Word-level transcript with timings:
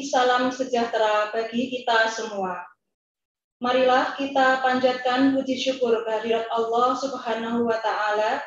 salam 0.00 0.48
sejahtera 0.48 1.28
bagi 1.28 1.68
kita 1.68 2.08
semua. 2.08 2.64
Marilah 3.60 4.16
kita 4.16 4.64
panjatkan 4.64 5.36
puji 5.36 5.60
syukur 5.60 6.02
kehadirat 6.08 6.48
Allah 6.48 6.96
Subhanahu 6.96 7.68
wa 7.68 7.76
taala, 7.84 8.40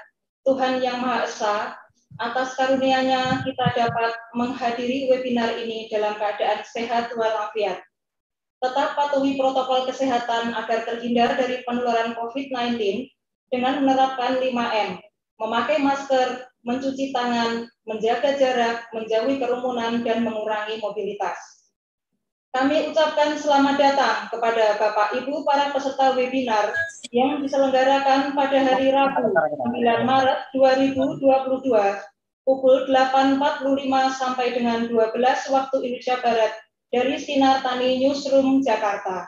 Tuhan 0.44 0.81
yang 0.81 1.00
Maha 1.06 1.30
Esa, 1.30 1.78
atas 2.18 2.58
karunia-Nya 2.58 3.46
kita 3.46 3.66
dapat 3.75 4.12
menghadiri 4.34 5.12
webinar 5.14 5.56
ini 5.62 5.88
dalam 5.92 6.18
keadaan 6.18 6.66
sehat 6.66 7.14
walafiat. 7.14 7.86
Tetap 8.64 8.96
patuhi 8.97 9.38
protokol 9.38 9.86
kesehatan 9.86 10.56
agar 10.56 10.88
terhindar 10.88 11.38
dari 11.38 11.62
penularan 11.68 12.16
COVID-19 12.18 12.80
dengan 13.52 13.84
menerapkan 13.84 14.40
5M, 14.40 14.90
memakai 15.38 15.78
masker, 15.84 16.50
mencuci 16.66 17.14
tangan, 17.14 17.70
menjaga 17.86 18.34
jarak, 18.36 18.90
menjauhi 18.90 19.38
kerumunan, 19.38 20.02
dan 20.02 20.26
mengurangi 20.26 20.81
mobilitas. 20.81 21.38
Kami 22.56 22.90
ucapkan 22.90 23.36
selamat 23.36 23.76
datang 23.76 24.18
kepada 24.31 24.80
Bapak 24.80 25.12
Ibu 25.22 25.44
para 25.44 25.76
peserta 25.76 26.16
webinar 26.16 26.72
yang 27.12 27.44
diselenggarakan 27.44 28.31
pada 28.31 28.58
hari 28.64 28.96
Rabu 28.96 29.28
9 29.28 30.08
Maret 30.08 30.40
2022 30.56 31.20
pukul 32.48 32.88
8.45 32.88 33.76
sampai 34.16 34.56
dengan 34.56 34.88
12 34.88 35.52
waktu 35.52 35.76
Indonesia 35.84 36.16
Barat 36.24 36.53
dari 36.94 37.20
Sinar 37.20 37.59
Tani 37.59 38.00
Newsroom 38.00 38.64
Jakarta. 38.64 39.28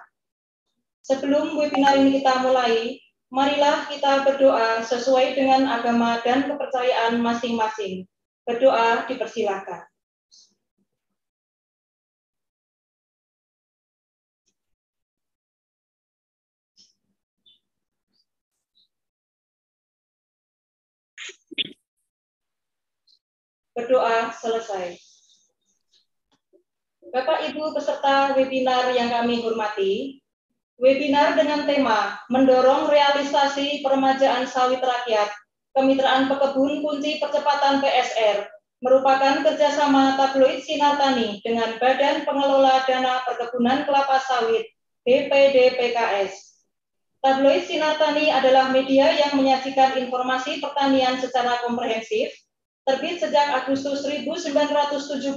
Sebelum 1.04 1.60
webinar 1.60 2.00
ini 2.00 2.24
kita 2.24 2.46
mulai, 2.48 2.96
marilah 3.28 3.92
kita 3.92 4.24
berdoa 4.24 4.80
sesuai 4.88 5.36
dengan 5.36 5.68
agama 5.68 6.20
dan 6.24 6.48
kepercayaan 6.48 7.20
masing-masing. 7.20 8.08
Berdoa 8.48 9.04
dipersilakan. 9.12 9.84
Berdoa 23.78 24.34
selesai. 24.34 24.98
Bapak 27.14 27.46
Ibu 27.52 27.72
peserta 27.78 28.34
webinar 28.34 28.90
yang 28.92 29.08
kami 29.08 29.40
hormati, 29.40 30.20
webinar 30.78 31.34
dengan 31.34 31.66
tema 31.66 32.22
mendorong 32.30 32.90
realisasi 32.90 33.82
peremajaan 33.82 34.46
sawit 34.46 34.82
rakyat, 34.82 35.30
kemitraan 35.74 36.30
pekebun 36.30 36.86
kunci 36.86 37.18
percepatan 37.18 37.82
PSR, 37.82 38.46
merupakan 38.86 39.42
kerjasama 39.42 40.14
tabloid 40.22 40.62
Sinar 40.62 41.02
Tani 41.02 41.42
dengan 41.42 41.82
Badan 41.82 42.30
Pengelola 42.30 42.86
Dana 42.86 43.26
Perkebunan 43.26 43.90
Kelapa 43.90 44.22
Sawit 44.22 44.70
BPD 45.02 45.82
PKS. 45.82 46.62
Tabloid 47.26 47.66
Sinar 47.66 47.98
Tani 47.98 48.30
adalah 48.30 48.70
media 48.70 49.10
yang 49.18 49.34
menyajikan 49.34 49.98
informasi 49.98 50.62
pertanian 50.62 51.18
secara 51.18 51.58
komprehensif, 51.66 52.30
terbit 52.86 53.18
sejak 53.18 53.66
Agustus 53.66 54.06
1970 54.06 55.34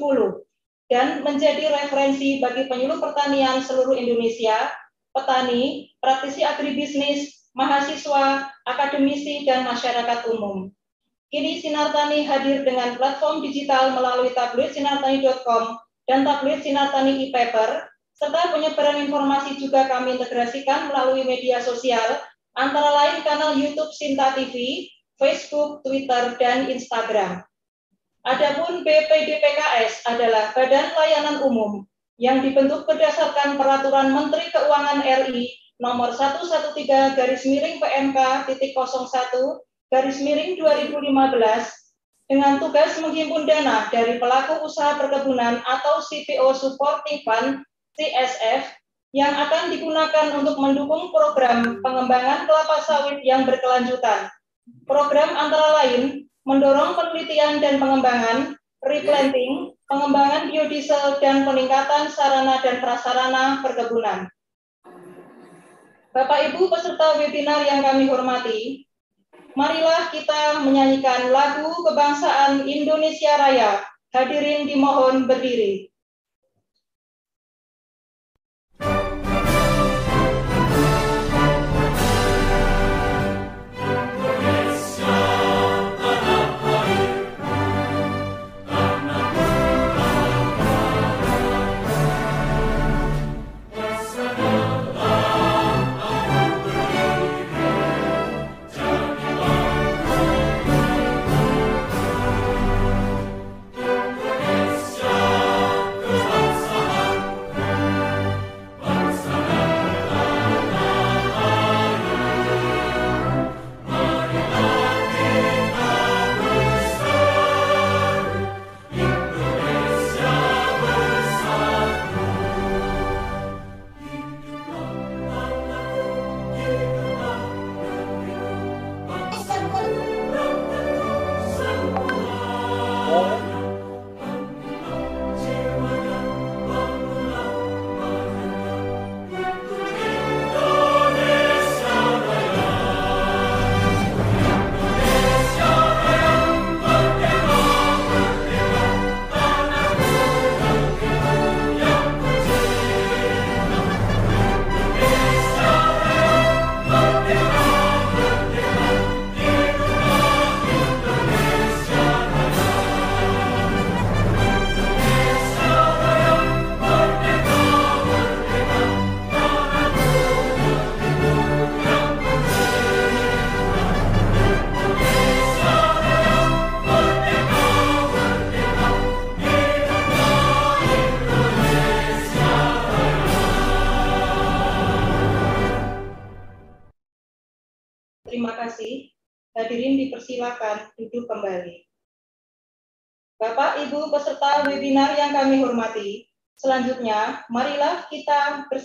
dan 0.93 1.25
menjadi 1.25 1.73
referensi 1.73 2.45
bagi 2.45 2.69
penyuluh 2.69 3.01
pertanian 3.01 3.65
seluruh 3.65 3.97
Indonesia 3.97 4.69
petani, 5.11 5.91
praktisi 5.99 6.47
agribisnis, 6.47 7.51
mahasiswa, 7.55 8.51
akademisi, 8.67 9.43
dan 9.47 9.67
masyarakat 9.67 10.27
umum. 10.31 10.71
Kini 11.31 11.63
Sinar 11.63 11.95
Tani 11.95 12.27
hadir 12.27 12.67
dengan 12.67 12.99
platform 12.99 13.47
digital 13.47 13.95
melalui 13.95 14.35
tabloid 14.35 14.75
sinartani.com 14.75 15.79
dan 16.11 16.27
tabloid 16.27 16.59
Sinartani 16.67 17.31
e-paper, 17.31 17.87
serta 18.19 18.51
penyebaran 18.51 19.07
informasi 19.07 19.55
juga 19.63 19.87
kami 19.87 20.19
integrasikan 20.19 20.91
melalui 20.91 21.23
media 21.23 21.63
sosial, 21.63 22.19
antara 22.59 22.91
lain 22.91 23.23
kanal 23.23 23.55
YouTube 23.55 23.95
Sinta 23.95 24.35
TV, 24.35 24.87
Facebook, 25.23 25.87
Twitter, 25.87 26.35
dan 26.43 26.67
Instagram. 26.67 27.47
Adapun 28.27 28.83
BPDPKS 28.83 30.05
adalah 30.11 30.51
Badan 30.53 30.93
Layanan 30.93 31.39
Umum 31.47 31.87
yang 32.21 32.45
dibentuk 32.45 32.85
berdasarkan 32.85 33.57
Peraturan 33.57 34.13
Menteri 34.13 34.53
Keuangan 34.53 35.01
RI 35.01 35.49
nomor 35.81 36.13
113 36.13 37.17
garis 37.17 37.43
miring 37.49 37.81
PMK 37.81 38.19
titik 38.53 38.77
01 38.77 39.09
garis 39.89 40.21
miring 40.21 40.61
2015 40.61 41.01
dengan 42.31 42.63
tugas 42.63 42.95
menghimpun 43.01 43.49
dana 43.49 43.89
dari 43.91 44.21
pelaku 44.21 44.63
usaha 44.63 45.01
perkebunan 45.01 45.65
atau 45.65 46.05
CPO 46.05 46.53
Supporting 46.55 47.25
Fund 47.25 47.65
CSF 47.99 48.69
yang 49.11 49.35
akan 49.35 49.75
digunakan 49.75 50.39
untuk 50.39 50.55
mendukung 50.61 51.11
program 51.11 51.83
pengembangan 51.83 52.47
kelapa 52.47 52.79
sawit 52.87 53.19
yang 53.27 53.43
berkelanjutan. 53.43 54.31
Program 54.87 55.35
antara 55.35 55.83
lain 55.83 56.31
mendorong 56.47 56.95
penelitian 56.95 57.59
dan 57.59 57.83
pengembangan, 57.83 58.55
replanting, 58.81 59.77
pengembangan 59.85 60.49
biodiesel, 60.49 61.21
dan 61.21 61.45
peningkatan 61.45 62.09
sarana 62.09 62.61
dan 62.65 62.81
prasarana 62.81 63.61
perkebunan. 63.61 64.29
Bapak 66.11 66.51
Ibu 66.51 66.73
peserta 66.73 67.21
webinar 67.21 67.63
yang 67.63 67.87
kami 67.87 68.11
hormati, 68.11 68.89
marilah 69.55 70.11
kita 70.11 70.65
menyanyikan 70.65 71.31
lagu 71.31 71.71
kebangsaan 71.87 72.67
Indonesia 72.67 73.39
Raya. 73.39 73.73
Hadirin 74.11 74.67
dimohon 74.67 75.31
berdiri. 75.31 75.90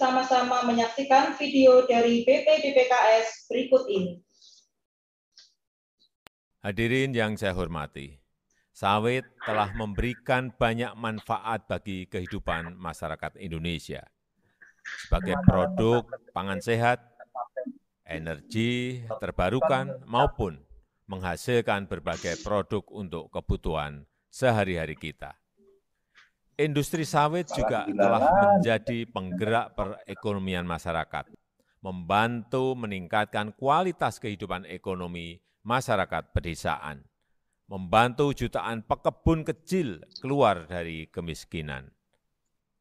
Bersama-sama 0.05 0.69
menyaksikan 0.69 1.33
video 1.33 1.81
dari 1.89 2.21
BPDPKS 2.29 3.49
berikut 3.49 3.89
ini. 3.89 4.21
Hadirin 6.61 7.09
yang 7.09 7.33
saya 7.33 7.57
hormati, 7.57 8.13
sawit 8.69 9.25
telah 9.41 9.73
memberikan 9.73 10.53
banyak 10.53 10.93
manfaat 10.93 11.65
bagi 11.65 12.05
kehidupan 12.05 12.77
masyarakat 12.77 13.33
Indonesia. 13.41 14.05
Sebagai 15.09 15.41
produk 15.41 16.05
pangan 16.37 16.61
sehat, 16.61 17.01
energi 18.05 19.01
terbarukan, 19.17 20.05
maupun 20.05 20.61
menghasilkan 21.09 21.89
berbagai 21.89 22.45
produk 22.45 22.85
untuk 22.93 23.33
kebutuhan 23.33 24.05
sehari-hari 24.29 24.93
kita. 24.93 25.33
Industri 26.55 27.03
sawit 27.03 27.51
juga 27.51 27.83
telah 27.83 28.31
menjadi 28.31 29.03
penggerak 29.11 29.75
perekonomian 29.75 30.63
masyarakat, 30.63 31.27
membantu 31.83 32.79
meningkatkan 32.79 33.51
kualitas 33.59 34.23
kehidupan 34.23 34.63
ekonomi 34.63 35.43
masyarakat 35.67 36.31
pedesaan, 36.31 37.03
membantu 37.67 38.31
jutaan 38.31 38.87
pekebun 38.87 39.43
kecil 39.43 39.99
keluar 40.23 40.63
dari 40.63 41.11
kemiskinan, 41.11 41.91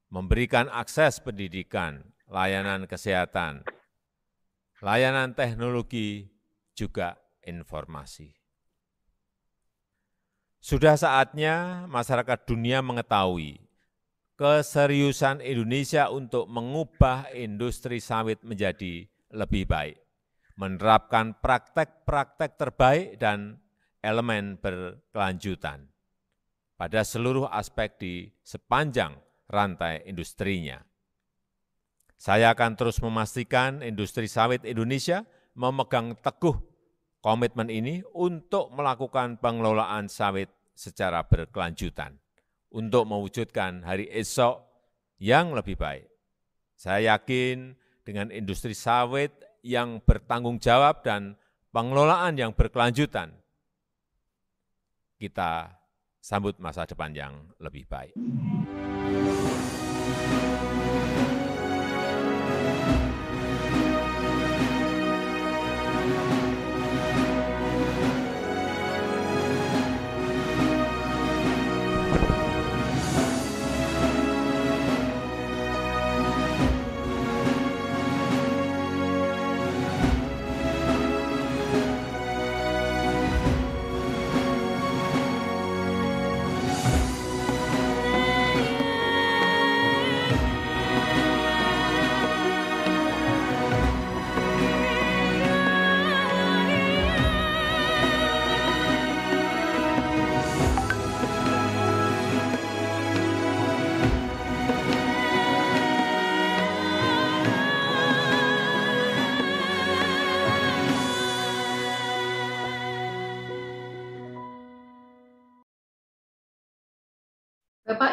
memberikan 0.06 0.70
akses 0.70 1.18
pendidikan, 1.18 2.14
layanan 2.30 2.86
kesehatan, 2.86 3.66
layanan 4.86 5.34
teknologi, 5.34 6.30
juga 6.78 7.18
informasi. 7.42 8.38
Sudah 10.62 10.94
saatnya 10.94 11.84
masyarakat 11.90 12.38
dunia 12.48 12.80
mengetahui 12.80 13.63
keseriusan 14.34 15.38
Indonesia 15.38 16.10
untuk 16.10 16.50
mengubah 16.50 17.30
industri 17.30 18.02
sawit 18.02 18.42
menjadi 18.42 19.06
lebih 19.30 19.70
baik, 19.70 19.94
menerapkan 20.58 21.38
praktek-praktek 21.38 22.58
terbaik 22.58 23.06
dan 23.22 23.62
elemen 24.02 24.58
berkelanjutan 24.58 25.86
pada 26.74 27.06
seluruh 27.06 27.46
aspek 27.46 27.94
di 27.94 28.14
sepanjang 28.42 29.14
rantai 29.46 30.02
industrinya. 30.10 30.82
Saya 32.18 32.50
akan 32.56 32.74
terus 32.74 32.98
memastikan 32.98 33.86
industri 33.86 34.26
sawit 34.26 34.66
Indonesia 34.66 35.22
memegang 35.54 36.18
teguh 36.18 36.58
komitmen 37.22 37.70
ini 37.70 38.02
untuk 38.10 38.74
melakukan 38.74 39.38
pengelolaan 39.38 40.10
sawit 40.10 40.50
secara 40.74 41.22
berkelanjutan 41.22 42.23
untuk 42.74 43.06
mewujudkan 43.06 43.86
hari 43.86 44.10
esok 44.10 44.58
yang 45.22 45.54
lebih 45.54 45.78
baik. 45.78 46.10
Saya 46.74 47.14
yakin 47.14 47.78
dengan 48.02 48.34
industri 48.34 48.74
sawit 48.74 49.30
yang 49.62 50.02
bertanggung 50.02 50.58
jawab 50.58 51.06
dan 51.06 51.38
pengelolaan 51.70 52.34
yang 52.34 52.50
berkelanjutan, 52.52 53.32
kita 55.16 55.72
sambut 56.18 56.58
masa 56.58 56.84
depan 56.84 57.14
yang 57.14 57.32
lebih 57.62 57.86
baik. 57.86 58.12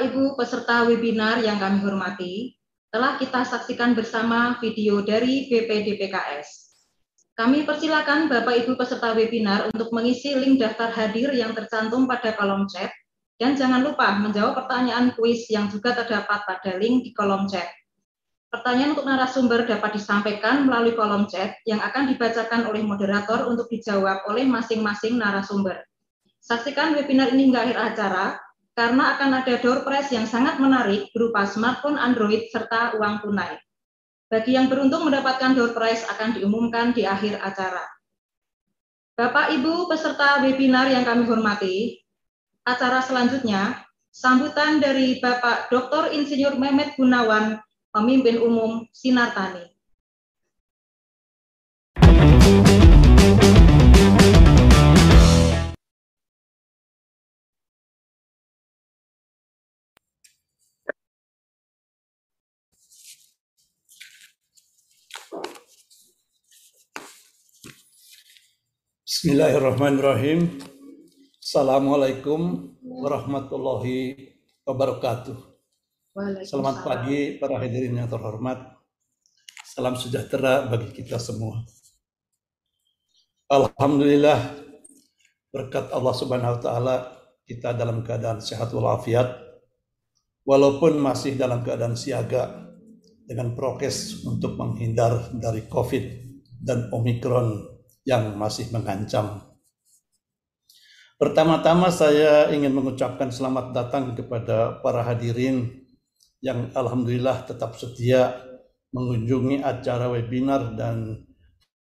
Bapak 0.02 0.18
Ibu 0.18 0.34
peserta 0.34 0.82
webinar 0.90 1.46
yang 1.46 1.62
kami 1.62 1.78
hormati, 1.86 2.58
telah 2.90 3.22
kita 3.22 3.46
saksikan 3.46 3.94
bersama 3.94 4.58
video 4.58 5.06
dari 5.06 5.46
BPDPKS. 5.46 6.74
Kami 7.38 7.70
persilakan 7.70 8.26
Bapak 8.26 8.66
Ibu 8.66 8.82
peserta 8.82 9.14
webinar 9.14 9.70
untuk 9.70 9.94
mengisi 9.94 10.34
link 10.34 10.58
daftar 10.58 10.90
hadir 10.90 11.30
yang 11.38 11.54
tercantum 11.54 12.10
pada 12.10 12.34
kolom 12.34 12.66
chat 12.66 12.90
dan 13.38 13.54
jangan 13.54 13.86
lupa 13.86 14.18
menjawab 14.18 14.66
pertanyaan 14.66 15.14
kuis 15.14 15.46
yang 15.54 15.70
juga 15.70 15.94
terdapat 15.94 16.50
pada 16.50 16.82
link 16.82 17.06
di 17.06 17.14
kolom 17.14 17.46
chat. 17.46 17.70
Pertanyaan 18.50 18.98
untuk 18.98 19.06
narasumber 19.06 19.70
dapat 19.70 20.02
disampaikan 20.02 20.66
melalui 20.66 20.98
kolom 20.98 21.30
chat 21.30 21.62
yang 21.70 21.78
akan 21.78 22.10
dibacakan 22.10 22.66
oleh 22.66 22.82
moderator 22.82 23.46
untuk 23.46 23.70
dijawab 23.70 24.26
oleh 24.26 24.50
masing-masing 24.50 25.22
narasumber. 25.22 25.78
Saksikan 26.42 26.98
webinar 26.98 27.30
ini 27.38 27.54
hingga 27.54 27.70
akhir 27.70 27.78
acara 27.78 28.42
karena 28.72 29.18
akan 29.18 29.44
ada 29.44 29.60
door 29.60 29.84
prize 29.84 30.12
yang 30.16 30.24
sangat 30.24 30.58
menarik 30.58 31.12
berupa 31.12 31.44
smartphone 31.44 32.00
Android 32.00 32.48
serta 32.50 32.96
uang 32.96 33.24
tunai. 33.24 33.60
Bagi 34.32 34.56
yang 34.56 34.72
beruntung 34.72 35.04
mendapatkan 35.04 35.52
door 35.52 35.76
prize 35.76 36.08
akan 36.08 36.40
diumumkan 36.40 36.96
di 36.96 37.04
akhir 37.04 37.44
acara. 37.44 37.84
Bapak 39.20 39.52
Ibu 39.60 39.92
peserta 39.92 40.40
webinar 40.40 40.88
yang 40.88 41.04
kami 41.04 41.28
hormati, 41.28 42.00
acara 42.64 43.04
selanjutnya 43.04 43.84
sambutan 44.10 44.80
dari 44.80 45.20
Bapak 45.20 45.68
Dr. 45.68 46.16
Insinyur 46.16 46.56
Mehmet 46.56 46.96
Gunawan, 46.96 47.60
pemimpin 47.92 48.40
umum 48.40 48.88
Sinar 48.96 49.36
Bismillahirrahmanirrahim. 69.22 70.58
Assalamualaikum 71.38 72.74
warahmatullahi 72.82 74.18
wabarakatuh. 74.66 75.38
Selamat 76.42 76.82
pagi 76.82 77.38
para 77.38 77.62
hadirin 77.62 78.02
yang 78.02 78.10
terhormat. 78.10 78.82
Salam 79.62 79.94
sejahtera 79.94 80.66
bagi 80.66 80.90
kita 80.90 81.22
semua. 81.22 81.62
Alhamdulillah 83.46 84.58
berkat 85.54 85.94
Allah 85.94 86.16
Subhanahu 86.18 86.58
wa 86.58 86.62
taala 86.66 86.96
kita 87.46 87.78
dalam 87.78 88.02
keadaan 88.02 88.42
sehat 88.42 88.74
walafiat 88.74 89.38
walaupun 90.50 90.98
masih 90.98 91.38
dalam 91.38 91.62
keadaan 91.62 91.94
siaga 91.94 92.74
dengan 93.30 93.54
prokes 93.54 94.26
untuk 94.26 94.58
menghindar 94.58 95.30
dari 95.38 95.70
Covid 95.70 96.10
dan 96.58 96.90
Omikron 96.90 97.81
yang 98.08 98.34
masih 98.38 98.70
mengancam. 98.74 99.52
Pertama-tama 101.22 101.94
saya 101.94 102.50
ingin 102.50 102.74
mengucapkan 102.74 103.30
selamat 103.30 103.78
datang 103.78 104.18
kepada 104.18 104.82
para 104.82 105.06
hadirin 105.06 105.86
yang 106.42 106.74
alhamdulillah 106.74 107.46
tetap 107.46 107.78
setia 107.78 108.42
mengunjungi 108.90 109.62
acara 109.62 110.10
webinar 110.10 110.74
dan 110.74 111.30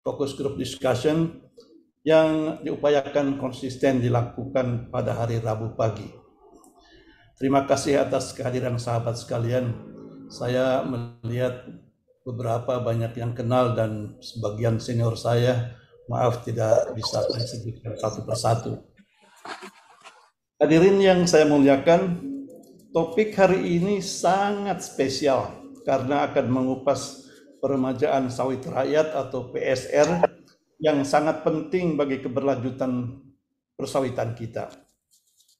fokus 0.02 0.34
group 0.34 0.58
discussion 0.58 1.38
yang 2.02 2.58
diupayakan 2.66 3.38
konsisten 3.38 4.02
dilakukan 4.02 4.90
pada 4.90 5.14
hari 5.14 5.38
Rabu 5.38 5.78
pagi. 5.78 6.10
Terima 7.38 7.62
kasih 7.62 8.02
atas 8.02 8.34
kehadiran 8.34 8.74
sahabat 8.82 9.14
sekalian. 9.14 9.70
Saya 10.26 10.82
melihat 10.82 11.62
beberapa 12.26 12.82
banyak 12.82 13.14
yang 13.14 13.32
kenal 13.38 13.78
dan 13.78 14.18
sebagian 14.18 14.82
senior 14.82 15.14
saya 15.14 15.78
Maaf 16.08 16.40
tidak 16.42 16.96
bisa 16.96 17.20
saya 17.20 17.44
sebutkan 17.44 17.92
satu 18.00 18.24
persatu. 18.24 18.72
Hadirin 20.56 20.98
yang 20.98 21.20
saya 21.28 21.44
muliakan, 21.44 22.16
topik 22.96 23.36
hari 23.36 23.76
ini 23.76 24.00
sangat 24.00 24.80
spesial 24.80 25.52
karena 25.84 26.26
akan 26.32 26.48
mengupas 26.48 27.28
peremajaan 27.60 28.32
sawit 28.32 28.64
rakyat 28.64 29.12
atau 29.12 29.52
PSR 29.52 30.24
yang 30.80 31.04
sangat 31.04 31.44
penting 31.44 32.00
bagi 32.00 32.24
keberlanjutan 32.24 33.20
persawitan 33.76 34.32
kita. 34.32 34.72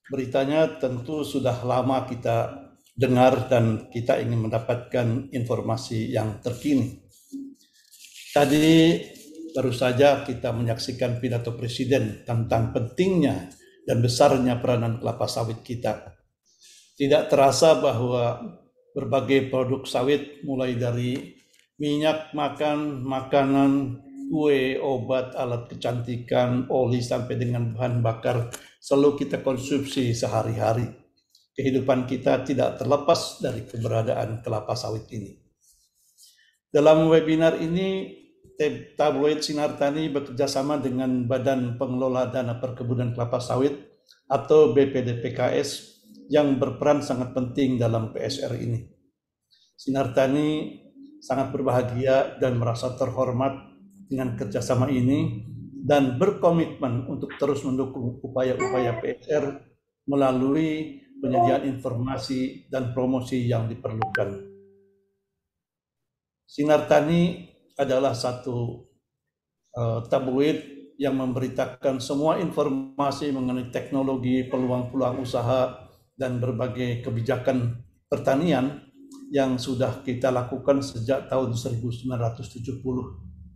Beritanya 0.09 0.81
tentu 0.81 1.28
sudah 1.28 1.61
lama 1.61 2.09
kita 2.09 2.67
dengar 2.97 3.52
dan 3.52 3.93
kita 3.93 4.17
ingin 4.19 4.49
mendapatkan 4.49 5.28
informasi 5.31 6.09
yang 6.09 6.40
terkini. 6.40 7.05
Tadi 8.33 8.99
baru 9.58 9.74
saja 9.74 10.22
kita 10.22 10.54
menyaksikan 10.54 11.18
pidato 11.18 11.50
Presiden 11.58 12.22
tentang 12.22 12.70
pentingnya 12.70 13.50
dan 13.82 13.98
besarnya 13.98 14.62
peranan 14.62 15.02
kelapa 15.02 15.26
sawit 15.26 15.66
kita. 15.66 16.14
Tidak 16.94 17.26
terasa 17.26 17.74
bahwa 17.82 18.38
berbagai 18.94 19.50
produk 19.50 19.82
sawit 19.82 20.46
mulai 20.46 20.78
dari 20.78 21.34
minyak 21.74 22.30
makan, 22.38 23.02
makanan, 23.02 23.98
kue, 24.30 24.78
obat, 24.78 25.34
alat 25.34 25.66
kecantikan, 25.66 26.70
oli 26.70 27.02
sampai 27.02 27.34
dengan 27.34 27.74
bahan 27.74 27.98
bakar 27.98 28.54
selalu 28.78 29.26
kita 29.26 29.42
konsumsi 29.42 30.14
sehari-hari. 30.14 30.86
Kehidupan 31.58 32.06
kita 32.06 32.46
tidak 32.46 32.78
terlepas 32.78 33.42
dari 33.42 33.66
keberadaan 33.66 34.38
kelapa 34.38 34.78
sawit 34.78 35.10
ini. 35.10 35.34
Dalam 36.70 37.10
webinar 37.10 37.58
ini 37.58 38.18
tabloid 38.98 39.38
Sinar 39.38 39.78
Tani 39.78 40.10
bekerjasama 40.10 40.82
dengan 40.82 41.30
Badan 41.30 41.78
Pengelola 41.78 42.26
Dana 42.26 42.58
Perkebunan 42.58 43.14
Kelapa 43.14 43.38
Sawit 43.38 43.78
atau 44.26 44.74
BPDPKS 44.74 45.98
yang 46.28 46.58
berperan 46.58 47.00
sangat 47.00 47.32
penting 47.32 47.78
dalam 47.78 48.10
PSR 48.10 48.52
ini. 48.58 48.82
Sinar 49.78 50.10
Tani 50.10 50.74
sangat 51.22 51.54
berbahagia 51.54 52.36
dan 52.42 52.58
merasa 52.58 52.98
terhormat 52.98 53.78
dengan 54.10 54.34
kerjasama 54.34 54.90
ini 54.90 55.46
dan 55.78 56.18
berkomitmen 56.18 57.06
untuk 57.06 57.38
terus 57.38 57.62
mendukung 57.62 58.18
upaya-upaya 58.20 58.98
PSR 58.98 59.44
melalui 60.10 60.98
penyediaan 61.22 61.70
informasi 61.70 62.66
dan 62.66 62.90
promosi 62.90 63.46
yang 63.46 63.70
diperlukan. 63.70 64.34
Sinar 66.48 66.90
Tani 66.90 67.48
adalah 67.78 68.12
satu 68.12 68.85
uh, 69.78 70.02
tabloid 70.11 70.78
yang 70.99 71.14
memberitakan 71.14 72.02
semua 72.02 72.42
informasi 72.42 73.30
mengenai 73.30 73.70
teknologi, 73.70 74.42
peluang-peluang 74.50 75.23
usaha, 75.23 75.87
dan 76.18 76.42
berbagai 76.42 77.06
kebijakan 77.06 77.87
pertanian 78.11 78.82
yang 79.30 79.54
sudah 79.54 80.02
kita 80.02 80.35
lakukan 80.35 80.82
sejak 80.82 81.30
tahun 81.30 81.54
1970. 81.54 82.82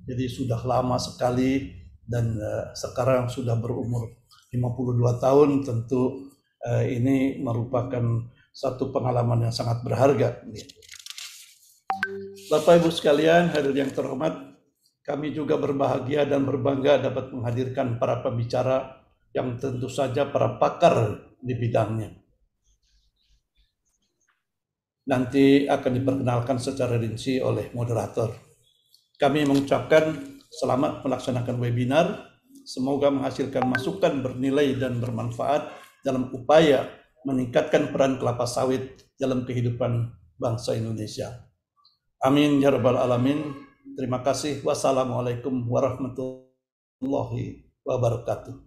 Jadi 0.07 0.25
sudah 0.31 0.63
lama 0.63 0.95
sekali 1.03 1.83
dan 2.07 2.39
uh, 2.39 2.71
sekarang 2.79 3.27
sudah 3.27 3.59
berumur 3.59 4.23
52 4.55 5.19
tahun 5.19 5.49
tentu 5.67 6.31
uh, 6.63 6.85
ini 6.87 7.43
merupakan 7.43 8.31
satu 8.53 8.95
pengalaman 8.95 9.49
yang 9.49 9.55
sangat 9.55 9.83
berharga. 9.83 10.45
Bapak 12.53 12.85
Ibu 12.85 12.93
sekalian, 12.93 13.49
hadir 13.49 13.73
yang 13.73 13.97
terhormat, 13.97 14.37
kami 15.09 15.33
juga 15.33 15.57
berbahagia 15.57 16.29
dan 16.29 16.45
berbangga 16.45 17.01
dapat 17.01 17.33
menghadirkan 17.33 17.97
para 17.97 18.21
pembicara 18.21 19.09
yang 19.33 19.57
tentu 19.57 19.89
saja 19.89 20.29
para 20.29 20.61
pakar 20.61 21.17
di 21.41 21.57
bidangnya. 21.57 22.13
Nanti 25.09 25.65
akan 25.65 25.93
diperkenalkan 25.97 26.61
secara 26.61 27.01
rinci 27.01 27.41
oleh 27.41 27.73
moderator. 27.73 28.37
Kami 29.17 29.49
mengucapkan 29.49 30.13
selamat 30.53 31.09
melaksanakan 31.09 31.57
webinar. 31.57 32.37
Semoga 32.69 33.09
menghasilkan 33.09 33.65
masukan 33.65 34.21
bernilai 34.21 34.77
dan 34.77 35.01
bermanfaat 35.01 35.73
dalam 36.05 36.29
upaya 36.37 36.85
meningkatkan 37.25 37.89
peran 37.97 38.21
kelapa 38.21 38.45
sawit 38.45 39.09
dalam 39.17 39.49
kehidupan 39.49 40.13
bangsa 40.37 40.77
Indonesia. 40.77 41.52
Amin 42.23 42.63
ya 42.63 42.71
rabbal 42.71 43.03
alamin. 43.03 43.51
Terima 43.99 44.23
kasih. 44.23 44.63
Wassalamualaikum 44.63 45.67
warahmatullahi 45.67 47.67
wabarakatuh. 47.83 48.63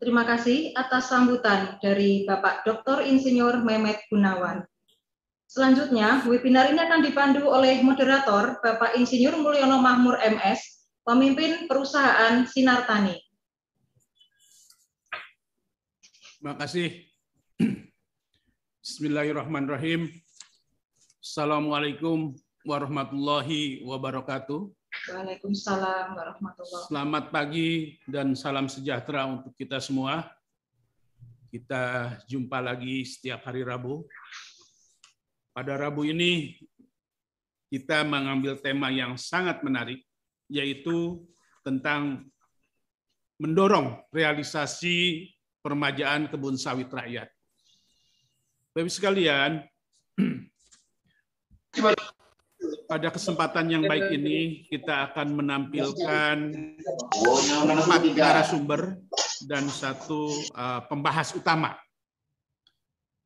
Terima 0.00 0.24
kasih 0.24 0.72
atas 0.72 1.12
sambutan 1.12 1.76
dari 1.84 2.24
Bapak 2.24 2.64
Dr. 2.64 3.04
Insinyur 3.04 3.60
Mehmet 3.60 4.08
Gunawan. 4.08 4.64
Selanjutnya, 5.44 6.24
webinar 6.24 6.72
ini 6.72 6.80
akan 6.80 7.04
dipandu 7.04 7.44
oleh 7.44 7.84
moderator 7.84 8.56
Bapak 8.64 8.96
Insinyur 8.96 9.36
Mulyono 9.36 9.84
Mahmur 9.84 10.16
MS 10.16 10.79
pemimpin 11.04 11.66
perusahaan 11.66 12.44
Sinar 12.44 12.84
Tani. 12.84 13.16
Terima 16.40 16.56
kasih. 16.56 17.04
Bismillahirrahmanirrahim. 18.80 20.08
Assalamualaikum 21.20 22.32
warahmatullahi 22.64 23.84
wabarakatuh. 23.84 24.72
Waalaikumsalam 25.12 26.16
warahmatullahi 26.16 26.68
wabarakatuh. 26.68 26.88
Selamat 26.88 27.24
pagi 27.28 28.00
dan 28.08 28.32
salam 28.32 28.72
sejahtera 28.72 29.28
untuk 29.28 29.52
kita 29.56 29.78
semua. 29.84 30.32
Kita 31.52 32.16
jumpa 32.24 32.62
lagi 32.62 33.04
setiap 33.04 33.44
hari 33.44 33.60
Rabu. 33.66 34.06
Pada 35.52 35.76
Rabu 35.76 36.08
ini 36.08 36.56
kita 37.70 38.02
mengambil 38.02 38.58
tema 38.58 38.90
yang 38.90 39.14
sangat 39.14 39.62
menarik, 39.62 40.02
yaitu 40.50 41.22
tentang 41.62 42.26
mendorong 43.40 44.02
realisasi 44.10 45.30
permajaan 45.62 46.28
kebun 46.28 46.58
sawit 46.58 46.90
rakyat. 46.90 47.30
Bapak 48.74 48.92
sekalian, 48.92 49.64
pada 52.90 53.08
kesempatan 53.14 53.70
yang 53.70 53.84
baik 53.86 54.10
ini 54.10 54.66
kita 54.66 55.10
akan 55.10 55.38
menampilkan 55.38 56.36
empat 57.64 58.02
narasumber 58.18 58.98
dan 59.46 59.70
satu 59.70 60.28
uh, 60.52 60.82
pembahas 60.90 61.32
utama. 61.32 61.78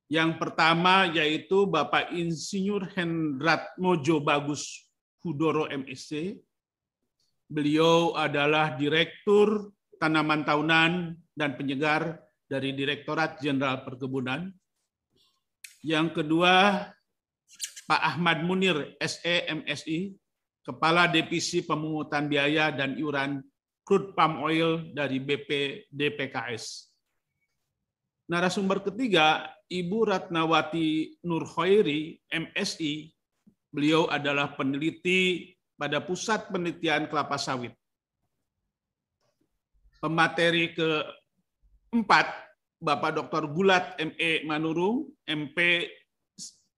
Yang 0.07 0.37
pertama 0.37 1.09
yaitu 1.11 1.65
Bapak 1.65 2.13
Insinyur 2.13 2.93
Hendrat 2.93 3.73
Mojo 3.81 4.21
Bagus 4.21 4.85
Hudoro 5.25 5.65
MSc, 5.73 6.39
Beliau 7.55 8.19
adalah 8.19 8.75
Direktur 8.75 9.71
Tanaman 10.03 10.43
Tahunan 10.43 11.15
dan 11.39 11.55
Penyegar 11.55 12.19
dari 12.51 12.75
Direktorat 12.75 13.39
Jenderal 13.39 13.87
Perkebunan. 13.87 14.51
Yang 15.87 16.19
kedua, 16.19 16.83
Pak 17.87 18.03
Ahmad 18.03 18.43
Munir, 18.43 18.99
SE 18.99 19.47
MSI, 19.47 20.19
Kepala 20.67 21.07
Divisi 21.07 21.63
Pemungutan 21.63 22.27
Biaya 22.27 22.75
dan 22.75 22.99
Iuran 22.99 23.39
Crude 23.87 24.19
Palm 24.19 24.43
Oil 24.43 24.91
dari 24.91 25.23
BP 25.23 25.87
DPKS. 25.95 26.91
Narasumber 28.35 28.83
ketiga, 28.83 29.47
Ibu 29.71 30.11
Ratnawati 30.11 31.23
Nurhoiri, 31.23 32.19
MSI. 32.35 33.15
Beliau 33.71 34.11
adalah 34.11 34.59
peneliti 34.59 35.54
pada 35.75 35.99
Pusat 36.03 36.51
Penelitian 36.51 37.11
Kelapa 37.11 37.39
Sawit. 37.39 37.75
Pemateri 39.99 40.77
keempat, 40.77 42.27
Bapak 42.77 43.11
Dr. 43.17 43.49
Gulat 43.49 43.97
ME 43.97 44.45
Manurung, 44.45 45.09
MP 45.25 45.89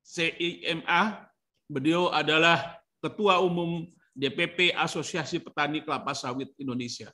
CIMA. 0.06 1.26
Beliau 1.66 2.14
adalah 2.14 2.78
Ketua 3.02 3.42
Umum 3.42 3.90
DPP 4.14 4.72
Asosiasi 4.72 5.42
Petani 5.42 5.82
Kelapa 5.82 6.14
Sawit 6.14 6.54
Indonesia. 6.56 7.10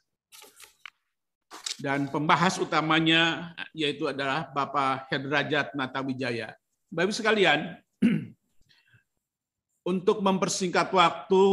Dan 1.80 2.06
pembahas 2.12 2.60
utamanya 2.62 3.56
yaitu 3.74 4.06
adalah 4.06 4.46
Bapak 4.52 5.10
Hedrajat 5.10 5.74
Natawijaya. 5.74 6.54
Bapak 6.92 7.16
sekalian, 7.16 7.74
untuk 9.82 10.22
mempersingkat 10.22 10.94
waktu, 10.94 11.44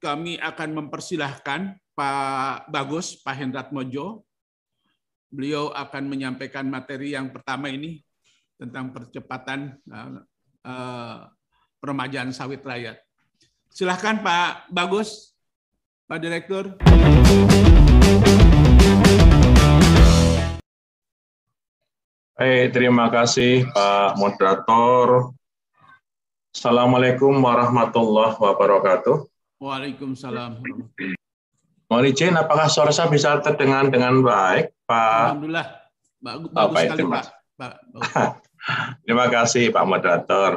kami 0.00 0.40
akan 0.40 0.84
mempersilahkan 0.84 1.76
Pak 1.92 2.72
Bagus, 2.72 3.20
Pak 3.20 3.36
Hendrat 3.36 3.68
Mojo, 3.76 4.24
beliau 5.28 5.68
akan 5.72 6.08
menyampaikan 6.08 6.64
materi 6.64 7.12
yang 7.12 7.28
pertama 7.28 7.68
ini 7.68 8.00
tentang 8.56 8.88
percepatan 8.94 9.76
uh, 10.64 11.28
peremajaan 11.76 12.32
sawit 12.32 12.64
rakyat. 12.64 12.96
Silahkan 13.68 14.24
Pak 14.24 14.72
Bagus, 14.72 15.36
Pak 16.08 16.18
Direktur. 16.24 16.64
Baik, 22.34 22.66
terima 22.74 23.12
kasih 23.12 23.68
Pak 23.70 24.18
Moderator. 24.18 25.36
Assalamualaikum 26.54 27.42
warahmatullahi 27.42 28.38
wabarakatuh. 28.38 29.26
Waalaikumsalam. 29.58 30.62
Mohon 31.90 32.04
izin, 32.14 32.38
apakah 32.38 32.70
suara 32.70 32.94
saya 32.94 33.10
bisa 33.10 33.42
terdengar 33.42 33.90
dengan 33.90 34.22
baik, 34.22 34.70
Pak? 34.86 35.34
Alhamdulillah. 35.34 35.66
Bagus, 36.22 36.48
Oh, 36.54 36.70
baik, 36.70 36.88
sekali, 36.94 36.98
terima 37.02 37.18
Pak. 37.18 37.26
Pak. 37.58 37.72
bagus. 37.90 38.06
Terima 39.02 39.26
kasih 39.34 39.64
Pak 39.74 39.84
Moderator. 39.84 40.50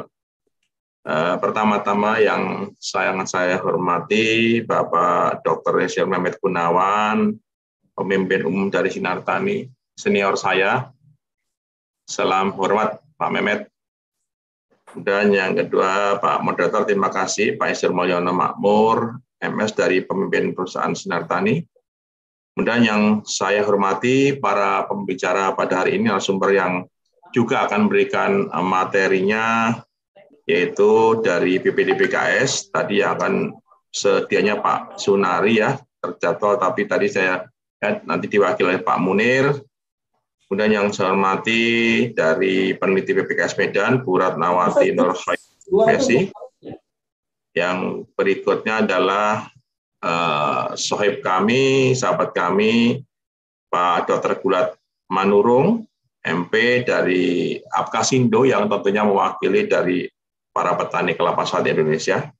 Eh, 1.02 1.34
Pertama-tama 1.42 2.22
yang 2.22 2.70
sayang 2.78 3.26
saya 3.26 3.58
hormati 3.58 4.62
Bapak 4.62 5.42
Dr. 5.42 5.82
Yesir 5.82 6.06
Mehmet 6.06 6.38
Gunawan, 6.38 7.34
pemimpin 7.98 8.46
umum 8.46 8.70
dari 8.70 8.88
Sinar 8.94 9.26
Tani, 9.26 9.66
senior 9.98 10.38
saya. 10.38 10.94
Salam 12.06 12.54
hormat 12.54 13.02
Pak 13.18 13.30
Mehmet. 13.34 13.66
Dan 14.96 15.34
yang 15.34 15.52
kedua 15.52 16.16
Pak 16.16 16.40
Moderator, 16.40 16.88
terima 16.88 17.12
kasih. 17.12 17.60
Pak 17.60 17.76
Isir 17.76 17.92
Mulyono 17.92 18.32
Makmur, 18.32 19.20
MS 19.42 19.72
dari 19.76 20.00
pemimpin 20.00 20.56
perusahaan 20.56 20.96
Sinar 20.96 21.28
Tani. 21.28 21.60
Kemudian 22.56 22.82
yang 22.82 23.02
saya 23.22 23.62
hormati 23.62 24.34
para 24.34 24.82
pembicara 24.88 25.54
pada 25.54 25.84
hari 25.84 26.00
ini 26.00 26.10
narasumber 26.10 26.50
yang 26.50 26.72
juga 27.30 27.68
akan 27.68 27.86
memberikan 27.86 28.50
materinya 28.64 29.78
yaitu 30.48 31.20
dari 31.20 31.60
BPDPKS 31.60 32.72
tadi 32.72 33.04
akan 33.04 33.52
sedianya 33.92 34.58
Pak 34.58 34.96
Sunari 34.98 35.60
ya 35.60 35.76
terjadwal. 36.00 36.56
Tapi 36.58 36.88
tadi 36.88 37.06
saya 37.06 37.44
ya, 37.78 38.00
nanti 38.08 38.26
diwakili 38.26 38.74
oleh 38.74 38.82
Pak 38.82 38.98
Munir 38.98 39.54
kemudian 40.48 40.72
yang 40.80 40.88
saya 40.88 41.12
hormati 41.12 41.62
dari 42.16 42.72
peneliti 42.72 43.12
BPKS 43.12 43.60
Medan 43.60 44.00
Bu 44.00 44.16
Ratnawati 44.16 44.96
Nurhaisi 44.96 46.32
yang 47.52 48.08
berikutnya 48.16 48.80
adalah 48.88 49.52
eh, 50.00 50.66
sohib 50.80 51.20
kami 51.20 51.92
sahabat 51.92 52.32
kami 52.32 53.04
Pak 53.68 54.08
Dr. 54.08 54.40
Gulat 54.40 54.72
Manurung 55.12 55.84
MP 56.24 56.84
dari 56.84 57.56
Apkasindo 57.68 58.48
yang 58.48 58.66
tentunya 58.68 59.04
mewakili 59.04 59.68
dari 59.68 60.08
para 60.52 60.74
petani 60.74 61.14
kelapa 61.14 61.44
sawit 61.46 61.76
Indonesia. 61.76 62.32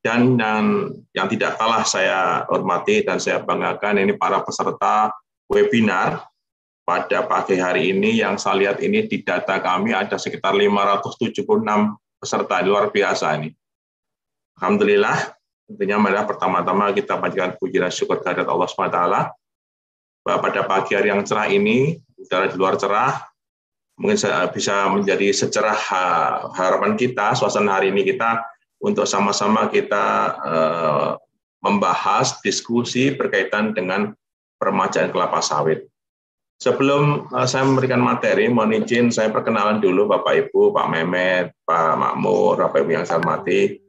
Dan, 0.00 0.40
dan 0.40 0.88
yang 1.12 1.28
tidak 1.28 1.60
kalah 1.60 1.84
saya 1.84 2.48
hormati 2.48 3.04
dan 3.04 3.20
saya 3.20 3.44
banggakan 3.44 4.00
ini 4.00 4.16
para 4.16 4.40
peserta 4.40 5.12
webinar 5.44 6.29
pada 6.90 7.22
pagi 7.22 7.54
hari 7.54 7.94
ini 7.94 8.18
yang 8.18 8.34
saya 8.34 8.66
lihat 8.66 8.82
ini 8.82 9.06
di 9.06 9.22
data 9.22 9.62
kami 9.62 9.94
ada 9.94 10.18
sekitar 10.18 10.58
576 10.58 11.46
peserta 12.18 12.58
luar 12.66 12.90
biasa 12.90 13.38
ini. 13.38 13.54
Alhamdulillah, 14.58 15.30
tentunya 15.70 15.94
adalah 15.94 16.26
pertama-tama 16.26 16.90
kita 16.90 17.14
panjatkan 17.22 17.54
puji 17.62 17.78
dan 17.78 17.94
syukur 17.94 18.18
kehadirat 18.18 18.50
Allah 18.50 18.66
SWT 18.66 18.98
bahwa 20.26 20.38
pada 20.42 20.66
pagi 20.66 20.98
hari 20.98 21.14
yang 21.14 21.22
cerah 21.22 21.46
ini, 21.46 21.94
udara 22.18 22.50
di 22.50 22.58
luar 22.58 22.74
cerah, 22.74 23.22
mungkin 23.94 24.18
bisa 24.50 24.90
menjadi 24.90 25.30
secerah 25.30 25.78
harapan 26.58 26.98
kita, 26.98 27.38
suasana 27.38 27.78
hari 27.78 27.94
ini 27.94 28.02
kita 28.02 28.42
untuk 28.82 29.06
sama-sama 29.06 29.70
kita 29.70 30.06
eh, 30.42 31.10
membahas 31.62 32.42
diskusi 32.42 33.14
berkaitan 33.14 33.78
dengan 33.78 34.10
peremajaan 34.58 35.14
kelapa 35.14 35.38
sawit. 35.38 35.89
Sebelum 36.60 37.32
eh, 37.32 37.48
saya 37.48 37.64
memberikan 37.64 38.04
materi, 38.04 38.44
mohon 38.52 38.76
izin 38.76 39.08
saya 39.08 39.32
perkenalan 39.32 39.80
dulu 39.80 40.04
Bapak 40.04 40.48
Ibu, 40.48 40.76
Pak 40.76 40.86
Mehmet, 40.92 41.56
Pak 41.64 41.96
Makmur, 41.96 42.60
Bapak 42.60 42.84
Ibu 42.84 43.00
yang 43.00 43.04
saya 43.08 43.16
hormati. 43.16 43.80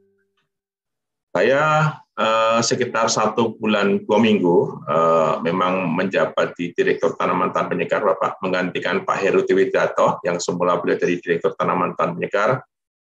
Saya 1.36 1.92
eh, 2.16 2.60
sekitar 2.64 3.12
satu 3.12 3.60
bulan 3.60 4.00
dua 4.08 4.16
minggu 4.16 4.88
eh, 4.88 5.34
memang 5.44 5.92
menjabat 5.92 6.56
di 6.56 6.72
Direktur 6.72 7.12
Tanaman 7.12 7.52
Tan 7.52 7.68
Penyegar 7.68 8.00
Bapak 8.08 8.40
menggantikan 8.40 9.04
Pak 9.04 9.20
Heru 9.20 9.44
Widato 9.44 10.24
yang 10.24 10.40
semula 10.40 10.80
beliau 10.80 10.96
dari 10.96 11.20
Direktur 11.20 11.52
Tanaman 11.52 11.92
Tan 11.92 12.16
Penyegar 12.16 12.64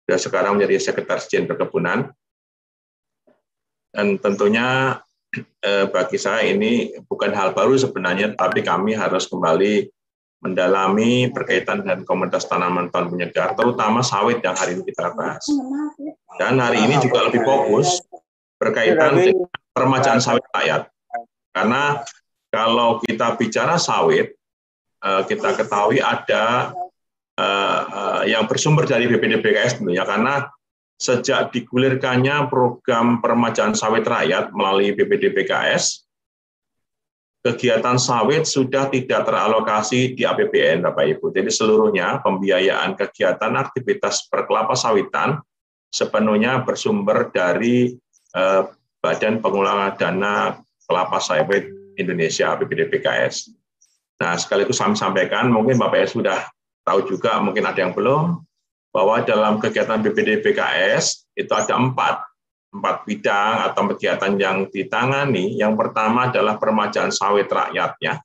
dan 0.09 0.17
sekarang 0.17 0.57
menjadi 0.57 0.81
Sekretaris 0.81 1.29
Jenderal 1.29 1.61
Perkebunan 1.61 2.09
dan 3.93 4.17
tentunya 4.17 4.97
eh, 5.41 5.87
bagi 5.89 6.19
saya 6.21 6.49
ini 6.53 6.97
bukan 7.09 7.33
hal 7.33 7.57
baru 7.57 7.77
sebenarnya 7.77 8.37
tapi 8.37 8.61
kami 8.61 8.93
harus 8.93 9.27
kembali 9.29 9.89
mendalami 10.43 11.31
berkaitan 11.31 11.87
dengan 11.87 12.03
komunitas 12.03 12.51
tanaman 12.51 12.91
tan 12.91 13.07
penyegar 13.07 13.55
terutama 13.55 14.03
sawit 14.03 14.43
yang 14.43 14.59
hari 14.59 14.75
ini 14.75 14.83
kita 14.91 15.15
bahas 15.15 15.47
dan 16.41 16.59
hari 16.59 16.83
ini 16.83 16.99
juga 16.99 17.31
lebih 17.31 17.47
fokus 17.47 18.03
berkaitan 18.63 19.19
dengan 19.19 19.51
permajaan 19.75 20.23
sawit 20.23 20.47
rakyat. 20.55 20.87
Karena 21.51 22.01
kalau 22.53 23.03
kita 23.03 23.35
bicara 23.35 23.75
sawit, 23.81 24.31
eh, 25.03 25.23
kita 25.27 25.59
ketahui 25.59 25.99
ada 25.99 26.71
eh, 27.33 28.29
yang 28.29 28.45
bersumber 28.47 28.85
dari 28.85 29.09
BPDPKS 29.09 29.81
tentunya 29.81 30.05
karena 30.05 30.47
sejak 31.03 31.51
digulirkannya 31.51 32.47
program 32.47 33.19
permajaan 33.19 33.75
sawit 33.75 34.07
rakyat 34.07 34.55
melalui 34.55 34.95
BPDPKS, 34.95 36.07
kegiatan 37.43 37.99
sawit 37.99 38.47
sudah 38.47 38.87
tidak 38.87 39.27
teralokasi 39.27 40.15
di 40.15 40.23
APBN, 40.23 40.87
Bapak 40.87 41.19
Ibu. 41.19 41.35
Jadi 41.35 41.51
seluruhnya 41.51 42.23
pembiayaan 42.23 42.95
kegiatan 42.95 43.51
aktivitas 43.59 44.31
perkelapa 44.31 44.79
sawitan 44.79 45.43
sepenuhnya 45.91 46.63
bersumber 46.63 47.35
dari 47.35 47.99
eh, 48.39 48.63
Badan 49.03 49.43
Pengulangan 49.43 49.99
Dana 49.99 50.55
Kelapa 50.87 51.19
Sawit 51.19 51.67
Indonesia 51.99 52.55
BPDPKS. 52.55 53.51
Nah, 54.23 54.39
sekaligus 54.39 54.79
kami 54.79 54.95
sampaikan, 54.95 55.51
mungkin 55.51 55.83
Bapak 55.83 56.07
S 56.07 56.15
sudah 56.15 56.47
tahu 56.87 57.11
juga, 57.11 57.43
mungkin 57.43 57.67
ada 57.67 57.83
yang 57.83 57.91
belum, 57.91 58.39
bahwa 58.93 59.25
dalam 59.25 59.57
kegiatan 59.57 59.99
BPDPKS 60.05 61.33
itu 61.33 61.53
ada 61.57 61.81
empat, 61.81 62.21
empat 62.77 62.97
bidang 63.09 63.73
atau 63.73 63.83
kegiatan 63.97 64.33
yang 64.37 64.69
ditangani. 64.69 65.57
Yang 65.57 65.81
pertama 65.81 66.29
adalah 66.29 66.61
permajaan 66.61 67.09
sawit 67.09 67.49
rakyatnya. 67.49 68.21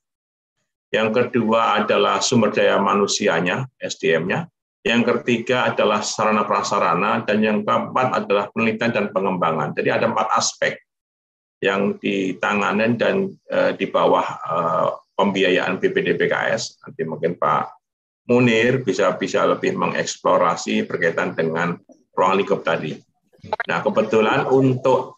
Yang 0.92 1.08
kedua 1.16 1.84
adalah 1.84 2.20
sumber 2.20 2.52
daya 2.52 2.76
manusianya, 2.80 3.64
SDM-nya. 3.80 4.48
Yang 4.84 5.20
ketiga 5.20 5.72
adalah 5.72 6.00
sarana 6.00 6.48
prasarana 6.48 7.24
dan 7.24 7.44
yang 7.44 7.58
keempat 7.60 8.24
adalah 8.24 8.48
penelitian 8.52 8.92
dan 8.94 9.06
pengembangan. 9.12 9.76
Jadi 9.76 9.88
ada 9.92 10.08
empat 10.08 10.32
aspek 10.32 10.80
yang 11.60 11.98
ditangani 11.98 12.96
dan 12.96 13.28
e, 13.50 13.58
di 13.76 13.84
bawah 13.90 14.24
e, 14.24 14.56
pembiayaan 15.12 15.76
BPDPKS. 15.76 16.80
Nanti 16.86 17.02
mungkin 17.04 17.36
Pak 17.36 17.77
Munir 18.28 18.84
bisa 18.84 19.16
bisa 19.16 19.48
lebih 19.48 19.72
mengeksplorasi 19.74 20.84
berkaitan 20.84 21.32
dengan 21.32 21.80
ruang 22.12 22.36
lingkup 22.38 22.60
tadi. 22.60 22.92
Nah, 23.64 23.80
kebetulan 23.80 24.44
untuk 24.52 25.16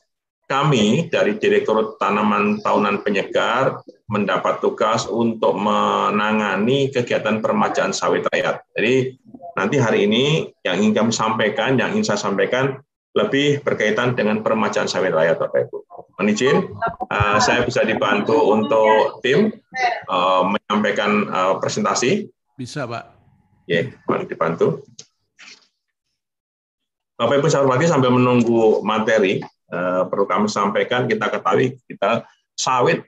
kami 0.51 1.07
dari 1.07 1.38
Direktur 1.38 1.94
Tanaman 1.99 2.59
Tahunan 2.59 3.07
Penyegar 3.07 3.83
mendapat 4.11 4.59
tugas 4.59 5.07
untuk 5.07 5.55
menangani 5.55 6.90
kegiatan 6.90 7.38
permajaan 7.38 7.94
sawit 7.94 8.27
rakyat. 8.27 8.66
Jadi 8.75 9.14
nanti 9.55 9.77
hari 9.79 10.11
ini 10.11 10.51
yang 10.66 10.83
ingin 10.83 10.94
kami 10.94 11.12
sampaikan, 11.14 11.79
yang 11.79 11.94
ingin 11.94 12.14
saya 12.14 12.18
sampaikan 12.18 12.83
lebih 13.14 13.62
berkaitan 13.62 14.14
dengan 14.18 14.42
permajaan 14.42 14.90
sawit 14.90 15.14
rakyat, 15.14 15.38
Bapak 15.38 15.70
Ibu. 15.70 15.79
Mohon 16.18 16.35
uh, 17.09 17.38
saya 17.40 17.64
bisa 17.64 17.81
dibantu 17.87 18.37
untuk 18.51 19.23
tim 19.25 19.55
uh, 20.11 20.42
menyampaikan 20.46 21.31
uh, 21.31 21.55
presentasi. 21.62 22.27
Bisa, 22.61 22.85
Pak. 22.85 23.16
Ya, 23.64 23.88
yeah, 23.88 24.20
dibantu. 24.29 24.85
Bapak 27.16 27.40
Ibu 27.40 27.49
saya 27.49 27.64
hormati 27.64 27.88
sambil 27.88 28.12
menunggu 28.12 28.85
materi, 28.85 29.40
uh, 29.73 30.05
perlu 30.05 30.29
kami 30.29 30.44
sampaikan, 30.44 31.09
kita 31.09 31.33
ketahui 31.33 31.81
kita 31.88 32.29
sawit 32.57 33.01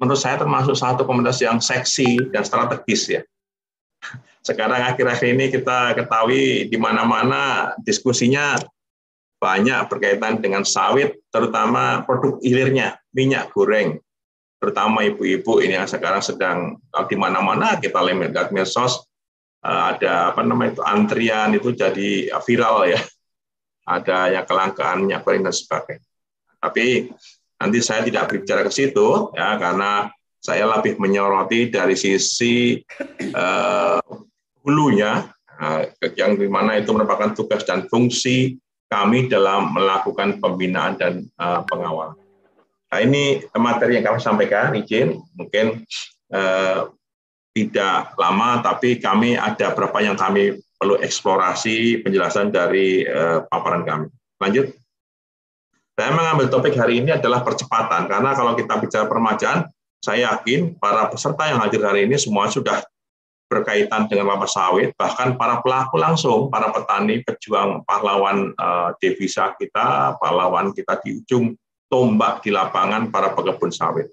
menurut 0.00 0.16
saya 0.16 0.40
termasuk 0.40 0.72
satu 0.76 1.04
komunitas 1.04 1.40
yang 1.44 1.60
seksi 1.60 2.32
dan 2.32 2.48
strategis 2.48 3.08
ya. 3.08 3.20
Sekarang 4.44 4.80
akhir-akhir 4.80 5.28
ini 5.32 5.52
kita 5.52 5.96
ketahui 5.96 6.68
di 6.68 6.76
mana-mana 6.76 7.72
diskusinya 7.80 8.56
banyak 9.40 9.88
berkaitan 9.88 10.40
dengan 10.40 10.64
sawit, 10.64 11.20
terutama 11.28 12.04
produk 12.04 12.40
hilirnya, 12.40 13.00
minyak 13.12 13.52
goreng. 13.52 14.00
Terutama 14.64 15.04
ibu-ibu 15.04 15.60
ini 15.60 15.76
yang 15.76 15.84
sekarang 15.84 16.24
sedang 16.24 16.80
di 17.04 17.16
mana-mana 17.20 17.76
kita 17.76 18.00
lihat 18.00 18.48
medsos 18.48 19.04
eh, 19.60 19.82
ada 19.92 20.32
apa 20.32 20.40
namanya 20.40 20.80
itu 20.80 20.82
antrian 20.88 21.52
itu 21.52 21.68
jadi 21.76 22.32
viral 22.40 22.88
ya. 22.88 23.00
Ada 23.84 24.32
yang 24.32 24.48
kelangkaan 24.48 25.04
minyak 25.04 25.28
goreng 25.28 25.44
dan 25.44 25.52
sebagainya. 25.52 26.08
Tapi 26.56 27.12
nanti 27.60 27.78
saya 27.84 28.00
tidak 28.00 28.32
berbicara 28.32 28.64
ke 28.64 28.72
situ 28.72 29.28
ya 29.36 29.60
karena 29.60 30.08
saya 30.40 30.64
lebih 30.64 30.96
menyoroti 30.96 31.68
dari 31.68 31.92
sisi 31.92 32.80
uh, 33.32 34.00
hulunya 34.64 35.24
yang 36.16 36.36
di 36.36 36.48
mana 36.48 36.80
itu 36.80 36.92
merupakan 36.92 37.32
tugas 37.32 37.64
dan 37.64 37.88
fungsi 37.88 38.56
kami 38.88 39.28
dalam 39.28 39.72
melakukan 39.72 40.40
pembinaan 40.40 40.96
dan 41.00 41.24
uh, 41.40 41.64
pengawalan. 41.64 42.23
Nah 42.92 42.98
ini 43.02 43.42
materi 43.56 43.98
yang 43.98 44.06
kami 44.06 44.18
sampaikan, 44.20 44.74
izin 44.76 45.18
mungkin 45.34 45.82
eh, 46.32 46.80
tidak 47.54 48.18
lama, 48.18 48.58
tapi 48.62 48.98
kami 48.98 49.38
ada 49.38 49.70
beberapa 49.72 50.02
yang 50.02 50.18
kami 50.18 50.58
perlu 50.74 50.98
eksplorasi 50.98 52.02
penjelasan 52.02 52.50
dari 52.50 53.06
eh, 53.06 53.38
paparan 53.46 53.86
kami. 53.86 54.06
Lanjut. 54.42 54.74
Saya 55.94 56.10
mengambil 56.10 56.50
topik 56.50 56.74
hari 56.74 56.98
ini 56.98 57.14
adalah 57.14 57.46
percepatan, 57.46 58.10
karena 58.10 58.34
kalau 58.34 58.58
kita 58.58 58.82
bicara 58.82 59.06
permajaan, 59.06 59.70
saya 60.02 60.34
yakin 60.34 60.74
para 60.74 61.06
peserta 61.06 61.46
yang 61.46 61.62
hadir 61.62 61.86
hari 61.86 62.10
ini 62.10 62.18
semua 62.18 62.50
sudah 62.50 62.82
berkaitan 63.46 64.10
dengan 64.10 64.34
kelapa 64.34 64.50
sawit, 64.50 64.90
bahkan 64.98 65.38
para 65.38 65.62
pelaku 65.62 65.94
langsung, 65.94 66.50
para 66.50 66.74
petani, 66.74 67.22
pejuang, 67.22 67.86
pahlawan 67.86 68.50
uh, 68.58 68.90
devisa 68.98 69.54
kita, 69.54 70.18
pahlawan 70.18 70.74
kita 70.74 70.98
di 71.06 71.22
ujung 71.22 71.54
tombak 71.88 72.42
di 72.42 72.50
lapangan 72.50 73.08
para 73.12 73.32
pekebun 73.32 73.70
sawit. 73.70 74.10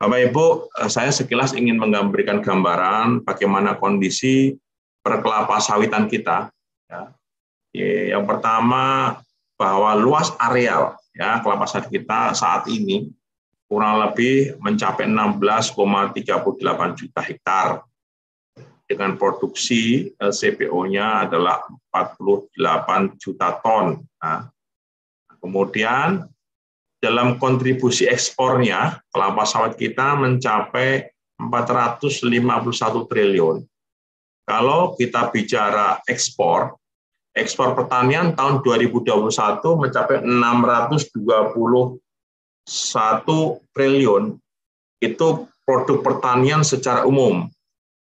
Bapak 0.00 0.20
Ibu, 0.32 0.46
eh, 0.80 0.88
saya 0.88 1.12
sekilas 1.12 1.52
ingin 1.52 1.76
menggambarkan 1.76 2.40
gambaran 2.40 3.20
bagaimana 3.20 3.76
kondisi 3.76 4.56
perkelapa 5.04 5.60
sawitan 5.60 6.08
kita. 6.08 6.48
Ya. 6.88 7.12
Yang 8.16 8.24
pertama 8.26 9.16
bahwa 9.60 9.92
luas 9.94 10.32
areal 10.40 10.96
ya 11.12 11.38
kelapa 11.44 11.68
sawit 11.68 11.92
kita 11.92 12.32
saat 12.32 12.66
ini 12.72 13.12
kurang 13.70 14.02
lebih 14.02 14.58
mencapai 14.58 15.06
16,38 15.06 16.98
juta 16.98 17.20
hektar 17.22 17.68
dengan 18.90 19.14
produksi 19.14 20.10
CPO-nya 20.18 21.30
adalah 21.30 21.62
48 21.94 23.14
juta 23.22 23.54
ton. 23.62 24.02
Nah, 24.18 24.50
kemudian 25.38 26.26
dalam 27.00 27.40
kontribusi 27.40 28.04
ekspornya 28.04 29.00
kelapa 29.08 29.48
sawit 29.48 29.80
kita 29.80 30.20
mencapai 30.20 31.08
451 31.40 33.08
triliun. 33.08 33.64
Kalau 34.44 34.92
kita 35.00 35.32
bicara 35.32 36.04
ekspor, 36.04 36.76
ekspor 37.32 37.72
pertanian 37.72 38.36
tahun 38.36 38.60
2021 38.60 39.80
mencapai 39.80 40.20
621 40.20 41.96
triliun. 43.72 44.36
Itu 45.00 45.48
produk 45.64 45.98
pertanian 46.04 46.60
secara 46.60 47.08
umum. 47.08 47.48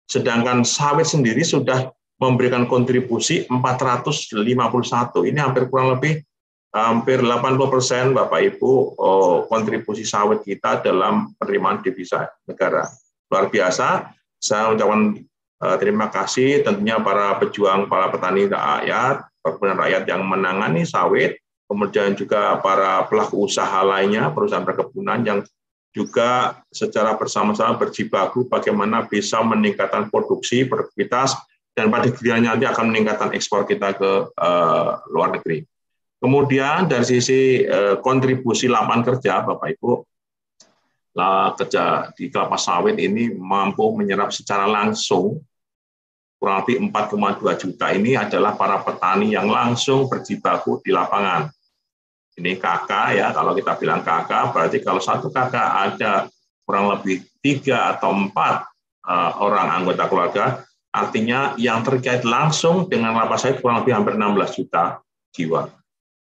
Sedangkan 0.10 0.66
sawit 0.66 1.06
sendiri 1.06 1.46
sudah 1.46 1.94
memberikan 2.18 2.66
kontribusi 2.66 3.46
451. 3.46 5.30
Ini 5.30 5.38
hampir 5.38 5.70
kurang 5.70 5.94
lebih 6.00 6.26
hampir 6.76 7.24
80 7.24 7.74
persen 7.74 8.06
Bapak 8.12 8.42
Ibu 8.56 8.72
oh, 9.00 9.36
kontribusi 9.48 10.04
sawit 10.04 10.44
kita 10.44 10.84
dalam 10.84 11.34
penerimaan 11.40 11.80
devisa 11.82 12.28
negara. 12.46 12.88
Luar 13.32 13.48
biasa. 13.48 14.14
Saya 14.38 14.70
ucapkan 14.70 15.18
uh, 15.66 15.78
terima 15.82 16.14
kasih 16.14 16.62
tentunya 16.62 17.02
para 17.02 17.34
pejuang, 17.42 17.90
para 17.90 18.14
petani 18.14 18.46
rakyat, 18.46 19.26
perkebunan 19.42 19.78
rakyat 19.82 20.04
yang 20.06 20.22
menangani 20.30 20.86
sawit, 20.86 21.42
kemudian 21.66 22.14
juga 22.14 22.62
para 22.62 23.02
pelaku 23.10 23.50
usaha 23.50 23.82
lainnya, 23.82 24.30
perusahaan 24.30 24.62
perkebunan 24.62 25.26
yang 25.26 25.40
juga 25.98 26.62
secara 26.70 27.18
bersama-sama 27.18 27.74
berjibaku 27.82 28.46
bagaimana 28.46 29.10
bisa 29.10 29.42
meningkatkan 29.42 30.14
produksi, 30.14 30.70
produktivitas, 30.70 31.34
dan 31.74 31.90
pada 31.90 32.10
akhirnya 32.10 32.54
nanti 32.54 32.70
akan 32.70 32.94
meningkatkan 32.94 33.34
ekspor 33.34 33.66
kita 33.66 33.98
ke 33.98 34.12
uh, 34.30 34.90
luar 35.10 35.34
negeri. 35.34 35.66
Kemudian 36.18 36.90
dari 36.90 37.06
sisi 37.06 37.62
eh, 37.62 37.96
kontribusi 38.02 38.66
lapangan 38.66 39.06
kerja, 39.06 39.46
Bapak 39.46 39.78
Ibu, 39.78 39.92
lah 41.18 41.54
kerja 41.58 42.14
di 42.14 42.30
kelapa 42.30 42.58
sawit 42.62 42.98
ini 43.02 43.34
mampu 43.34 43.90
menyerap 43.98 44.30
secara 44.30 44.70
langsung 44.70 45.42
kurang 46.38 46.62
lebih 46.62 46.94
4,2 46.94 47.58
juta 47.58 47.90
ini 47.90 48.14
adalah 48.14 48.54
para 48.54 48.78
petani 48.86 49.34
yang 49.34 49.50
langsung 49.50 50.06
berjibaku 50.06 50.78
di 50.86 50.94
lapangan. 50.94 51.50
Ini 52.38 52.62
kakak 52.62 53.18
ya, 53.18 53.34
kalau 53.34 53.58
kita 53.58 53.74
bilang 53.82 54.06
kakak, 54.06 54.54
berarti 54.54 54.78
kalau 54.86 55.02
satu 55.02 55.34
kakak 55.34 55.66
ada 55.66 56.30
kurang 56.62 56.94
lebih 56.94 57.26
tiga 57.42 57.98
atau 57.98 58.14
empat 58.14 58.70
uh, 59.10 59.42
orang 59.42 59.82
anggota 59.82 60.06
keluarga, 60.06 60.46
artinya 60.94 61.58
yang 61.58 61.82
terkait 61.82 62.22
langsung 62.22 62.86
dengan 62.86 63.18
lapas 63.18 63.42
sawit 63.42 63.58
kurang 63.58 63.82
lebih 63.82 63.98
hampir 63.98 64.14
16 64.14 64.54
juta 64.54 65.02
jiwa. 65.34 65.66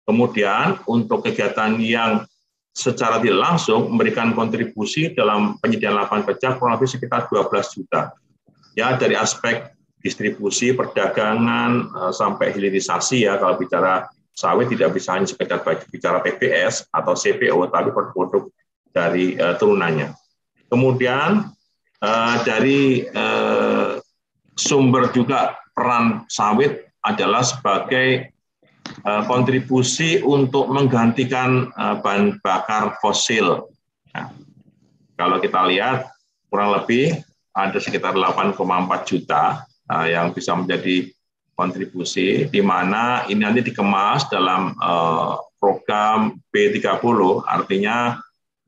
Kemudian 0.06 0.80
untuk 0.86 1.26
kegiatan 1.26 1.82
yang 1.82 2.24
secara 2.76 3.18
tidak 3.24 3.42
langsung 3.42 3.90
memberikan 3.90 4.36
kontribusi 4.38 5.16
dalam 5.16 5.58
penyediaan 5.64 5.98
lapangan 5.98 6.28
kerja 6.30 6.60
kurang 6.60 6.78
lebih 6.78 6.92
sekitar 6.92 7.26
12 7.32 7.76
juta. 7.76 8.14
Ya 8.76 8.94
dari 9.00 9.16
aspek 9.18 9.72
distribusi, 10.04 10.76
perdagangan 10.78 11.90
eh, 11.90 12.14
sampai 12.14 12.54
hilirisasi 12.54 13.26
ya 13.26 13.42
kalau 13.42 13.58
bicara 13.58 14.06
sawit 14.36 14.68
tidak 14.68 14.94
bisa 14.94 15.16
hanya 15.16 15.26
sekedar 15.26 15.64
bicara 15.90 16.20
TPS 16.20 16.92
atau 16.92 17.16
CPO 17.16 17.72
tapi 17.72 17.90
produk-produk 17.96 18.52
dari 18.92 19.40
uh, 19.40 19.56
turunannya. 19.56 20.12
Kemudian 20.68 21.52
uh, 22.04 22.36
dari 22.44 23.08
uh, 23.16 24.00
sumber 24.60 25.12
juga 25.16 25.56
peran 25.72 26.28
sawit 26.28 26.92
adalah 27.04 27.44
sebagai 27.48 28.35
kontribusi 29.26 30.22
untuk 30.22 30.70
menggantikan 30.70 31.70
eh, 31.70 31.96
bahan 32.02 32.42
bakar 32.42 32.98
fosil. 33.02 33.70
Nah, 34.14 34.32
kalau 35.16 35.38
kita 35.42 35.66
lihat 35.70 36.10
kurang 36.50 36.74
lebih 36.74 37.18
ada 37.56 37.80
sekitar 37.80 38.14
8,4 38.18 38.56
juta 39.08 39.66
eh, 39.92 40.18
yang 40.18 40.34
bisa 40.34 40.54
menjadi 40.58 41.10
kontribusi 41.56 42.52
di 42.52 42.60
mana 42.60 43.24
ini 43.32 43.40
nanti 43.40 43.64
dikemas 43.64 44.28
dalam 44.28 44.76
program 45.56 46.36
B30 46.52 47.00
artinya 47.48 48.20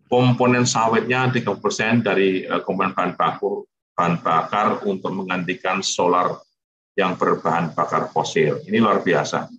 komponen 0.08 0.64
sawitnya 0.64 1.28
30% 1.28 2.08
dari 2.08 2.48
komponen 2.64 2.96
bahan 2.96 3.20
baku 3.20 3.68
bahan 3.92 4.24
bakar 4.24 4.88
untuk 4.88 5.10
menggantikan 5.10 5.84
solar 5.84 6.38
yang 6.94 7.18
berbahan 7.18 7.74
bakar 7.74 8.14
fosil. 8.14 8.62
Ini 8.66 8.78
luar 8.78 9.02
biasa. 9.02 9.50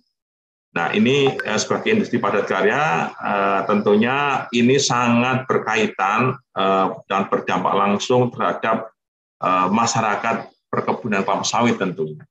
Nah, 0.69 0.93
ini 0.93 1.33
eh, 1.33 1.57
sebagai 1.57 1.89
industri 1.89 2.21
padat 2.21 2.45
karya 2.45 3.09
eh, 3.09 3.61
tentunya 3.65 4.45
ini 4.53 4.77
sangat 4.77 5.49
berkaitan 5.49 6.37
eh, 6.37 6.87
dan 7.09 7.25
berdampak 7.29 7.73
langsung 7.73 8.29
terhadap 8.33 8.93
masyarakat 9.71 10.51
perkebunan 10.67 11.23
kelapa 11.23 11.47
sawit 11.47 11.79
tentunya. 11.79 12.27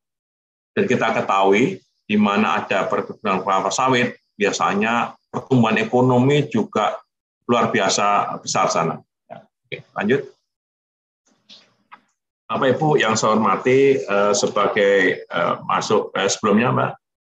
Dan 0.77 0.85
kita 0.85 1.17
ketahui 1.17 1.81
di 2.05 2.17
mana 2.21 2.61
ada 2.61 2.85
perkebunan 2.85 3.41
kelapa 3.41 3.73
sawit, 3.73 4.21
biasanya 4.37 5.17
pertumbuhan 5.33 5.81
ekonomi 5.81 6.45
juga 6.53 7.01
luar 7.49 7.73
biasa 7.73 8.37
besar 8.45 8.69
sana. 8.69 9.01
Ya, 9.25 9.41
oke, 9.41 9.77
lanjut. 9.97 10.21
Bapak 12.45 12.77
Ibu 12.77 13.01
yang 13.01 13.17
saya 13.17 13.33
hormati 13.33 14.05
sebagai 14.37 15.25
masuk 15.65 16.13
sebelumnya 16.29 16.69
Mbak, 16.69 16.91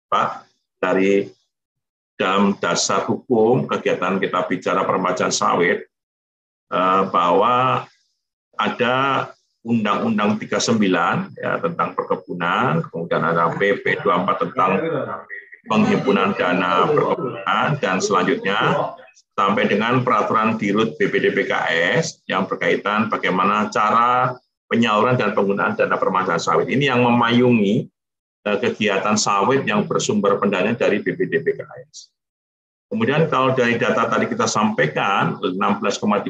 Pak, 0.07 0.29
dari 0.85 1.33
dalam 2.21 2.55
dasar 2.61 3.09
hukum 3.09 3.65
kegiatan 3.65 4.21
kita 4.21 4.45
bicara 4.45 4.85
permajaan 4.85 5.33
sawit 5.33 5.89
eh, 6.69 7.03
bahwa 7.09 7.89
ada 8.61 9.29
Undang-Undang 9.65 10.37
39 10.45 11.41
ya 11.41 11.57
tentang 11.57 11.97
perkebunan, 11.97 12.85
kemudian 12.85 13.25
ada 13.25 13.49
PP 13.57 14.05
24 14.05 14.45
tentang 14.45 14.77
penghimpunan 15.65 16.37
dana 16.37 16.85
perkebunan 16.85 17.81
dan 17.81 17.97
selanjutnya 17.97 18.93
sampai 19.33 19.65
dengan 19.65 20.05
peraturan 20.05 20.61
dirut 20.61 20.93
BPDPKS 21.01 22.29
yang 22.29 22.45
berkaitan 22.45 23.09
bagaimana 23.09 23.73
cara 23.73 24.37
penyaluran 24.69 25.17
dan 25.17 25.33
penggunaan 25.33 25.81
dana 25.81 25.97
permasalahan 25.97 26.45
sawit. 26.45 26.69
Ini 26.69 26.93
yang 26.93 27.01
memayungi 27.01 27.89
kegiatan 28.45 29.17
sawit 29.17 29.65
yang 29.65 29.89
bersumber 29.89 30.37
pendanaan 30.37 30.77
dari 30.77 31.01
BPDPKS. 31.01 32.13
Kemudian 32.93 33.27
kalau 33.33 33.57
dari 33.57 33.81
data 33.81 34.05
tadi 34.05 34.29
kita 34.29 34.45
sampaikan 34.45 35.41
16,38 35.41 36.29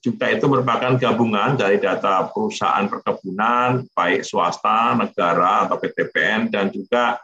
juta 0.00 0.26
itu 0.32 0.44
merupakan 0.48 0.96
gabungan 0.96 1.60
dari 1.60 1.76
data 1.76 2.28
perusahaan 2.32 2.88
perkebunan, 2.88 3.84
baik 3.92 4.24
swasta, 4.24 4.96
negara, 4.96 5.68
atau 5.68 5.76
PTPN, 5.76 6.48
dan 6.48 6.72
juga 6.72 7.20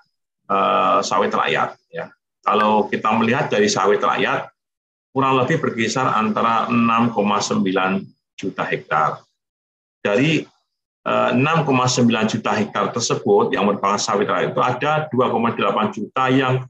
uh, 0.49 1.01
sawit 1.01 1.33
rakyat. 1.33 1.73
Ya. 1.89 2.13
Kalau 2.45 2.85
kita 2.93 3.17
melihat 3.17 3.49
dari 3.49 3.73
sawit 3.73 4.05
rakyat, 4.05 4.53
kurang 5.17 5.41
lebih 5.41 5.57
berkisar 5.57 6.13
antara 6.13 6.69
6,9 6.69 7.65
juta 8.37 8.65
hektar. 8.69 9.25
Dari 10.05 10.45
6,9 11.07 12.11
eh, 12.11 12.27
juta 12.27 12.51
hektar 12.51 12.91
tersebut 12.91 13.55
yang 13.55 13.71
merupakan 13.71 13.95
sawit 13.95 14.27
rakyat 14.27 14.51
itu 14.51 14.63
ada 14.63 14.93
2,8 15.07 15.95
juta 15.95 16.25
yang 16.35 16.67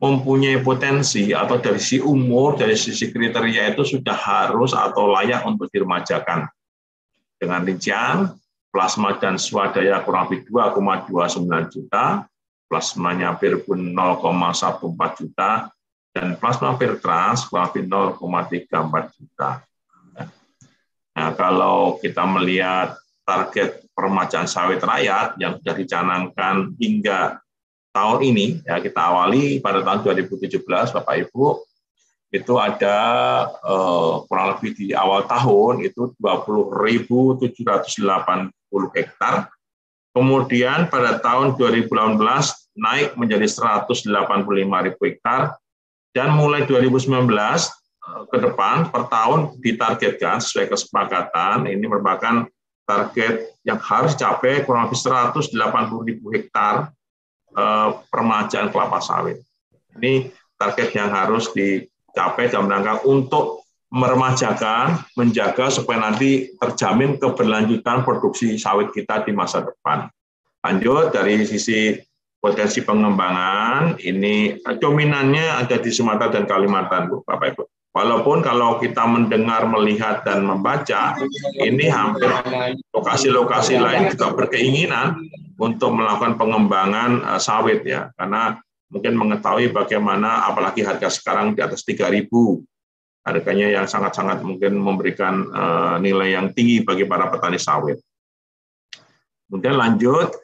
mempunyai 0.00 0.60
potensi 0.64 1.36
atau 1.36 1.60
dari 1.60 1.76
sisi 1.76 2.00
umur, 2.00 2.56
dari 2.56 2.72
sisi 2.72 3.12
kriteria 3.12 3.76
itu 3.76 3.84
sudah 3.84 4.16
harus 4.16 4.72
atau 4.72 5.12
layak 5.12 5.44
untuk 5.44 5.68
diremajakan. 5.68 6.48
Dengan 7.36 7.60
rincian, 7.68 8.32
plasma 8.72 9.16
dan 9.20 9.36
swadaya 9.36 10.00
kurang 10.04 10.32
lebih 10.32 10.48
2,29 10.48 11.72
juta, 11.72 12.24
plasmanya 12.68 13.36
pun 13.36 13.92
0,14 13.92 15.20
juta, 15.20 15.68
dan 16.16 16.36
plasma 16.40 16.76
trans 16.80 17.44
kurang 17.48 17.72
lebih 17.76 17.92
0,34 17.92 19.16
juta. 19.20 19.50
Nah, 21.16 21.32
kalau 21.32 21.96
kita 22.00 22.24
melihat 22.24 22.96
target 23.26 23.82
permajaan 23.90 24.46
sawit 24.46 24.78
rakyat 24.78 25.34
yang 25.42 25.58
sudah 25.58 25.74
dicanangkan 25.74 26.78
hingga 26.78 27.42
tahun 27.90 28.20
ini 28.22 28.46
ya 28.62 28.78
kita 28.78 29.00
awali 29.00 29.58
pada 29.58 29.82
tahun 29.82 30.06
2017 30.06 30.62
Bapak 30.68 31.26
Ibu 31.26 31.66
itu 32.34 32.58
ada 32.60 32.98
eh, 33.48 34.12
kurang 34.28 34.48
lebih 34.56 34.76
di 34.76 34.92
awal 34.92 35.24
tahun 35.24 35.80
itu 35.86 36.12
20.780 36.20 38.52
hektar. 38.92 39.48
Kemudian 40.16 40.88
pada 40.88 41.20
tahun 41.20 41.60
2018 41.60 42.16
naik 42.76 43.16
menjadi 43.16 43.48
185.000 43.80 45.00
hektar 45.00 45.56
dan 46.12 46.28
mulai 46.36 46.68
2019 46.68 47.08
eh, 47.08 47.64
ke 48.28 48.36
depan 48.42 48.92
per 48.92 49.08
tahun 49.08 49.56
ditargetkan 49.62 50.42
sesuai 50.42 50.68
kesepakatan 50.68 51.64
ini 51.70 51.86
merupakan 51.88 52.44
target 52.86 53.58
yang 53.66 53.82
harus 53.82 54.14
capai 54.14 54.62
kurang 54.62 54.88
lebih 54.88 54.98
180.000 55.02 55.52
hektar 56.32 56.96
Eh, 57.56 57.90
permajaan 58.12 58.68
kelapa 58.68 59.00
sawit. 59.00 59.40
Ini 59.96 60.28
target 60.60 60.92
yang 60.92 61.08
harus 61.08 61.48
dicapai 61.56 62.52
dalam 62.52 62.68
rangka 62.68 63.00
untuk 63.08 63.64
meremajakan, 63.88 65.00
menjaga 65.16 65.72
supaya 65.72 66.04
nanti 66.04 66.52
terjamin 66.60 67.16
keberlanjutan 67.16 68.04
produksi 68.04 68.60
sawit 68.60 68.92
kita 68.92 69.24
di 69.24 69.32
masa 69.32 69.64
depan. 69.64 70.04
Lanjut 70.68 71.16
dari 71.16 71.48
sisi 71.48 71.96
potensi 72.36 72.84
pengembangan, 72.84 74.04
ini 74.04 74.60
dominannya 74.60 75.56
ada 75.56 75.80
di 75.80 75.88
Sumatera 75.88 76.36
dan 76.36 76.44
Kalimantan, 76.44 77.08
Bu, 77.08 77.24
Bapak 77.24 77.56
Ibu. 77.56 77.64
Walaupun 77.96 78.44
kalau 78.44 78.76
kita 78.76 79.08
mendengar, 79.08 79.64
melihat, 79.72 80.20
dan 80.20 80.44
membaca, 80.44 81.16
ini 81.56 81.88
hampir 81.88 82.28
lokasi-lokasi 82.92 83.80
lain 83.80 84.12
juga 84.12 84.36
berkeinginan 84.36 85.16
untuk 85.56 85.96
melakukan 85.96 86.36
pengembangan 86.36 87.24
eh, 87.24 87.40
sawit 87.40 87.80
ya, 87.88 88.12
karena 88.20 88.60
mungkin 88.92 89.16
mengetahui 89.16 89.72
bagaimana 89.72 90.44
apalagi 90.44 90.84
harga 90.84 91.08
sekarang 91.08 91.56
di 91.56 91.64
atas 91.64 91.82
3.000 91.88 92.28
harganya 93.26 93.82
yang 93.82 93.86
sangat-sangat 93.88 94.44
mungkin 94.44 94.76
memberikan 94.76 95.48
eh, 95.48 95.96
nilai 96.04 96.36
yang 96.36 96.52
tinggi 96.52 96.84
bagi 96.84 97.08
para 97.08 97.32
petani 97.32 97.56
sawit. 97.56 97.96
Kemudian 99.48 99.72
lanjut, 99.72 100.36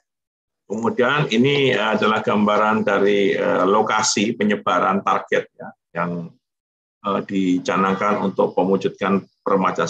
kemudian 0.65 1.29
ini 1.29 1.77
adalah 1.77 2.25
gambaran 2.25 2.81
dari 2.81 3.37
eh, 3.37 3.65
lokasi 3.69 4.41
penyebaran 4.41 5.05
target 5.05 5.53
ya, 5.53 5.69
yang 6.01 6.33
dicanangkan 7.03 8.23
untuk 8.23 8.55
mewujudkan 8.55 9.27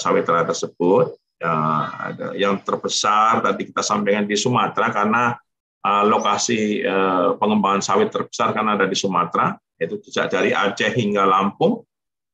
sawit 0.01 0.25
raya 0.25 0.49
tersebut. 0.49 1.13
Ya, 1.43 1.53
ada 1.91 2.27
yang 2.39 2.63
terbesar 2.63 3.43
tadi 3.43 3.69
kita 3.69 3.83
sampaikan 3.83 4.25
di 4.25 4.39
Sumatera 4.39 4.95
karena 4.95 5.35
uh, 5.83 6.05
lokasi 6.07 6.87
uh, 6.87 7.35
pengembangan 7.37 7.83
sawit 7.83 8.15
terbesar 8.15 8.55
kan 8.55 8.71
ada 8.71 8.87
di 8.87 8.95
Sumatera, 8.95 9.59
yaitu 9.77 9.99
sejak 10.07 10.31
dari 10.31 10.55
Aceh 10.55 10.95
hingga 10.95 11.27
Lampung. 11.27 11.83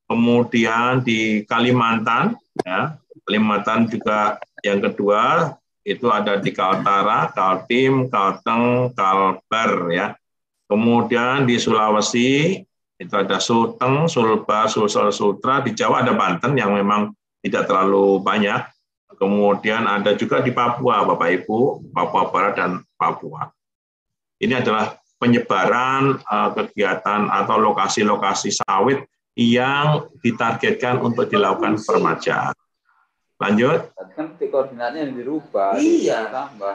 Kemudian 0.08 1.04
di 1.04 1.44
Kalimantan, 1.48 2.36
ya, 2.64 2.96
Kalimantan 3.24 3.88
juga 3.88 4.40
yang 4.64 4.80
kedua 4.84 5.52
itu 5.88 6.08
ada 6.12 6.36
di 6.36 6.52
Kaltara, 6.52 7.32
Kaltim, 7.32 8.12
Kalteng, 8.12 8.92
Kalbar 8.92 9.72
ya. 9.88 10.12
Kemudian 10.68 11.48
di 11.48 11.56
Sulawesi 11.56 12.60
itu 12.98 13.14
ada 13.14 13.38
Sulteng, 13.38 14.10
Sulbar, 14.10 14.66
Sulsel, 14.66 15.14
Sutra. 15.14 15.62
Di 15.62 15.70
Jawa 15.70 16.02
ada 16.02 16.18
Banten 16.18 16.58
yang 16.58 16.74
memang 16.74 17.14
tidak 17.38 17.70
terlalu 17.70 18.18
banyak. 18.18 18.58
Kemudian 19.14 19.86
ada 19.86 20.18
juga 20.18 20.42
di 20.42 20.50
Papua, 20.50 21.06
Bapak 21.06 21.30
Ibu, 21.42 21.90
Papua 21.94 22.28
Barat 22.28 22.54
dan 22.58 22.70
Papua. 22.98 23.46
Ini 24.42 24.62
adalah 24.62 24.98
penyebaran 25.18 26.18
uh, 26.22 26.50
kegiatan 26.54 27.26
atau 27.26 27.56
lokasi-lokasi 27.58 28.54
sawit 28.54 29.06
yang 29.38 30.10
ditargetkan 30.22 30.98
untuk 30.98 31.30
dilakukan 31.30 31.78
permajaan. 31.82 32.54
Lanjut. 33.38 33.94
Kan 34.18 34.34
koordinatnya 34.34 35.06
yang 35.06 35.14
dirubah. 35.14 35.78
Iya. 35.78 36.30
Tambah. 36.34 36.74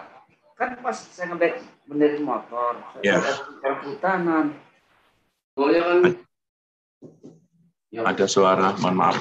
Kan 0.55 0.79
pas 0.79 0.95
saya 0.95 1.35
ngebek 1.35 1.59
benerin 1.91 2.23
motor, 2.23 2.79
saya 2.95 3.19
yeah. 3.19 4.47
Hutanan 5.57 5.97
kan? 6.03 6.13
Ada 7.93 8.25
suara, 8.25 8.73
mohon 8.81 8.97
maaf. 8.97 9.17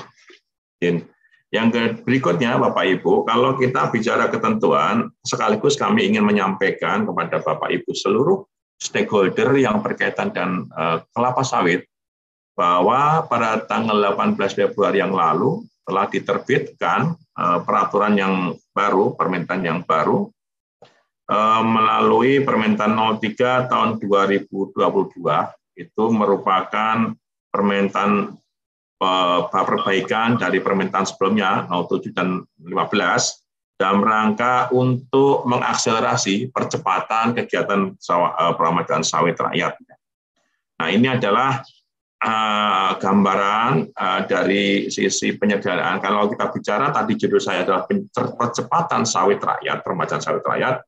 Yang 1.52 2.00
berikutnya, 2.08 2.56
Bapak 2.56 2.88
Ibu, 2.88 3.28
kalau 3.28 3.60
kita 3.60 3.92
bicara 3.92 4.32
ketentuan, 4.32 5.12
sekaligus 5.20 5.76
kami 5.76 6.08
ingin 6.08 6.24
menyampaikan 6.24 7.04
kepada 7.04 7.44
Bapak 7.44 7.68
Ibu 7.68 7.92
seluruh 7.92 8.48
stakeholder 8.80 9.52
yang 9.60 9.84
berkaitan 9.84 10.32
dan 10.32 10.66
uh, 10.72 11.04
kelapa 11.12 11.44
sawit 11.44 11.84
bahwa 12.56 13.28
pada 13.28 13.62
tanggal 13.68 14.16
18 14.16 14.40
Februari 14.56 15.04
yang 15.04 15.12
lalu 15.12 15.62
telah 15.84 16.08
diterbitkan 16.08 17.14
uh, 17.36 17.60
peraturan 17.62 18.16
yang 18.16 18.56
baru, 18.72 19.12
permintaan 19.14 19.62
yang 19.62 19.80
baru 19.84 20.32
uh, 21.28 21.62
melalui 21.62 22.40
permintaan 22.40 22.96
03 23.20 23.70
tahun 23.70 24.00
2022 24.00 24.72
itu 25.76 26.04
merupakan 26.12 27.12
permintaan 27.52 28.36
eh, 29.00 29.40
perbaikan 29.48 30.40
dari 30.40 30.58
permintaan 30.60 31.04
sebelumnya 31.04 31.68
07 31.68 32.12
dan 32.16 32.44
15 32.60 32.72
dalam 33.80 34.00
rangka 34.04 34.70
untuk 34.70 35.42
mengakselerasi 35.48 36.54
percepatan 36.54 37.34
kegiatan 37.34 37.92
eh, 37.92 38.52
peramadan 38.54 39.02
sawit 39.02 39.36
rakyat. 39.36 39.74
Nah 40.78 40.88
ini 40.90 41.10
adalah 41.10 41.62
uh, 42.22 42.96
gambaran 43.02 43.90
uh, 43.92 44.20
dari 44.24 44.88
sisi 44.88 45.34
penyederhanaan. 45.34 45.98
Kalau 45.98 46.30
kita 46.30 46.54
bicara 46.54 46.94
tadi 46.94 47.18
judul 47.18 47.42
saya 47.42 47.66
adalah 47.66 47.84
percepatan 48.38 49.02
sawit 49.02 49.42
rakyat, 49.42 49.82
permajaan 49.82 50.22
sawit 50.22 50.46
rakyat 50.46 50.86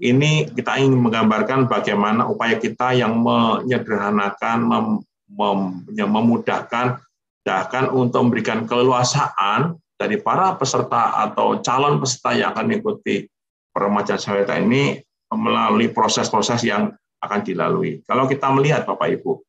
ini 0.00 0.48
kita 0.48 0.80
ingin 0.80 0.96
menggambarkan 0.96 1.68
bagaimana 1.68 2.24
upaya 2.24 2.56
kita 2.56 2.96
yang 2.96 3.20
menyederhanakan, 3.20 4.58
mem, 4.64 4.86
mem, 5.28 5.58
memudahkan, 5.92 6.96
bahkan 7.44 7.84
untuk 7.92 8.24
memberikan 8.24 8.64
keleluasaan 8.64 9.76
dari 10.00 10.16
para 10.16 10.56
peserta 10.56 11.20
atau 11.28 11.60
calon 11.60 12.00
peserta 12.00 12.32
yang 12.32 12.56
akan 12.56 12.64
mengikuti 12.72 13.28
peremajaan 13.74 14.20
sawit 14.20 14.48
ini 14.48 14.96
melalui 15.28 15.92
proses-proses 15.92 16.64
yang 16.64 16.88
akan 17.20 17.40
dilalui. 17.44 18.00
Kalau 18.08 18.24
kita 18.24 18.48
melihat 18.50 18.88
Bapak 18.88 19.12
Ibu, 19.20 19.44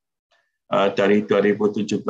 dari 0.97 1.21
2017-18 1.29 2.01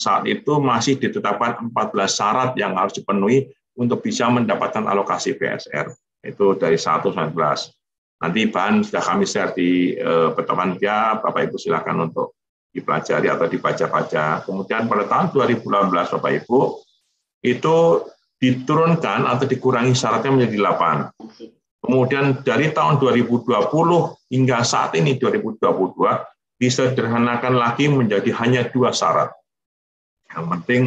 saat 0.00 0.24
itu 0.24 0.52
masih 0.56 0.96
ditetapkan 0.96 1.68
14 1.68 1.76
syarat 2.08 2.50
yang 2.56 2.72
harus 2.72 2.96
dipenuhi 2.96 3.52
untuk 3.76 4.00
bisa 4.00 4.32
mendapatkan 4.32 4.88
alokasi 4.88 5.36
PSR 5.36 5.92
itu 6.24 6.56
dari 6.56 6.80
1 6.80 7.04
sampai 7.04 7.32
11. 7.32 7.72
Nanti 8.20 8.40
bahan 8.52 8.84
sudah 8.84 9.00
kami 9.00 9.24
share 9.24 9.52
di 9.56 9.96
eh, 9.96 10.28
pertemuan 10.36 10.76
dia, 10.76 11.16
Bapak 11.16 11.48
Ibu 11.48 11.56
silakan 11.56 12.12
untuk 12.12 12.36
dipelajari 12.72 13.32
atau 13.32 13.48
dibaca-baca. 13.48 14.44
Kemudian 14.44 14.84
pada 14.88 15.04
tahun 15.08 15.26
2018 15.32 15.88
Bapak 15.88 16.32
Ibu 16.44 16.60
itu 17.44 17.76
diturunkan 18.40 19.24
atau 19.24 19.44
dikurangi 19.48 19.96
syaratnya 19.96 20.32
menjadi 20.32 20.56
8. 20.64 21.16
Kemudian 21.80 22.44
dari 22.44 22.68
tahun 22.76 23.00
2020 23.00 23.48
hingga 24.28 24.58
saat 24.68 24.92
ini 25.00 25.16
2022 25.16 25.60
disederhanakan 26.60 27.56
lagi 27.56 27.88
menjadi 27.88 28.28
hanya 28.36 28.68
dua 28.68 28.92
syarat. 28.92 29.32
Yang 30.28 30.46
penting 30.46 30.82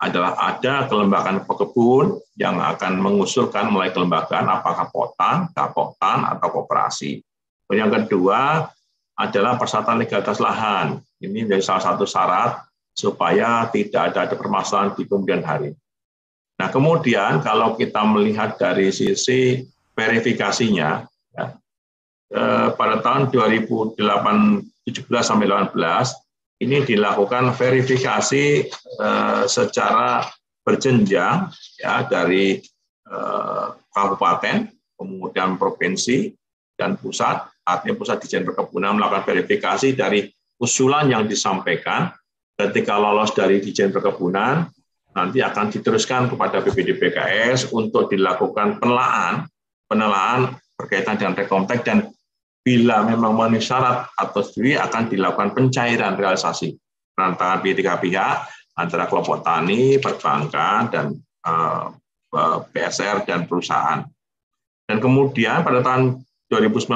adalah 0.00 0.32
ada 0.40 0.88
kelembagaan 0.88 1.44
pekebun 1.44 2.16
yang 2.40 2.56
akan 2.56 2.96
mengusulkan 3.04 3.68
mulai 3.68 3.92
kelembagaan 3.92 4.48
apakah 4.48 4.88
potan, 4.88 5.52
kapotan, 5.52 6.24
atau 6.24 6.48
koperasi. 6.48 7.20
Yang 7.68 8.08
kedua 8.08 8.66
adalah 9.14 9.60
persyaratan 9.60 10.00
legalitas 10.00 10.40
lahan. 10.40 11.04
Ini 11.20 11.44
menjadi 11.44 11.60
salah 11.60 11.84
satu 11.92 12.08
syarat 12.08 12.64
supaya 12.96 13.68
tidak 13.68 14.10
ada, 14.10 14.18
ada 14.26 14.34
permasalahan 14.40 14.96
di 14.96 15.04
kemudian 15.04 15.44
hari. 15.44 15.76
Nah, 16.56 16.72
kemudian 16.72 17.44
kalau 17.44 17.76
kita 17.76 18.00
melihat 18.08 18.56
dari 18.56 18.88
sisi 18.88 19.68
verifikasinya, 19.92 21.04
ya, 21.36 21.46
eh, 22.32 22.68
pada 22.72 23.04
tahun 23.04 23.28
2017 24.90 25.06
sampai 25.22 25.46
18 25.46 25.74
ini 26.60 26.84
dilakukan 26.84 27.56
verifikasi 27.56 28.44
eh, 29.00 29.44
secara 29.48 30.28
berjenjang 30.60 31.48
ya 31.80 32.04
dari 32.04 32.60
eh, 33.08 33.66
kabupaten, 33.90 34.68
kemudian 34.94 35.56
provinsi 35.56 36.30
dan 36.76 37.00
pusat. 37.00 37.48
Artinya 37.64 37.96
pusat 37.96 38.20
Dijen 38.24 38.44
Perkebunan 38.44 38.98
melakukan 38.98 39.24
verifikasi 39.24 39.96
dari 39.96 40.26
usulan 40.60 41.08
yang 41.08 41.24
disampaikan 41.24 42.12
ketika 42.60 43.00
lolos 43.00 43.32
dari 43.32 43.62
Dijen 43.62 43.88
Perkebunan 43.94 44.68
nanti 45.10 45.42
akan 45.42 45.74
diteruskan 45.74 46.30
kepada 46.30 46.62
BPDPKS 46.62 47.74
untuk 47.74 48.12
dilakukan 48.12 48.78
penelaan 48.78 49.48
penelaan 49.90 50.54
berkaitan 50.78 51.18
dengan 51.18 51.34
rekomtek 51.34 51.82
dan 51.82 52.14
bila 52.60 53.02
memang 53.08 53.32
memenuhi 53.32 53.64
syarat 53.64 54.08
atau 54.14 54.44
studi 54.44 54.76
akan 54.76 55.08
dilakukan 55.08 55.56
pencairan 55.56 56.14
realisasi 56.16 56.76
antara 57.16 57.60
tiga 57.60 57.96
pihak 57.96 58.48
antara 58.80 59.04
kelompok 59.04 59.44
tani, 59.44 60.00
perbankan, 60.00 60.88
dan 60.88 61.06
uh, 61.44 61.92
eh, 62.32 62.58
PSR 62.72 63.28
dan 63.28 63.44
perusahaan. 63.44 64.00
Dan 64.88 64.98
kemudian 64.98 65.60
pada 65.60 65.84
tahun 65.84 66.24
2019 66.48 66.88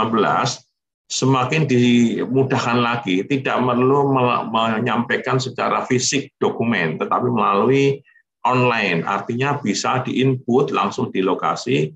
semakin 1.05 1.69
dimudahkan 1.69 2.79
lagi, 2.81 3.23
tidak 3.29 3.61
perlu 3.61 4.17
menyampaikan 4.49 5.37
secara 5.37 5.85
fisik 5.85 6.33
dokumen, 6.41 6.97
tetapi 6.97 7.29
melalui 7.29 8.01
online. 8.43 9.05
Artinya 9.05 9.61
bisa 9.61 10.03
diinput 10.03 10.73
langsung 10.73 11.13
di 11.13 11.21
lokasi 11.21 11.93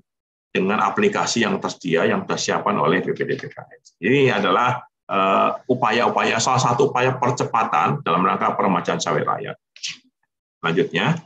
dengan 0.49 0.81
aplikasi 0.81 1.45
yang 1.45 1.61
tersedia 1.61 2.09
yang 2.09 2.25
disiapkan 2.25 2.73
oleh 2.73 3.05
BPDPKS. 3.05 4.01
Ini 4.01 4.33
adalah 4.33 4.81
eh, 5.05 5.49
upaya-upaya 5.69 6.37
uh, 6.37 6.41
salah 6.41 6.61
satu 6.61 6.89
upaya 6.89 7.13
percepatan 7.17 8.01
dalam 8.01 8.25
rangka 8.25 8.57
peremajaan 8.57 8.97
sawit 8.97 9.29
rakyat. 9.29 9.55
Selanjutnya, 10.59 11.21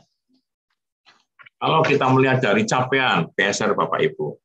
kalau 1.56 1.80
kita 1.80 2.06
melihat 2.12 2.38
dari 2.44 2.68
capaian 2.68 3.24
PSR 3.32 3.72
Bapak 3.72 4.04
Ibu, 4.04 4.36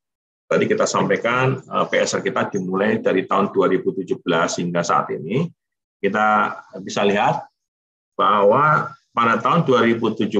tadi 0.48 0.66
kita 0.66 0.88
sampaikan 0.88 1.60
uh, 1.68 1.84
eh, 1.84 1.86
PSR 1.92 2.24
kita 2.24 2.48
dimulai 2.48 3.04
dari 3.04 3.28
tahun 3.28 3.52
2017 3.52 4.16
hingga 4.64 4.82
saat 4.82 5.12
ini, 5.12 5.44
kita 6.00 6.56
bisa 6.80 7.04
lihat 7.04 7.44
bahwa 8.16 8.96
pada 9.12 9.36
tahun 9.44 9.68
2017 9.68 10.32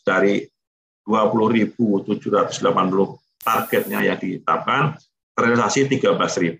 dari 0.00 0.48
20.780 1.04 3.25
targetnya 3.46 4.02
yang 4.02 4.18
ditetapkan 4.18 4.98
terrealisasi 5.38 5.86
13.000. 5.86 6.58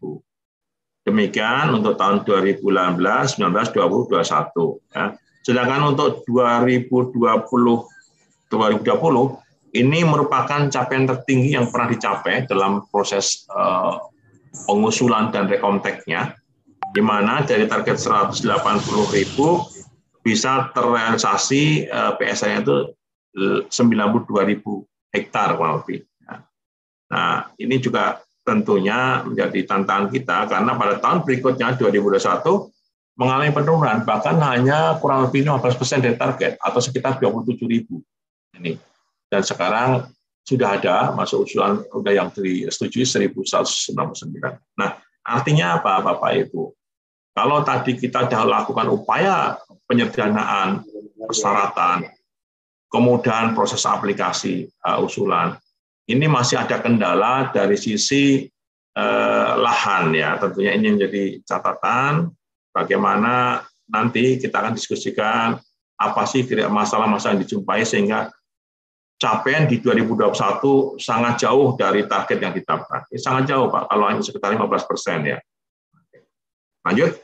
Demikian 1.07 1.75
untuk 1.75 1.99
tahun 1.99 2.23
2019, 2.23 2.63
19, 2.63 3.39
20, 3.39 4.11
21. 4.15 4.95
Ya. 4.95 5.05
Sedangkan 5.43 5.95
untuk 5.95 6.23
2020, 6.27 6.91
2020 8.51 9.47
ini 9.75 10.01
merupakan 10.03 10.67
capaian 10.67 11.07
tertinggi 11.07 11.55
yang 11.55 11.71
pernah 11.71 11.95
dicapai 11.95 12.47
dalam 12.51 12.83
proses 12.91 13.47
uh, 13.55 14.03
pengusulan 14.67 15.31
dan 15.31 15.47
rekomteknya, 15.47 16.35
di 16.91 17.03
mana 17.05 17.47
dari 17.47 17.71
target 17.71 17.99
180 18.03 18.43
ribu 19.15 19.63
bisa 20.27 20.75
terrealisasi 20.75 21.87
uh, 21.87 22.19
eh, 22.19 22.35
PSA-nya 22.35 22.67
itu 22.67 22.77
92 23.71 24.51
ribu 24.51 24.83
hektar 25.15 25.55
kurang 25.55 25.85
lebih. 25.85 26.03
Nah, 27.07 27.51
ini 27.59 27.79
juga 27.79 28.21
tentunya 28.47 29.27
menjadi 29.27 29.67
tantangan 29.67 30.07
kita 30.11 30.47
karena 30.47 30.73
pada 30.79 31.03
tahun 31.03 31.27
berikutnya 31.27 31.75
2021 31.83 32.71
mengalami 33.19 33.51
penurunan 33.51 34.07
bahkan 34.07 34.39
hanya 34.39 34.95
kurang 35.03 35.27
lebih 35.27 35.43
15 35.43 35.75
persen 35.75 35.99
dari 35.99 36.15
target 36.15 36.55
atau 36.63 36.79
sekitar 36.79 37.19
27 37.19 37.59
ribu 37.67 37.99
ini 38.55 38.79
dan 39.27 39.43
sekarang 39.43 40.07
sudah 40.47 40.79
ada 40.79 41.11
masuk 41.11 41.43
usulan 41.43 41.83
sudah 41.91 42.13
yang 42.15 42.31
disetujui 42.31 43.03
1199. 43.03 43.99
Nah 44.79 44.91
artinya 45.27 45.83
apa 45.83 45.99
Bapak 46.07 46.47
Ibu? 46.47 46.71
Kalau 47.35 47.67
tadi 47.67 47.99
kita 47.99 48.31
sudah 48.31 48.47
lakukan 48.47 48.87
upaya 48.87 49.59
penyederhanaan 49.91 50.87
persyaratan, 51.19 52.07
kemudian 52.87 53.53
proses 53.59 53.83
aplikasi 53.85 54.71
uh, 54.87 55.03
usulan, 55.03 55.59
ini 56.07 56.27
masih 56.31 56.63
ada 56.63 56.79
kendala 56.79 57.51
dari 57.51 57.75
sisi 57.75 58.47
eh, 58.95 59.53
lahan 59.59 60.15
ya. 60.15 60.39
Tentunya 60.39 60.73
ini 60.79 60.95
menjadi 60.95 61.43
catatan 61.43 62.31
bagaimana 62.71 63.63
nanti 63.91 64.39
kita 64.39 64.63
akan 64.63 64.75
diskusikan 64.75 65.59
apa 65.97 66.23
sih 66.29 66.45
masalah-masalah 66.69 67.39
yang 67.39 67.43
dijumpai 67.43 67.83
sehingga 67.83 68.29
capaian 69.17 69.65
di 69.65 69.81
2021 69.81 71.01
sangat 71.01 71.35
jauh 71.41 71.73
dari 71.75 72.05
target 72.05 72.39
yang 72.39 72.53
ditetapkan. 72.53 73.09
Ini 73.09 73.21
sangat 73.21 73.49
jauh 73.49 73.73
Pak, 73.73 73.89
kalau 73.89 74.05
hanya 74.13 74.21
sekitar 74.21 74.53
15 74.53 74.85
persen 74.85 75.19
ya. 75.25 75.39
Lanjut. 76.85 77.17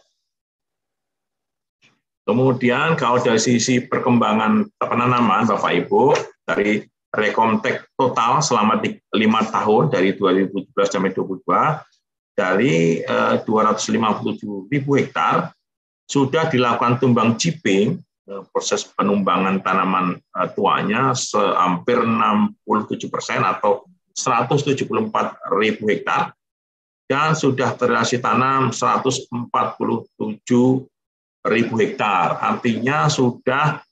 Kemudian 2.22 2.94
kalau 2.96 3.18
dari 3.20 3.38
sisi 3.42 3.82
perkembangan 3.82 4.72
penanaman 4.78 5.44
Bapak 5.44 5.72
Ibu 5.84 6.16
dari 6.48 6.86
rekomtek 7.12 7.92
total 7.92 8.40
selama 8.40 8.80
lima 9.12 9.44
tahun 9.44 9.92
dari 9.92 10.16
2017 10.16 10.72
sampai 10.72 11.12
2022 11.12 11.84
dari 12.32 13.04
257 13.04 13.44
eh, 13.44 14.60
ribu 14.72 14.90
hektar 14.96 15.52
sudah 16.08 16.48
dilakukan 16.48 16.96
tumbang 16.96 17.36
ciping 17.36 18.00
eh, 18.00 18.42
proses 18.48 18.88
penumbangan 18.96 19.60
tanaman 19.60 20.16
eh, 20.16 20.48
tuanya 20.56 21.12
hampir 21.36 22.00
67 22.00 23.12
persen 23.12 23.44
atau 23.44 23.84
174 24.16 24.80
ribu 25.52 25.84
hektar 25.92 26.32
dan 27.12 27.36
sudah 27.36 27.76
terrealisasi 27.76 28.24
tanam 28.24 28.72
147 28.72 29.28
ribu 31.44 31.74
hektar. 31.76 32.40
Artinya 32.40 33.12
sudah 33.12 33.84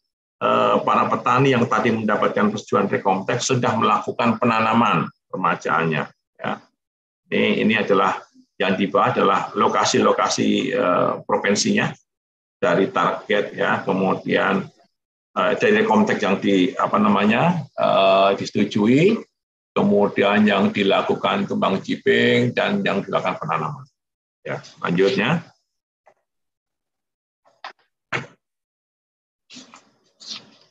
para 0.80 1.04
petani 1.04 1.52
yang 1.52 1.68
tadi 1.68 1.92
mendapatkan 1.92 2.48
persetujuan 2.48 2.88
rekomtek 2.88 3.44
sudah 3.44 3.76
melakukan 3.76 4.40
penanaman 4.40 5.04
remajaannya. 5.28 6.08
Ya. 6.40 6.52
Ini, 7.28 7.60
ini 7.60 7.74
adalah 7.76 8.24
yang 8.60 8.76
di 8.76 8.88
bawah 8.88 9.12
adalah 9.16 9.40
lokasi-lokasi 9.56 10.76
uh, 10.76 11.24
provinsinya 11.24 11.88
dari 12.60 12.92
target 12.92 13.56
ya, 13.56 13.80
kemudian 13.80 14.68
uh, 15.32 15.52
dari 15.56 15.80
rekomtek 15.80 16.20
yang 16.20 16.36
di 16.36 16.72
apa 16.76 17.00
namanya 17.00 17.56
uh, 17.80 18.36
disetujui, 18.36 19.16
kemudian 19.72 20.44
yang 20.44 20.68
dilakukan 20.68 21.48
kembang 21.48 21.80
jiping 21.80 22.52
dan 22.52 22.84
yang 22.84 23.00
dilakukan 23.00 23.40
penanaman. 23.40 23.88
Ya, 24.44 24.60
lanjutnya. 24.84 25.49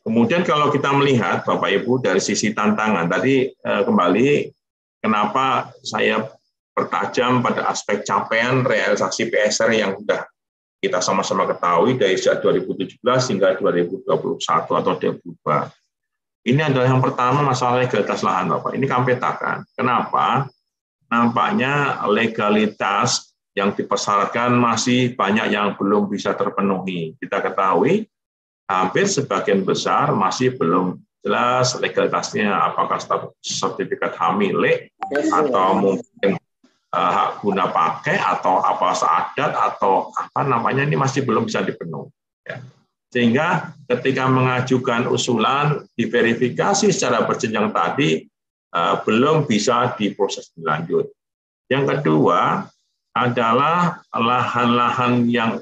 Kemudian 0.10 0.42
kalau 0.42 0.74
kita 0.74 0.90
melihat 0.90 1.46
Bapak 1.46 1.70
Ibu 1.70 2.02
dari 2.02 2.18
sisi 2.18 2.50
tantangan, 2.50 3.06
tadi 3.06 3.46
eh, 3.46 3.82
kembali 3.86 4.50
kenapa 4.98 5.70
saya 5.86 6.26
bertajam 6.74 7.46
pada 7.46 7.70
aspek 7.70 8.02
capaian 8.02 8.66
realisasi 8.66 9.30
PSR 9.30 9.70
yang 9.70 9.94
sudah 10.02 10.26
kita 10.82 10.98
sama-sama 10.98 11.46
ketahui 11.46 11.94
dari 12.02 12.18
sejak 12.18 12.42
2017 12.42 12.98
hingga 13.06 13.62
2021 13.62 14.10
atau 14.82 14.94
2022. 14.98 15.78
Ini 16.50 16.62
adalah 16.74 16.90
yang 16.90 17.06
pertama 17.06 17.46
masalah 17.46 17.86
legalitas 17.86 18.26
lahan 18.26 18.50
Bapak. 18.50 18.74
Ini 18.74 18.86
kami 18.90 19.14
petakan. 19.14 19.62
Kenapa? 19.78 20.50
Nampaknya 21.06 22.02
legalitas 22.10 23.30
yang 23.54 23.78
dipersyaratkan 23.78 24.58
masih 24.58 25.14
banyak 25.14 25.54
yang 25.54 25.78
belum 25.78 26.10
bisa 26.10 26.34
terpenuhi. 26.34 27.14
Kita 27.22 27.46
ketahui 27.46 28.10
hampir 28.70 29.10
sebagian 29.10 29.66
besar 29.66 30.14
masih 30.14 30.54
belum 30.54 31.02
jelas 31.26 31.76
legalitasnya 31.76 32.54
apakah 32.54 33.02
sertifikat 33.42 34.14
H 34.16 34.38
milik 34.38 34.94
atau 35.34 35.68
mungkin 35.76 36.38
uh, 36.94 37.12
hak 37.12 37.30
guna 37.42 37.68
pakai 37.74 38.16
atau 38.22 38.62
apa 38.62 38.94
seadat 38.94 39.52
atau 39.52 40.14
apa 40.16 40.46
namanya 40.46 40.86
ini 40.86 40.96
masih 40.96 41.26
belum 41.26 41.50
bisa 41.50 41.66
dipenuhi. 41.66 42.14
Ya. 42.46 42.62
Sehingga 43.10 43.74
ketika 43.90 44.30
mengajukan 44.30 45.10
usulan 45.10 45.82
diverifikasi 45.98 46.94
secara 46.94 47.26
berjenjang 47.26 47.74
tadi 47.74 48.30
eh, 48.70 48.96
belum 49.02 49.50
bisa 49.50 49.98
diproses 49.98 50.54
lanjut. 50.62 51.10
Yang 51.74 51.98
kedua 52.06 52.70
adalah 53.18 54.06
lahan-lahan 54.14 55.26
yang 55.26 55.58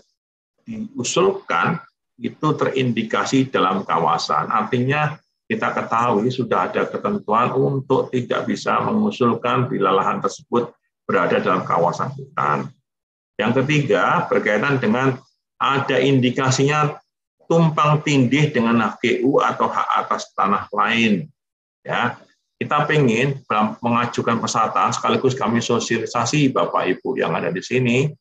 diusulkan 0.68 1.80
itu 2.18 2.48
terindikasi 2.58 3.48
dalam 3.54 3.86
kawasan. 3.86 4.50
Artinya 4.50 5.16
kita 5.48 5.72
ketahui 5.72 6.28
sudah 6.34 6.68
ada 6.68 6.90
ketentuan 6.90 7.54
untuk 7.56 8.12
tidak 8.12 8.50
bisa 8.50 8.82
mengusulkan 8.84 9.70
bila 9.72 9.96
lahan 9.96 10.20
tersebut 10.20 10.74
berada 11.08 11.40
dalam 11.40 11.64
kawasan 11.64 12.12
hutan. 12.18 12.68
Yang 13.40 13.64
ketiga 13.64 14.28
berkaitan 14.28 14.82
dengan 14.82 15.16
ada 15.62 15.98
indikasinya 16.02 17.00
tumpang 17.48 18.04
tindih 18.04 18.52
dengan 18.52 18.82
HGU 18.84 19.40
atau 19.40 19.72
hak 19.72 19.88
atas 20.04 20.36
tanah 20.36 20.68
lain. 20.74 21.32
Ya, 21.86 22.20
kita 22.60 22.84
pengen 22.84 23.40
mengajukan 23.80 24.42
persatan 24.44 24.92
sekaligus 24.92 25.38
kami 25.38 25.64
sosialisasi 25.64 26.52
Bapak 26.52 26.92
Ibu 26.98 27.16
yang 27.16 27.32
ada 27.38 27.54
di 27.54 27.64
sini 27.64 28.12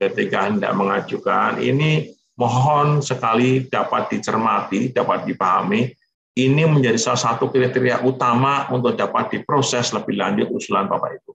ketika 0.00 0.50
hendak 0.50 0.74
mengajukan 0.74 1.62
ini 1.62 2.10
mohon 2.34 3.02
sekali 3.02 3.66
dapat 3.70 4.10
dicermati, 4.10 4.90
dapat 4.90 5.26
dipahami 5.26 5.90
ini 6.34 6.66
menjadi 6.66 6.98
salah 6.98 7.34
satu 7.34 7.46
kriteria 7.46 8.02
utama 8.02 8.66
untuk 8.74 8.98
dapat 8.98 9.38
diproses 9.38 9.94
lebih 9.94 10.18
lanjut 10.18 10.50
usulan 10.50 10.90
Bapak 10.90 11.22
Ibu. 11.22 11.32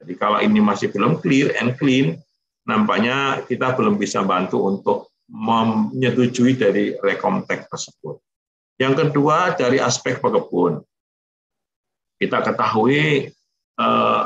Jadi 0.00 0.12
kalau 0.14 0.38
ini 0.38 0.62
masih 0.62 0.94
belum 0.94 1.18
clear 1.18 1.50
and 1.58 1.74
clean, 1.76 2.14
nampaknya 2.62 3.42
kita 3.50 3.74
belum 3.74 3.98
bisa 3.98 4.22
bantu 4.22 4.70
untuk 4.70 5.10
menyetujui 5.26 6.54
dari 6.54 6.94
rekomtek 6.94 7.66
tersebut. 7.66 8.22
Yang 8.78 8.94
kedua 9.10 9.52
dari 9.58 9.82
aspek 9.82 10.22
pekebun, 10.22 10.80
kita 12.16 12.38
ketahui 12.40 13.28
eh, 13.76 14.22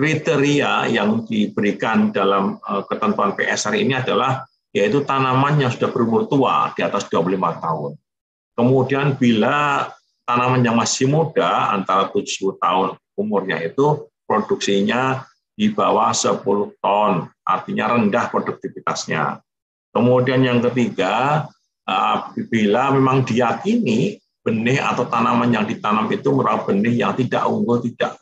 kriteria 0.00 0.88
yang 0.90 1.28
diberikan 1.28 2.08
dalam 2.08 2.56
eh, 2.56 2.82
ketentuan 2.88 3.36
PSR 3.36 3.76
ini 3.78 3.94
adalah 4.00 4.48
yaitu 4.70 5.02
tanaman 5.02 5.58
yang 5.58 5.70
sudah 5.70 5.90
berumur 5.90 6.30
tua 6.30 6.70
di 6.74 6.80
atas 6.86 7.10
25 7.10 7.36
tahun. 7.58 7.90
Kemudian 8.54 9.06
bila 9.18 9.88
tanaman 10.22 10.62
yang 10.62 10.78
masih 10.78 11.10
muda 11.10 11.74
antara 11.74 12.06
70 12.12 12.54
tahun 12.60 12.94
umurnya 13.18 13.58
itu 13.66 14.06
produksinya 14.28 15.26
di 15.58 15.74
bawah 15.74 16.14
10 16.14 16.40
ton, 16.78 17.28
artinya 17.42 17.98
rendah 17.98 18.30
produktivitasnya. 18.30 19.42
Kemudian 19.90 20.40
yang 20.46 20.62
ketiga, 20.70 21.44
eh, 21.84 22.16
bila 22.46 22.94
memang 22.94 23.26
diyakini 23.26 24.22
benih 24.40 24.80
atau 24.80 25.04
tanaman 25.04 25.52
yang 25.52 25.66
ditanam 25.68 26.08
itu 26.08 26.32
merupakan 26.32 26.72
benih 26.72 27.04
yang 27.04 27.12
tidak 27.12 27.44
unggul, 27.44 27.76
tidak 27.84 28.16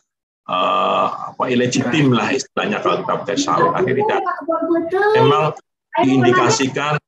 uh, 0.51 1.31
apa 1.31 1.45
ilegitim 1.47 2.11
lah 2.11 2.35
istilahnya 2.35 2.83
kalau 2.83 3.07
kita 3.07 3.39
sawit, 3.39 3.71
akhirnya 3.71 4.19
tidak 4.19 4.23
memang 5.15 5.55
diindikasikan 6.05 6.99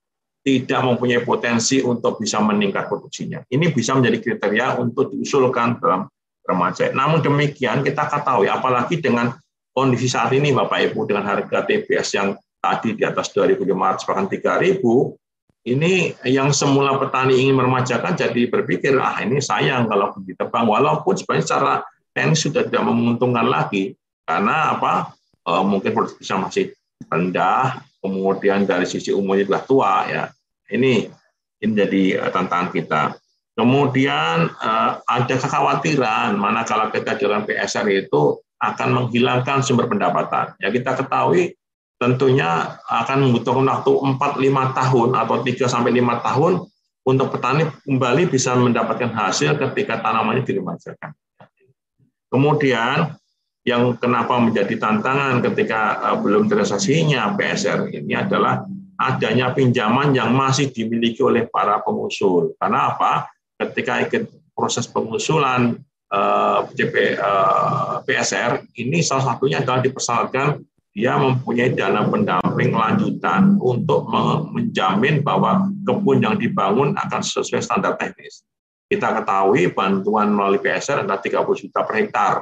tidak 0.40 0.80
mempunyai 0.80 1.20
potensi 1.20 1.84
untuk 1.84 2.16
bisa 2.16 2.40
meningkat 2.40 2.88
produksinya. 2.88 3.44
Ini 3.44 3.70
bisa 3.76 3.92
menjadi 3.92 4.18
kriteria 4.24 4.80
untuk 4.80 5.12
diusulkan 5.12 5.76
dalam 5.78 6.08
remaja. 6.48 6.88
Namun 6.96 7.20
demikian 7.20 7.84
kita 7.84 8.08
ketahui, 8.08 8.48
apalagi 8.48 8.98
dengan 8.98 9.36
kondisi 9.76 10.08
saat 10.08 10.32
ini 10.32 10.50
Bapak 10.50 10.90
Ibu 10.90 11.04
dengan 11.04 11.28
harga 11.28 11.62
TBS 11.68 12.08
yang 12.16 12.34
tadi 12.60 12.96
di 12.96 13.04
atas 13.04 13.32
2.500 13.36 14.08
bahkan 14.08 14.26
3.000, 14.28 14.80
ini 15.68 16.16
yang 16.24 16.56
semula 16.56 16.96
petani 16.96 17.36
ingin 17.36 17.60
meremajakan 17.60 18.16
jadi 18.16 18.48
berpikir, 18.48 18.96
ah 18.96 19.20
ini 19.20 19.44
sayang 19.44 19.92
kalau 19.92 20.16
ditebang, 20.24 20.64
walaupun 20.64 21.20
sebenarnya 21.20 21.44
secara 21.44 21.74
teknis 22.16 22.40
sudah 22.40 22.64
tidak 22.64 22.80
menguntungkan 22.88 23.44
lagi, 23.44 23.92
karena 24.24 24.72
apa? 24.72 25.12
E, 25.44 25.52
mungkin 25.60 25.92
produktivitasnya 25.92 26.36
masih 26.48 26.64
rendah, 27.12 27.84
kemudian 28.00 28.64
dari 28.64 28.88
sisi 28.88 29.12
umurnya 29.12 29.46
sudah 29.46 29.62
tua 29.64 29.94
ya. 30.08 30.24
Ini 30.72 31.06
ini 31.60 31.72
jadi 31.76 32.02
eh, 32.20 32.30
tantangan 32.32 32.72
kita. 32.72 33.02
Kemudian 33.54 34.48
eh, 34.48 34.92
ada 35.04 35.34
kekhawatiran 35.36 36.34
manakala 36.34 36.88
kita 36.88 37.20
dalam 37.20 37.44
PSR 37.44 37.86
itu 37.92 38.40
akan 38.60 38.88
menghilangkan 38.92 39.64
sumber 39.64 39.88
pendapatan. 39.88 40.52
Ya 40.60 40.68
kita 40.68 40.96
ketahui 40.96 41.56
tentunya 42.00 42.80
akan 42.88 43.28
membutuhkan 43.28 43.68
waktu 43.68 43.92
4-5 43.92 44.78
tahun 44.78 45.08
atau 45.16 45.36
3 45.44 45.68
sampai 45.68 45.92
5 46.00 46.26
tahun 46.26 46.52
untuk 47.04 47.26
petani 47.32 47.68
kembali 47.84 48.28
bisa 48.28 48.56
mendapatkan 48.56 49.12
hasil 49.12 49.56
ketika 49.56 50.00
tanamannya 50.00 50.44
diremajakan. 50.44 51.12
Kemudian 52.30 53.16
yang 53.66 53.94
kenapa 54.00 54.40
menjadi 54.40 54.76
tantangan 54.80 55.44
ketika 55.44 56.00
uh, 56.00 56.16
belum 56.18 56.48
terrealisasinya 56.48 57.36
PSR 57.36 57.92
ini 57.92 58.16
adalah 58.16 58.64
adanya 59.00 59.52
pinjaman 59.56 60.12
yang 60.12 60.32
masih 60.36 60.68
dimiliki 60.72 61.24
oleh 61.24 61.48
para 61.48 61.80
pengusul. 61.80 62.52
Karena 62.60 62.92
apa? 62.92 63.28
Ketika 63.56 64.04
ikut 64.04 64.28
proses 64.52 64.84
pengusulan 64.88 65.80
CP, 66.74 67.16
uh, 67.22 68.02
PSR 68.02 68.66
ini 68.82 68.98
salah 68.98 69.30
satunya 69.30 69.62
adalah 69.62 69.78
dipersyaratkan 69.78 70.58
dia 70.90 71.14
mempunyai 71.14 71.70
dana 71.70 72.02
pendamping 72.02 72.74
lanjutan 72.74 73.54
untuk 73.62 74.10
menjamin 74.50 75.22
bahwa 75.22 75.70
kebun 75.86 76.18
yang 76.18 76.34
dibangun 76.34 76.98
akan 76.98 77.22
sesuai 77.22 77.62
standar 77.62 77.94
teknis. 77.94 78.42
Kita 78.90 79.22
ketahui 79.22 79.70
bantuan 79.70 80.34
melalui 80.34 80.58
PSR 80.58 81.06
adalah 81.06 81.22
30 81.22 81.46
juta 81.62 81.86
per 81.86 81.94
hektar. 81.94 82.34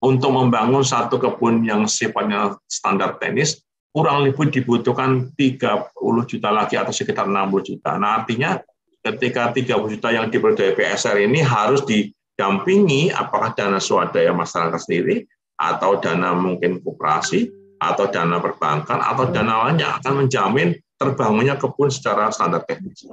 Untuk 0.00 0.32
membangun 0.32 0.80
satu 0.80 1.20
kebun 1.20 1.60
yang 1.60 1.84
sifatnya 1.84 2.56
standar 2.64 3.20
teknis, 3.20 3.60
kurang 3.92 4.24
lebih 4.24 4.48
dibutuhkan 4.48 5.28
30 5.36 5.92
juta 6.24 6.48
lagi 6.48 6.80
atau 6.80 6.88
sekitar 6.88 7.28
60 7.28 7.68
juta. 7.68 8.00
Nah 8.00 8.24
artinya 8.24 8.56
ketika 9.04 9.52
30 9.52 9.92
juta 9.92 10.08
yang 10.08 10.32
dari 10.32 10.72
PSR 10.72 11.20
ini 11.20 11.44
harus 11.44 11.84
didampingi 11.84 13.12
apakah 13.12 13.52
dana 13.52 13.76
swadaya 13.76 14.32
masyarakat 14.32 14.80
sendiri 14.80 15.28
atau 15.60 16.00
dana 16.00 16.32
mungkin 16.32 16.80
koperasi, 16.80 17.52
atau 17.80 18.12
dana 18.12 18.36
perbankan, 18.40 19.00
atau 19.00 19.32
dana 19.32 19.66
lainnya 19.66 19.96
akan 19.96 20.24
menjamin 20.24 20.76
terbangunnya 21.00 21.56
kebun 21.56 21.88
secara 21.88 22.28
standar 22.28 22.60
teknis. 22.68 23.08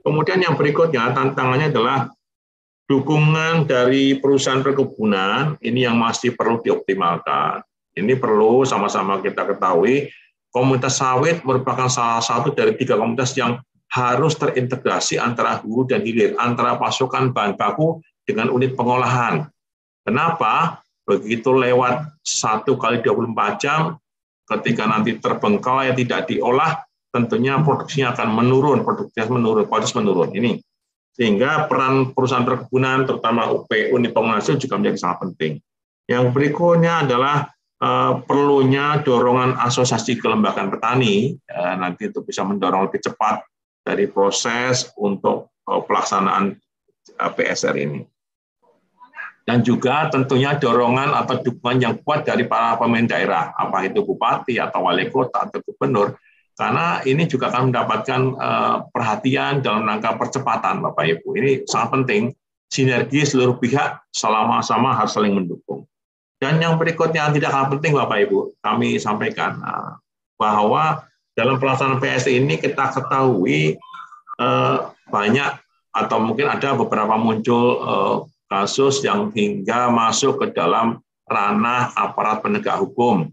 Kemudian 0.00 0.40
yang 0.40 0.56
berikutnya 0.56 1.12
tantangannya 1.12 1.68
adalah 1.68 2.08
dukungan 2.88 3.68
dari 3.68 4.16
perusahaan 4.16 4.64
perkebunan 4.64 5.60
ini 5.60 5.84
yang 5.84 6.00
masih 6.00 6.32
perlu 6.32 6.58
dioptimalkan. 6.64 7.60
Ini 7.92 8.16
perlu 8.16 8.64
sama-sama 8.64 9.20
kita 9.20 9.44
ketahui, 9.44 10.08
komunitas 10.48 10.98
sawit 10.98 11.44
merupakan 11.44 11.92
salah 11.92 12.24
satu 12.24 12.56
dari 12.56 12.72
tiga 12.74 12.96
komunitas 12.96 13.36
yang 13.36 13.60
harus 13.92 14.36
terintegrasi 14.40 15.20
antara 15.20 15.60
hulu 15.60 15.88
dan 15.88 16.00
hilir, 16.04 16.32
antara 16.40 16.80
pasokan 16.80 17.32
bahan 17.32 17.56
baku 17.60 18.00
dengan 18.24 18.48
unit 18.48 18.72
pengolahan. 18.72 19.48
Kenapa? 20.04 20.80
begitu 21.08 21.56
lewat 21.56 22.20
satu 22.20 22.76
kali 22.76 23.00
24 23.00 23.56
jam, 23.64 23.96
ketika 24.44 24.84
nanti 24.84 25.16
terbengkalai 25.16 25.96
tidak 25.96 26.28
diolah, 26.28 26.84
tentunya 27.08 27.56
produksinya 27.64 28.12
akan 28.12 28.28
menurun, 28.36 28.84
produktivitas 28.84 29.32
menurun, 29.32 29.64
kualitas 29.64 29.96
menurun. 29.96 30.28
Ini 30.36 30.60
sehingga 31.18 31.66
peran 31.66 32.14
perusahaan 32.14 32.46
perkebunan, 32.46 33.02
terutama 33.02 33.50
UP 33.50 33.66
unit 33.66 34.14
penghasil 34.14 34.54
juga 34.54 34.78
menjadi 34.78 35.02
sangat 35.02 35.18
penting. 35.26 35.52
Yang 36.06 36.24
berikutnya 36.30 37.02
adalah 37.02 37.50
uh, 37.82 38.22
perlunya 38.22 39.02
dorongan 39.02 39.58
asosiasi 39.58 40.14
kelembagaan 40.14 40.70
petani, 40.70 41.34
uh, 41.50 41.74
nanti 41.74 42.06
untuk 42.06 42.22
bisa 42.22 42.46
mendorong 42.46 42.86
lebih 42.86 43.02
cepat 43.02 43.42
dari 43.82 44.06
proses 44.06 44.94
untuk 44.94 45.50
uh, 45.66 45.82
pelaksanaan 45.82 46.54
uh, 47.18 47.30
PSR 47.34 47.74
ini. 47.82 48.06
Dan 49.42 49.64
juga 49.64 50.06
tentunya 50.12 50.54
dorongan 50.54 51.18
atau 51.18 51.40
dukungan 51.40 51.78
yang 51.80 51.94
kuat 52.04 52.22
dari 52.22 52.46
para 52.46 52.78
pemimpin 52.78 53.10
daerah, 53.10 53.56
apa 53.58 53.90
itu 53.90 54.04
bupati 54.04 54.60
atau 54.60 54.86
wali 54.86 55.08
kota 55.08 55.48
atau 55.48 55.64
gubernur, 55.64 56.14
karena 56.58 56.98
ini 57.06 57.22
juga 57.30 57.54
akan 57.54 57.70
mendapatkan 57.70 58.20
eh, 58.34 58.76
perhatian 58.90 59.62
dalam 59.62 59.86
rangka 59.86 60.18
percepatan, 60.18 60.82
Bapak 60.82 61.06
Ibu. 61.06 61.38
Ini 61.38 61.50
sangat 61.70 62.02
penting, 62.02 62.34
sinergi 62.66 63.22
seluruh 63.22 63.62
pihak 63.62 64.02
selama-sama 64.10 64.90
harus 64.90 65.14
saling 65.14 65.38
mendukung. 65.38 65.86
Dan 66.42 66.58
yang 66.58 66.74
berikutnya 66.74 67.30
yang 67.30 67.34
tidak 67.38 67.54
kalah 67.54 67.70
penting, 67.70 67.94
Bapak 67.94 68.26
Ibu, 68.26 68.58
kami 68.58 68.98
sampaikan 68.98 69.62
eh, 69.62 69.92
bahwa 70.34 71.06
dalam 71.38 71.62
pelaksanaan 71.62 72.02
PS 72.02 72.26
ini 72.26 72.58
kita 72.58 72.90
ketahui 72.90 73.78
eh, 74.42 74.78
banyak 75.14 75.50
atau 75.94 76.18
mungkin 76.18 76.50
ada 76.50 76.74
beberapa 76.74 77.16
muncul 77.16 77.80
kasus 78.46 79.02
yang 79.02 79.34
hingga 79.34 79.90
masuk 79.90 80.38
ke 80.38 80.46
dalam 80.54 81.00
ranah 81.26 81.90
aparat 81.96 82.44
penegak 82.44 82.78
hukum. 82.78 83.26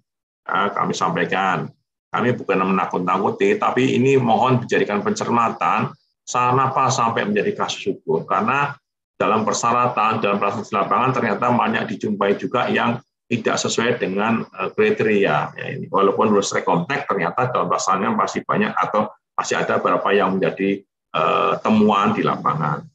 Kami 0.50 0.94
sampaikan. 0.96 1.75
Kami 2.16 2.32
bukan 2.32 2.64
menakut-nakuti, 2.64 3.60
tapi 3.60 4.00
ini 4.00 4.16
mohon 4.16 4.64
dijadikan 4.64 5.04
pencermatan, 5.04 5.92
apa 6.32 6.84
sampai 6.88 7.28
menjadi 7.28 7.52
kasus 7.52 7.92
hukum. 7.92 8.24
Karena 8.24 8.72
dalam 9.20 9.44
persyaratan, 9.44 10.24
dalam 10.24 10.40
proses 10.40 10.72
lapangan 10.72 11.12
ternyata 11.12 11.52
banyak 11.52 11.92
dijumpai 11.92 12.40
juga 12.40 12.72
yang 12.72 13.04
tidak 13.28 13.60
sesuai 13.60 14.00
dengan 14.00 14.48
eh, 14.48 14.70
kriteria. 14.72 15.38
Ya, 15.60 15.66
ini. 15.76 15.92
Walaupun 15.92 16.32
lulus 16.32 16.56
rekontek, 16.56 17.04
ternyata 17.04 17.52
dalam 17.52 17.68
pelaksanaannya 17.68 18.12
masih 18.16 18.42
banyak 18.48 18.72
atau 18.72 19.12
masih 19.36 19.60
ada 19.60 19.84
beberapa 19.84 20.16
yang 20.16 20.40
menjadi 20.40 20.80
uh, 21.12 21.60
temuan 21.60 22.16
di 22.16 22.24
lapangan. 22.24 22.88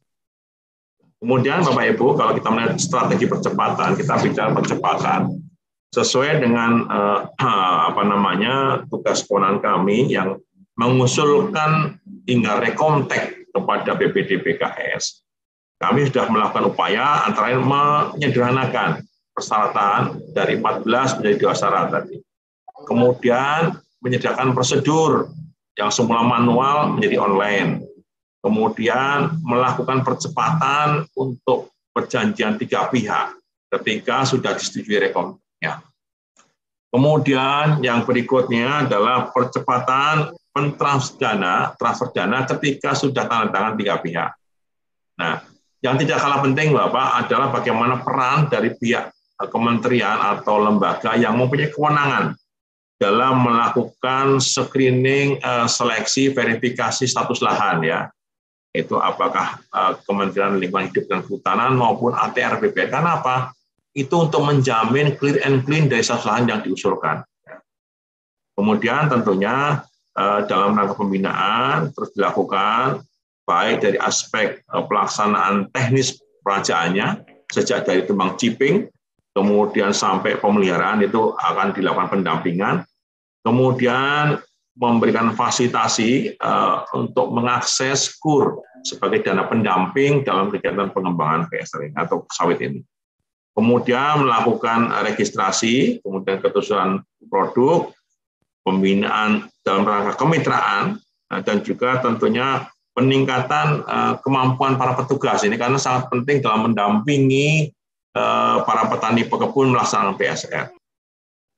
Kemudian 1.21 1.61
Bapak 1.61 1.85
Ibu, 1.93 2.17
kalau 2.17 2.33
kita 2.33 2.49
melihat 2.49 2.81
strategi 2.81 3.29
percepatan, 3.29 3.93
kita 3.93 4.15
bicara 4.25 4.49
percepatan 4.57 5.37
sesuai 5.91 6.43
dengan 6.43 6.87
uh, 6.87 7.21
apa 7.91 8.03
namanya 8.07 8.87
tugas 8.91 9.27
kewenangan 9.27 9.61
kami 9.63 10.11
yang 10.11 10.39
mengusulkan 10.79 11.99
hingga 12.25 12.63
rekontek 12.63 13.51
kepada 13.51 13.99
BPD 13.99 14.41
BKS. 14.41 15.27
Kami 15.81 16.09
sudah 16.09 16.29
melakukan 16.29 16.71
upaya 16.73 17.25
antara 17.25 17.57
lain 17.57 17.65
menyederhanakan 17.65 19.01
persyaratan 19.33 20.21
dari 20.37 20.61
14 20.61 20.85
menjadi 21.21 21.37
dua 21.41 21.55
syarat 21.57 21.89
tadi. 21.89 22.21
Kemudian 22.85 23.81
menyediakan 24.05 24.53
prosedur 24.53 25.33
yang 25.77 25.89
semula 25.89 26.21
manual 26.25 26.97
menjadi 26.97 27.17
online 27.21 27.91
kemudian 28.41 29.37
melakukan 29.45 30.01
percepatan 30.01 31.05
untuk 31.13 31.73
perjanjian 31.93 32.57
tiga 32.57 32.89
pihak 32.89 33.37
ketika 33.71 34.25
sudah 34.25 34.57
disetujui 34.57 34.97
rekomnya. 35.61 35.85
Kemudian 36.91 37.67
yang 37.87 38.03
berikutnya 38.03 38.89
adalah 38.89 39.31
percepatan 39.31 40.35
pentransfer 40.51 41.23
dana, 41.23 41.71
transfer 41.79 42.11
dana 42.11 42.43
ketika 42.43 42.99
sudah 42.99 43.31
tanda 43.31 43.55
tangan 43.55 43.79
tiga 43.79 44.03
pihak. 44.03 44.31
Nah, 45.15 45.39
yang 45.79 45.95
tidak 45.95 46.19
kalah 46.19 46.43
penting 46.43 46.75
Bapak 46.75 47.25
adalah 47.25 47.55
bagaimana 47.55 48.03
peran 48.03 48.51
dari 48.51 48.75
pihak 48.75 49.15
kementerian 49.39 50.19
atau 50.19 50.59
lembaga 50.59 51.15
yang 51.15 51.39
mempunyai 51.39 51.71
kewenangan 51.71 52.35
dalam 52.99 53.47
melakukan 53.47 54.43
screening, 54.43 55.39
eh, 55.39 55.69
seleksi, 55.71 56.35
verifikasi 56.35 57.07
status 57.07 57.39
lahan 57.39 57.87
ya 57.87 58.01
itu 58.71 58.95
apakah 59.03 59.59
uh, 59.75 59.99
Kementerian 60.07 60.55
Lingkungan 60.55 60.95
Hidup 60.95 61.11
dan 61.11 61.27
Kehutanan 61.27 61.75
maupun 61.75 62.15
ATR 62.15 62.63
BPN. 62.63 62.87
Karena 62.87 63.19
apa? 63.19 63.51
Itu 63.93 64.31
untuk 64.31 64.47
menjamin 64.47 65.19
clear 65.19 65.43
and 65.43 65.67
clean 65.67 65.91
dari 65.91 66.07
lahan 66.07 66.47
yang 66.47 66.61
diusulkan. 66.63 67.27
Kemudian 68.55 69.11
tentunya 69.11 69.83
uh, 70.15 70.41
dalam 70.47 70.77
rangka 70.77 70.95
pembinaan 70.99 71.91
terus 71.95 72.13
dilakukan 72.15 73.03
baik 73.49 73.83
dari 73.83 73.99
aspek 73.99 74.63
uh, 74.71 74.85
pelaksanaan 74.87 75.73
teknis 75.75 76.21
perajaannya 76.45 77.25
sejak 77.51 77.89
dari 77.89 78.07
tembang 78.07 78.39
chipping 78.39 78.87
kemudian 79.35 79.91
sampai 79.95 80.39
pemeliharaan 80.39 81.03
itu 81.03 81.35
akan 81.35 81.75
dilakukan 81.75 82.21
pendampingan 82.21 82.87
kemudian 83.43 84.39
memberikan 84.79 85.35
fasilitasi 85.35 86.41
uh, 86.41 86.87
untuk 86.97 87.35
mengakses 87.35 88.17
KUR 88.17 88.65
sebagai 88.81 89.21
dana 89.21 89.45
pendamping 89.45 90.25
dalam 90.25 90.49
kegiatan 90.49 90.89
pengembangan 90.89 91.53
PSR 91.53 91.93
atau 92.01 92.25
sawit 92.33 92.65
ini. 92.65 92.81
Kemudian 93.61 94.25
melakukan 94.25 94.89
registrasi, 95.05 96.01
kemudian 96.01 96.41
keterusan 96.41 97.05
produk, 97.29 97.93
pembinaan 98.65 99.53
dalam 99.61 99.85
rangka 99.85 100.17
kemitraan, 100.17 100.97
eh, 101.29 101.41
dan 101.45 101.61
juga 101.61 102.01
tentunya 102.01 102.65
peningkatan 102.97 103.87
uh, 103.87 104.15
kemampuan 104.25 104.75
para 104.75 104.99
petugas 104.99 105.47
ini 105.47 105.55
karena 105.55 105.79
sangat 105.79 106.11
penting 106.11 106.43
dalam 106.43 106.69
mendampingi 106.69 107.71
uh, 108.19 108.67
para 108.67 108.91
petani 108.91 109.29
pekebun 109.29 109.77
melaksanakan 109.77 110.19
PSR. 110.19 110.67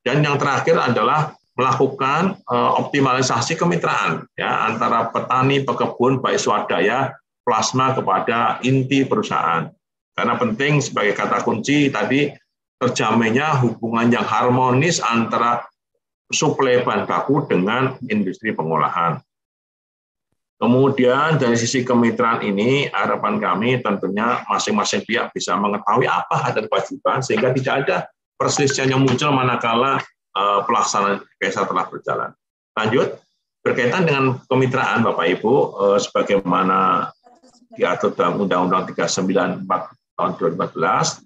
Dan 0.03 0.27
yang 0.27 0.37
terakhir 0.37 0.77
adalah 0.77 1.33
melakukan 1.55 2.43
optimalisasi 2.49 3.61
kemitraan 3.61 4.25
ya 4.35 4.67
antara 4.73 5.13
petani 5.13 5.63
pekebun 5.63 6.19
baik 6.19 6.41
swadaya 6.41 7.13
plasma 7.47 7.95
kepada 7.95 8.59
inti 8.67 9.05
perusahaan. 9.05 9.71
Karena 10.13 10.37
penting 10.37 10.85
sebagai 10.85 11.17
kata 11.17 11.41
kunci 11.41 11.89
tadi 11.89 12.29
terjaminnya 12.77 13.63
hubungan 13.65 14.13
yang 14.13 14.27
harmonis 14.27 15.01
antara 15.01 15.65
suplai 16.33 16.85
bahan 16.85 17.09
baku 17.09 17.45
dengan 17.49 17.97
industri 18.09 18.53
pengolahan. 18.53 19.21
Kemudian 20.61 21.43
dari 21.43 21.59
sisi 21.59 21.83
kemitraan 21.83 22.45
ini 22.47 22.87
harapan 22.93 23.43
kami 23.43 23.83
tentunya 23.83 24.47
masing-masing 24.47 25.03
pihak 25.03 25.35
bisa 25.35 25.59
mengetahui 25.59 26.07
apa 26.07 26.39
hak 26.39 26.51
dan 26.55 26.65
kewajiban 26.71 27.19
sehingga 27.19 27.51
tidak 27.51 27.75
ada 27.83 27.97
perselisihan 28.39 28.95
yang 28.95 29.03
muncul 29.03 29.35
manakala 29.35 29.99
Eh, 30.33 30.61
pelaksanaan 30.65 31.21
PSA 31.37 31.69
telah 31.69 31.85
berjalan. 31.93 32.33
Lanjut, 32.73 33.21
berkaitan 33.61 34.09
dengan 34.09 34.41
kemitraan 34.49 35.05
Bapak 35.05 35.29
Ibu, 35.29 35.53
eh, 35.77 35.99
sebagaimana 36.01 37.13
diatur 37.77 38.17
dalam 38.17 38.41
Undang-Undang 38.41 38.97
394 38.97 39.93
tahun 40.17 40.37
2014, 40.39 41.23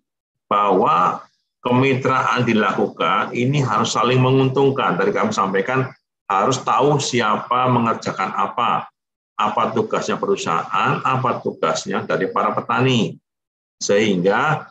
bahwa 0.47 1.27
kemitraan 1.63 2.47
dilakukan 2.47 3.35
ini 3.35 3.59
harus 3.59 3.95
saling 3.95 4.23
menguntungkan. 4.23 4.95
Tadi 4.95 5.11
kami 5.11 5.35
sampaikan 5.35 5.91
harus 6.31 6.63
tahu 6.63 7.03
siapa 7.03 7.67
mengerjakan 7.67 8.31
apa, 8.35 8.87
apa 9.35 9.63
tugasnya 9.75 10.19
perusahaan, 10.19 11.03
apa 11.03 11.43
tugasnya 11.43 12.07
dari 12.07 12.31
para 12.31 12.55
petani. 12.55 13.19
Sehingga 13.83 14.71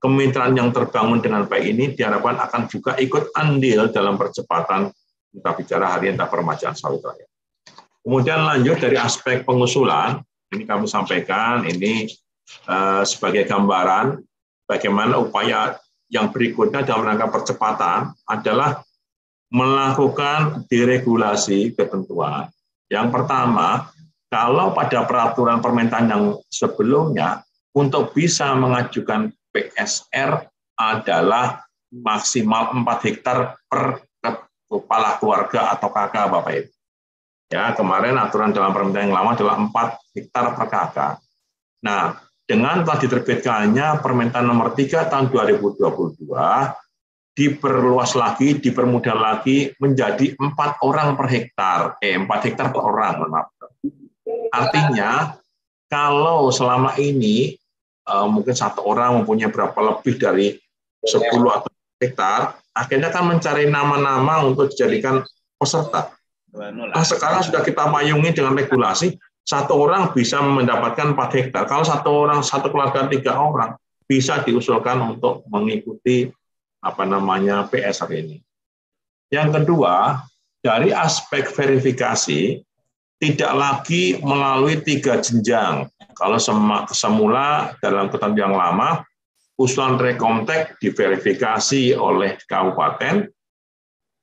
kemitraan 0.00 0.56
yang 0.56 0.72
terbangun 0.72 1.20
dengan 1.20 1.44
baik 1.44 1.76
ini 1.76 1.84
diharapkan 1.92 2.40
akan 2.40 2.62
juga 2.72 2.96
ikut 2.96 3.36
andil 3.36 3.92
dalam 3.92 4.16
percepatan 4.16 4.88
kita 5.30 5.50
bicara 5.54 5.86
hari 5.94 6.10
entah 6.10 6.26
permajaan 6.26 6.74
sawit 6.74 7.04
raya. 7.04 7.28
Kemudian 8.00 8.42
lanjut 8.42 8.80
dari 8.80 8.96
aspek 8.96 9.44
pengusulan, 9.44 10.24
ini 10.50 10.64
kami 10.64 10.88
sampaikan 10.88 11.68
ini 11.68 12.08
uh, 12.68 13.02
sebagai 13.06 13.46
gambaran 13.48 14.20
bagaimana 14.66 15.18
upaya 15.18 15.78
yang 16.10 16.34
berikutnya 16.34 16.82
dalam 16.82 17.06
rangka 17.06 17.30
percepatan 17.30 18.14
adalah 18.26 18.82
melakukan 19.50 20.66
deregulasi 20.70 21.74
ketentuan. 21.74 22.50
Yang 22.90 23.08
pertama, 23.14 23.90
kalau 24.30 24.70
pada 24.74 25.06
peraturan 25.06 25.58
permintaan 25.58 26.06
yang 26.10 26.24
sebelumnya 26.50 27.42
untuk 27.74 28.14
bisa 28.14 28.54
mengajukan 28.54 29.34
PSR 29.50 30.46
adalah 30.78 31.66
maksimal 31.90 32.74
4 32.74 33.06
hektar 33.10 33.58
per 33.66 34.06
kepala 34.70 35.18
keluarga 35.18 35.74
atau 35.74 35.90
kakak 35.90 36.30
Bapak 36.30 36.52
Ibu. 36.62 36.70
Ya, 37.50 37.74
kemarin 37.74 38.14
aturan 38.14 38.54
dalam 38.54 38.70
permintaan 38.70 39.10
yang 39.10 39.18
lama 39.18 39.34
adalah 39.34 39.58
4 39.58 40.14
hektar 40.14 40.54
per 40.54 40.66
kakak. 40.70 41.14
Nah, 41.82 42.14
dengan 42.50 42.82
telah 42.82 42.98
diterbitkannya 42.98 44.02
permintaan 44.02 44.42
nomor 44.42 44.74
3 44.74 45.06
tahun 45.06 45.30
2022 45.30 46.18
diperluas 47.30 48.18
lagi, 48.18 48.58
dipermudah 48.58 49.14
lagi 49.14 49.70
menjadi 49.78 50.34
empat 50.34 50.82
orang 50.82 51.14
per 51.14 51.30
hektar, 51.30 51.94
eh 52.02 52.18
empat 52.18 52.50
hektar 52.50 52.74
per 52.74 52.82
orang, 52.82 53.30
maaf. 53.30 53.54
Artinya 54.50 55.38
kalau 55.86 56.50
selama 56.50 56.98
ini 56.98 57.54
uh, 58.10 58.26
mungkin 58.26 58.58
satu 58.58 58.82
orang 58.82 59.22
mempunyai 59.22 59.46
berapa 59.46 59.78
lebih 59.78 60.18
dari 60.18 60.58
10 61.06 61.22
atau 61.30 61.70
hektar, 62.02 62.58
akhirnya 62.74 63.14
kan 63.14 63.30
mencari 63.30 63.70
nama-nama 63.70 64.42
untuk 64.42 64.74
dijadikan 64.74 65.22
peserta. 65.54 66.10
Nah, 66.50 67.06
sekarang 67.06 67.46
sudah 67.46 67.62
kita 67.62 67.86
mayungi 67.86 68.34
dengan 68.34 68.58
regulasi, 68.58 69.14
satu 69.50 69.74
orang 69.82 70.14
bisa 70.14 70.38
mendapatkan 70.38 71.10
4 71.18 71.18
hektar. 71.34 71.66
Kalau 71.66 71.82
satu 71.82 72.10
orang, 72.14 72.38
satu 72.46 72.70
keluarga 72.70 73.10
tiga 73.10 73.34
orang, 73.34 73.74
bisa 74.06 74.46
diusulkan 74.46 75.02
untuk 75.02 75.42
mengikuti 75.50 76.30
apa 76.78 77.02
namanya 77.02 77.66
PSR 77.66 78.10
ini. 78.14 78.38
Yang 79.26 79.58
kedua, 79.58 80.22
dari 80.62 80.94
aspek 80.94 81.50
verifikasi, 81.50 82.62
tidak 83.18 83.52
lagi 83.58 84.22
melalui 84.22 84.78
tiga 84.86 85.18
jenjang. 85.18 85.90
Kalau 86.14 86.38
semula 86.94 87.74
dalam 87.82 88.06
ketentuan 88.06 88.38
yang 88.38 88.54
lama, 88.54 89.02
usulan 89.58 89.98
rekomtek 89.98 90.78
diverifikasi 90.78 91.98
oleh 91.98 92.38
kabupaten, 92.46 93.26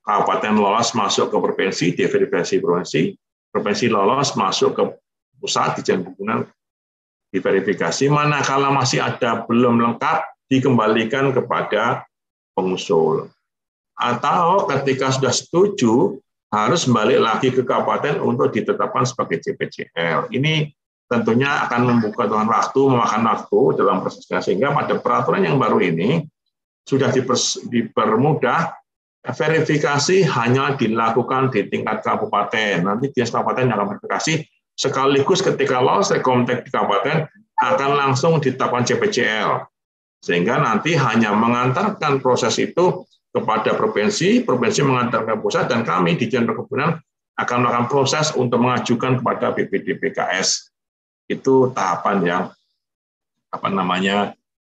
kabupaten 0.07 0.55
lolos 0.55 0.95
masuk 0.95 1.29
ke 1.29 1.37
provinsi, 1.37 1.85
diverifikasi 1.99 2.63
provinsi, 2.63 3.01
provinsi 3.51 3.85
lolos 3.91 4.33
masuk 4.39 4.71
ke 4.71 4.83
pusat 5.37 5.79
di 5.79 5.81
Pembangunan 5.85 6.45
diverifikasi, 7.31 8.07
manakala 8.07 8.71
masih 8.71 9.03
ada 9.03 9.43
belum 9.45 9.83
lengkap, 9.83 10.47
dikembalikan 10.47 11.35
kepada 11.35 12.07
pengusul. 12.55 13.27
Atau 13.97 14.69
ketika 14.71 15.11
sudah 15.11 15.33
setuju, 15.33 16.15
harus 16.47 16.87
balik 16.87 17.19
lagi 17.19 17.49
ke 17.51 17.61
kabupaten 17.67 18.23
untuk 18.23 18.55
ditetapkan 18.55 19.03
sebagai 19.03 19.43
CPCL. 19.43 20.31
Ini 20.31 20.71
tentunya 21.11 21.67
akan 21.67 21.81
membuka 21.91 22.27
dengan 22.27 22.47
waktu, 22.47 22.79
memakan 22.87 23.23
waktu 23.27 23.59
dalam 23.75 23.99
prosesnya. 23.99 24.39
Sehingga 24.39 24.71
pada 24.71 24.95
peraturan 24.95 25.43
yang 25.43 25.59
baru 25.59 25.83
ini 25.83 26.23
sudah 26.87 27.11
dipermudah 27.67 28.71
verifikasi 29.27 30.23
hanya 30.23 30.79
dilakukan 30.79 31.51
di 31.51 31.67
tingkat 31.67 31.99
kabupaten. 31.99 32.87
Nanti 32.87 33.11
dinas 33.11 33.27
kabupaten 33.27 33.67
yang 33.67 33.75
akan 33.75 33.87
verifikasi 33.97 34.33
sekaligus 34.77 35.41
ketika 35.41 35.81
lolos 35.81 36.13
rekomtek 36.13 36.63
di 36.63 36.69
kabupaten 36.69 37.25
akan 37.57 37.91
langsung 37.97 38.37
ditetapkan 38.37 38.85
CPCL. 38.85 39.65
Sehingga 40.21 40.61
nanti 40.61 40.93
hanya 40.93 41.33
mengantarkan 41.33 42.21
proses 42.21 42.61
itu 42.61 43.05
kepada 43.33 43.73
provinsi, 43.73 44.45
provinsi 44.45 44.85
mengantarkan 44.85 45.41
pusat, 45.41 45.69
dan 45.69 45.81
kami 45.81 46.17
di 46.17 46.29
Dijen 46.29 46.45
Perkebunan 46.45 46.97
akan 47.37 47.57
melakukan 47.61 47.87
proses 47.89 48.33
untuk 48.33 48.61
mengajukan 48.61 49.21
kepada 49.21 49.53
BPD 49.53 49.97
PKS. 50.01 50.73
Itu 51.29 51.69
tahapan 51.73 52.17
yang 52.25 52.43
apa 53.53 53.67
namanya 53.69 54.33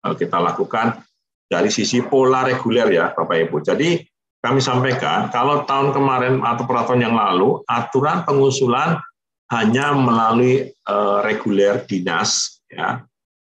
eh, 0.06 0.16
kita 0.18 0.42
lakukan 0.42 1.02
dari 1.48 1.70
sisi 1.72 2.02
pola 2.04 2.44
reguler 2.44 2.90
ya 2.90 3.14
Bapak 3.14 3.38
Ibu. 3.48 3.62
Jadi 3.62 4.02
kami 4.42 4.62
sampaikan 4.62 5.30
kalau 5.30 5.66
tahun 5.66 5.94
kemarin 5.94 6.42
atau 6.42 6.66
peraturan 6.66 7.02
yang 7.02 7.16
lalu 7.18 7.62
aturan 7.66 8.26
pengusulan 8.26 9.02
hanya 9.52 9.96
melalui 9.96 10.72
uh, 10.88 11.24
reguler 11.24 11.84
dinas 11.88 12.60
ya. 12.68 13.04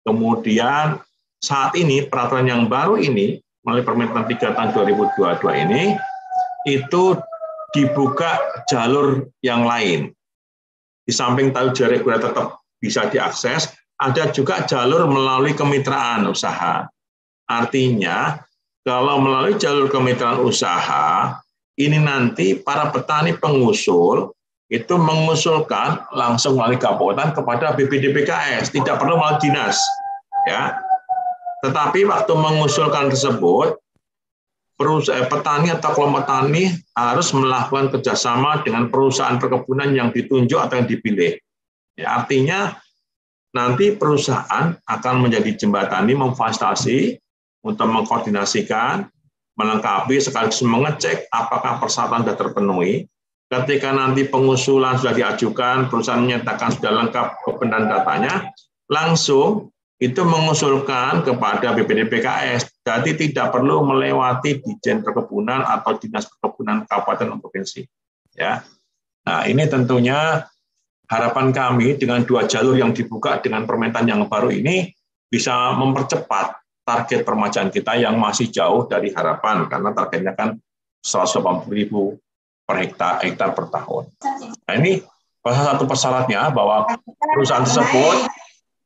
Kemudian 0.06 1.02
saat 1.42 1.74
ini 1.78 2.06
peraturan 2.06 2.50
yang 2.50 2.64
baru 2.70 2.98
ini 2.98 3.42
melalui 3.66 3.86
Permentan 3.86 4.26
3 4.26 4.56
tahun 4.56 4.70
2022 4.74 5.64
ini 5.70 5.84
itu 6.68 7.18
dibuka 7.76 8.64
jalur 8.70 9.30
yang 9.46 9.66
lain. 9.66 10.14
Di 11.06 11.14
samping 11.14 11.50
tahu 11.50 11.74
jari 11.74 12.02
reguler 12.02 12.22
tetap 12.22 12.62
bisa 12.78 13.10
diakses, 13.10 13.74
ada 14.00 14.30
juga 14.32 14.64
jalur 14.66 15.10
melalui 15.10 15.54
kemitraan 15.58 16.30
usaha. 16.30 16.88
Artinya, 17.50 18.38
kalau 18.86 19.20
melalui 19.20 19.58
jalur 19.58 19.90
kemitraan 19.90 20.40
usaha, 20.42 21.38
ini 21.80 21.98
nanti 21.98 22.58
para 22.58 22.94
petani 22.94 23.36
pengusul 23.36 24.32
itu 24.70 24.96
mengusulkan 24.96 26.06
langsung 26.14 26.58
melalui 26.58 26.78
kabupaten 26.78 27.34
kepada 27.34 27.74
BPDPKS, 27.74 28.70
tidak 28.70 29.02
perlu 29.02 29.18
melalui 29.18 29.42
dinas. 29.42 29.78
Ya, 30.46 30.78
tetapi 31.66 32.08
waktu 32.08 32.34
mengusulkan 32.38 33.12
tersebut, 33.12 33.82
perusahaan 34.80 35.28
petani 35.28 35.76
atau 35.76 35.92
kelompok 35.92 36.24
tani 36.24 36.72
harus 36.96 37.36
melakukan 37.36 37.92
kerjasama 37.92 38.64
dengan 38.64 38.88
perusahaan 38.88 39.36
perkebunan 39.36 39.92
yang 39.92 40.16
ditunjuk 40.16 40.56
atau 40.56 40.80
yang 40.80 40.88
dipilih. 40.88 41.36
Ya, 42.00 42.16
artinya 42.24 42.80
nanti 43.52 43.92
perusahaan 43.92 44.72
akan 44.88 45.16
menjadi 45.20 45.52
jembatani 45.60 46.16
memfasilitasi 46.16 47.20
untuk 47.68 47.88
mengkoordinasikan, 47.92 49.12
melengkapi 49.60 50.16
sekaligus 50.24 50.64
mengecek 50.64 51.28
apakah 51.28 51.84
persyaratan 51.84 52.24
sudah 52.24 52.38
terpenuhi. 52.40 53.04
Ketika 53.50 53.90
nanti 53.90 54.30
pengusulan 54.30 55.02
sudah 55.02 55.14
diajukan, 55.18 55.90
perusahaan 55.90 56.22
menyatakan 56.22 56.70
sudah 56.70 56.92
lengkap 57.02 57.42
kebenaran 57.42 57.90
datanya, 57.90 58.54
langsung 58.86 59.74
itu 59.98 60.22
mengusulkan 60.22 61.26
kepada 61.26 61.74
BPD 61.74 62.08
PKS, 62.08 62.86
jadi 62.86 63.12
tidak 63.18 63.50
perlu 63.52 63.82
melewati 63.84 64.62
Dijen 64.62 65.02
Perkebunan 65.02 65.66
atau 65.66 65.98
Dinas 65.98 66.30
Perkebunan 66.30 66.86
Kabupaten 66.86 67.26
dan 67.26 67.38
Provinsi. 67.42 67.82
Ya. 68.38 68.62
Nah, 69.26 69.44
ini 69.50 69.66
tentunya 69.66 70.46
harapan 71.10 71.50
kami 71.50 71.98
dengan 71.98 72.22
dua 72.24 72.46
jalur 72.46 72.78
yang 72.78 72.94
dibuka 72.94 73.42
dengan 73.42 73.66
permentan 73.66 74.06
yang 74.06 74.30
baru 74.30 74.54
ini 74.54 74.94
bisa 75.26 75.74
mempercepat 75.74 76.54
target 76.86 77.26
permajaan 77.26 77.74
kita 77.74 77.98
yang 77.98 78.18
masih 78.18 78.50
jauh 78.54 78.86
dari 78.86 79.10
harapan 79.10 79.66
karena 79.66 79.90
targetnya 79.94 80.34
kan 80.38 80.50
180 81.02 81.66
ribu 81.70 82.18
per 82.70 82.86
hektar, 82.86 83.26
hektar 83.26 83.58
per 83.58 83.66
tahun. 83.74 84.06
Nah 84.70 84.74
ini 84.78 85.02
salah 85.42 85.74
satu 85.74 85.90
persyaratnya 85.90 86.54
bahwa 86.54 86.86
perusahaan 87.34 87.66
tersebut 87.66 88.30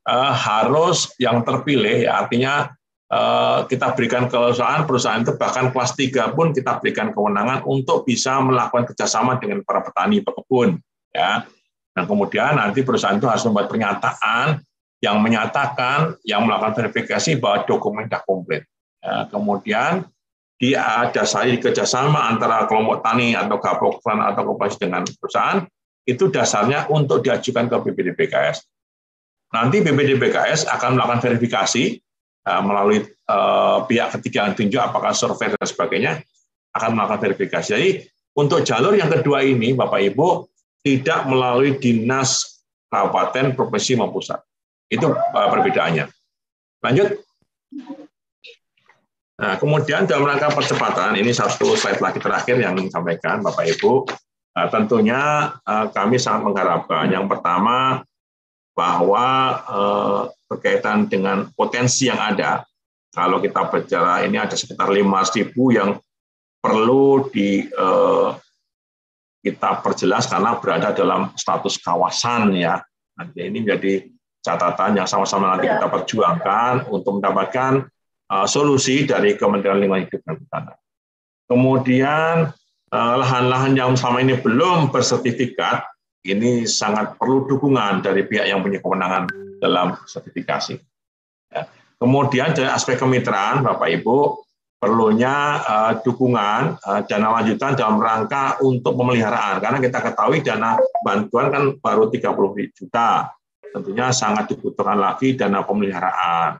uh, 0.08 0.32
harus 0.32 1.12
yang 1.20 1.44
terpilih, 1.44 2.08
ya, 2.08 2.24
artinya 2.24 2.72
uh, 3.12 3.68
kita 3.68 3.92
berikan 3.92 4.32
perusahaan 4.32 4.88
perusahaan 4.88 5.20
itu 5.20 5.36
bahkan 5.36 5.68
kelas 5.68 5.92
3 5.92 6.32
pun 6.32 6.56
kita 6.56 6.80
berikan 6.80 7.12
kewenangan 7.12 7.68
untuk 7.68 8.08
bisa 8.08 8.40
melakukan 8.40 8.88
kerjasama 8.88 9.36
dengan 9.36 9.60
para 9.60 9.84
petani 9.84 10.24
pekebun. 10.24 10.80
Ya. 11.12 11.44
Dan 11.92 12.08
kemudian 12.08 12.56
nanti 12.56 12.80
perusahaan 12.80 13.20
itu 13.20 13.28
harus 13.28 13.44
membuat 13.44 13.68
pernyataan 13.68 14.64
yang 14.98 15.20
menyatakan, 15.20 16.16
yang 16.24 16.48
melakukan 16.48 16.74
verifikasi 16.80 17.36
bahwa 17.36 17.68
dokumen 17.68 18.08
sudah 18.08 18.22
komplit. 18.24 18.64
Ya, 19.04 19.28
kemudian 19.28 20.08
dia 20.64 21.12
dasari 21.12 21.60
kerjasama 21.60 22.24
antara 22.24 22.64
kelompok 22.64 23.04
tani 23.04 23.36
atau 23.36 23.60
gabungan 23.60 24.32
atau 24.32 24.48
kooperasi 24.48 24.80
dengan 24.80 25.04
perusahaan, 25.04 25.60
itu 26.08 26.32
dasarnya 26.32 26.88
untuk 26.88 27.20
diajukan 27.20 27.68
ke 27.68 27.76
BPDPKS. 27.84 28.64
Nanti 29.52 29.84
BPD 29.84 30.16
BKS 30.16 30.72
akan 30.72 30.96
melakukan 30.96 31.20
verifikasi 31.20 32.00
uh, 32.48 32.62
melalui 32.64 33.04
uh, 33.28 33.84
pihak 33.84 34.16
ketiga 34.18 34.48
yang 34.48 34.56
tunjuk 34.56 34.80
apakah 34.80 35.12
survei 35.12 35.52
dan 35.52 35.68
sebagainya 35.68 36.12
akan 36.72 36.96
melakukan 36.96 37.20
verifikasi. 37.28 37.68
Jadi 37.76 37.90
untuk 38.34 38.64
jalur 38.64 38.96
yang 38.96 39.12
kedua 39.12 39.44
ini 39.44 39.76
Bapak 39.76 40.00
Ibu 40.00 40.48
tidak 40.80 41.28
melalui 41.28 41.76
dinas 41.76 42.64
kabupaten, 42.88 43.52
provinsi 43.52 44.00
maupun 44.00 44.16
pusat. 44.16 44.40
Itu 44.88 45.12
uh, 45.12 45.48
perbedaannya. 45.52 46.08
Lanjut. 46.80 47.20
Nah, 49.34 49.58
kemudian 49.58 50.06
dalam 50.06 50.30
rangka 50.30 50.54
percepatan, 50.54 51.18
ini 51.18 51.34
satu 51.34 51.74
slide 51.74 51.98
lagi 51.98 52.22
terakhir 52.22 52.54
yang 52.54 52.78
disampaikan 52.78 53.42
Bapak 53.42 53.66
Ibu, 53.66 54.06
uh, 54.54 54.68
tentunya 54.70 55.50
uh, 55.66 55.90
kami 55.90 56.22
sangat 56.22 56.46
mengharapkan 56.46 57.10
yang 57.10 57.26
pertama 57.26 58.06
bahwa 58.74 59.26
eh, 59.70 60.22
berkaitan 60.50 61.06
dengan 61.06 61.48
potensi 61.54 62.10
yang 62.10 62.18
ada, 62.18 62.66
kalau 63.14 63.38
kita 63.38 63.70
bicara 63.70 64.26
ini 64.26 64.36
ada 64.36 64.58
sekitar 64.58 64.90
5.000 64.90 65.54
yang 65.70 65.94
perlu 66.58 67.30
di 67.30 67.70
eh, 67.70 68.30
kita 69.46 69.78
perjelas 69.80 70.26
karena 70.26 70.58
berada 70.58 70.90
dalam 70.90 71.30
status 71.38 71.78
kawasan 71.78 72.58
ya. 72.58 72.82
Nanti 73.14 73.46
ini 73.46 73.62
menjadi 73.62 74.10
catatan 74.42 74.98
yang 74.98 75.06
sama-sama 75.06 75.54
nanti 75.54 75.70
kita 75.70 75.86
perjuangkan 75.86 76.90
untuk 76.90 77.22
mendapatkan 77.22 77.86
solusi 78.48 79.04
dari 79.04 79.36
Kementerian 79.36 79.78
Lingkungan 79.78 80.08
Hidup 80.08 80.20
dan 80.24 80.34
Kehutanan. 80.40 80.76
Kemudian 81.44 82.34
lahan-lahan 82.94 83.72
uh, 83.74 83.78
yang 83.84 83.92
sama 83.98 84.22
ini 84.24 84.38
belum 84.38 84.88
bersertifikat 84.94 85.84
ini 86.24 86.64
sangat 86.64 87.20
perlu 87.20 87.44
dukungan 87.44 88.00
dari 88.00 88.24
pihak 88.24 88.48
yang 88.48 88.64
punya 88.64 88.80
kewenangan 88.80 89.28
dalam 89.60 89.92
sertifikasi. 90.08 90.80
Ya. 91.52 91.68
Kemudian 92.00 92.56
dari 92.56 92.70
aspek 92.70 92.96
kemitraan, 92.96 93.60
Bapak 93.60 93.92
Ibu, 94.00 94.40
perlunya 94.80 95.60
uh, 95.60 95.92
dukungan 96.00 96.80
uh, 96.80 97.00
dana 97.04 97.28
lanjutan 97.40 97.76
dalam 97.76 98.00
rangka 98.00 98.56
untuk 98.64 98.96
pemeliharaan. 98.96 99.60
Karena 99.60 99.78
kita 99.84 99.98
ketahui 100.00 100.40
dana 100.40 100.80
bantuan 101.04 101.52
kan 101.52 101.64
baru 101.76 102.08
30 102.08 102.72
juta. 102.72 103.28
Tentunya 103.74 104.14
sangat 104.14 104.48
dibutuhkan 104.54 104.96
lagi 104.96 105.36
dana 105.36 105.60
pemeliharaan. 105.60 106.56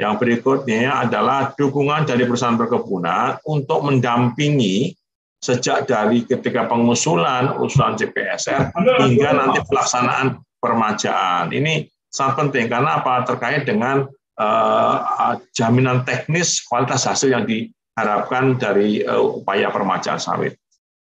Yang 0.00 0.14
berikutnya 0.24 1.04
adalah 1.04 1.52
dukungan 1.52 2.08
dari 2.08 2.24
perusahaan 2.24 2.56
perkebunan 2.56 3.38
untuk 3.44 3.84
mendampingi 3.86 4.96
sejak 5.42 5.90
dari 5.90 6.22
ketika 6.22 6.70
pengusulan 6.70 7.58
usulan 7.58 7.98
CPSR 7.98 8.70
hingga 9.02 9.30
nanti 9.34 9.58
pelaksanaan 9.66 10.38
permajaan. 10.62 11.50
Ini 11.50 11.90
sangat 12.06 12.46
penting 12.46 12.70
karena 12.70 13.02
apa? 13.02 13.26
Terkait 13.26 13.66
dengan 13.66 14.06
uh, 14.38 15.34
jaminan 15.50 16.06
teknis 16.06 16.62
kualitas 16.62 17.04
hasil 17.10 17.34
yang 17.34 17.44
diharapkan 17.44 18.54
dari 18.56 19.02
uh, 19.02 19.42
upaya 19.42 19.68
permajaan 19.74 20.22
sawit. 20.22 20.54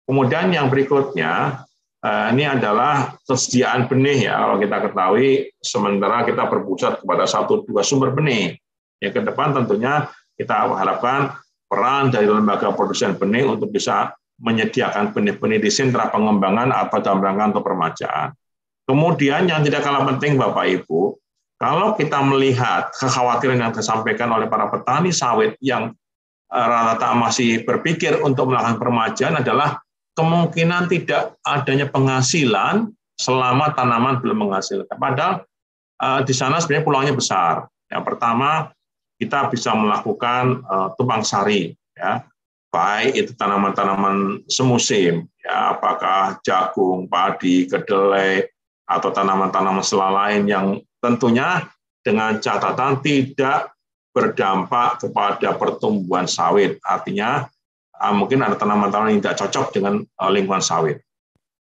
Kemudian 0.07 0.55
yang 0.55 0.71
berikutnya 0.71 1.61
uh, 2.01 2.25
ini 2.31 2.47
adalah 2.47 3.19
kesediaan 3.27 3.91
benih 3.91 4.31
ya. 4.31 4.39
Kalau 4.39 4.55
kita 4.57 4.77
ketahui 4.87 5.29
sementara 5.59 6.23
kita 6.23 6.47
berpusat 6.47 7.03
kepada 7.03 7.27
satu 7.27 7.67
dua 7.67 7.83
sumber 7.83 8.15
benih. 8.15 8.55
Ya 8.99 9.09
ke 9.15 9.23
depan 9.23 9.55
tentunya 9.55 10.11
kita 10.35 10.71
harapkan 10.71 11.35
peran 11.67 12.11
dari 12.11 12.27
lembaga 12.27 12.71
produsen 12.75 13.15
benih 13.15 13.47
untuk 13.47 13.71
bisa 13.71 14.15
menyediakan 14.39 15.11
benih-benih 15.11 15.59
di 15.59 15.71
sentra 15.71 16.07
pengembangan 16.07 16.71
atau 16.71 17.03
dalam 17.03 17.19
rangka 17.19 17.55
untuk 17.55 17.65
permajaan. 17.67 18.31
Kemudian 18.87 19.45
yang 19.51 19.61
tidak 19.61 19.85
kalah 19.85 20.07
penting 20.07 20.39
Bapak 20.39 20.65
Ibu, 20.65 21.19
kalau 21.59 21.93
kita 21.99 22.23
melihat 22.23 22.89
kekhawatiran 22.95 23.59
yang 23.59 23.71
disampaikan 23.75 24.31
oleh 24.31 24.47
para 24.47 24.71
petani 24.71 25.11
sawit 25.11 25.59
yang 25.59 25.91
eh, 26.49 26.65
rata-rata 26.65 27.13
masih 27.19 27.67
berpikir 27.67 28.23
untuk 28.23 28.49
melakukan 28.49 28.79
permajaan 28.79 29.43
adalah 29.43 29.83
kemungkinan 30.15 30.87
tidak 30.87 31.35
adanya 31.43 31.87
penghasilan 31.91 32.91
selama 33.19 33.75
tanaman 33.75 34.23
belum 34.23 34.47
menghasilkan. 34.47 34.95
Padahal 34.95 35.43
uh, 35.99 36.19
di 36.23 36.31
sana 36.31 36.59
sebenarnya 36.59 36.87
peluangnya 36.87 37.15
besar. 37.15 37.67
Yang 37.91 38.03
pertama, 38.03 38.71
kita 39.19 39.51
bisa 39.51 39.75
melakukan 39.75 40.63
uh, 40.63 40.95
tumpang 40.95 41.27
sari, 41.27 41.75
ya, 41.93 42.23
baik 42.71 43.11
itu 43.19 43.31
tanaman-tanaman 43.35 44.47
semusim, 44.47 45.27
ya, 45.43 45.75
apakah 45.75 46.39
jagung, 46.41 47.11
padi, 47.11 47.67
kedelai, 47.67 48.47
atau 48.87 49.11
tanaman-tanaman 49.11 49.83
sela 49.83 50.09
lain 50.09 50.47
yang 50.47 50.79
tentunya 51.03 51.67
dengan 51.99 52.39
catatan 52.39 53.03
tidak 53.03 53.75
berdampak 54.15 55.03
kepada 55.03 55.53
pertumbuhan 55.59 56.25
sawit. 56.25 56.79
Artinya 56.81 57.45
uh, 57.99 58.13
mungkin 58.15 58.39
ada 58.39 58.55
tanaman-tanaman 58.55 59.19
yang 59.19 59.21
tidak 59.21 59.43
cocok 59.45 59.75
dengan 59.75 60.01
uh, 60.17 60.31
lingkungan 60.31 60.63
sawit. 60.63 61.03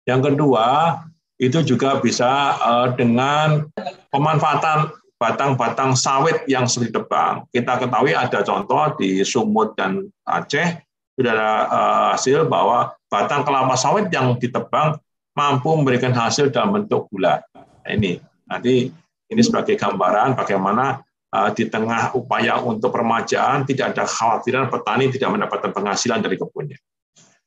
Yang 0.06 0.32
kedua, 0.32 0.96
itu 1.40 1.64
juga 1.64 1.96
bisa 2.04 2.52
dengan 3.00 3.64
pemanfaatan 4.12 4.92
batang-batang 5.20 5.92
sawit 5.92 6.48
yang 6.48 6.64
sudah 6.64 6.88
ditebang. 6.88 7.44
Kita 7.52 7.76
ketahui 7.76 8.16
ada 8.16 8.40
contoh 8.40 8.96
di 8.96 9.20
Sumut 9.20 9.76
dan 9.76 10.08
Aceh, 10.24 10.80
sudah 11.12 11.32
ada 11.36 11.50
uh, 11.68 12.06
hasil 12.16 12.48
bahwa 12.48 12.96
batang 13.12 13.44
kelapa 13.44 13.76
sawit 13.76 14.08
yang 14.08 14.40
ditebang 14.40 14.96
mampu 15.36 15.68
memberikan 15.76 16.16
hasil 16.16 16.48
dalam 16.48 16.72
bentuk 16.72 17.12
gula. 17.12 17.44
Nah, 17.52 17.90
ini 17.92 18.16
nanti 18.48 18.88
ini 19.30 19.42
sebagai 19.44 19.76
gambaran 19.76 20.40
bagaimana 20.40 21.04
uh, 21.36 21.52
di 21.52 21.68
tengah 21.68 22.16
upaya 22.16 22.56
untuk 22.64 22.88
permajaan 22.88 23.68
tidak 23.68 23.92
ada 23.92 24.08
khawatiran 24.08 24.72
petani 24.72 25.12
tidak 25.12 25.28
mendapatkan 25.36 25.70
penghasilan 25.76 26.24
dari 26.24 26.40
kebunnya. 26.40 26.80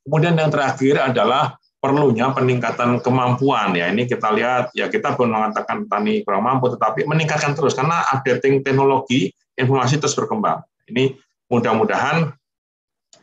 Kemudian 0.06 0.38
yang 0.38 0.54
terakhir 0.54 1.02
adalah 1.02 1.58
perlunya 1.84 2.32
peningkatan 2.32 3.04
kemampuan. 3.04 3.76
Ya 3.76 3.92
ini 3.92 4.08
kita 4.08 4.32
lihat 4.32 4.72
ya 4.72 4.88
kita 4.88 5.20
belum 5.20 5.36
mengatakan 5.36 5.84
petani 5.84 6.24
kurang 6.24 6.48
mampu 6.48 6.72
tetapi 6.72 7.04
meningkatkan 7.04 7.52
terus 7.52 7.76
karena 7.76 8.08
updating 8.08 8.64
teknologi 8.64 9.36
informasi 9.60 10.00
terus 10.00 10.16
berkembang. 10.16 10.64
Ini 10.88 11.12
mudah-mudahan 11.52 12.32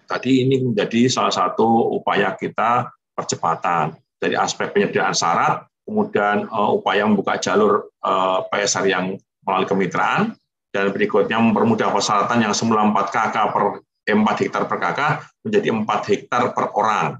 tadi 0.04 0.44
ini 0.44 0.60
menjadi 0.60 1.08
salah 1.08 1.32
satu 1.32 1.96
upaya 1.96 2.36
kita 2.36 2.92
percepatan. 3.16 3.96
Dari 4.20 4.36
aspek 4.36 4.76
penyediaan 4.76 5.16
syarat 5.16 5.64
kemudian 5.88 6.44
uh, 6.52 6.76
upaya 6.76 7.08
membuka 7.08 7.40
jalur 7.40 7.88
uh, 8.04 8.44
eh, 8.44 8.60
PSR 8.68 8.84
yang 8.84 9.16
melalui 9.40 9.64
kemitraan 9.64 10.36
dan 10.68 10.92
berikutnya 10.92 11.40
mempermudah 11.40 11.88
persyaratan 11.88 12.44
yang 12.44 12.52
semula 12.52 12.84
4 12.84 13.08
KK 13.08 13.36
per 13.48 13.62
4 14.04 14.42
hektar 14.44 14.68
per 14.68 14.76
KK 14.76 15.00
menjadi 15.48 15.68
4 15.72 16.10
hektar 16.12 16.42
per 16.52 16.68
orang 16.76 17.16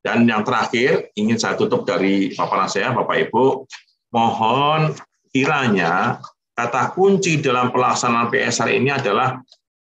dan 0.00 0.24
yang 0.24 0.40
terakhir, 0.40 1.12
ingin 1.12 1.36
saya 1.36 1.60
tutup 1.60 1.84
dari 1.84 2.32
paparan 2.32 2.72
saya, 2.72 2.96
Bapak 2.96 3.28
Ibu, 3.28 3.68
mohon 4.16 4.96
kiranya 5.28 6.18
kata 6.56 6.96
kunci 6.96 7.40
dalam 7.44 7.68
pelaksanaan 7.68 8.32
PSR 8.32 8.68
ini 8.72 8.90
adalah 8.92 9.36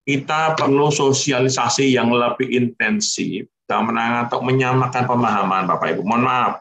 kita 0.05 0.53
perlu 0.53 0.93
sosialisasi 0.93 1.97
yang 1.97 2.13
lebih 2.13 2.45
intensif 2.53 3.49
dan 3.65 3.89
untuk 3.89 4.45
menyamakan 4.45 5.03
pemahaman 5.09 5.65
Bapak 5.65 5.97
Ibu. 5.97 6.05
Mohon 6.05 6.23
maaf, 6.29 6.53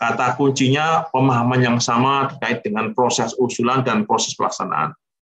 kata 0.00 0.34
kuncinya 0.34 1.06
pemahaman 1.14 1.60
yang 1.62 1.78
sama 1.78 2.34
terkait 2.34 2.66
dengan 2.66 2.90
proses 2.98 3.30
usulan 3.38 3.86
dan 3.86 4.02
proses 4.08 4.34
pelaksanaan. 4.34 4.90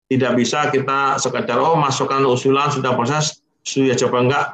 Tidak 0.08 0.32
bisa 0.34 0.72
kita 0.72 1.20
sekedar, 1.20 1.60
oh 1.60 1.76
masukkan 1.76 2.24
usulan, 2.24 2.72
sudah 2.72 2.96
proses, 2.96 3.44
sudah 3.62 3.94
coba 3.94 4.16
enggak. 4.26 4.46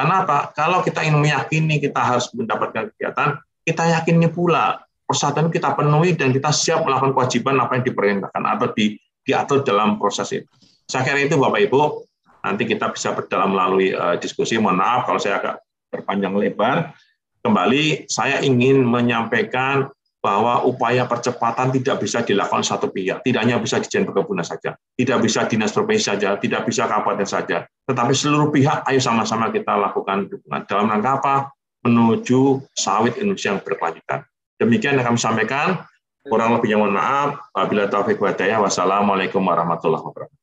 Karena 0.00 0.24
apa? 0.24 0.48
Kalau 0.56 0.80
kita 0.80 1.04
ingin 1.04 1.20
meyakini 1.20 1.76
kita 1.76 2.00
harus 2.00 2.32
mendapatkan 2.32 2.88
kegiatan, 2.96 3.36
kita 3.68 3.84
yakini 3.84 4.32
pula 4.32 4.80
persyaratan 5.04 5.52
kita 5.52 5.76
penuhi 5.76 6.16
dan 6.16 6.32
kita 6.32 6.48
siap 6.48 6.88
melakukan 6.88 7.12
kewajiban 7.12 7.60
apa 7.60 7.76
yang 7.76 7.84
diperintahkan 7.84 8.42
atau 8.48 8.72
di, 8.72 8.96
diatur 9.20 9.60
dalam 9.60 10.00
proses 10.00 10.32
itu. 10.32 10.48
Saya 10.88 11.04
kira 11.04 11.20
itu 11.20 11.36
Bapak 11.36 11.60
Ibu, 11.68 12.08
nanti 12.40 12.64
kita 12.64 12.88
bisa 12.96 13.12
berdalam 13.12 13.52
melalui 13.52 13.92
uh, 13.92 14.16
diskusi. 14.16 14.56
Mohon 14.56 14.80
maaf 14.80 15.00
kalau 15.04 15.20
saya 15.20 15.36
agak 15.36 15.60
berpanjang 15.92 16.32
lebar. 16.32 16.96
Kembali, 17.44 18.08
saya 18.08 18.40
ingin 18.40 18.80
menyampaikan 18.80 19.92
bahwa 20.20 20.68
upaya 20.68 21.08
percepatan 21.08 21.72
tidak 21.72 22.04
bisa 22.04 22.20
dilakukan 22.20 22.60
satu 22.60 22.92
pihak, 22.92 23.24
tidak 23.24 23.40
hanya 23.40 23.56
bisa 23.56 23.80
Dijen 23.80 24.04
Perkebunan 24.04 24.44
saja, 24.44 24.76
tidak 24.92 25.18
bisa 25.24 25.48
dinas 25.48 25.72
provinsi 25.72 26.12
saja, 26.12 26.36
tidak 26.36 26.68
bisa 26.68 26.84
kabupaten 26.84 27.24
saja, 27.24 27.64
tetapi 27.88 28.12
seluruh 28.12 28.52
pihak 28.52 28.84
ayo 28.84 29.00
sama-sama 29.00 29.48
kita 29.48 29.80
lakukan 29.80 30.28
dukungan 30.28 30.68
dalam 30.68 30.92
rangka 30.92 31.10
apa? 31.18 31.48
Menuju 31.80 32.60
sawit 32.76 33.16
Indonesia 33.16 33.56
yang 33.56 33.64
berkelanjutan. 33.64 34.20
Demikian 34.60 35.00
yang 35.00 35.08
kami 35.08 35.16
sampaikan. 35.16 35.88
Kurang 36.20 36.52
lebihnya 36.52 36.76
mohon 36.76 36.92
maaf. 36.92 37.40
Wabillahi 37.56 37.88
taufiq 37.88 38.20
wa 38.20 38.36
Wassalamualaikum 38.36 39.40
warahmatullahi 39.40 40.04
wabarakatuh. 40.04 40.36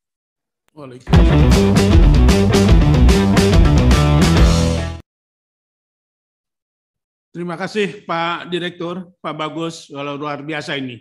Terima 7.37 7.53
kasih 7.53 8.01
Pak 8.01 8.49
Direktur, 8.49 9.13
Pak 9.21 9.35
Bagus, 9.37 9.93
walau 9.93 10.17
luar 10.17 10.41
biasa 10.41 10.73
ini. 10.73 10.97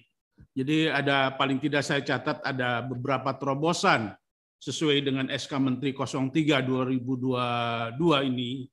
Jadi 0.52 0.84
ada 0.84 1.32
paling 1.32 1.56
tidak 1.56 1.80
saya 1.80 2.04
catat 2.04 2.44
ada 2.44 2.84
beberapa 2.84 3.32
terobosan 3.32 4.12
sesuai 4.60 5.00
dengan 5.00 5.32
SK 5.32 5.56
Menteri 5.56 5.96
03 5.96 6.60
2022 6.60 8.28
ini 8.28 8.68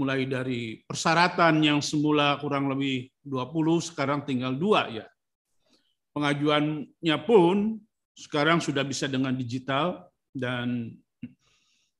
mulai 0.00 0.24
dari 0.24 0.80
persyaratan 0.80 1.60
yang 1.60 1.84
semula 1.84 2.40
kurang 2.40 2.72
lebih 2.72 3.04
20 3.20 3.92
sekarang 3.92 4.24
tinggal 4.24 4.56
dua 4.56 4.88
ya. 4.88 5.04
Pengajuannya 6.16 7.16
pun 7.28 7.84
sekarang 8.16 8.64
sudah 8.64 8.80
bisa 8.80 9.04
dengan 9.12 9.36
digital 9.36 10.08
dan 10.32 10.88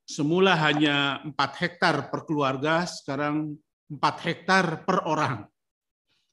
semula 0.08 0.56
hanya 0.56 1.20
4 1.28 1.60
hektar 1.60 2.08
per 2.08 2.24
keluarga 2.24 2.88
sekarang 2.88 3.52
4 3.93 4.26
hektar 4.26 4.88
per 4.88 5.05
orang. 5.05 5.45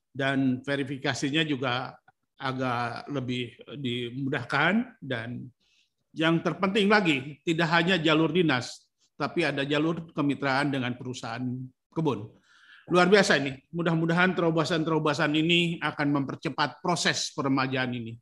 Dan 0.10 0.64
verifikasinya 0.64 1.44
juga 1.44 1.94
agak 2.40 3.12
lebih 3.12 3.52
dimudahkan 3.76 5.00
dan 5.04 5.44
yang 6.16 6.40
terpenting 6.40 6.88
lagi 6.90 7.38
tidak 7.44 7.68
hanya 7.70 8.00
jalur 8.00 8.32
dinas 8.32 8.90
tapi 9.20 9.44
ada 9.44 9.68
jalur 9.68 10.16
kemitraan 10.16 10.72
dengan 10.72 10.96
perusahaan 10.96 11.44
kebun. 11.92 12.32
Luar 12.88 13.12
biasa 13.12 13.36
ini. 13.38 13.54
Mudah-mudahan 13.76 14.32
terobosan-terobosan 14.34 15.36
ini 15.36 15.78
akan 15.84 16.24
mempercepat 16.24 16.80
proses 16.80 17.30
peremajaan 17.36 17.92
ini. 17.94 18.16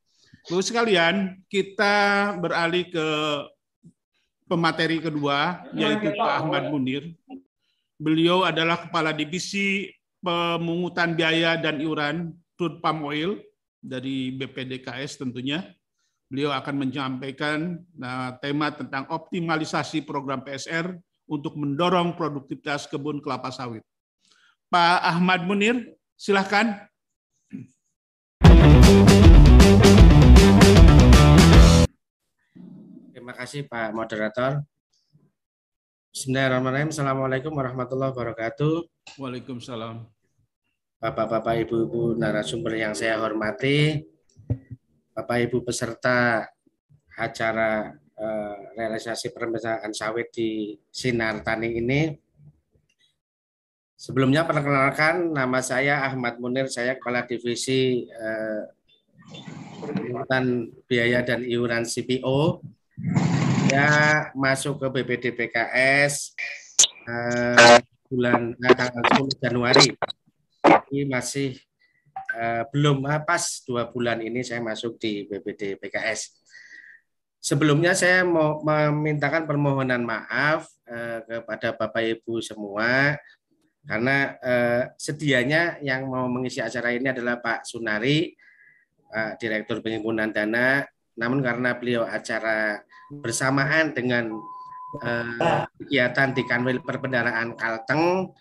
Bapak 0.49 0.65
sekalian, 0.65 1.39
kita 1.47 2.35
beralih 2.41 2.89
ke 2.89 3.07
pemateri 4.49 4.99
kedua, 4.99 5.63
yaitu 5.71 6.11
Pak 6.17 6.31
Ahmad 6.43 6.67
Munir. 6.73 7.13
Beliau 7.97 8.45
adalah 8.45 8.77
Kepala 8.77 9.09
Divisi 9.09 9.89
Pemungutan 10.21 11.17
Biaya 11.17 11.57
dan 11.57 11.81
Iuran 11.81 12.29
Crude 12.53 12.77
Palm 12.77 13.01
Oil 13.01 13.41
dari 13.81 14.29
BPDKS 14.37 15.17
tentunya. 15.17 15.65
Beliau 16.29 16.53
akan 16.53 16.77
menyampaikan 16.77 17.81
nah, 17.97 18.37
tema 18.37 18.69
tentang 18.69 19.09
optimalisasi 19.09 20.05
program 20.05 20.45
PSR 20.45 20.93
untuk 21.25 21.57
mendorong 21.57 22.13
produktivitas 22.13 22.85
kebun 22.85 23.17
kelapa 23.17 23.49
sawit. 23.49 23.81
Pak 24.69 25.01
Ahmad 25.01 25.49
Munir, 25.49 25.97
silahkan. 26.13 26.85
Terima 33.09 33.33
kasih 33.33 33.65
Pak 33.65 33.89
Moderator. 33.89 34.61
Bismillahirrahmanirrahim. 36.17 36.89
Assalamualaikum 36.89 37.53
warahmatullahi 37.53 38.09
wabarakatuh. 38.09 38.89
Waalaikumsalam. 39.21 40.01
Bapak-bapak, 40.97 41.61
ibu-ibu 41.61 42.17
narasumber 42.17 42.73
yang 42.73 42.97
saya 42.97 43.21
hormati, 43.21 44.01
Bapak 45.13 45.45
Ibu 45.45 45.61
peserta 45.61 46.41
acara 47.13 47.93
eh, 48.17 48.57
realisasi 48.73 49.29
peremajaan 49.29 49.93
sawit 49.93 50.33
di 50.33 50.73
Sinar 50.89 51.45
Tani 51.45 51.77
ini. 51.77 52.09
Sebelumnya 53.93 54.41
perkenalkan 54.41 55.37
nama 55.37 55.61
saya 55.61 56.01
Ahmad 56.01 56.41
Munir, 56.41 56.65
saya 56.65 56.97
Kepala 56.97 57.29
Divisi 57.29 58.09
eh, 58.09 58.63
Biaya 60.89 61.21
dan 61.21 61.45
Iuran 61.45 61.85
CPO 61.85 62.65
saya 63.67 64.31
masuk 64.31 64.79
ke 64.79 64.87
BPD 64.87 65.35
PKS 65.35 66.31
eh, 67.03 67.77
bulan 68.07 68.55
eh, 68.55 68.75
tanggal 68.79 69.03
10 69.27 69.43
Januari. 69.43 69.87
Ini 70.95 71.11
masih 71.11 71.51
eh, 72.39 72.63
belum 72.71 73.03
eh, 73.11 73.21
pas 73.27 73.43
dua 73.67 73.91
bulan 73.91 74.23
ini 74.23 74.39
saya 74.39 74.63
masuk 74.63 74.95
di 74.95 75.27
BPD 75.27 75.83
PKS. 75.83 76.39
Sebelumnya 77.43 77.91
saya 77.91 78.23
mau 78.23 78.63
memintakan 78.63 79.43
permohonan 79.43 80.07
maaf 80.07 80.71
eh, 80.87 81.27
kepada 81.27 81.75
Bapak 81.75 82.23
Ibu 82.23 82.39
semua 82.39 83.19
karena 83.83 84.39
eh, 84.47 84.83
sedianya 84.95 85.83
yang 85.83 86.07
mau 86.07 86.31
mengisi 86.31 86.63
acara 86.63 86.95
ini 86.95 87.11
adalah 87.11 87.43
Pak 87.43 87.67
Sunari, 87.67 88.31
Pak 89.11 89.43
Direktur 89.43 89.83
Penghimpunan 89.83 90.31
Dana, 90.31 90.87
namun 91.19 91.43
karena 91.43 91.75
beliau 91.75 92.07
acara 92.07 92.86
bersamaan 93.11 93.95
dengan 93.95 94.31
eh, 95.03 95.65
kegiatan 95.79 96.35
di 96.35 96.43
Kanwil 96.43 96.83
Perbendaraan 96.83 97.55
Kalteng, 97.55 98.31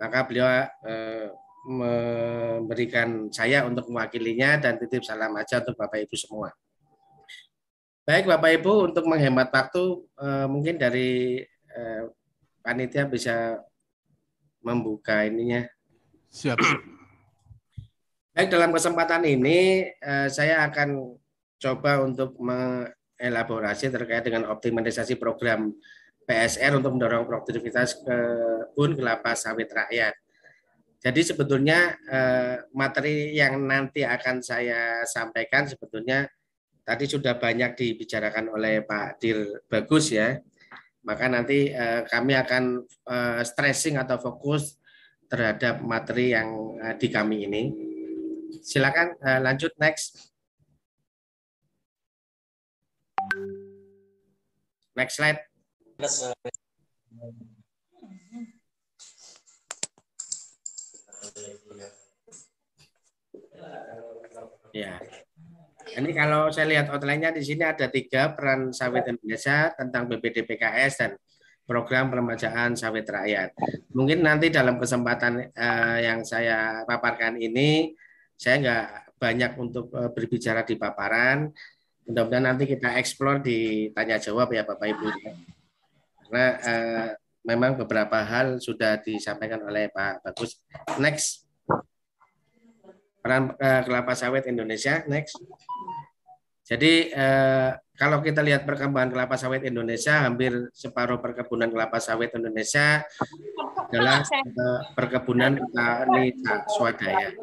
maka 0.00 0.18
beliau 0.24 0.48
eh, 0.88 1.28
memberikan 1.60 3.28
saya 3.28 3.68
untuk 3.68 3.92
mewakilinya 3.92 4.56
dan 4.56 4.80
titip 4.80 5.04
salam 5.04 5.36
aja 5.36 5.60
untuk 5.60 5.76
Bapak 5.76 6.08
Ibu 6.08 6.16
semua. 6.16 6.48
Baik 8.08 8.26
Bapak 8.26 8.50
Ibu, 8.58 8.90
untuk 8.90 9.04
menghemat 9.04 9.52
waktu 9.52 9.84
eh, 10.18 10.46
mungkin 10.48 10.80
dari 10.80 11.44
eh, 11.46 12.02
panitia 12.64 13.04
bisa 13.04 13.60
membuka 14.64 15.24
ininya. 15.28 15.68
Siap. 16.32 16.56
Baik, 18.30 18.48
dalam 18.48 18.72
kesempatan 18.72 19.26
ini 19.28 19.84
eh, 19.90 20.28
saya 20.32 20.64
akan 20.64 21.18
coba 21.60 22.00
untuk 22.00 22.40
mengelaborasi 23.20 23.92
terkait 23.92 24.24
dengan 24.24 24.48
optimalisasi 24.48 25.20
program 25.20 25.76
PSR 26.24 26.80
untuk 26.80 26.96
mendorong 26.96 27.28
produktivitas 27.28 28.00
kebun 28.00 28.96
kelapa 28.96 29.36
sawit 29.36 29.68
rakyat. 29.68 30.16
Jadi 31.00 31.20
sebetulnya 31.24 31.96
eh, 32.08 32.56
materi 32.72 33.36
yang 33.36 33.60
nanti 33.64 34.04
akan 34.04 34.40
saya 34.40 35.04
sampaikan 35.04 35.68
sebetulnya 35.68 36.28
tadi 36.84 37.04
sudah 37.08 37.36
banyak 37.36 37.76
dibicarakan 37.76 38.52
oleh 38.52 38.84
Pak 38.84 39.20
Dir 39.20 39.64
Bagus 39.68 40.12
ya. 40.12 40.40
Maka 41.04 41.28
nanti 41.28 41.72
eh, 41.72 42.04
kami 42.08 42.36
akan 42.36 42.84
eh, 42.88 43.42
stressing 43.44 44.00
atau 44.00 44.16
fokus 44.20 44.80
terhadap 45.30 45.80
materi 45.86 46.34
yang 46.34 46.74
di 46.98 47.06
kami 47.06 47.46
ini. 47.46 47.62
Silakan 48.66 49.14
lanjut 49.22 49.70
next. 49.78 50.29
Next 54.96 55.14
slide. 55.16 55.40
Ya. 64.70 65.02
Ini 65.90 66.10
kalau 66.14 66.54
saya 66.54 66.70
lihat 66.70 66.86
outline-nya 66.94 67.34
di 67.34 67.42
sini 67.42 67.66
ada 67.66 67.90
tiga 67.90 68.30
peran 68.30 68.70
sawit 68.70 69.10
Indonesia 69.10 69.74
tentang 69.74 70.06
BPD 70.06 70.46
PKS 70.46 70.92
dan 71.02 71.10
program 71.66 72.10
peremajaan 72.10 72.78
sawit 72.78 73.06
rakyat. 73.06 73.54
Mungkin 73.94 74.22
nanti 74.22 74.54
dalam 74.54 74.78
kesempatan 74.78 75.50
eh, 75.50 75.98
yang 76.06 76.22
saya 76.22 76.86
paparkan 76.86 77.38
ini, 77.38 77.94
saya 78.38 78.54
nggak 78.62 78.86
banyak 79.18 79.52
untuk 79.58 79.90
eh, 79.94 80.10
berbicara 80.14 80.62
di 80.62 80.74
paparan. 80.78 81.50
Mudah-mudahan 82.10 82.50
nanti 82.50 82.66
kita 82.66 82.98
eksplor 82.98 83.38
di 83.38 83.88
tanya 83.94 84.18
jawab 84.18 84.50
ya 84.50 84.66
Bapak 84.66 84.86
Ibu. 84.90 85.06
Karena 86.26 86.46
eh, 86.58 87.08
memang 87.46 87.78
beberapa 87.78 88.20
hal 88.20 88.58
sudah 88.58 88.98
disampaikan 88.98 89.62
oleh 89.62 89.88
Pak 89.94 90.26
Bagus. 90.26 90.58
Next 90.98 91.46
peran 93.20 93.52
uh, 93.52 93.80
kelapa 93.84 94.16
sawit 94.16 94.48
Indonesia. 94.48 95.04
Next. 95.06 95.36
Jadi 96.64 97.10
uh, 97.12 97.74
kalau 97.98 98.24
kita 98.24 98.40
lihat 98.40 98.64
perkembangan 98.64 99.12
kelapa 99.12 99.36
sawit 99.36 99.66
Indonesia, 99.66 100.24
hampir 100.24 100.72
separuh 100.72 101.20
perkebunan 101.20 101.68
kelapa 101.68 102.00
sawit 102.00 102.32
Indonesia 102.32 103.04
adalah 103.90 104.24
uh, 104.24 104.80
perkebunan 104.96 105.60
petani 105.60 106.32
swadaya. 106.72 107.34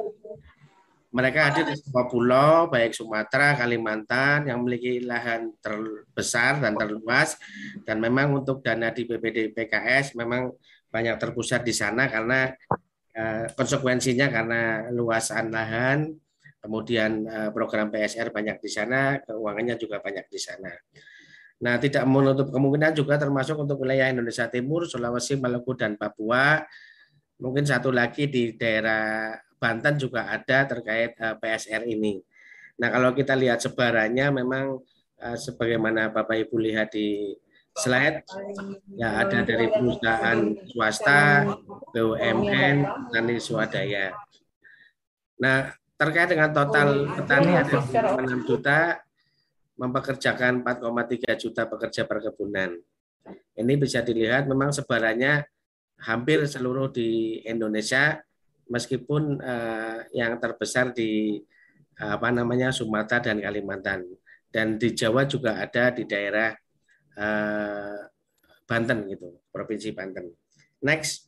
Mereka 1.17 1.39
hadir 1.49 1.65
di 1.65 1.75
semua 1.81 2.05
pulau, 2.05 2.69
baik 2.69 2.93
Sumatera, 2.93 3.57
Kalimantan, 3.57 4.45
yang 4.45 4.61
memiliki 4.61 5.01
lahan 5.01 5.49
terbesar 5.57 6.61
dan 6.61 6.77
terluas. 6.77 7.41
Dan 7.81 7.97
memang 7.97 8.37
untuk 8.37 8.61
dana 8.61 8.93
di 8.93 9.09
BPD 9.09 9.57
PKS 9.57 10.13
memang 10.13 10.53
banyak 10.93 11.17
terpusat 11.17 11.65
di 11.65 11.73
sana 11.73 12.05
karena 12.05 12.53
Eh, 13.17 13.49
konsekuensinya 13.57 14.29
karena 14.29 14.61
luasan 14.93 15.49
lahan, 15.49 16.05
kemudian 16.61 17.25
eh, 17.25 17.49
program 17.49 17.89
PSR 17.89 18.29
banyak 18.29 18.61
di 18.61 18.69
sana, 18.69 19.17
keuangannya 19.25 19.73
juga 19.73 19.97
banyak 19.97 20.29
di 20.29 20.37
sana. 20.37 20.69
Nah, 21.65 21.81
tidak 21.81 22.05
menutup 22.05 22.53
kemungkinan 22.53 22.93
juga 22.93 23.17
termasuk 23.17 23.57
untuk 23.57 23.81
wilayah 23.81 24.13
Indonesia 24.13 24.45
Timur, 24.45 24.85
Sulawesi, 24.85 25.33
Maluku, 25.41 25.73
dan 25.73 25.97
Papua. 25.97 26.61
Mungkin 27.41 27.65
satu 27.65 27.89
lagi 27.89 28.29
di 28.29 28.53
daerah 28.53 29.33
Banten 29.57 29.97
juga 29.97 30.29
ada 30.29 30.65
terkait 30.65 31.17
eh, 31.17 31.35
PSR 31.37 31.83
ini. 31.89 32.21
Nah, 32.77 32.93
kalau 32.93 33.09
kita 33.13 33.33
lihat 33.33 33.61
sebarannya 33.61 34.29
memang 34.29 34.77
sebagaimana 35.17 36.13
Bapak 36.13 36.45
Ibu 36.45 36.61
lihat 36.61 36.93
di 36.93 37.33
slide 37.77 38.25
ya 38.97 39.21
ada 39.21 39.45
dari 39.45 39.69
perusahaan 39.69 40.39
swasta, 40.69 41.45
BUMN, 41.93 42.75
petani 43.09 43.37
swadaya. 43.37 44.13
Nah, 45.37 45.69
terkait 45.97 46.33
dengan 46.33 46.49
total 46.49 47.05
petani 47.13 47.53
ada 47.53 47.77
6 47.81 48.49
juta, 48.49 49.01
mempekerjakan 49.77 50.65
4,3 50.65 51.37
juta 51.37 51.69
pekerja 51.69 52.01
perkebunan. 52.09 52.73
Ini 53.53 53.73
bisa 53.77 54.01
dilihat 54.01 54.49
memang 54.49 54.73
sebarannya 54.73 55.45
hampir 56.01 56.45
seluruh 56.49 56.89
di 56.89 57.41
Indonesia, 57.45 58.17
meskipun 58.67 59.39
uh, 59.39 60.05
yang 60.11 60.37
terbesar 60.37 60.91
di 60.91 61.41
apa 61.97 62.29
namanya 62.29 62.69
Sumatera 62.69 63.33
dan 63.33 63.41
Kalimantan. 63.41 64.05
Dan 64.47 64.79
di 64.79 64.93
Jawa 64.93 65.27
juga 65.27 65.59
ada 65.59 65.91
di 65.91 66.07
daerah 66.07 66.53
uh, 67.19 67.99
Banten 68.67 69.07
gitu, 69.09 69.41
provinsi 69.49 69.91
Banten. 69.91 70.29
Next. 70.83 71.27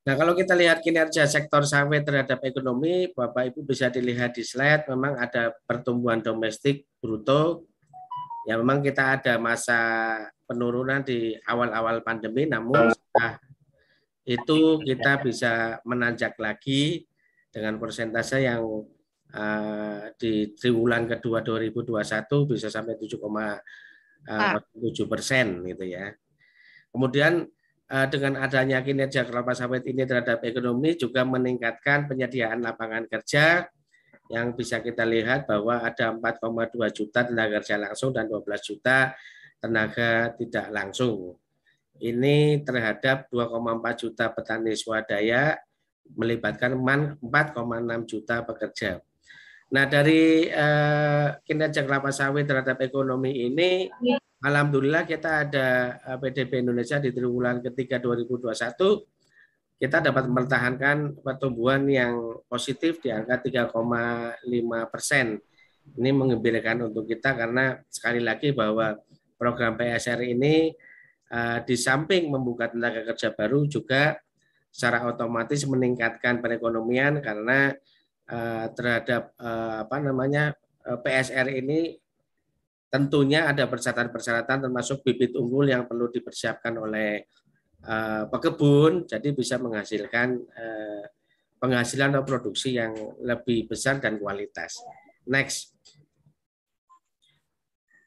Nah, 0.00 0.16
kalau 0.16 0.32
kita 0.32 0.56
lihat 0.56 0.80
kinerja 0.80 1.28
sektor 1.28 1.62
sawit 1.62 2.02
terhadap 2.02 2.40
ekonomi, 2.42 3.12
Bapak 3.12 3.52
Ibu 3.52 3.68
bisa 3.68 3.92
dilihat 3.92 4.32
di 4.32 4.42
slide, 4.42 4.88
memang 4.88 5.20
ada 5.20 5.52
pertumbuhan 5.68 6.24
domestik 6.24 6.88
bruto. 6.98 7.68
Ya, 8.48 8.56
memang 8.56 8.80
kita 8.80 9.20
ada 9.20 9.36
masa 9.36 9.78
penurunan 10.48 11.04
di 11.04 11.36
awal-awal 11.44 12.00
pandemi, 12.00 12.48
namun 12.48 12.90
setelah 12.90 13.38
itu 14.28 14.80
kita 14.84 15.24
bisa 15.24 15.80
menanjak 15.88 16.36
lagi 16.36 17.08
dengan 17.50 17.80
persentase 17.80 18.46
yang 18.46 18.62
uh, 19.34 20.02
di 20.14 20.54
triwulan 20.54 21.08
kedua 21.08 21.42
2021 21.42 22.50
bisa 22.50 22.68
sampai 22.70 22.94
7,7 23.00 23.16
uh, 24.28 25.06
persen 25.08 25.46
gitu 25.66 25.84
ya. 25.88 26.12
Kemudian 26.90 27.48
uh, 27.90 28.06
dengan 28.06 28.44
adanya 28.44 28.84
kinerja 28.84 29.26
kelapa 29.26 29.56
sawit 29.56 29.86
ini 29.88 30.04
terhadap 30.04 30.44
ekonomi 30.44 30.94
juga 30.94 31.24
meningkatkan 31.24 32.06
penyediaan 32.06 32.62
lapangan 32.62 33.08
kerja 33.08 33.66
yang 34.30 34.54
bisa 34.54 34.78
kita 34.78 35.02
lihat 35.02 35.50
bahwa 35.50 35.82
ada 35.82 36.14
4,2 36.14 36.78
juta 36.94 37.26
tenaga 37.26 37.58
kerja 37.58 37.82
langsung 37.82 38.14
dan 38.14 38.30
12 38.30 38.46
juta 38.62 39.10
tenaga 39.58 40.30
tidak 40.38 40.66
langsung. 40.70 41.34
Ini 42.00 42.64
terhadap 42.64 43.28
2,4 43.28 44.00
juta 44.00 44.32
petani 44.32 44.72
swadaya 44.72 45.60
melibatkan 46.16 46.74
4,6 46.74 47.20
juta 48.08 48.42
pekerja. 48.42 49.04
Nah, 49.70 49.84
dari 49.86 50.50
uh, 50.50 51.38
kinerja 51.46 51.86
kelapa 51.86 52.10
sawit 52.10 52.48
terhadap 52.48 52.82
ekonomi 52.82 53.46
ini, 53.46 53.86
alhamdulillah 54.42 55.06
kita 55.06 55.46
ada 55.46 56.00
eh, 56.00 56.18
PDB 56.18 56.64
Indonesia 56.66 56.98
di 56.98 57.14
triwulan 57.14 57.62
ketiga 57.62 58.02
2021 58.02 58.50
kita 59.80 60.04
dapat 60.04 60.28
mempertahankan 60.28 61.24
pertumbuhan 61.24 61.88
yang 61.88 62.44
positif 62.52 63.00
di 63.00 63.08
angka 63.08 63.40
3,5 63.40 63.72
persen. 64.92 65.40
Ini 65.96 66.12
mengembirakan 66.12 66.92
untuk 66.92 67.08
kita 67.08 67.32
karena 67.32 67.80
sekali 67.88 68.20
lagi 68.20 68.52
bahwa 68.52 69.00
program 69.40 69.80
PSR 69.80 70.20
ini 70.36 70.76
di 71.62 71.78
samping 71.78 72.26
membuka 72.26 72.66
tenaga 72.66 73.06
kerja 73.06 73.30
baru 73.30 73.62
juga 73.70 74.18
secara 74.66 75.06
otomatis 75.06 75.62
meningkatkan 75.62 76.42
perekonomian 76.42 77.22
karena 77.22 77.70
Eh, 78.30 78.66
terhadap 78.78 79.34
eh, 79.42 79.76
apa 79.82 79.98
namanya 79.98 80.54
eh, 80.86 80.98
PSR 81.02 81.50
ini 81.50 81.98
tentunya 82.86 83.50
ada 83.50 83.66
persyaratan-persyaratan 83.66 84.70
termasuk 84.70 85.02
bibit 85.02 85.34
unggul 85.34 85.66
yang 85.66 85.90
perlu 85.90 86.10
dipersiapkan 86.10 86.74
oleh 86.78 87.26
pekebun 88.28 89.08
jadi 89.08 89.32
bisa 89.32 89.56
menghasilkan 89.56 90.36
penghasilan 91.56 92.12
atau 92.12 92.28
produksi 92.28 92.76
yang 92.76 92.92
lebih 93.24 93.72
besar 93.72 94.02
dan 94.02 94.20
kualitas. 94.20 94.84
Next. 95.24 95.72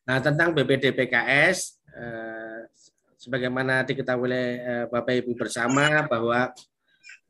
Nah, 0.06 0.22
tentang 0.22 0.54
BPD 0.54 0.94
PKS 0.94 1.82
sebagaimana 3.24 3.88
diketahui 3.88 4.28
oleh 4.28 4.48
eh, 4.60 4.86
Bapak 4.92 5.16
Ibu 5.24 5.40
bersama 5.40 6.04
bahwa 6.12 6.52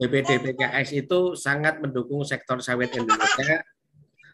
BPDPKS 0.01 0.89
itu 0.97 1.37
sangat 1.37 1.77
mendukung 1.77 2.25
sektor 2.25 2.57
sawit 2.65 2.89
Indonesia, 2.97 3.61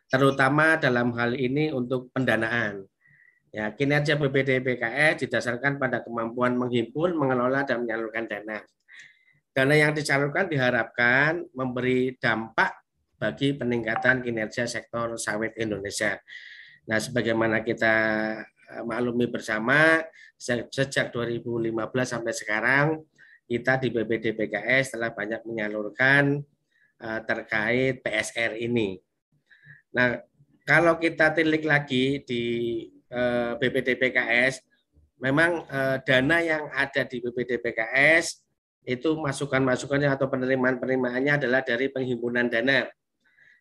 terutama 0.07 0.79
dalam 0.79 1.11
hal 1.19 1.35
ini 1.35 1.75
untuk 1.75 2.07
pendanaan. 2.15 2.87
Ya, 3.51 3.73
kinerja 3.75 4.15
BPDPKS 4.15 5.27
didasarkan 5.27 5.81
pada 5.81 5.99
kemampuan 6.05 6.55
menghimpun, 6.55 7.17
mengelola, 7.17 7.67
dan 7.67 7.83
menyalurkan 7.83 8.29
dana. 8.29 8.63
Dana 9.51 9.75
yang 9.75 9.91
disalurkan 9.91 10.47
diharapkan 10.47 11.43
memberi 11.51 12.15
dampak 12.15 12.77
bagi 13.19 13.57
peningkatan 13.57 14.23
kinerja 14.23 14.63
sektor 14.69 15.17
sawit 15.19 15.57
Indonesia. 15.59 16.15
Nah, 16.87 17.01
sebagaimana 17.01 17.65
kita 17.65 17.95
maklumi 18.85 19.25
bersama, 19.29 20.03
sejak 20.37 21.09
2015 21.11 21.73
sampai 22.05 22.33
sekarang, 22.33 22.87
kita 23.49 23.81
di 23.81 23.89
BPD 23.89 24.37
PKS 24.37 24.93
telah 24.93 25.09
banyak 25.09 25.41
menyalurkan 25.43 26.37
eh, 27.01 27.21
terkait 27.25 28.05
PSR 28.05 28.61
ini. 28.61 29.01
Nah, 29.97 30.21
kalau 30.69 31.01
kita 31.01 31.33
tilik 31.33 31.65
lagi 31.65 32.21
di 32.21 32.43
eh, 33.09 33.51
BPD 33.57 33.97
PKS, 33.97 34.61
memang 35.19 35.67
dana 36.07 36.37
yang 36.39 36.71
ada 36.71 37.03
di 37.03 37.19
BPD 37.19 37.59
PKS 37.59 38.39
itu 38.87 39.19
masukan-masukannya 39.19 40.15
atau 40.15 40.31
penerimaan-penerimaannya 40.31 41.43
adalah 41.43 41.59
dari 41.59 41.91
penghimpunan 41.91 42.47
dana 42.47 42.87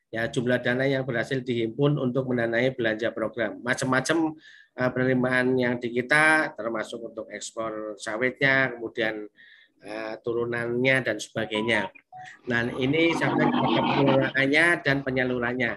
ya 0.08 0.28
jumlah 0.28 0.60
dana 0.64 0.88
yang 0.88 1.04
berhasil 1.04 1.40
dihimpun 1.44 2.00
untuk 2.00 2.28
mendanai 2.32 2.72
belanja 2.72 3.12
program. 3.12 3.60
Macam-macam 3.60 4.36
uh, 4.80 4.90
penerimaan 4.92 5.56
yang 5.56 5.76
di 5.76 5.92
kita 5.92 6.56
termasuk 6.56 7.12
untuk 7.12 7.28
ekspor 7.28 7.96
sawitnya, 8.00 8.76
kemudian 8.76 9.28
uh, 9.84 10.14
turunannya 10.24 10.96
dan 11.04 11.16
sebagainya. 11.20 11.92
Nah, 12.50 12.66
ini 12.80 13.14
sampai 13.14 13.46
kepada 13.46 13.80
pengelolaannya 13.84 14.66
dan 14.82 14.96
penyalurannya. 15.06 15.72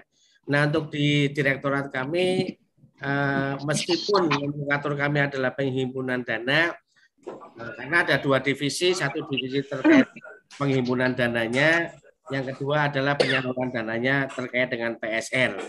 Nah, 0.50 0.60
untuk 0.66 0.90
di 0.90 1.30
direktorat 1.30 1.92
kami 1.92 2.56
uh, 3.04 3.54
meskipun 3.62 4.26
mengatur 4.58 4.98
kami 4.98 5.22
adalah 5.22 5.54
penghimpunan 5.54 6.26
dana 6.26 6.74
karena 7.54 8.02
ada 8.02 8.16
dua 8.18 8.42
divisi, 8.42 8.90
satu 8.90 9.22
divisi 9.30 9.62
terkait 9.62 10.10
penghimpunan 10.58 11.14
dananya, 11.14 11.94
yang 12.32 12.48
kedua 12.48 12.88
adalah 12.88 13.14
penyaluran 13.14 13.68
dananya 13.68 14.26
terkait 14.32 14.72
dengan 14.72 14.96
PSR. 14.96 15.60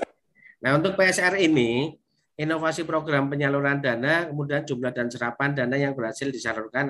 Nah, 0.63 0.79
untuk 0.79 0.95
PSR 0.95 1.35
ini, 1.43 1.91
inovasi 2.39 2.87
program 2.87 3.27
penyaluran 3.27 3.83
dana, 3.83 4.31
kemudian 4.31 4.63
jumlah 4.63 4.95
dan 4.95 5.11
serapan 5.11 5.51
dana 5.51 5.75
yang 5.75 5.91
berhasil 5.91 6.31
disalurkan, 6.31 6.89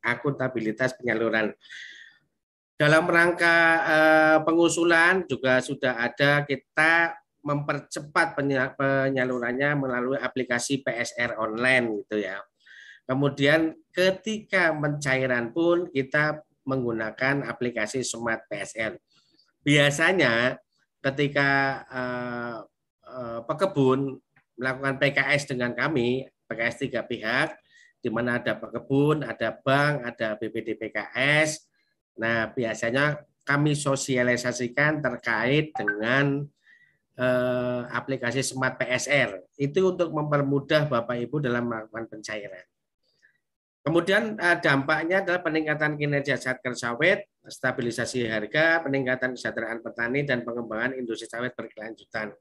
akuntabilitas 0.00 0.94
penyaluran. 0.94 1.50
Dalam 2.78 3.10
rangka 3.10 3.56
eh, 3.90 4.38
pengusulan 4.46 5.26
juga 5.26 5.58
sudah 5.58 5.98
ada 5.98 6.46
kita 6.46 7.18
mempercepat 7.42 8.38
penyalurannya 8.78 9.70
melalui 9.74 10.18
aplikasi 10.22 10.86
PSR 10.86 11.34
online 11.42 12.06
gitu 12.06 12.22
ya. 12.22 12.38
Kemudian 13.02 13.74
ketika 13.90 14.70
mencairan 14.70 15.50
pun 15.50 15.90
kita 15.90 16.44
menggunakan 16.68 17.48
aplikasi 17.48 18.04
Smart 18.04 18.44
PSR 18.46 19.00
biasanya 19.62 20.58
ketika 21.02 21.82
uh, 21.88 22.56
uh, 23.06 23.40
pekebun 23.46 24.18
melakukan 24.58 24.98
PKS 24.98 25.54
dengan 25.54 25.72
kami, 25.72 26.26
PKS 26.50 26.76
tiga 26.82 27.06
pihak, 27.06 27.54
di 27.98 28.08
mana 28.10 28.38
ada 28.38 28.58
pekebun, 28.58 29.26
ada 29.26 29.54
bank, 29.54 29.94
ada 30.06 30.38
BPD 30.38 30.78
PKS. 30.78 31.66
Nah, 32.18 32.50
biasanya 32.50 33.22
kami 33.42 33.74
sosialisasikan 33.74 35.00
terkait 35.02 35.74
dengan 35.74 36.46
eh, 37.18 37.82
aplikasi 37.90 38.44
Smart 38.44 38.78
PSR. 38.78 39.58
Itu 39.58 39.94
untuk 39.94 40.14
mempermudah 40.14 40.86
Bapak 40.86 41.16
Ibu 41.16 41.42
dalam 41.42 41.70
melakukan 41.70 42.06
pencairan. 42.06 42.66
Kemudian 43.82 44.36
eh, 44.38 44.58
dampaknya 44.60 45.24
adalah 45.24 45.40
peningkatan 45.42 45.98
kinerja 45.98 46.38
satker 46.38 46.76
sawit, 46.76 47.26
stabilisasi 47.48 48.28
harga, 48.28 48.84
peningkatan 48.84 49.34
kesejahteraan 49.34 49.80
petani, 49.82 50.24
dan 50.24 50.46
pengembangan 50.46 50.94
industri 50.94 51.26
sawit 51.26 51.52
berkelanjutan. 51.56 52.32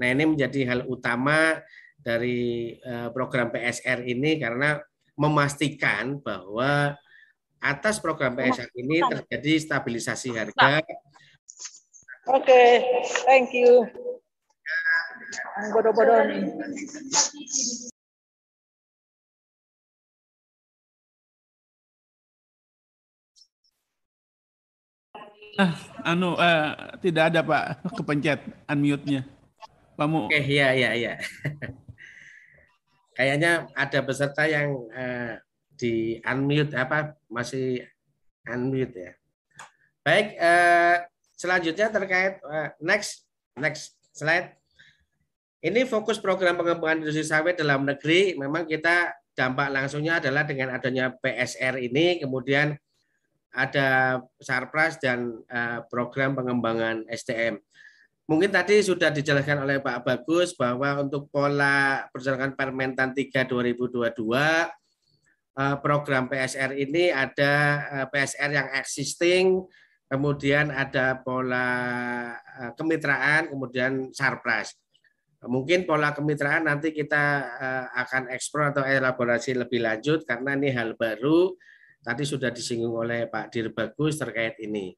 Nah 0.00 0.06
ini 0.10 0.24
menjadi 0.26 0.60
hal 0.70 0.80
utama 0.90 1.58
dari 1.98 2.74
eh, 2.78 3.08
program 3.14 3.50
PSR 3.54 4.02
ini 4.06 4.38
karena 4.38 4.78
memastikan 5.14 6.18
bahwa 6.18 6.98
atas 7.62 7.96
program 8.02 8.36
PSR 8.36 8.68
ini 8.76 9.00
terjadi 9.00 9.52
stabilisasi 9.62 10.36
harga. 10.36 10.84
Oke, 12.28 12.44
okay, 12.44 12.68
thank 13.24 13.52
you. 13.52 13.88
Bodoh-bodoh 15.72 16.24
Ah, 25.54 25.72
anu 26.02 26.34
uh, 26.34 26.98
tidak 26.98 27.30
ada 27.30 27.40
Pak 27.46 27.64
kepencet 27.94 28.40
unmute-nya. 28.66 29.22
Pak 29.94 30.06
Mu. 30.10 30.26
Oke, 30.26 30.42
iya 30.42 30.74
iya 30.74 30.90
iya. 30.98 31.12
Kayaknya 33.16 33.70
ada 33.78 33.98
peserta 34.02 34.42
yang 34.50 34.74
uh, 34.90 35.38
di 35.78 36.18
unmute 36.26 36.74
apa 36.74 37.14
masih 37.30 37.86
unmute 38.50 38.94
ya. 38.98 39.12
Baik, 40.02 40.34
uh, 40.36 40.96
selanjutnya 41.38 41.86
terkait 41.94 42.42
uh, 42.42 42.74
next 42.82 43.30
next 43.54 43.94
slide. 44.10 44.58
Ini 45.64 45.86
fokus 45.88 46.18
program 46.20 46.58
pengembangan 46.60 47.06
industri 47.06 47.24
sawit 47.24 47.56
dalam 47.56 47.86
negeri. 47.86 48.36
Memang 48.36 48.66
kita 48.68 49.14
dampak 49.32 49.70
langsungnya 49.72 50.20
adalah 50.20 50.44
dengan 50.44 50.76
adanya 50.76 51.14
PSR 51.14 51.80
ini, 51.80 52.20
kemudian 52.20 52.76
ada 53.54 54.18
Sarpras 54.42 54.98
dan 54.98 55.38
uh, 55.46 55.86
program 55.86 56.34
pengembangan 56.34 57.06
SDM. 57.06 57.62
Mungkin 58.26 58.50
tadi 58.50 58.82
sudah 58.82 59.14
dijelaskan 59.14 59.62
oleh 59.62 59.78
Pak 59.78 60.02
Bagus 60.02 60.56
bahwa 60.58 61.06
untuk 61.06 61.28
pola 61.28 62.08
perjalanan 62.10 62.56
Permentan 62.56 63.12
3 63.12 63.46
2022 63.46 64.10
uh, 64.10 65.76
program 65.78 66.26
PSR 66.26 66.72
ini 66.72 67.12
ada 67.12 67.52
eh, 67.84 68.06
PSR 68.08 68.50
yang 68.50 68.68
existing, 68.80 69.60
kemudian 70.08 70.72
ada 70.72 71.20
pola 71.20 71.68
kemitraan, 72.80 73.52
kemudian 73.52 74.08
Sarpras. 74.16 74.72
Mungkin 75.44 75.84
pola 75.84 76.16
kemitraan 76.16 76.64
nanti 76.64 76.96
kita 76.96 77.44
akan 77.92 78.32
eksplor 78.32 78.72
atau 78.72 78.88
elaborasi 78.88 79.52
lebih 79.52 79.84
lanjut 79.84 80.24
karena 80.24 80.56
ini 80.56 80.72
hal 80.72 80.96
baru 80.96 81.52
Tadi 82.04 82.22
sudah 82.28 82.52
disinggung 82.52 82.92
oleh 82.92 83.24
Pak 83.32 83.48
Dirbagus 83.48 84.20
terkait 84.20 84.60
ini. 84.60 84.92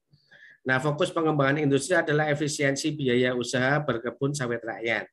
Nah, 0.67 0.83
fokus 0.83 1.15
pengembangan 1.15 1.63
industri 1.63 1.95
adalah 1.95 2.27
efisiensi 2.27 2.91
biaya 2.99 3.39
usaha 3.39 3.79
berkebun 3.87 4.35
sawit 4.35 4.59
rakyat. 4.67 5.07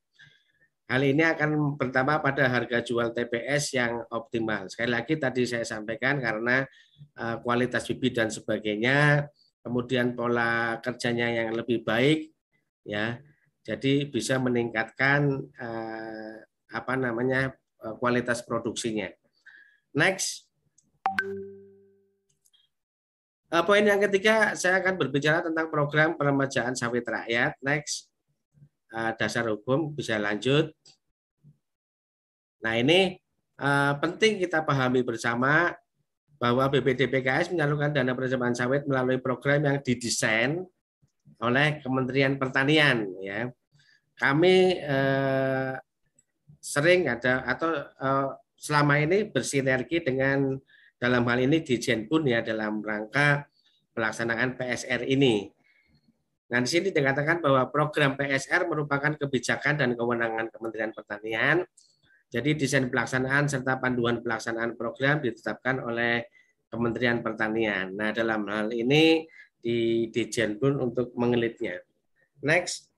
Hal 0.89 1.01
ini 1.05 1.21
akan 1.21 1.77
pertama 1.77 2.17
pada 2.19 2.49
harga 2.49 2.81
jual 2.81 3.13
TPS 3.13 3.77
yang 3.77 4.01
optimal. 4.09 4.65
Sekali 4.67 4.89
lagi 4.91 5.15
tadi 5.21 5.45
saya 5.45 5.61
sampaikan 5.61 6.17
karena 6.17 6.65
eh, 7.17 7.37
kualitas 7.45 7.85
bibit 7.93 8.17
dan 8.17 8.33
sebagainya, 8.33 9.29
kemudian 9.61 10.17
pola 10.17 10.81
kerjanya 10.81 11.29
yang 11.29 11.53
lebih 11.53 11.85
baik, 11.85 12.33
ya, 12.83 13.21
jadi 13.63 14.11
bisa 14.11 14.41
meningkatkan 14.41 15.39
eh, 15.55 16.35
apa 16.73 16.93
namanya 16.97 17.53
eh, 17.85 17.95
kualitas 18.01 18.41
produksinya. 18.41 19.07
Next. 19.93 20.49
Uh, 23.53 23.61
poin 23.61 23.85
yang 23.85 24.01
ketiga, 24.01 24.57
saya 24.57 24.81
akan 24.81 24.97
berbicara 24.97 25.45
tentang 25.45 25.69
program 25.69 26.17
peremajaan 26.17 26.73
sawit 26.73 27.05
rakyat. 27.05 27.53
Next, 27.61 28.09
uh, 28.89 29.13
dasar 29.13 29.45
hukum 29.45 29.93
bisa 29.93 30.17
lanjut. 30.17 30.73
Nah 32.65 32.73
ini 32.81 33.21
uh, 33.61 33.93
penting 34.01 34.41
kita 34.41 34.65
pahami 34.65 35.05
bersama 35.05 35.69
bahwa 36.41 36.65
BPDPKS 36.65 37.53
menyalurkan 37.53 37.93
dana 37.93 38.17
peremajaan 38.17 38.57
sawit 38.57 38.89
melalui 38.89 39.21
program 39.21 39.69
yang 39.69 39.77
didesain 39.85 40.65
oleh 41.37 41.77
Kementerian 41.85 42.41
Pertanian. 42.41 43.05
Ya, 43.21 43.53
kami 44.17 44.81
sering 46.57 47.05
ada 47.05 47.45
atau 47.45 47.69
selama 48.57 48.97
ini 48.97 49.29
bersinergi 49.29 50.01
dengan 50.01 50.57
dalam 51.03 51.27
hal 51.27 51.43
ini 51.43 51.59
di 51.59 51.75
Jenpun 51.75 52.23
ya 52.31 52.39
dalam 52.39 52.79
rangka 52.79 53.43
pelaksanaan 53.91 54.55
PSR 54.55 55.03
ini. 55.03 55.51
Nah, 56.47 56.63
di 56.63 56.69
sini 56.71 56.95
dikatakan 56.95 57.43
bahwa 57.43 57.67
program 57.67 58.15
PSR 58.15 58.71
merupakan 58.71 59.11
kebijakan 59.19 59.83
dan 59.83 59.89
kewenangan 59.99 60.47
Kementerian 60.53 60.95
Pertanian 60.95 61.67
Jadi 62.33 62.57
desain 62.57 62.89
pelaksanaan 62.89 63.45
serta 63.45 63.77
panduan 63.77 64.17
pelaksanaan 64.25 64.73
program 64.73 65.21
ditetapkan 65.21 65.85
oleh 65.85 66.25
Kementerian 66.65 67.21
Pertanian. 67.21 67.93
Nah, 67.93 68.09
dalam 68.09 68.49
hal 68.49 68.73
ini 68.73 69.27
di 69.61 70.09
Dijenbun 70.09 70.81
untuk 70.81 71.13
mengelitnya. 71.13 71.77
Next. 72.41 72.89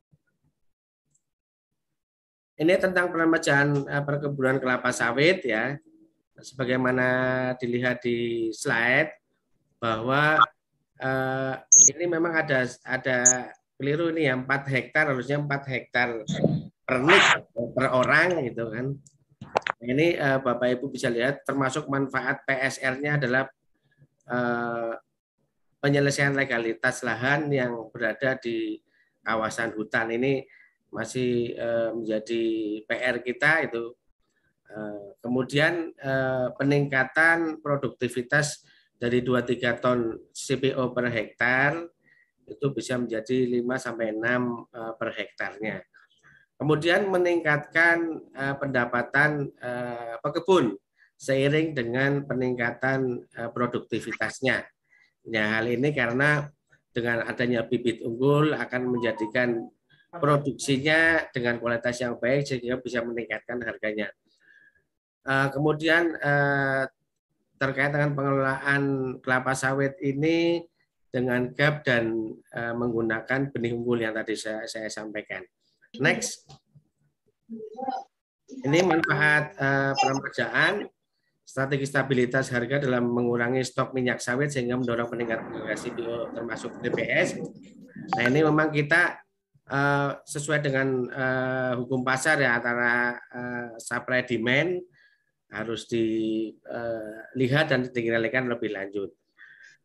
Ini 2.56 2.80
tentang 2.80 3.12
peremajaan 3.12 3.92
eh, 3.92 4.04
perkebunan 4.08 4.64
kelapa 4.64 4.96
sawit 4.96 5.44
ya. 5.44 5.76
Sebagaimana 6.46 7.08
dilihat 7.58 8.06
di 8.06 8.50
slide 8.54 9.10
bahwa 9.82 10.38
eh, 11.02 11.54
ini 11.98 12.06
memang 12.06 12.46
ada 12.46 12.70
ada 12.86 13.18
keliru 13.76 14.14
ini 14.14 14.30
ya 14.30 14.38
4 14.38 14.46
hektar 14.70 15.10
harusnya 15.10 15.42
4 15.42 15.74
hektar 15.74 16.10
per 16.86 16.98
per 17.74 17.88
orang 17.90 18.46
gitu 18.46 18.70
kan. 18.70 18.94
Ini 19.82 20.08
eh, 20.22 20.38
Bapak 20.38 20.70
Ibu 20.78 20.94
bisa 20.94 21.10
lihat 21.10 21.42
termasuk 21.42 21.90
manfaat 21.90 22.46
PSR-nya 22.46 23.18
adalah 23.18 23.50
Eh, 24.26 24.94
penyelesaian 25.78 26.34
legalitas 26.34 27.06
lahan 27.06 27.46
yang 27.54 27.94
berada 27.94 28.34
di 28.42 28.82
kawasan 29.22 29.70
hutan 29.78 30.10
ini 30.18 30.42
masih 30.90 31.54
eh, 31.54 31.90
menjadi 31.94 32.44
PR 32.90 33.22
kita 33.22 33.70
itu. 33.70 33.94
Eh, 34.76 35.08
kemudian 35.24 35.96
peningkatan 36.60 37.64
produktivitas 37.64 38.68
dari 39.00 39.24
2-3 39.24 39.80
ton 39.80 40.20
CPO 40.36 40.92
per 40.92 41.08
hektar 41.08 41.80
itu 42.46 42.66
bisa 42.76 43.00
menjadi 43.00 43.48
5 43.48 43.80
sampai 43.80 44.12
6 44.12 44.68
per 45.00 45.10
hektarnya. 45.16 45.80
Kemudian 46.60 47.08
meningkatkan 47.08 48.20
pendapatan 48.60 49.50
pekebun 50.20 50.76
seiring 51.16 51.72
dengan 51.72 52.24
peningkatan 52.28 53.24
eh, 53.24 53.50
produktivitasnya. 53.52 54.68
Ya, 55.26 55.44
hal 55.58 55.66
ini 55.66 55.90
karena 55.96 56.46
dengan 56.94 57.26
adanya 57.26 57.66
bibit 57.66 58.04
unggul 58.06 58.54
akan 58.54 58.94
menjadikan 58.94 59.68
produksinya 60.16 61.28
dengan 61.34 61.60
kualitas 61.60 62.00
yang 62.00 62.16
baik 62.16 62.48
sehingga 62.48 62.80
bisa 62.80 63.04
meningkatkan 63.04 63.60
harganya. 63.66 64.08
Eh, 65.26 65.48
kemudian 65.50 66.14
eh, 66.22 66.86
terkait 67.58 67.90
dengan 67.90 68.14
pengelolaan 68.14 68.84
kelapa 69.26 69.58
sawit 69.58 69.98
ini 70.04 70.62
dengan 71.10 71.48
gap 71.56 71.88
dan 71.88 72.12
menggunakan 72.52 73.48
benih 73.48 73.72
unggul 73.72 74.04
yang 74.04 74.12
tadi 74.12 74.36
saya, 74.36 74.68
saya 74.68 74.92
sampaikan. 74.92 75.48
Next. 76.04 76.44
Ini 78.68 78.84
manfaat 78.84 79.56
peremajaan 79.96 80.92
strategi 81.46 81.88
stabilitas 81.88 82.52
harga 82.52 82.84
dalam 82.84 83.08
mengurangi 83.08 83.64
stok 83.64 83.96
minyak 83.96 84.20
sawit 84.20 84.52
sehingga 84.52 84.76
mendorong 84.76 85.08
peningkatan 85.08 85.56
harga 85.56 85.88
CPO 85.88 86.36
termasuk 86.36 86.84
TPS. 86.84 87.40
Nah 88.20 88.24
ini 88.28 88.44
memang 88.44 88.76
kita 88.76 89.16
uh, 89.70 90.20
sesuai 90.26 90.60
dengan 90.62 90.88
uh, 91.10 91.74
hukum 91.80 92.02
pasar 92.06 92.42
ya 92.42 92.58
antara 92.58 93.18
uh, 93.32 93.70
supply 93.80 94.26
demand 94.26 94.82
harus 95.56 95.88
dilihat 95.88 97.72
dan 97.72 97.88
dikendalikan 97.88 98.52
lebih 98.52 98.76
lanjut. 98.76 99.16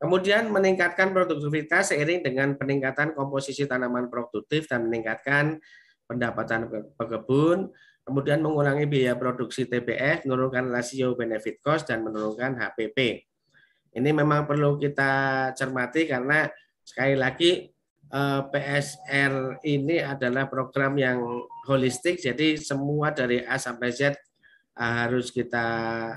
Kemudian 0.01 0.49
meningkatkan 0.49 1.13
produktivitas 1.13 1.93
seiring 1.93 2.25
dengan 2.25 2.57
peningkatan 2.57 3.13
komposisi 3.13 3.69
tanaman 3.69 4.09
produktif 4.09 4.65
dan 4.65 4.89
meningkatkan 4.89 5.61
pendapatan 6.09 6.73
pekebun, 6.97 7.69
kemudian 8.03 8.41
mengurangi 8.41 8.89
biaya 8.89 9.15
produksi 9.15 9.69
TBF, 9.69 10.25
menurunkan 10.25 10.73
rasio 10.73 11.13
benefit 11.15 11.61
cost, 11.61 11.93
dan 11.93 12.01
menurunkan 12.01 12.57
HPP. 12.57 13.29
Ini 13.95 14.11
memang 14.11 14.49
perlu 14.49 14.81
kita 14.81 15.53
cermati 15.53 16.09
karena 16.09 16.49
sekali 16.81 17.15
lagi 17.15 17.69
eh, 18.09 18.41
PSR 18.49 19.63
ini 19.69 20.01
adalah 20.01 20.49
program 20.49 20.97
yang 20.97 21.45
holistik, 21.69 22.19
jadi 22.19 22.57
semua 22.57 23.13
dari 23.13 23.45
A 23.45 23.61
sampai 23.61 23.93
Z 23.93 24.17
eh, 24.17 24.30
harus 24.77 25.35
kita 25.35 25.67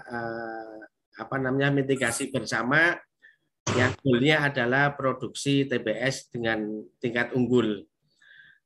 eh, 0.03 0.77
apa 1.19 1.35
namanya 1.37 1.73
mitigasi 1.73 2.29
bersama. 2.33 2.97
Yang 3.73 3.95
goalnya 4.03 4.51
adalah 4.51 4.91
produksi 4.91 5.63
TBS 5.63 6.29
dengan 6.35 6.83
tingkat 6.99 7.31
unggul. 7.31 7.87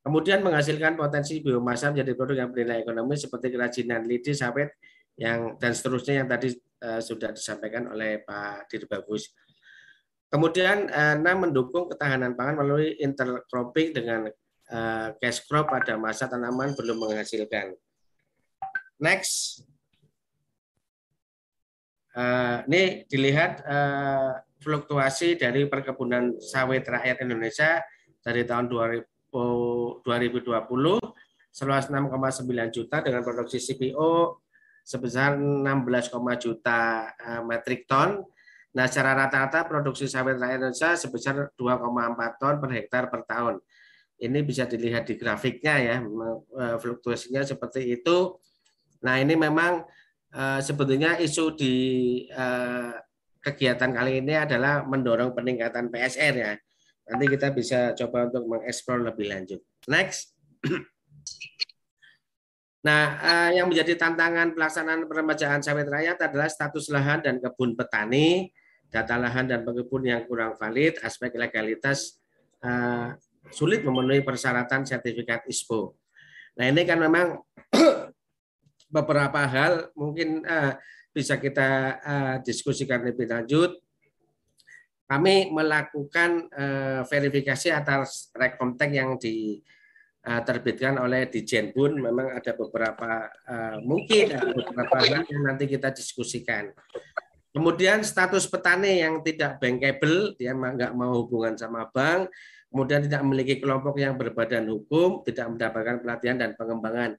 Kemudian 0.02 0.42
menghasilkan 0.42 0.98
potensi 0.98 1.38
biomasa 1.38 1.94
menjadi 1.94 2.18
produk 2.18 2.36
yang 2.42 2.50
bernilai 2.50 2.82
ekonomi 2.82 3.14
seperti 3.14 3.54
kerajinan 3.54 4.02
lidi, 4.10 4.34
sawit, 4.34 4.74
yang 5.14 5.54
dan 5.58 5.70
seterusnya 5.70 6.22
yang 6.24 6.28
tadi 6.30 6.50
uh, 6.82 6.98
sudah 6.98 7.30
disampaikan 7.30 7.94
oleh 7.94 8.26
Pak 8.26 8.66
Dirbagus. 8.74 9.30
Kemudian 10.28 10.90
uh, 10.90 11.14
enam 11.14 11.48
mendukung 11.48 11.86
ketahanan 11.88 12.34
pangan 12.34 12.58
melalui 12.58 12.98
intercropping 13.00 13.94
dengan 13.94 14.20
uh, 14.72 15.08
cash 15.18 15.44
crop 15.46 15.72
pada 15.72 15.94
masa 15.96 16.28
tanaman 16.28 16.74
belum 16.76 17.00
menghasilkan. 17.00 17.74
Next. 18.98 19.62
Uh, 22.18 22.66
ini 22.66 23.06
dilihat 23.06 23.62
uh, 23.62 24.42
fluktuasi 24.58 25.38
dari 25.38 25.70
perkebunan 25.70 26.42
sawit 26.42 26.82
rakyat 26.82 27.22
Indonesia 27.22 27.78
dari 28.18 28.42
tahun 28.42 28.66
2000 28.66 29.06
2020 30.02 30.02
seluas 31.52 31.84
6,9 31.90 32.74
juta 32.74 32.96
dengan 33.04 33.22
produksi 33.22 33.60
CPO 33.60 34.40
sebesar 34.88 35.36
16, 35.36 36.40
juta 36.40 37.12
eh, 37.12 37.42
metrik 37.44 37.84
ton. 37.84 38.24
Nah, 38.72 38.86
secara 38.88 39.26
rata-rata 39.26 39.68
produksi 39.68 40.08
sawit 40.08 40.40
rakyat 40.40 40.64
Indonesia 40.64 40.96
sebesar 40.96 41.52
2,4 41.52 42.40
ton 42.40 42.54
per 42.56 42.70
hektar 42.72 43.04
per 43.12 43.28
tahun. 43.28 43.60
Ini 44.18 44.38
bisa 44.42 44.64
dilihat 44.64 45.04
di 45.06 45.14
grafiknya 45.20 45.74
ya, 45.76 45.96
eh, 46.00 46.76
fluktuasinya 46.80 47.44
seperti 47.44 48.00
itu. 48.00 48.38
Nah, 49.04 49.20
ini 49.20 49.36
memang 49.36 49.84
eh, 50.34 50.60
sebetulnya 50.60 51.16
isu 51.20 51.54
di 51.56 51.74
kegiatan 53.38 53.90
kali 53.94 54.20
ini 54.20 54.34
adalah 54.34 54.84
mendorong 54.84 55.32
peningkatan 55.32 55.88
PSR 55.88 56.34
ya. 56.36 56.52
Nanti 57.08 57.24
kita 57.24 57.48
bisa 57.56 57.96
coba 57.96 58.28
untuk 58.28 58.44
mengeksplor 58.44 59.00
lebih 59.00 59.26
lanjut. 59.32 59.60
Next. 59.88 60.36
Nah, 62.78 63.18
eh, 63.20 63.50
yang 63.58 63.66
menjadi 63.66 63.98
tantangan 63.98 64.54
pelaksanaan 64.54 65.10
peremajaan 65.10 65.60
sawit 65.66 65.90
rakyat 65.90 66.30
adalah 66.30 66.46
status 66.46 66.86
lahan 66.94 67.20
dan 67.26 67.42
kebun 67.42 67.74
petani, 67.74 68.54
data 68.86 69.18
lahan 69.18 69.50
dan 69.50 69.66
pekebun 69.66 70.06
yang 70.06 70.22
kurang 70.30 70.54
valid, 70.54 70.94
aspek 71.02 71.34
legalitas 71.34 72.22
eh, 72.62 73.18
sulit 73.50 73.82
memenuhi 73.82 74.22
persyaratan 74.22 74.86
sertifikat 74.86 75.44
ISPO. 75.50 75.98
Nah, 76.54 76.64
ini 76.70 76.86
kan 76.86 77.02
memang 77.02 77.42
beberapa 78.88 79.44
hal 79.44 79.92
mungkin 79.92 80.44
eh, 80.44 80.74
bisa 81.12 81.36
kita 81.40 82.00
diskusikan 82.44 83.04
lebih 83.04 83.26
lanjut 83.26 83.76
kami 85.08 85.48
melakukan 85.48 86.52
uh, 86.52 87.00
verifikasi 87.08 87.72
atas 87.72 88.28
rekomtek 88.36 88.92
yang 88.92 89.16
diterbitkan 89.16 91.00
oleh 91.00 91.32
Dijenbun. 91.32 91.96
Memang 91.96 92.36
ada 92.36 92.52
beberapa 92.52 93.32
uh, 93.48 93.80
mungkin 93.80 94.36
ada 94.36 94.52
beberapa 94.52 94.96
hal 95.00 95.24
yang 95.24 95.42
nanti 95.48 95.64
kita 95.64 95.96
diskusikan. 95.96 96.76
Kemudian 97.56 98.04
status 98.04 98.44
petani 98.44 99.00
yang 99.00 99.24
tidak 99.24 99.56
bankable, 99.56 100.36
dia 100.36 100.52
nggak 100.52 100.92
mau 100.92 101.24
hubungan 101.24 101.56
sama 101.56 101.88
bank, 101.88 102.28
kemudian 102.68 103.08
tidak 103.08 103.24
memiliki 103.24 103.64
kelompok 103.64 103.96
yang 103.96 104.12
berbadan 104.20 104.68
hukum, 104.68 105.24
tidak 105.24 105.56
mendapatkan 105.56 106.04
pelatihan 106.04 106.36
dan 106.36 106.52
pengembangan. 106.52 107.16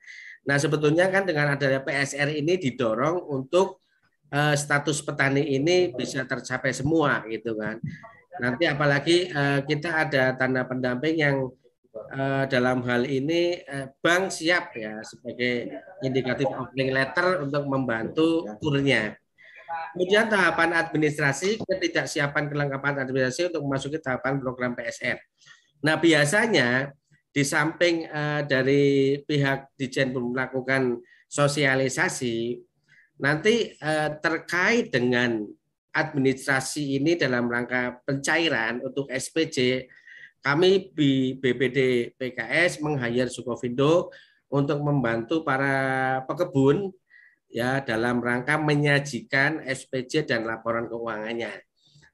Nah 0.48 0.56
sebetulnya 0.56 1.12
kan 1.12 1.28
dengan 1.28 1.56
adanya 1.56 1.84
PSR 1.84 2.32
ini 2.36 2.56
didorong 2.56 3.28
untuk 3.28 3.84
uh, 4.32 4.56
status 4.56 5.02
petani 5.04 5.44
ini 5.44 5.92
bisa 5.92 6.24
tercapai 6.24 6.72
semua 6.72 7.26
gitu 7.28 7.58
kan. 7.58 7.82
Nanti 8.40 8.64
apalagi 8.70 9.30
uh, 9.34 9.60
kita 9.68 10.08
ada 10.08 10.32
tanda 10.40 10.64
pendamping 10.64 11.16
yang 11.20 11.52
uh, 12.16 12.44
dalam 12.48 12.80
hal 12.88 13.04
ini 13.04 13.60
uh, 13.68 13.92
bank 14.00 14.32
siap 14.32 14.72
ya 14.80 15.04
sebagai 15.04 15.68
indikatif 16.06 16.48
offering 16.48 16.96
letter 16.96 17.44
untuk 17.44 17.68
membantu 17.68 18.48
turnya. 18.64 19.18
Kemudian 19.94 20.30
tahapan 20.30 20.74
administrasi, 20.86 21.62
ketidaksiapan 21.66 22.50
kelengkapan 22.50 23.06
administrasi 23.06 23.54
untuk 23.54 23.62
memasuki 23.66 23.98
tahapan 23.98 24.38
program 24.38 24.78
PSR. 24.78 25.18
Nah 25.82 25.96
biasanya 25.98 26.94
di 27.30 27.44
samping 27.46 28.10
uh, 28.10 28.42
dari 28.44 29.18
pihak 29.22 29.74
Dijen 29.78 30.14
melakukan 30.14 30.98
sosialisasi, 31.30 32.58
Nanti 33.20 33.76
eh, 33.76 34.10
terkait 34.24 34.96
dengan 34.96 35.44
administrasi 35.92 36.96
ini 36.96 37.20
dalam 37.20 37.52
rangka 37.52 38.00
pencairan 38.08 38.80
untuk 38.80 39.12
SPJ, 39.12 39.90
kami 40.40 40.96
di 40.96 41.36
BPD 41.36 42.12
PKS 42.16 42.80
meng-hire 42.80 43.28
Sukovindo 43.28 44.08
untuk 44.48 44.80
membantu 44.80 45.44
para 45.44 45.76
pekebun 46.24 46.96
ya 47.52 47.84
dalam 47.84 48.24
rangka 48.24 48.56
menyajikan 48.56 49.68
SPJ 49.68 50.24
dan 50.24 50.48
laporan 50.48 50.88
keuangannya. 50.88 51.52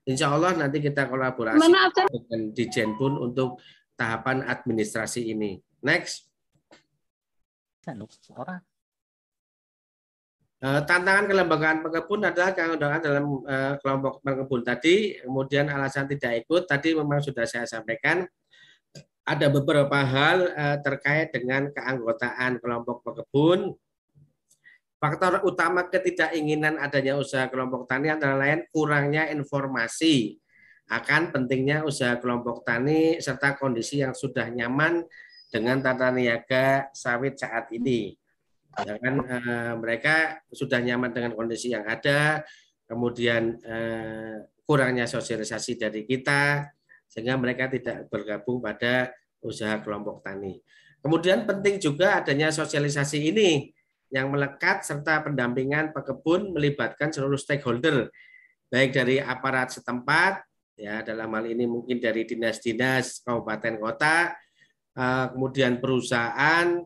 Insya 0.10 0.34
Allah 0.34 0.58
nanti 0.58 0.82
kita 0.82 1.06
kolaborasi 1.06 1.70
dengan 2.10 2.42
Dijen 2.50 2.98
pun 2.98 3.14
untuk 3.22 3.62
tahapan 3.96 4.44
administrasi 4.46 5.32
ini. 5.32 5.60
Next. 5.82 6.28
Eh, 10.66 10.82
tantangan 10.88 11.28
kelembagaan 11.28 11.84
pekebun 11.84 12.26
adalah 12.26 12.56
keundangan 12.56 13.02
dalam 13.04 13.26
eh, 13.44 13.74
kelompok 13.84 14.24
pekebun 14.24 14.62
tadi, 14.64 15.20
kemudian 15.22 15.68
alasan 15.70 16.08
tidak 16.10 16.48
ikut 16.48 16.64
tadi 16.66 16.96
memang 16.96 17.20
sudah 17.20 17.44
saya 17.44 17.68
sampaikan. 17.68 18.24
Ada 19.26 19.52
beberapa 19.52 20.00
hal 20.02 20.50
eh, 20.56 20.78
terkait 20.82 21.36
dengan 21.36 21.70
keanggotaan 21.70 22.58
kelompok 22.64 23.04
pekebun, 23.04 23.78
Faktor 24.96 25.44
utama 25.46 25.86
ketidakinginan 25.86 26.82
adanya 26.82 27.20
usaha 27.20 27.46
kelompok 27.52 27.86
tani 27.86 28.10
antara 28.10 28.34
lain 28.34 28.66
kurangnya 28.74 29.30
informasi 29.30 30.40
akan 30.86 31.34
pentingnya 31.34 31.82
usaha 31.82 32.18
kelompok 32.22 32.62
tani 32.62 33.18
serta 33.18 33.58
kondisi 33.58 34.06
yang 34.06 34.14
sudah 34.14 34.46
nyaman 34.54 35.02
dengan 35.50 35.82
tata 35.82 36.14
niaga 36.14 36.94
sawit 36.94 37.42
saat 37.42 37.74
ini. 37.74 38.14
Ya 38.76 39.00
kan, 39.00 39.16
eh, 39.24 39.74
mereka 39.80 40.44
sudah 40.52 40.84
nyaman 40.84 41.16
dengan 41.16 41.32
kondisi 41.32 41.72
yang 41.72 41.88
ada, 41.88 42.44
kemudian 42.86 43.56
eh, 43.64 44.46
kurangnya 44.68 45.08
sosialisasi 45.08 45.80
dari 45.80 46.04
kita, 46.04 46.70
sehingga 47.08 47.40
mereka 47.40 47.72
tidak 47.72 48.12
bergabung 48.12 48.60
pada 48.60 49.16
usaha 49.40 49.80
kelompok 49.80 50.22
tani. 50.26 50.60
Kemudian 51.00 51.48
penting 51.48 51.80
juga 51.80 52.20
adanya 52.20 52.52
sosialisasi 52.52 53.32
ini 53.32 53.72
yang 54.10 54.34
melekat 54.34 54.86
serta 54.86 55.22
pendampingan 55.24 55.94
pekebun 55.96 56.54
melibatkan 56.54 57.10
seluruh 57.10 57.38
stakeholder 57.38 58.10
baik 58.70 58.92
dari 58.94 59.22
aparat 59.22 59.74
setempat 59.74 60.42
ya 60.76 61.02
dalam 61.02 61.32
hal 61.32 61.46
ini 61.48 61.64
mungkin 61.66 61.98
dari 62.04 62.28
dinas-dinas 62.28 63.24
kabupaten 63.24 63.80
kota 63.80 64.36
eh, 64.96 65.26
kemudian 65.32 65.80
perusahaan 65.80 66.84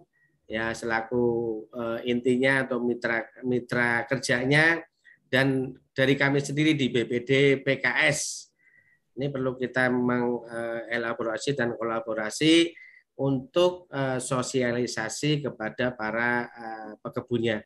ya 0.49 0.73
selaku 0.73 1.25
eh, 1.73 1.99
intinya 2.09 2.65
atau 2.65 2.81
mitra 2.81 3.25
mitra 3.45 4.05
kerjanya 4.05 4.81
dan 5.29 5.73
dari 5.93 6.17
kami 6.17 6.41
sendiri 6.41 6.73
di 6.73 6.89
BPD 6.89 7.61
PKS 7.65 8.49
ini 9.19 9.27
perlu 9.27 9.59
kita 9.59 9.91
mengelaborasi 9.91 11.51
dan 11.51 11.75
kolaborasi 11.75 12.71
untuk 13.19 13.91
sosialisasi 14.23 15.43
kepada 15.43 15.91
para 15.91 16.47
pekebunnya. 17.03 17.59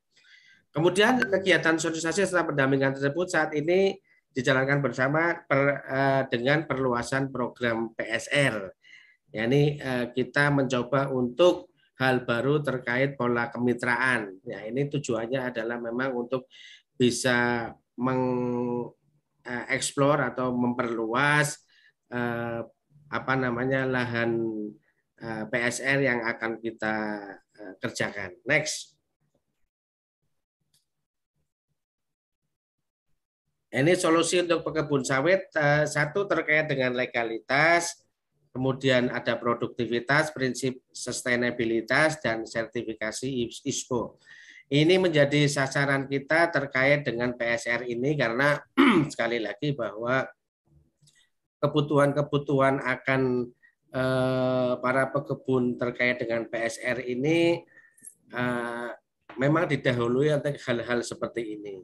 Kemudian 0.74 1.22
kegiatan 1.22 1.78
sosialisasi 1.78 2.26
serta 2.26 2.50
pendampingan 2.50 2.98
tersebut 2.98 3.30
saat 3.30 3.54
ini 3.54 4.02
dijalankan 4.34 4.82
bersama 4.82 5.46
per, 5.46 5.62
uh, 5.86 6.26
dengan 6.28 6.66
perluasan 6.66 7.30
program 7.32 7.94
PSR. 7.94 8.74
Ya, 9.34 9.46
ini 9.46 9.78
uh, 9.82 10.10
kita 10.14 10.50
mencoba 10.50 11.10
untuk 11.14 11.70
hal 12.02 12.26
baru 12.26 12.60
terkait 12.66 13.16
pola 13.18 13.50
kemitraan. 13.54 14.42
Ya, 14.46 14.66
ini 14.66 14.90
tujuannya 14.90 15.54
adalah 15.54 15.78
memang 15.78 16.18
untuk 16.18 16.50
bisa 16.98 17.70
mengeksplor 17.98 18.98
atau 20.34 20.50
memperluas 20.54 21.62
uh, 22.10 22.66
apa 23.14 23.34
namanya 23.38 23.86
lahan 23.86 24.42
Eh, 25.24 25.44
PSR 25.48 26.04
yang 26.04 26.20
akan 26.28 26.60
kita 26.60 26.96
eh, 27.56 27.74
kerjakan. 27.80 28.44
Next. 28.44 28.93
Ini 33.74 33.98
solusi 33.98 34.38
untuk 34.38 34.62
pekebun 34.62 35.02
sawit. 35.02 35.50
Eh, 35.58 35.90
satu 35.90 36.30
terkait 36.30 36.70
dengan 36.70 36.94
legalitas, 36.94 38.06
kemudian 38.54 39.10
ada 39.10 39.34
produktivitas, 39.34 40.30
prinsip 40.30 40.86
sustainabilitas, 40.94 42.22
dan 42.22 42.46
sertifikasi 42.46 43.50
ISPO. 43.66 44.22
Ini 44.70 45.02
menjadi 45.02 45.50
sasaran 45.50 46.06
kita 46.06 46.54
terkait 46.54 47.02
dengan 47.02 47.34
PSR 47.34 47.90
ini 47.90 48.14
karena 48.14 48.62
sekali 49.12 49.42
lagi 49.42 49.74
bahwa 49.74 50.30
kebutuhan-kebutuhan 51.58 52.78
akan 52.80 53.52
Eh, 53.94 54.74
para 54.82 55.06
pekebun 55.14 55.78
terkait 55.78 56.18
dengan 56.18 56.50
PSR 56.50 57.06
ini 57.06 57.62
eh, 58.34 58.90
memang 59.38 59.70
didahului 59.70 60.34
untuk 60.34 60.58
hal-hal 60.66 61.06
seperti 61.06 61.62
ini. 61.62 61.78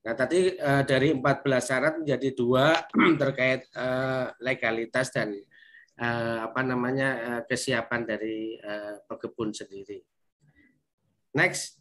Nah, 0.00 0.14
tadi 0.16 0.56
eh, 0.56 0.82
dari 0.88 1.12
14 1.12 1.60
syarat 1.60 1.94
menjadi 2.00 2.28
dua 2.32 2.76
terkait 3.22 3.68
legalitas 4.40 5.12
dan 5.12 5.36
apa 6.40 6.64
namanya 6.64 7.44
kesiapan 7.44 8.08
dari 8.08 8.56
pekebun 9.04 9.52
sendiri. 9.52 10.00
Next. 11.36 11.76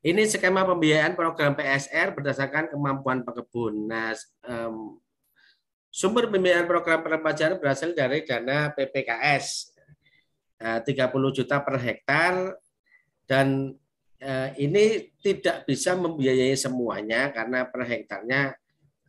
Ini 0.00 0.24
skema 0.24 0.64
pembiayaan 0.64 1.12
program 1.12 1.52
PSR 1.52 2.16
berdasarkan 2.16 2.72
kemampuan 2.72 3.28
pekebun. 3.28 3.92
Nah, 3.92 4.16
Sumber 5.88 6.28
pembiayaan 6.28 6.68
program 6.68 7.00
peremajaan 7.00 7.56
berasal 7.56 7.96
dari 7.96 8.20
dana 8.22 8.68
PPKS 8.76 9.72
30 10.60 10.84
eh, 10.84 11.32
juta 11.32 11.64
per 11.64 11.76
hektar 11.80 12.34
dan 13.24 13.72
ini 14.58 15.14
tidak 15.22 15.62
bisa 15.62 15.94
membiayai 15.94 16.58
semuanya 16.58 17.30
karena 17.30 17.66
per 17.70 17.86
hektarnya 17.86 18.56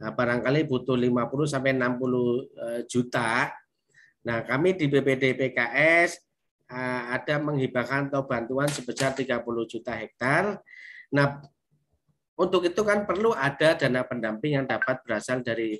eh, 0.01 0.11
barangkali 0.13 0.69
butuh 0.69 0.93
50 0.93 1.49
sampai 1.49 1.73
60 1.73 2.85
juta. 2.85 3.49
Nah, 4.19 4.37
kami 4.45 4.77
di 4.77 4.85
BPD 4.85 5.33
PKS 5.33 6.21
ada 7.09 7.41
menghibahkan 7.41 8.13
atau 8.13 8.29
bantuan 8.29 8.69
sebesar 8.69 9.17
30 9.17 9.41
juta 9.65 9.97
hektar. 9.97 10.61
Nah, 11.09 11.41
untuk 12.39 12.63
itu 12.63 12.81
kan 12.87 13.03
perlu 13.03 13.35
ada 13.35 13.75
dana 13.75 14.05
pendamping 14.07 14.61
yang 14.61 14.65
dapat 14.69 15.03
berasal 15.03 15.43
dari 15.43 15.75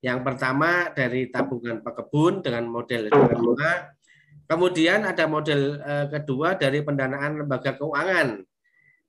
yang 0.00 0.24
pertama 0.26 0.90
dari 0.90 1.28
tabungan 1.28 1.84
pekebun 1.84 2.40
dengan 2.42 2.66
model 2.66 3.06
kedua. 3.12 3.94
Kemudian 4.50 5.06
ada 5.06 5.30
model 5.30 5.78
eh, 5.78 6.06
kedua 6.10 6.58
dari 6.58 6.82
pendanaan 6.82 7.44
lembaga 7.44 7.78
keuangan. 7.78 8.42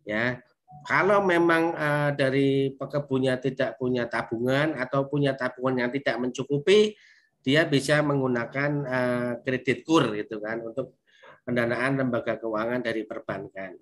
Ya, 0.02 0.41
kalau 0.88 1.22
memang 1.22 1.76
eh, 1.78 2.10
dari 2.18 2.49
pekebunnya 2.73 3.38
tidak 3.38 3.78
punya 3.78 4.10
tabungan 4.10 4.73
atau 4.73 5.06
punya 5.06 5.38
tabungan 5.38 5.86
yang 5.86 5.91
tidak 5.94 6.18
mencukupi, 6.18 6.98
dia 7.41 7.65
bisa 7.69 8.02
menggunakan 8.02 8.72
eh, 8.86 9.32
kredit 9.45 9.86
kur 9.86 10.10
gitu 10.18 10.41
kan 10.41 10.61
untuk 10.61 10.98
pendanaan 11.45 12.02
lembaga 12.02 12.38
keuangan 12.41 12.82
dari 12.82 13.06
perbankan. 13.06 13.78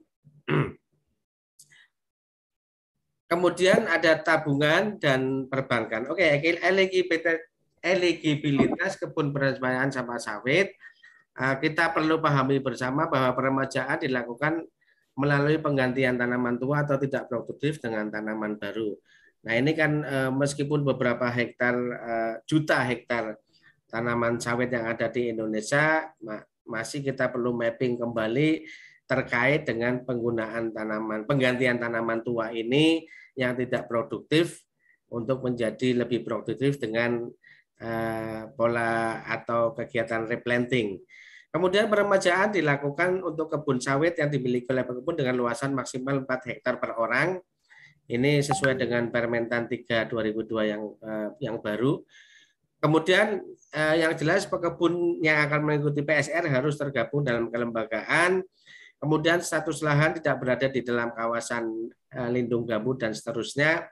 Kemudian 3.29 3.85
ada 3.85 4.17
tabungan 4.25 4.97
dan 4.97 5.45
perbankan. 5.45 6.09
Oke, 6.09 6.25
eligibilitas 7.79 8.97
kebun 8.97 9.29
persembahan 9.29 9.93
sama 9.93 10.17
sawit. 10.17 10.73
Eh, 11.39 11.55
kita 11.63 11.95
perlu 11.95 12.19
pahami 12.19 12.59
bersama 12.59 13.07
bahwa 13.07 13.31
peremajaan 13.37 14.03
dilakukan 14.03 14.67
melalui 15.17 15.57
penggantian 15.57 16.17
tanaman 16.17 16.59
tua 16.59 16.83
atau 16.83 16.99
tidak 16.99 17.31
produktif 17.31 17.81
dengan 17.81 18.11
tanaman 18.11 18.59
baru. 18.59 18.93
Nah 19.47 19.53
ini 19.55 19.71
kan 19.73 20.03
eh, 20.03 20.31
meskipun 20.31 20.83
beberapa 20.83 21.27
hektar 21.31 21.75
eh, 21.79 22.33
juta 22.43 22.83
hektar 22.83 23.39
tanaman 23.89 24.37
sawit 24.37 24.69
yang 24.69 24.85
ada 24.85 25.09
di 25.09 25.33
Indonesia 25.33 26.05
masih 26.69 27.01
kita 27.01 27.33
perlu 27.33 27.57
mapping 27.57 27.97
kembali 27.97 28.69
terkait 29.09 29.65
dengan 29.65 30.05
penggunaan 30.05 30.69
tanaman 30.69 31.25
penggantian 31.25 31.81
tanaman 31.81 32.21
tua 32.21 32.53
ini 32.53 33.09
yang 33.33 33.57
tidak 33.57 33.89
produktif 33.89 34.61
untuk 35.09 35.41
menjadi 35.41 36.05
lebih 36.05 36.21
produktif 36.21 36.77
dengan 36.77 37.25
uh, 37.81 38.41
pola 38.53 39.25
atau 39.25 39.73
kegiatan 39.73 40.29
replanting. 40.29 41.01
Kemudian 41.49 41.89
peremajaan 41.89 42.53
dilakukan 42.53 43.25
untuk 43.25 43.49
kebun 43.49 43.81
sawit 43.81 44.17
yang 44.21 44.29
dimiliki 44.29 44.69
oleh 44.69 44.85
pekebun 44.85 45.17
dengan 45.17 45.33
luasan 45.37 45.73
maksimal 45.73 46.21
4 46.21 46.49
hektar 46.53 46.77
per 46.77 46.93
orang. 46.97 47.41
Ini 48.09 48.41
sesuai 48.41 48.77
dengan 48.77 49.09
Permentan 49.09 49.65
3 49.69 50.09
2002 50.09 50.71
yang 50.71 50.81
uh, 51.01 51.29
yang 51.41 51.57
baru. 51.61 52.01
Kemudian 52.81 53.41
uh, 53.73 53.95
yang 53.97 54.13
jelas 54.17 54.45
pekebun 54.45 55.21
yang 55.25 55.45
akan 55.45 55.61
mengikuti 55.65 56.05
PSR 56.05 56.45
harus 56.49 56.77
tergabung 56.77 57.25
dalam 57.25 57.49
kelembagaan 57.49 58.45
Kemudian 58.99 59.39
status 59.39 59.79
lahan 59.79 60.19
tidak 60.19 60.35
berada 60.43 60.67
di 60.67 60.83
dalam 60.83 61.15
kawasan 61.15 61.87
eh, 62.11 62.29
lindung 62.35 62.67
gambut 62.67 62.99
dan 62.99 63.15
seterusnya. 63.15 63.87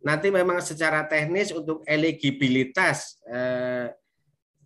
Nanti 0.00 0.32
memang 0.32 0.64
secara 0.64 1.04
teknis 1.04 1.52
untuk 1.52 1.84
eligibilitas 1.84 3.20
eh, 3.28 3.92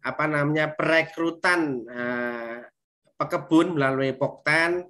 apa 0.05 0.25
namanya 0.29 0.77
perekrutan 0.77 1.81
eh, 1.89 2.61
pekebun 3.17 3.79
melalui 3.79 4.13
Poktan 4.13 4.85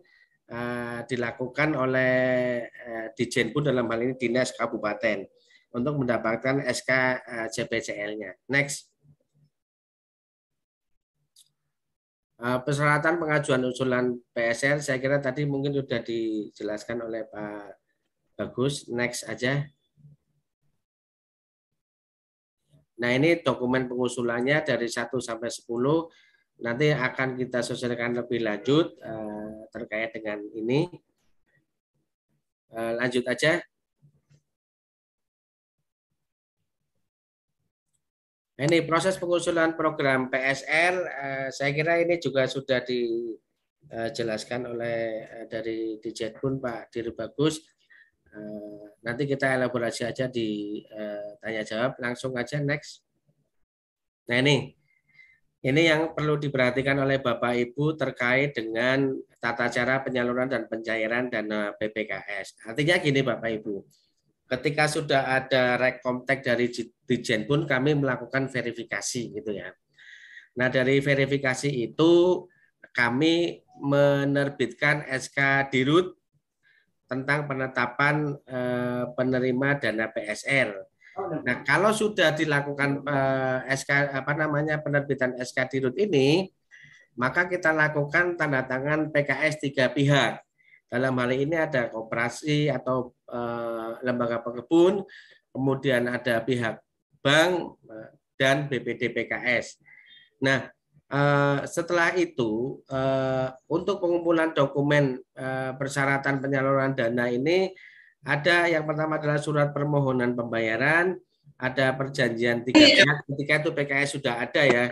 uh, 0.51 0.99
dilakukan 1.07 1.77
oleh 1.77 2.17
uh, 2.67 3.07
Dijenpun 3.13 3.69
dalam 3.69 3.89
hal 3.89 4.01
ini 4.01 4.15
Dinas 4.17 4.57
Kabupaten 4.57 5.25
untuk 5.75 5.95
mendapatkan 6.01 6.65
SK 6.65 6.91
uh, 7.21 7.49
CPCL-nya. 7.53 8.49
Next. 8.51 8.91
Uh, 12.35 12.59
persyaratan 12.61 13.23
pengajuan 13.23 13.63
usulan 13.63 14.19
PSR 14.35 14.83
saya 14.83 14.99
kira 14.99 15.23
tadi 15.23 15.47
mungkin 15.47 15.71
sudah 15.71 16.03
dijelaskan 16.03 17.07
oleh 17.07 17.23
Pak 17.31 17.79
Bagus. 18.35 18.91
Next 18.91 19.25
aja. 19.31 19.63
Nah, 22.95 23.11
ini 23.11 23.43
dokumen 23.43 23.91
pengusulannya 23.91 24.63
dari 24.63 24.87
1 24.87 25.19
sampai 25.19 25.51
10 25.51 26.63
nanti 26.63 26.95
akan 26.95 27.35
kita 27.35 27.67
sosialisasikan 27.67 28.15
lebih 28.15 28.47
lanjut 28.47 28.95
uh, 29.03 29.67
terkait 29.75 30.15
dengan 30.15 30.39
ini. 30.55 30.87
Uh, 32.71 32.95
lanjut 32.99 33.27
aja. 33.27 33.59
Ini 38.55 38.87
proses 38.87 39.19
pengusulan 39.19 39.75
program 39.75 40.31
PSR, 40.31 40.95
uh, 40.95 41.49
saya 41.51 41.75
kira 41.75 41.99
ini 41.99 42.23
juga 42.23 42.47
sudah 42.47 42.87
dijelaskan 42.87 44.71
oleh 44.71 45.27
dari 45.51 45.99
Dijetpun 45.99 46.63
Pak 46.63 46.95
Diri 46.95 47.11
Bagus. 47.11 47.74
Uh, 48.35 48.91
nanti 49.07 49.31
kita 49.31 49.55
elaborasi 49.55 50.03
aja 50.03 50.27
di 50.27 50.83
uh, 50.91 51.39
tanya 51.39 51.63
jawab 51.63 51.95
langsung 52.03 52.35
aja 52.35 52.59
next. 52.59 53.07
Nah 54.27 54.43
ini 54.43 54.75
ini 55.65 55.83
yang 55.89 56.13
perlu 56.13 56.37
diperhatikan 56.37 57.01
oleh 57.01 57.25
Bapak 57.25 57.57
Ibu 57.57 57.97
terkait 57.97 58.53
dengan 58.53 59.17
tata 59.41 59.73
cara 59.73 60.05
penyaluran 60.05 60.51
dan 60.51 60.69
pencairan 60.69 61.33
dana 61.33 61.73
BPKS. 61.79 62.69
Artinya 62.69 63.01
gini 63.01 63.25
Bapak 63.25 63.49
Ibu, 63.63 63.81
ketika 64.45 64.85
sudah 64.93 65.41
ada 65.41 65.81
rekomtek 65.81 66.45
dari 66.45 66.69
Dijen 67.09 67.49
pun 67.49 67.65
kami 67.65 67.97
melakukan 67.97 68.53
verifikasi 68.53 69.41
gitu 69.41 69.51
ya. 69.57 69.73
Nah 70.61 70.69
dari 70.69 71.01
verifikasi 71.01 71.73
itu 71.73 72.45
kami 72.93 73.65
menerbitkan 73.81 75.09
SK 75.09 75.73
Dirut 75.73 76.15
tentang 77.05 77.45
penetapan 77.45 78.33
eh, 78.49 79.05
penerima 79.13 79.69
dana 79.81 80.07
PSR. 80.09 80.71
Nah, 81.15 81.63
kalau 81.63 81.95
sudah 81.95 82.35
dilakukan 82.35 83.05
eh, 83.07 83.59
SK 83.77 84.19
apa 84.19 84.33
namanya 84.35 84.81
penerbitan 84.83 85.37
SK 85.39 85.59
Dirut 85.71 85.97
ini, 86.01 86.49
maka 87.15 87.47
kita 87.47 87.71
lakukan 87.71 88.35
tanda 88.35 88.67
tangan 88.67 89.15
PKS 89.15 89.63
tiga 89.63 89.93
pihak. 89.93 90.43
Dalam 90.91 91.19
hal 91.19 91.31
ini 91.35 91.57
ada 91.59 91.93
koperasi 91.93 92.73
atau 92.73 93.15
eh, 93.31 93.91
lembaga 94.03 94.43
pekebun, 94.43 95.05
kemudian 95.55 96.11
ada 96.11 96.43
pihak 96.43 96.83
bank 97.23 97.79
dan 98.35 98.67
BPD 98.67 99.15
PKS. 99.15 99.79
Nah, 100.43 100.67
Eh, 101.05 101.61
setelah 101.69 102.17
itu 102.17 102.81
eh, 102.89 103.49
untuk 103.69 104.01
pengumpulan 104.01 104.57
dokumen 104.57 105.21
eh, 105.37 105.73
persyaratan 105.77 106.41
penyaluran 106.41 106.97
dana 106.97 107.29
ini 107.29 107.69
ada 108.25 108.65
yang 108.73 108.89
pertama 108.89 109.21
adalah 109.21 109.37
surat 109.37 109.69
permohonan 109.77 110.33
pembayaran, 110.33 111.21
ada 111.61 111.93
perjanjian 111.93 112.65
tiga 112.65 112.89
pihak 112.89 113.19
ketika 113.29 113.55
itu 113.61 113.71
PKS 113.77 114.11
sudah 114.17 114.35
ada 114.41 114.63
ya. 114.65 114.85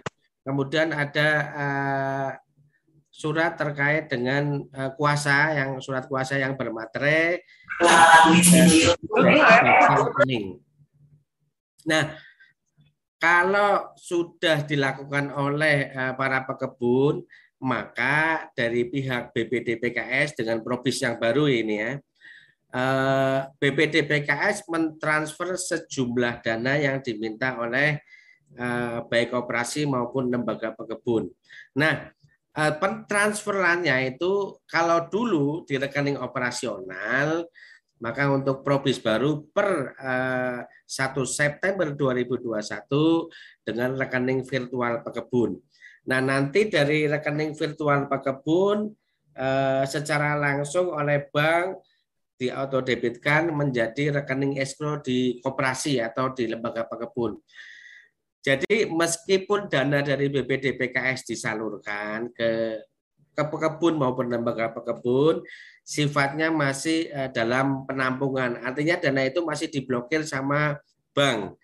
Kemudian 0.45 0.93
ada 0.93 1.29
surat 3.09 3.57
terkait 3.57 4.13
dengan 4.13 4.69
kuasa 5.01 5.57
yang 5.57 5.81
surat 5.81 6.05
kuasa 6.13 6.37
yang 6.37 6.61
bermaterai. 6.61 7.41
Nah, 11.89 12.05
kalau 13.23 13.95
sudah 13.95 14.67
dilakukan 14.67 15.31
oleh 15.31 15.95
eh, 15.95 16.13
para 16.19 16.43
pekebun, 16.43 17.23
maka 17.63 18.51
dari 18.51 18.91
pihak 18.91 19.31
BPD 19.31 19.79
PKS 19.79 20.43
dengan 20.43 20.59
probis 20.67 20.99
yang 20.99 21.23
baru 21.23 21.47
ini 21.47 21.75
ya, 21.79 21.93
eh, 22.75 23.41
BPD 23.63 24.11
PKS 24.11 24.67
mentransfer 24.67 25.55
sejumlah 25.55 26.43
dana 26.43 26.75
yang 26.75 26.99
diminta 26.99 27.55
oleh 27.63 28.03
eh, 28.59 28.99
baik 29.07 29.39
operasi 29.39 29.87
maupun 29.87 30.27
lembaga 30.27 30.75
pekebun. 30.75 31.31
Nah, 31.79 32.11
pentransferannya 32.53 34.13
itu 34.13 34.61
kalau 34.69 35.09
dulu 35.09 35.65
di 35.65 35.81
rekening 35.81 36.21
operasional 36.21 37.49
maka 38.03 38.27
untuk 38.27 38.67
probis 38.67 38.99
baru 38.99 39.47
per 39.55 39.95
1 39.95 40.67
eh, 40.91 41.23
September 41.23 41.95
2021 41.95 42.51
dengan 43.63 43.95
rekening 43.95 44.43
virtual 44.43 45.07
pekebun. 45.07 45.55
Nah, 46.11 46.19
nanti 46.19 46.67
dari 46.67 47.07
rekening 47.07 47.55
virtual 47.55 48.11
pekebun 48.11 48.91
eh, 49.39 49.85
secara 49.87 50.35
langsung 50.35 50.91
oleh 50.91 51.31
bank 51.31 51.79
di 52.35 52.51
autodebitkan 52.51 53.55
menjadi 53.55 54.19
rekening 54.19 54.59
escrow 54.59 54.99
di 54.99 55.39
koperasi 55.39 56.03
atau 56.03 56.35
di 56.35 56.51
lembaga 56.51 56.83
pekebun. 56.91 57.39
Jadi 58.43 58.91
meskipun 58.91 59.71
dana 59.71 60.03
dari 60.03 60.27
BPD 60.27 60.75
PKS 60.75 61.31
disalurkan 61.31 62.35
ke 62.35 62.83
ke 63.33 63.43
pekebun 63.49 63.97
maupun 63.97 64.29
lembaga 64.29 64.75
pekebun, 64.75 65.41
sifatnya 65.83 66.49
masih 66.55 67.11
eh, 67.11 67.31
dalam 67.35 67.85
penampungan. 67.85 68.63
Artinya 68.63 68.99
dana 69.03 69.23
itu 69.27 69.43
masih 69.43 69.69
diblokir 69.69 70.23
sama 70.23 70.79
bank. 71.13 71.59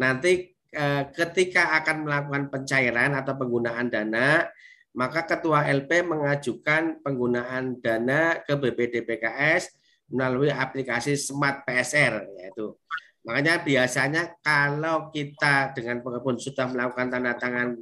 Nanti 0.00 0.56
eh, 0.72 1.04
ketika 1.12 1.76
akan 1.84 2.08
melakukan 2.08 2.44
pencairan 2.48 3.12
atau 3.14 3.36
penggunaan 3.36 3.92
dana, 3.92 4.48
maka 4.96 5.22
ketua 5.22 5.70
LP 5.70 6.02
mengajukan 6.02 6.98
penggunaan 7.04 7.78
dana 7.78 8.42
ke 8.42 8.58
BPD 8.58 9.06
PKS 9.06 9.70
melalui 10.10 10.50
aplikasi 10.50 11.14
Smart 11.14 11.62
PSR 11.62 12.26
yaitu. 12.42 12.74
Makanya 13.22 13.62
biasanya 13.62 14.34
kalau 14.42 15.12
kita 15.12 15.76
dengan 15.76 16.02
pengepun 16.02 16.40
sudah 16.40 16.66
melakukan 16.72 17.12
tanda 17.12 17.36
tangan 17.36 17.78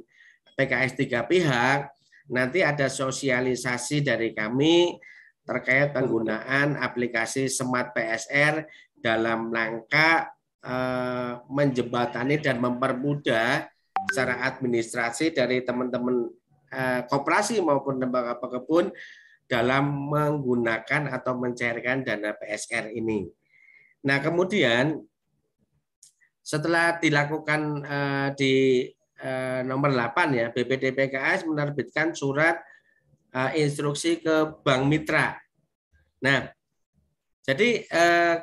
PKS 0.53 0.99
tiga 0.99 1.25
pihak, 1.25 1.89
nanti 2.29 2.61
ada 2.61 2.91
sosialisasi 2.91 4.05
dari 4.05 4.35
kami 4.35 4.99
terkait 5.49 5.89
penggunaan 5.89 6.77
aplikasi 6.77 7.49
Smart 7.49 7.89
PSR 7.97 8.69
dalam 8.93 9.49
rangka 9.49 10.29
eh, 10.61 11.33
menjembatani 11.49 12.37
dan 12.37 12.61
mempermudah 12.61 13.65
secara 14.13 14.45
administrasi 14.45 15.33
dari 15.33 15.65
teman-teman 15.65 16.29
eh, 16.69 17.01
koperasi 17.09 17.65
maupun 17.65 17.97
lembaga 17.97 18.37
pekebun 18.37 18.93
dalam 19.49 20.13
menggunakan 20.13 21.09
atau 21.09 21.33
mencairkan 21.41 22.05
dana 22.05 22.37
PSR 22.37 22.93
ini. 22.93 23.25
Nah, 24.05 24.21
kemudian 24.21 25.01
setelah 26.45 27.01
dilakukan 27.01 27.61
eh, 27.81 28.29
di 28.37 28.53
eh, 29.17 29.61
nomor 29.65 29.89
8 29.89 30.37
ya, 30.37 30.53
BPD 30.53 30.93
PKS 30.93 31.49
menerbitkan 31.49 32.13
surat 32.13 32.61
uh, 33.33 33.51
instruksi 33.53 34.21
ke 34.21 34.35
bank 34.61 34.83
mitra. 34.85 35.37
Nah, 36.21 36.51
jadi 37.45 37.69
uh, 37.89 38.35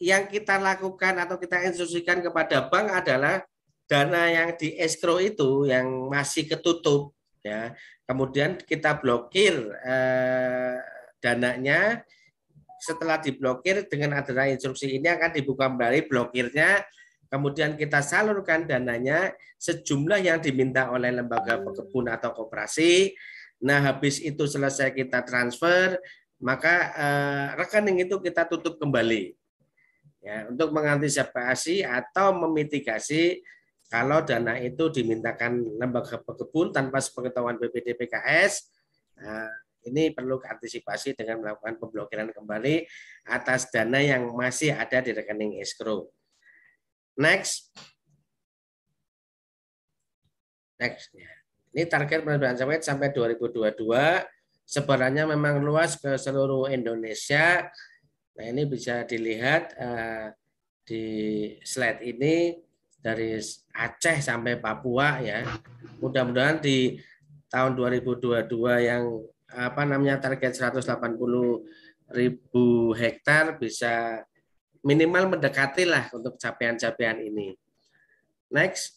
yang 0.00 0.28
kita 0.28 0.56
lakukan 0.60 1.16
atau 1.20 1.36
kita 1.36 1.64
instruksikan 1.68 2.20
kepada 2.20 2.68
bank 2.68 2.86
adalah 3.04 3.44
dana 3.86 4.28
yang 4.28 4.50
di 4.58 4.74
escrow 4.76 5.22
itu 5.22 5.68
yang 5.68 6.10
masih 6.10 6.48
ketutup 6.48 7.14
ya. 7.40 7.72
Kemudian 8.06 8.58
kita 8.58 8.98
blokir 9.02 9.54
eh, 9.82 10.78
dananya 11.18 12.06
setelah 12.78 13.18
diblokir 13.18 13.88
dengan 13.90 14.20
adanya 14.20 14.52
instruksi 14.52 15.00
ini 15.00 15.10
akan 15.10 15.30
dibuka 15.32 15.66
kembali 15.66 16.06
blokirnya 16.06 16.84
kemudian 17.26 17.74
kita 17.74 18.04
salurkan 18.04 18.68
dananya 18.68 19.34
sejumlah 19.58 20.22
yang 20.22 20.38
diminta 20.38 20.92
oleh 20.92 21.10
lembaga 21.10 21.58
pekebun 21.58 22.06
atau 22.12 22.30
koperasi 22.36 23.16
Nah, 23.62 23.80
habis 23.80 24.20
itu 24.20 24.44
selesai 24.44 24.92
kita 24.92 25.24
transfer, 25.24 25.96
maka 26.40 26.92
eh, 26.92 27.46
rekening 27.56 28.04
itu 28.04 28.20
kita 28.20 28.44
tutup 28.44 28.76
kembali. 28.76 29.32
Ya, 30.20 30.50
untuk 30.50 30.74
mengantisipasi 30.74 31.86
atau 31.86 32.34
memitigasi 32.34 33.46
kalau 33.86 34.26
dana 34.26 34.58
itu 34.58 34.90
dimintakan 34.90 35.78
lembaga 35.78 36.18
pekebun 36.18 36.74
tanpa 36.74 36.98
sepengetahuan 36.98 37.54
BPD 37.54 37.94
PKS, 37.94 38.66
nah, 39.22 39.46
ini 39.86 40.10
perlu 40.10 40.42
antisipasi 40.42 41.14
dengan 41.14 41.46
melakukan 41.46 41.78
pemblokiran 41.78 42.34
kembali 42.34 42.82
atas 43.30 43.70
dana 43.70 44.02
yang 44.02 44.34
masih 44.34 44.74
ada 44.74 44.98
di 44.98 45.14
rekening 45.14 45.62
escrow. 45.62 46.10
Next. 47.14 47.70
Next. 50.82 51.14
Ya. 51.14 51.35
Ini 51.76 51.84
target 51.92 52.24
penerimaan 52.24 52.56
sawit 52.56 52.80
sampai 52.80 53.12
2022 53.12 53.84
sebarannya 54.64 55.28
memang 55.36 55.60
luas 55.60 56.00
ke 56.00 56.16
seluruh 56.16 56.72
Indonesia. 56.72 57.68
Nah 58.32 58.44
ini 58.48 58.64
bisa 58.64 59.04
dilihat 59.04 59.76
uh, 59.76 60.32
di 60.88 61.04
slide 61.60 62.00
ini 62.00 62.56
dari 62.96 63.36
Aceh 63.76 64.24
sampai 64.24 64.56
Papua 64.56 65.20
ya. 65.20 65.44
Mudah-mudahan 66.00 66.64
di 66.64 66.96
tahun 67.52 67.76
2022 67.76 68.48
yang 68.80 69.20
apa 69.52 69.84
namanya 69.84 70.16
target 70.16 70.56
180 70.56 71.12
ribu 72.16 72.96
hektar 72.96 73.60
bisa 73.60 74.24
minimal 74.80 75.36
mendekati 75.36 75.84
lah 75.84 76.08
untuk 76.16 76.40
capaian-capaian 76.40 77.20
ini. 77.20 77.52
Next. 78.48 78.96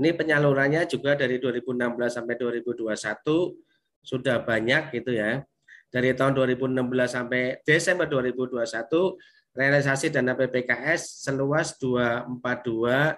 Ini 0.00 0.16
penyalurannya 0.16 0.88
juga 0.88 1.12
dari 1.12 1.36
2016 1.36 1.76
sampai 2.08 2.32
2021 2.40 2.88
sudah 4.00 4.40
banyak 4.40 4.96
gitu 4.96 5.12
ya. 5.12 5.44
Dari 5.92 6.16
tahun 6.16 6.40
2016 6.40 6.72
sampai 7.04 7.60
Desember 7.68 8.08
2021 8.08 8.64
realisasi 9.52 10.08
dana 10.08 10.32
PPKS 10.32 11.28
seluas 11.28 11.76
242 11.76 13.12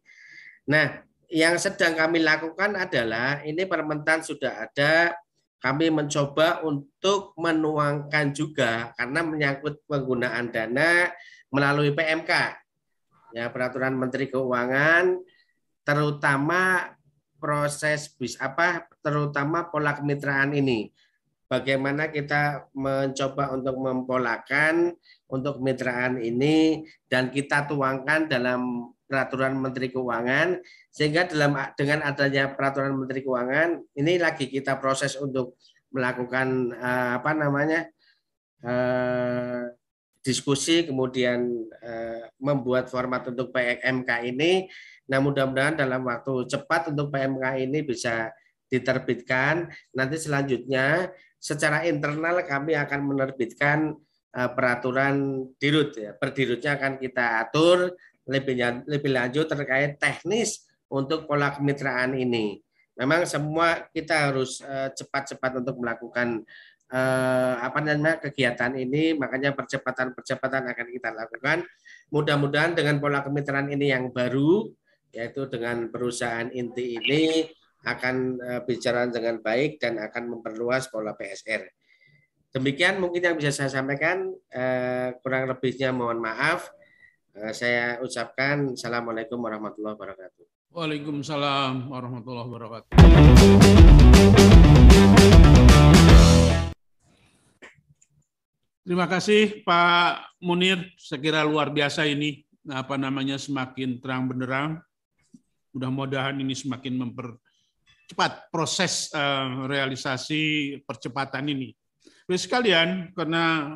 Nah, 0.74 1.06
yang 1.30 1.62
sedang 1.62 1.94
kami 1.94 2.18
lakukan 2.26 2.74
adalah 2.74 3.46
ini 3.46 3.62
permentan 3.70 4.26
sudah 4.26 4.66
ada, 4.66 5.14
kami 5.62 5.94
mencoba 5.94 6.66
untuk 6.66 7.38
menuangkan 7.38 8.34
juga 8.34 8.90
karena 8.98 9.22
menyangkut 9.22 9.86
penggunaan 9.86 10.50
dana 10.50 11.14
melalui 11.54 11.94
PMK, 11.94 12.32
ya 13.38 13.54
peraturan 13.54 13.94
Menteri 13.94 14.34
Keuangan, 14.34 15.22
terutama 15.86 16.90
proses 17.42 18.14
bis 18.14 18.38
apa, 18.38 18.86
terutama 19.02 19.66
pola 19.74 19.98
kemitraan 19.98 20.54
ini. 20.54 20.94
Bagaimana 21.50 22.08
kita 22.08 22.72
mencoba 22.72 23.52
untuk 23.52 23.76
mempolakan 23.76 24.96
untuk 25.28 25.60
kemitraan 25.60 26.22
ini 26.24 26.88
dan 27.12 27.28
kita 27.28 27.68
tuangkan 27.68 28.32
dalam 28.32 28.94
peraturan 29.04 29.60
Menteri 29.60 29.92
Keuangan 29.92 30.64
sehingga 30.88 31.28
dalam 31.28 31.60
dengan 31.76 32.08
adanya 32.08 32.56
peraturan 32.56 32.96
Menteri 32.96 33.28
Keuangan 33.28 33.84
ini 34.00 34.16
lagi 34.16 34.48
kita 34.48 34.80
proses 34.80 35.20
untuk 35.20 35.60
melakukan 35.92 36.72
apa 37.20 37.36
namanya 37.36 37.92
uh, 38.64 39.68
diskusi 40.24 40.88
kemudian 40.88 41.52
uh, 41.84 42.32
membuat 42.40 42.88
format 42.88 43.28
untuk 43.28 43.52
PMK 43.52 44.32
ini 44.32 44.72
nah 45.10 45.20
mudah-mudahan 45.24 45.80
dalam 45.80 46.06
waktu 46.06 46.46
cepat 46.50 46.94
untuk 46.94 47.10
PMK 47.14 47.46
ini 47.66 47.80
bisa 47.82 48.30
diterbitkan 48.72 49.68
nanti 49.92 50.16
selanjutnya 50.16 51.12
secara 51.42 51.84
internal 51.90 52.46
kami 52.46 52.78
akan 52.78 53.00
menerbitkan 53.02 53.98
uh, 54.38 54.50
peraturan 54.54 55.48
dirut 55.58 55.98
ya. 55.98 56.14
Per 56.16 56.32
dirutnya 56.32 56.78
akan 56.78 57.02
kita 57.02 57.42
atur 57.48 57.98
lebih 58.30 58.86
lebih 58.86 59.12
lanjut 59.12 59.50
terkait 59.50 59.98
teknis 59.98 60.70
untuk 60.88 61.26
pola 61.26 61.52
kemitraan 61.52 62.14
ini. 62.14 62.62
Memang 63.00 63.26
semua 63.26 63.88
kita 63.90 64.30
harus 64.30 64.62
eh, 64.62 64.92
cepat-cepat 64.94 65.64
untuk 65.64 65.80
melakukan 65.82 66.44
uh, 66.92 67.56
apa 67.64 67.80
namanya 67.82 68.20
kegiatan 68.20 68.78
ini, 68.78 69.16
makanya 69.18 69.56
percepatan-percepatan 69.58 70.70
akan 70.70 70.88
kita 70.92 71.10
lakukan. 71.16 71.66
Mudah-mudahan 72.14 72.78
dengan 72.78 73.00
pola 73.02 73.26
kemitraan 73.26 73.72
ini 73.74 73.90
yang 73.90 74.12
baru, 74.12 74.70
yaitu 75.12 75.48
dengan 75.48 75.92
perusahaan 75.92 76.48
inti 76.52 76.98
ini, 77.00 77.48
akan 77.82 78.38
uh, 78.38 78.62
bicara 78.62 79.10
dengan 79.10 79.42
baik 79.42 79.82
dan 79.82 79.98
akan 79.98 80.38
memperluas 80.38 80.90
pola 80.94 81.18
PSR. 81.18 81.66
Demikian 82.52 83.00
mungkin 83.00 83.24
yang 83.24 83.36
bisa 83.40 83.50
saya 83.50 83.72
sampaikan. 83.72 84.28
Uh, 84.52 85.16
kurang 85.24 85.48
lebihnya 85.48 85.90
mohon 85.96 86.20
maaf. 86.20 86.70
Uh, 87.32 87.56
saya 87.56 87.98
ucapkan 88.04 88.76
Assalamualaikum 88.76 89.40
warahmatullahi 89.40 89.96
wabarakatuh. 89.98 90.46
Waalaikumsalam 90.72 91.90
warahmatullahi 91.90 92.48
wabarakatuh. 92.48 92.92
Terima 98.82 99.08
kasih 99.08 99.64
Pak 99.64 100.42
Munir. 100.44 100.92
Saya 101.00 101.20
kira 101.24 101.48
luar 101.48 101.72
biasa 101.72 102.04
ini 102.04 102.44
apa 102.68 103.00
namanya 103.00 103.40
semakin 103.40 104.04
terang 104.04 104.28
benderang. 104.28 104.84
Mudah-mudahan 105.72 106.36
ini 106.40 106.52
semakin 106.52 107.00
memper 107.00 107.40
cepat 108.12 108.52
proses 108.52 109.08
uh, 109.16 109.68
realisasi 109.72 110.76
percepatan 110.84 111.48
ini. 111.48 111.72
Baik 112.28 112.44
sekalian, 112.44 113.16
karena 113.16 113.76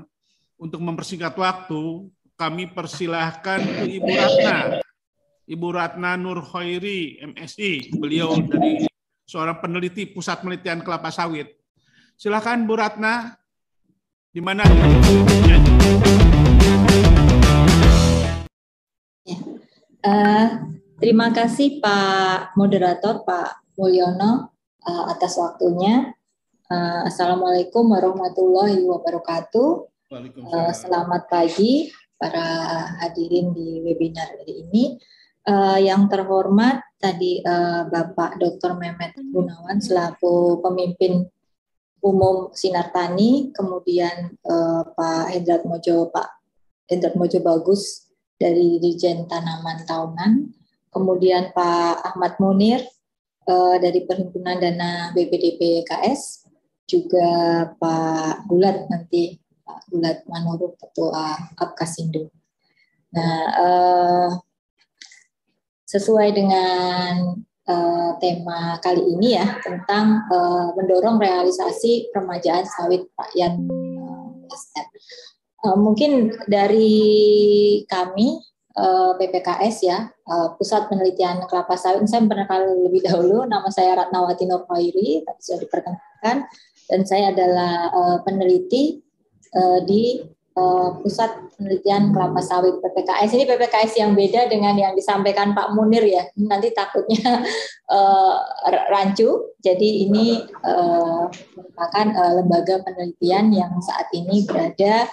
untuk 0.59 0.84
mempersingkat 0.84 1.31
waktu, 1.39 2.11
kami 2.35 2.67
persilahkan 2.67 3.63
ke 3.63 3.84
Ibu 3.95 4.11
Ratna. 4.11 4.57
Ibu 5.47 5.67
Ratna 5.72 6.19
Nur 6.19 6.43
Khairi, 6.43 7.23
MSI. 7.31 7.95
Beliau 7.95 8.35
dari 8.43 8.84
seorang 9.23 9.63
peneliti 9.63 10.03
Pusat 10.11 10.43
Penelitian 10.43 10.84
Kelapa 10.84 11.15
Sawit. 11.15 11.55
Silakan 12.19 12.67
Bu 12.67 12.76
Ratna. 12.76 13.39
Di 14.35 14.43
mana? 14.43 14.67
Uh, 20.05 20.74
terima 20.99 21.31
kasih 21.31 21.84
Pak 21.84 22.55
Moderator, 22.55 23.27
Pak 23.27 23.76
Mulyono 23.76 24.55
uh, 24.84 25.05
atas 25.11 25.35
waktunya. 25.35 26.15
Uh, 26.65 27.05
Assalamualaikum 27.05 27.85
warahmatullahi 27.91 28.81
wabarakatuh. 28.88 29.69
Uh, 30.15 30.72
selamat 30.72 31.27
pagi 31.27 31.91
para 32.15 32.45
hadirin 33.03 33.51
di 33.51 33.84
webinar 33.84 34.31
hari 34.39 34.65
ini. 34.65 34.84
Uh, 35.45 35.77
yang 35.77 36.09
terhormat 36.09 36.81
tadi 36.97 37.38
uh, 37.45 37.85
Bapak 37.85 38.41
Dr. 38.41 38.81
Mehmet 38.81 39.13
Gunawan 39.13 39.77
selaku 39.77 40.57
pemimpin 40.57 41.30
umum 42.01 42.49
Sinar 42.49 42.89
Tani, 42.89 43.53
kemudian 43.53 44.34
uh, 44.41 44.81
Pak 44.89 45.38
Hendrat 45.38 45.61
Mojo, 45.69 46.09
Pak 46.09 46.41
Hendrat 46.89 47.13
Mojo 47.13 47.38
Bagus 47.45 48.09
dari 48.41 48.81
Dijen 48.81 49.30
Tanaman 49.30 49.85
Tahunan, 49.85 50.64
kemudian 50.95 51.51
Pak 51.51 52.15
Ahmad 52.15 52.39
Munir 52.39 52.80
uh, 53.51 53.76
dari 53.76 54.07
Perhimpunan 54.07 54.55
Dana 54.55 55.11
BPDP 55.11 55.84
KS, 55.84 56.47
juga 56.88 57.27
Pak 57.76 58.47
Gulat 58.47 58.88
nanti 58.88 59.35
Pak 59.67 59.91
Gulat 59.91 60.23
Manurut 60.31 60.80
Ketua 60.80 61.35
Apkasindo. 61.59 62.31
Nah, 63.11 63.35
uh, 63.59 64.30
sesuai 65.84 66.31
dengan 66.31 67.35
uh, 67.67 68.11
tema 68.23 68.80
kali 68.80 69.03
ini 69.15 69.35
ya 69.35 69.59
tentang 69.59 70.23
uh, 70.31 70.72
mendorong 70.80 71.19
realisasi 71.19 72.09
permajaan 72.15 72.63
sawit 72.63 73.03
rakyat 73.19 73.59
Uh, 75.65 75.73
mungkin 75.81 76.30
dari 76.45 77.01
kami 77.89 78.38
eh, 78.76 79.11
PPKS 79.15 79.77
ya, 79.88 80.11
uh, 80.27 80.52
Pusat 80.60 80.91
Penelitian 80.91 81.47
Kelapa 81.47 81.80
Sawit. 81.80 82.03
Saya 82.11 82.27
kali 82.27 82.84
lebih 82.84 83.07
dahulu, 83.07 83.47
nama 83.47 83.72
saya 83.72 83.95
Ratnawati 83.95 84.43
Nurhoiri, 84.47 85.23
tadi 85.23 85.41
sudah 85.41 85.60
diperkenalkan, 85.64 86.43
dan 86.91 87.02
saya 87.07 87.31
adalah 87.31 87.89
uh, 87.95 88.18
peneliti 88.27 88.99
di 89.88 90.19
Pusat 90.99 91.56
Penelitian 91.56 92.11
Kelapa 92.11 92.43
Sawit 92.43 92.76
PPKS. 92.84 93.31
Ini 93.39 93.43
PPKS 93.47 93.91
yang 93.99 94.11
beda 94.15 94.52
dengan 94.52 94.76
yang 94.76 94.91
disampaikan 94.91 95.56
Pak 95.56 95.72
Munir 95.72 96.03
ya. 96.03 96.27
Nanti 96.35 96.76
takutnya 96.76 97.43
rancu. 98.91 99.56
Jadi 99.64 100.07
ini 100.07 100.43
merupakan 101.56 102.07
lembaga 102.39 102.84
penelitian 102.84 103.52
yang 103.52 103.80
saat 103.80 104.11
ini 104.11 104.43
berada 104.43 105.07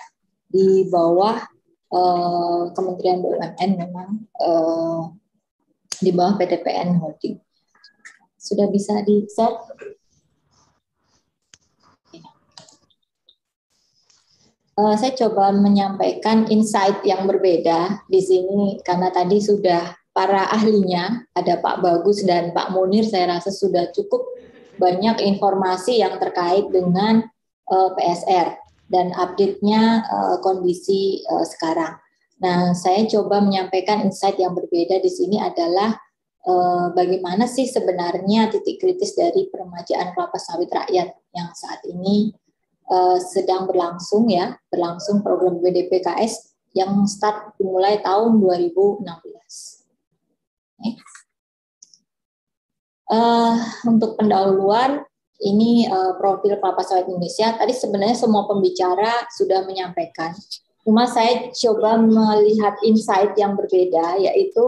di 0.51 0.87
bawah 0.91 1.39
uh, 1.93 2.73
Kementerian 2.73 3.21
BUMN 3.21 3.71
memang 3.77 4.09
uh, 4.41 5.13
di 6.01 6.11
bawah 6.11 6.41
PTPN 6.41 6.99
Holding. 6.99 7.39
Sudah 8.41 8.67
bisa 8.73 9.05
di-share? 9.07 9.61
uh, 14.79 14.95
saya 14.97 15.13
coba 15.17 15.53
menyampaikan 15.53 16.49
insight 16.49 17.03
yang 17.05 17.29
berbeda 17.29 18.03
di 18.09 18.21
sini 18.23 18.81
karena 18.83 19.13
tadi 19.13 19.39
sudah 19.43 19.93
para 20.13 20.49
ahlinya 20.53 21.25
ada 21.33 21.61
Pak 21.61 21.81
Bagus 21.81 22.25
dan 22.25 22.53
Pak 22.53 22.73
Munir 22.77 23.05
saya 23.09 23.39
rasa 23.39 23.49
sudah 23.49 23.89
cukup 23.93 24.21
banyak 24.77 25.21
informasi 25.25 26.01
yang 26.01 26.17
terkait 26.17 26.69
dengan 26.73 27.25
uh, 27.69 27.91
PSR 27.97 28.62
dan 28.93 29.09
update-nya 29.17 30.05
uh, 30.05 30.37
kondisi 30.45 31.25
uh, 31.33 31.49
sekarang. 31.49 31.97
Nah, 32.45 32.77
saya 32.77 33.09
coba 33.09 33.41
menyampaikan 33.41 34.05
insight 34.05 34.37
yang 34.37 34.53
berbeda 34.53 35.01
di 35.01 35.09
sini 35.09 35.41
adalah 35.41 35.97
uh, 36.45 36.93
bagaimana 36.93 37.49
sih 37.49 37.65
sebenarnya 37.65 38.53
titik 38.53 38.85
kritis 38.85 39.17
dari 39.17 39.49
peremajaan 39.49 40.13
kelapa 40.13 40.37
sawit 40.37 40.69
rakyat 40.69 41.17
yang 41.33 41.49
saat 41.57 41.81
ini 41.89 42.37
uh, 42.93 43.17
sedang 43.17 43.65
berlangsung 43.65 44.29
ya, 44.29 44.61
berlangsung 44.69 45.25
program 45.25 45.63
BDPKS 45.65 46.53
yang 46.77 47.09
start 47.09 47.57
dimulai 47.57 48.05
tahun 48.05 48.37
2016. 48.37 49.07
Okay. 50.83 50.95
Uh, 53.13 53.61
untuk 53.87 54.17
pendahuluan 54.17 55.05
ini 55.43 55.91
uh, 55.91 56.15
profil 56.17 56.57
kelapa 56.63 56.87
sawit 56.87 57.11
Indonesia. 57.11 57.51
Tadi 57.59 57.75
sebenarnya 57.75 58.15
semua 58.15 58.47
pembicara 58.47 59.27
sudah 59.35 59.67
menyampaikan. 59.67 60.33
Cuma 60.83 61.07
saya 61.07 61.51
coba 61.55 61.99
melihat 61.99 62.79
insight 62.83 63.35
yang 63.39 63.55
berbeda, 63.55 64.19
yaitu 64.19 64.63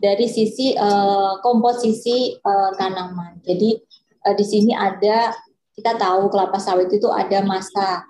dari 0.00 0.24
sisi 0.28 0.72
uh, 0.76 1.40
komposisi 1.44 2.36
uh, 2.40 2.72
tanaman. 2.76 3.40
Jadi 3.44 3.76
uh, 4.24 4.34
di 4.36 4.44
sini 4.44 4.72
ada 4.72 5.36
kita 5.76 5.96
tahu 5.96 6.32
kelapa 6.32 6.56
sawit 6.56 6.88
itu 6.92 7.08
ada 7.08 7.44
masa 7.44 8.04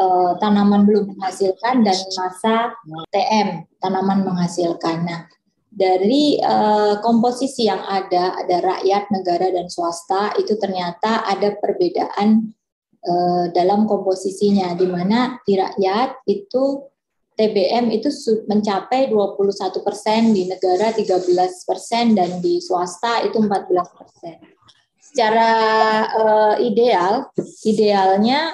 uh, 0.00 0.36
tanaman 0.40 0.84
belum 0.84 1.16
menghasilkan 1.16 1.84
dan 1.84 1.98
masa 2.16 2.72
TM 3.12 3.64
tanaman 3.80 4.24
menghasilkan. 4.24 5.04
Nah, 5.04 5.28
dari 5.70 6.34
uh, 6.42 6.98
komposisi 6.98 7.70
yang 7.70 7.80
ada 7.86 8.34
ada 8.42 8.58
rakyat, 8.58 9.06
negara 9.14 9.54
dan 9.54 9.70
swasta 9.70 10.34
itu 10.34 10.58
ternyata 10.58 11.22
ada 11.22 11.54
perbedaan 11.54 12.50
uh, 13.06 13.46
dalam 13.54 13.86
komposisinya 13.86 14.74
di 14.74 14.90
mana 14.90 15.38
di 15.46 15.54
rakyat 15.54 16.26
itu 16.26 16.90
TBM 17.38 17.88
itu 17.88 18.12
mencapai 18.44 19.08
21 19.08 19.80
persen, 19.80 20.36
di 20.36 20.44
negara 20.44 20.92
13 20.92 21.24
persen, 21.64 22.12
dan 22.12 22.36
di 22.44 22.60
swasta 22.60 23.24
itu 23.24 23.40
14 23.40 23.96
persen. 23.96 24.36
Secara 25.00 25.50
uh, 26.20 26.54
ideal, 26.60 27.32
idealnya 27.64 28.52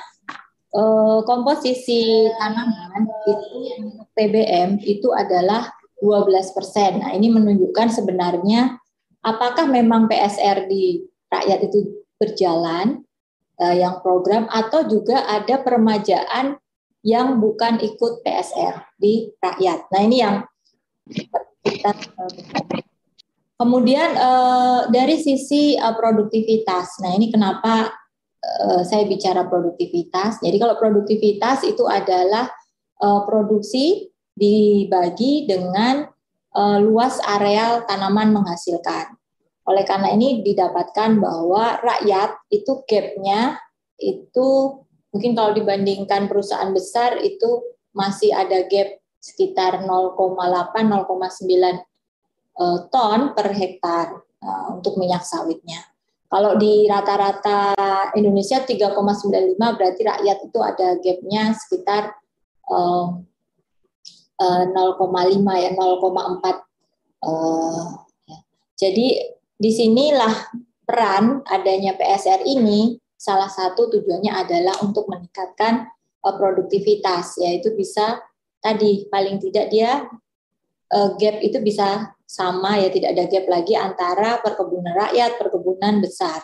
uh, 0.70 1.18
komposisi 1.26 2.30
tanaman 2.38 3.10
itu 3.26 3.58
PBM 4.14 4.78
itu 4.86 5.10
adalah 5.10 5.66
12 6.00 6.56
persen. 6.56 7.00
Nah 7.00 7.12
ini 7.16 7.32
menunjukkan 7.32 7.88
sebenarnya 7.88 8.76
apakah 9.24 9.64
memang 9.66 10.06
PSR 10.06 10.68
di 10.68 11.02
rakyat 11.32 11.66
itu 11.66 12.04
berjalan 12.20 13.02
uh, 13.60 13.74
yang 13.74 14.00
program 14.04 14.46
atau 14.52 14.84
juga 14.84 15.24
ada 15.24 15.60
peremajaan 15.60 16.60
yang 17.06 17.38
bukan 17.38 17.78
ikut 17.80 18.20
PSR 18.26 18.82
di 18.98 19.30
rakyat. 19.40 19.88
Nah 19.94 20.00
ini 20.04 20.16
yang 20.20 20.36
kita 21.64 21.92
Kemudian 23.56 24.20
uh, 24.20 24.84
dari 24.92 25.16
sisi 25.16 25.80
produktivitas, 25.80 27.00
nah 27.00 27.16
ini 27.16 27.32
kenapa 27.32 27.88
saya 28.84 29.08
bicara 29.08 29.48
produktivitas. 29.48 30.44
Jadi 30.44 30.60
kalau 30.60 30.76
produktivitas 30.76 31.64
itu 31.64 31.82
adalah 31.88 32.46
produksi 33.24 34.12
dibagi 34.36 35.48
dengan 35.48 36.04
uh, 36.52 36.78
luas 36.78 37.16
areal 37.24 37.88
tanaman 37.88 38.36
menghasilkan. 38.36 39.16
Oleh 39.66 39.82
karena 39.82 40.14
ini 40.14 40.44
didapatkan 40.46 41.18
bahwa 41.18 41.80
rakyat 41.82 42.38
itu 42.52 42.86
gapnya 42.86 43.58
itu 43.98 44.78
mungkin 45.10 45.32
kalau 45.32 45.56
dibandingkan 45.56 46.28
perusahaan 46.28 46.70
besar 46.70 47.18
itu 47.24 47.74
masih 47.96 48.30
ada 48.36 48.68
gap 48.68 49.00
sekitar 49.18 49.82
0,8 49.82 50.14
0,9 50.20 51.08
uh, 52.60 52.78
ton 52.92 53.20
per 53.34 53.48
hektar 53.50 54.20
uh, 54.44 54.66
untuk 54.76 55.00
minyak 55.00 55.26
sawitnya. 55.26 55.82
Kalau 56.26 56.58
di 56.58 56.90
rata-rata 56.90 57.74
Indonesia 58.18 58.58
3,95 58.60 59.56
berarti 59.56 60.02
rakyat 60.02 60.38
itu 60.42 60.58
ada 60.58 60.88
gapnya 60.98 61.54
sekitar 61.54 62.18
0,5 64.38 65.62
ya 65.62 65.70
0,4. 65.72 67.24
Uh, 67.24 68.04
ya. 68.28 68.38
Jadi 68.76 69.06
di 69.56 69.70
sinilah 69.72 70.52
peran 70.84 71.40
adanya 71.48 71.96
PSR 71.96 72.44
ini 72.44 73.00
salah 73.16 73.48
satu 73.48 73.88
tujuannya 73.88 74.30
adalah 74.30 74.76
untuk 74.84 75.08
meningkatkan 75.08 75.88
uh, 76.22 76.34
produktivitas 76.36 77.40
yaitu 77.40 77.72
bisa 77.72 78.20
tadi 78.60 79.08
paling 79.08 79.40
tidak 79.40 79.72
dia 79.72 80.04
gap 81.18 81.42
itu 81.42 81.58
bisa 81.66 82.14
sama 82.26 82.78
ya 82.78 82.90
tidak 82.94 83.18
ada 83.18 83.26
gap 83.26 83.46
lagi 83.50 83.74
antara 83.74 84.38
perkebunan 84.38 84.94
rakyat 84.94 85.34
perkebunan 85.34 85.98
besar. 85.98 86.42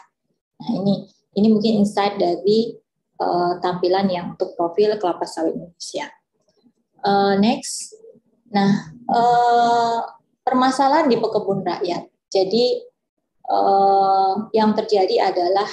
Nah 0.62 0.70
ini 0.82 1.06
ini 1.38 1.48
mungkin 1.50 1.82
insight 1.82 2.18
dari 2.18 2.74
uh, 3.18 3.58
tampilan 3.58 4.06
yang 4.10 4.26
untuk 4.36 4.54
profil 4.54 4.98
kelapa 5.00 5.24
sawit 5.24 5.56
Indonesia. 5.56 6.10
Uh, 7.02 7.34
next, 7.42 7.98
nah 8.54 8.94
uh, 9.10 10.06
permasalahan 10.46 11.10
di 11.10 11.18
pekebun 11.18 11.66
rakyat. 11.66 12.06
Jadi 12.30 12.78
uh, 13.50 14.46
yang 14.54 14.70
terjadi 14.78 15.34
adalah 15.34 15.66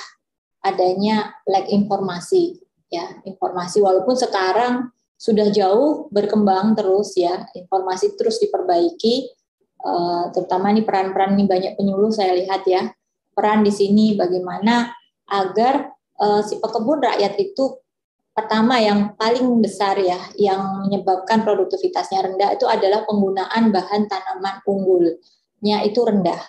adanya 0.66 1.38
lack 1.46 1.70
informasi 1.70 2.58
ya. 2.90 3.22
Informasi 3.30 3.78
walaupun 3.78 4.18
sekarang 4.18 4.90
sudah 5.22 5.54
jauh 5.54 6.10
berkembang 6.10 6.74
terus 6.74 7.14
ya, 7.14 7.46
informasi 7.54 8.18
terus 8.18 8.42
diperbaiki, 8.42 9.30
uh, 9.86 10.34
terutama 10.34 10.74
ini 10.74 10.82
peran-peran 10.82 11.38
ini 11.38 11.46
banyak 11.46 11.78
penyuluh 11.78 12.10
saya 12.10 12.34
lihat 12.34 12.66
ya, 12.66 12.90
peran 13.38 13.62
di 13.62 13.70
sini 13.70 14.18
bagaimana 14.18 14.90
agar 15.30 15.94
uh, 16.18 16.42
si 16.42 16.58
pekebun 16.58 17.06
rakyat 17.06 17.38
itu 17.38 17.78
pertama 18.40 18.80
yang 18.80 19.20
paling 19.20 19.60
besar 19.60 20.00
ya, 20.00 20.20
yang 20.40 20.88
menyebabkan 20.88 21.44
produktivitasnya 21.44 22.32
rendah 22.32 22.50
itu 22.56 22.64
adalah 22.64 23.04
penggunaan 23.04 23.76
bahan 23.76 24.08
tanaman 24.08 24.64
unggulnya 24.64 25.84
itu 25.84 26.00
rendah. 26.00 26.40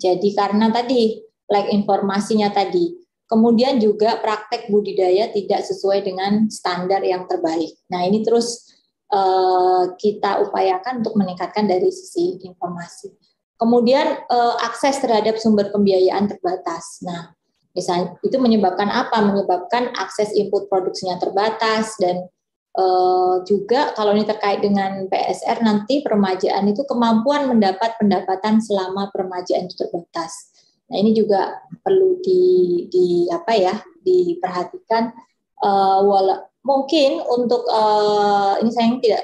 Jadi 0.00 0.32
karena 0.32 0.72
tadi 0.72 1.20
like 1.52 1.68
informasinya 1.68 2.48
tadi 2.48 3.08
Kemudian 3.28 3.76
juga 3.76 4.16
praktek 4.24 4.72
budidaya 4.72 5.28
tidak 5.28 5.60
sesuai 5.68 6.00
dengan 6.00 6.48
standar 6.48 7.04
yang 7.04 7.28
terbaik. 7.28 7.76
Nah 7.92 8.08
ini 8.08 8.24
terus 8.24 8.72
uh, 9.12 9.92
kita 10.00 10.48
upayakan 10.48 11.04
untuk 11.04 11.12
meningkatkan 11.12 11.68
dari 11.68 11.92
sisi 11.92 12.40
informasi. 12.40 13.12
Kemudian 13.60 14.24
uh, 14.32 14.56
akses 14.64 15.04
terhadap 15.04 15.36
sumber 15.36 15.68
pembiayaan 15.68 16.24
terbatas. 16.24 17.04
Nah 17.04 17.36
misalnya 17.78 18.18
itu 18.26 18.34
menyebabkan 18.42 18.90
apa? 18.90 19.22
Menyebabkan 19.22 19.94
akses 19.94 20.34
input 20.34 20.66
produksinya 20.66 21.14
terbatas 21.22 21.94
dan 22.02 22.26
uh, 22.74 23.38
juga 23.46 23.94
kalau 23.94 24.18
ini 24.18 24.26
terkait 24.26 24.58
dengan 24.58 25.06
PSR 25.06 25.62
nanti 25.62 26.02
peremajaan 26.02 26.66
itu 26.66 26.82
kemampuan 26.82 27.46
mendapat 27.46 27.94
pendapatan 28.02 28.58
selama 28.58 29.14
peremajaan 29.14 29.70
itu 29.70 29.78
terbatas. 29.78 30.50
Nah 30.90 30.96
ini 30.98 31.14
juga 31.14 31.62
perlu 31.86 32.18
di, 32.18 32.42
di 32.90 33.06
apa 33.30 33.54
ya 33.54 33.74
diperhatikan. 34.02 35.14
Uh, 35.58 36.02
wala, 36.02 36.50
mungkin 36.66 37.22
untuk 37.30 37.62
uh, 37.70 38.58
ini 38.58 38.70
saya 38.74 38.90
tidak 38.98 39.22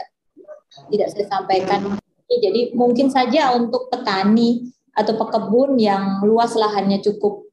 tidak 0.94 1.08
saya 1.10 1.26
sampaikan. 1.26 1.98
Jadi 2.30 2.74
mungkin 2.74 3.10
saja 3.10 3.54
untuk 3.54 3.90
petani 3.90 4.74
atau 4.94 5.14
pekebun 5.18 5.78
yang 5.78 6.22
luas 6.26 6.54
lahannya 6.54 7.02
cukup 7.02 7.43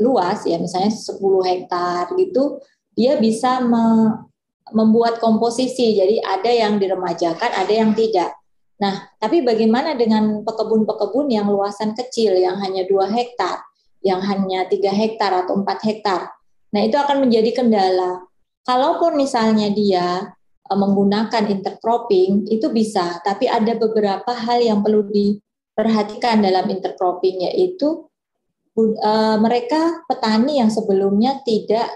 luas 0.00 0.44
ya 0.44 0.60
misalnya 0.60 0.92
10 0.92 1.18
hektar 1.44 2.12
gitu 2.16 2.60
dia 2.96 3.20
bisa 3.20 3.60
me, 3.60 4.16
membuat 4.72 5.22
komposisi. 5.22 5.94
Jadi 5.94 6.18
ada 6.24 6.50
yang 6.50 6.80
diremajakan, 6.80 7.50
ada 7.52 7.70
yang 7.70 7.92
tidak. 7.94 8.34
Nah, 8.80 9.08
tapi 9.20 9.44
bagaimana 9.44 9.94
dengan 9.94 10.42
pekebun-pekebun 10.42 11.30
yang 11.30 11.46
luasan 11.48 11.92
kecil, 11.92 12.34
yang 12.34 12.58
hanya 12.60 12.84
dua 12.88 13.08
hektar, 13.08 13.62
yang 14.00 14.20
hanya 14.24 14.66
tiga 14.66 14.90
hektar 14.90 15.44
atau 15.44 15.60
empat 15.60 15.78
hektar? 15.84 16.32
Nah, 16.72 16.80
itu 16.82 16.96
akan 16.98 17.28
menjadi 17.28 17.62
kendala. 17.62 18.26
Kalaupun 18.66 19.16
misalnya 19.16 19.70
dia 19.70 20.34
e, 20.66 20.72
menggunakan 20.76 21.46
intercropping, 21.48 22.50
itu 22.52 22.68
bisa, 22.68 23.22
tapi 23.24 23.48
ada 23.48 23.78
beberapa 23.78 24.34
hal 24.34 24.60
yang 24.60 24.84
perlu 24.84 25.08
diperhatikan 25.08 26.44
dalam 26.44 26.68
intercropping, 26.68 27.48
yaitu 27.48 28.04
uh, 28.76 29.36
mereka 29.40 30.04
petani 30.04 30.60
yang 30.60 30.68
sebelumnya 30.68 31.40
tidak 31.42 31.88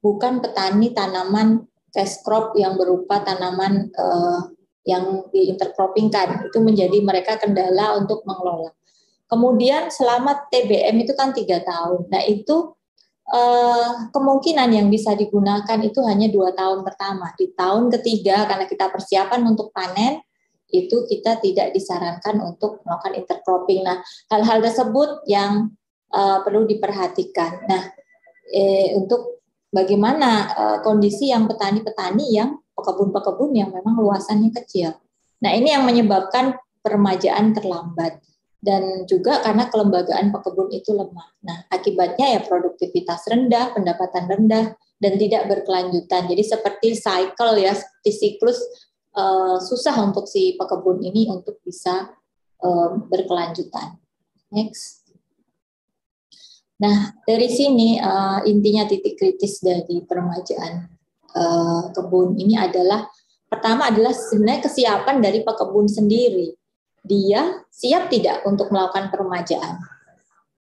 bukan 0.00 0.40
petani 0.40 0.96
tanaman 0.96 1.68
cash 1.92 2.24
crop 2.24 2.56
yang 2.56 2.80
berupa 2.80 3.20
tanaman 3.20 3.92
uh, 3.92 4.48
yang 4.88 5.28
diintercroppingkan 5.28 6.48
itu 6.48 6.58
menjadi 6.64 6.98
mereka 7.04 7.36
kendala 7.36 8.00
untuk 8.00 8.24
mengelola. 8.24 8.72
Kemudian 9.28 9.92
selama 9.92 10.48
TBM 10.50 11.06
itu 11.06 11.12
kan 11.14 11.30
tiga 11.30 11.62
tahun. 11.62 12.10
Nah 12.10 12.24
itu 12.26 12.74
uh, 13.30 14.10
kemungkinan 14.10 14.74
yang 14.74 14.88
bisa 14.90 15.14
digunakan 15.14 15.78
itu 15.84 16.00
hanya 16.02 16.26
dua 16.32 16.50
tahun 16.56 16.82
pertama. 16.82 17.30
Di 17.38 17.54
tahun 17.54 17.92
ketiga 17.94 18.48
karena 18.50 18.66
kita 18.66 18.90
persiapan 18.90 19.46
untuk 19.46 19.70
panen 19.70 20.18
itu 20.70 21.06
kita 21.06 21.38
tidak 21.42 21.74
disarankan 21.74 22.42
untuk 22.42 22.82
melakukan 22.82 23.22
intercropping. 23.22 23.86
Nah 23.86 24.02
hal-hal 24.32 24.58
tersebut 24.64 25.22
yang 25.30 25.70
uh, 26.14 26.38
perlu 26.42 26.66
diperhatikan. 26.66 27.66
Nah, 27.66 27.82
eh, 28.50 28.94
untuk 28.98 29.42
bagaimana 29.70 30.30
uh, 30.50 30.78
kondisi 30.82 31.30
yang 31.30 31.46
petani-petani 31.46 32.26
yang 32.34 32.58
pekebun-pekebun 32.74 33.50
yang 33.54 33.70
memang 33.70 33.98
luasannya 33.98 34.50
kecil. 34.62 34.96
Nah, 35.40 35.50
ini 35.54 35.72
yang 35.72 35.86
menyebabkan 35.86 36.58
peremajaan 36.80 37.52
terlambat 37.56 38.20
dan 38.60 39.08
juga 39.08 39.40
karena 39.40 39.72
kelembagaan 39.72 40.28
pekebun 40.32 40.68
itu 40.72 40.92
lemah. 40.92 41.28
Nah, 41.40 41.64
akibatnya 41.72 42.36
ya 42.36 42.40
produktivitas 42.44 43.24
rendah, 43.28 43.72
pendapatan 43.72 44.28
rendah, 44.28 44.76
dan 45.00 45.12
tidak 45.16 45.48
berkelanjutan. 45.48 46.28
Jadi 46.28 46.42
seperti 46.44 46.88
cycle 46.92 47.56
ya, 47.56 47.72
seperti 47.72 48.10
siklus 48.12 48.60
uh, 49.16 49.56
susah 49.56 49.96
untuk 50.04 50.28
si 50.28 50.60
pekebun 50.60 51.00
ini 51.00 51.32
untuk 51.32 51.56
bisa 51.64 52.12
uh, 52.60 52.90
berkelanjutan. 53.08 53.96
Next. 54.52 54.99
Nah, 56.80 57.12
dari 57.28 57.48
sini 57.52 58.00
uh, 58.00 58.40
intinya 58.48 58.88
titik 58.88 59.20
kritis 59.20 59.60
dari 59.60 60.00
peremajaan 60.00 60.88
uh, 61.36 61.92
kebun 61.92 62.40
ini 62.40 62.56
adalah 62.56 63.04
pertama 63.52 63.92
adalah 63.92 64.16
sebenarnya 64.16 64.64
kesiapan 64.64 65.20
dari 65.20 65.44
pekebun 65.44 65.84
sendiri. 65.84 66.56
Dia 67.04 67.64
siap 67.68 68.08
tidak 68.08 68.48
untuk 68.48 68.72
melakukan 68.72 69.12
peremajaan. 69.12 69.76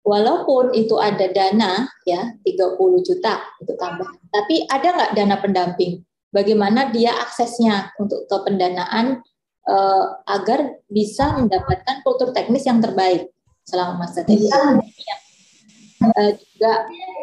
Walaupun 0.01 0.73
itu 0.73 0.97
ada 0.97 1.29
dana 1.29 1.85
ya 2.09 2.33
30 2.49 2.81
juta 3.05 3.45
itu 3.61 3.73
tambah. 3.77 4.09
Tapi 4.33 4.65
ada 4.73 4.89
nggak 4.97 5.13
dana 5.13 5.37
pendamping? 5.37 6.01
Bagaimana 6.33 6.89
dia 6.89 7.13
aksesnya 7.21 7.93
untuk 8.01 8.25
ke 8.25 8.37
pendanaan 8.49 9.21
uh, 9.69 10.05
agar 10.25 10.81
bisa 10.89 11.37
mendapatkan 11.37 12.01
kultur 12.01 12.33
teknis 12.33 12.65
yang 12.65 12.81
terbaik 12.81 13.29
selama 13.69 14.09
masa 14.09 14.25
TBM 14.25 14.81
uh, 16.03 16.33
juga 16.37 16.73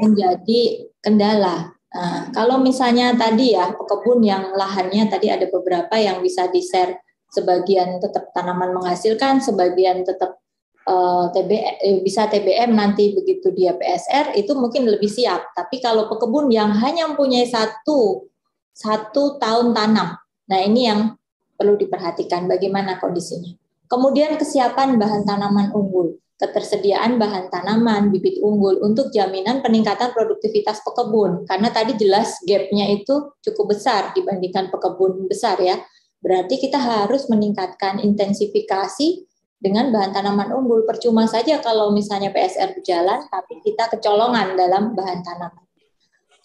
menjadi 0.01 0.61
kendala. 1.01 1.73
Nah, 1.87 2.29
kalau 2.29 2.61
misalnya 2.61 3.15
tadi 3.17 3.57
ya 3.57 3.73
pekebun 3.73 4.21
yang 4.21 4.53
lahannya 4.53 5.09
tadi 5.09 5.33
ada 5.33 5.49
beberapa 5.49 5.97
yang 5.97 6.21
bisa 6.21 6.45
di-share 6.51 7.01
sebagian 7.33 7.97
tetap 7.97 8.29
tanaman 8.37 8.75
menghasilkan, 8.77 9.41
sebagian 9.41 10.05
tetap 10.05 10.37
uh, 10.85 11.31
eh, 11.33 11.99
bisa 12.05 12.29
TBM 12.29 12.75
nanti 12.75 13.17
begitu 13.17 13.49
dia 13.51 13.73
PSR 13.73 14.37
itu 14.37 14.53
mungkin 14.53 14.85
lebih 14.85 15.09
siap. 15.09 15.57
Tapi 15.57 15.81
kalau 15.81 16.05
pekebun 16.11 16.53
yang 16.53 16.69
hanya 16.75 17.09
mempunyai 17.09 17.49
satu 17.49 18.29
satu 18.77 19.41
tahun 19.41 19.73
tanam, 19.73 20.21
nah 20.45 20.59
ini 20.61 20.85
yang 20.85 21.17
perlu 21.57 21.73
diperhatikan 21.81 22.45
bagaimana 22.45 23.01
kondisinya. 23.01 23.57
Kemudian 23.89 24.37
kesiapan 24.37 24.99
bahan 25.01 25.25
tanaman 25.25 25.73
unggul 25.73 26.19
ketersediaan 26.37 27.17
bahan 27.17 27.49
tanaman, 27.49 28.13
bibit 28.13 28.37
unggul 28.45 28.77
untuk 28.85 29.09
jaminan 29.09 29.65
peningkatan 29.65 30.13
produktivitas 30.13 30.85
pekebun. 30.85 31.49
Karena 31.49 31.73
tadi 31.73 31.97
jelas 31.97 32.37
gapnya 32.45 32.85
itu 32.93 33.33
cukup 33.41 33.73
besar 33.73 34.13
dibandingkan 34.13 34.69
pekebun 34.69 35.25
besar 35.25 35.57
ya. 35.57 35.81
Berarti 36.21 36.61
kita 36.61 36.77
harus 36.77 37.25
meningkatkan 37.29 37.97
intensifikasi 38.01 39.25
dengan 39.57 39.89
bahan 39.89 40.13
tanaman 40.13 40.53
unggul. 40.53 40.85
Percuma 40.85 41.25
saja 41.25 41.57
kalau 41.57 41.89
misalnya 41.89 42.29
PSR 42.29 42.77
berjalan, 42.77 43.25
tapi 43.33 43.57
kita 43.65 43.89
kecolongan 43.97 44.53
dalam 44.53 44.93
bahan 44.93 45.25
tanaman. 45.25 45.65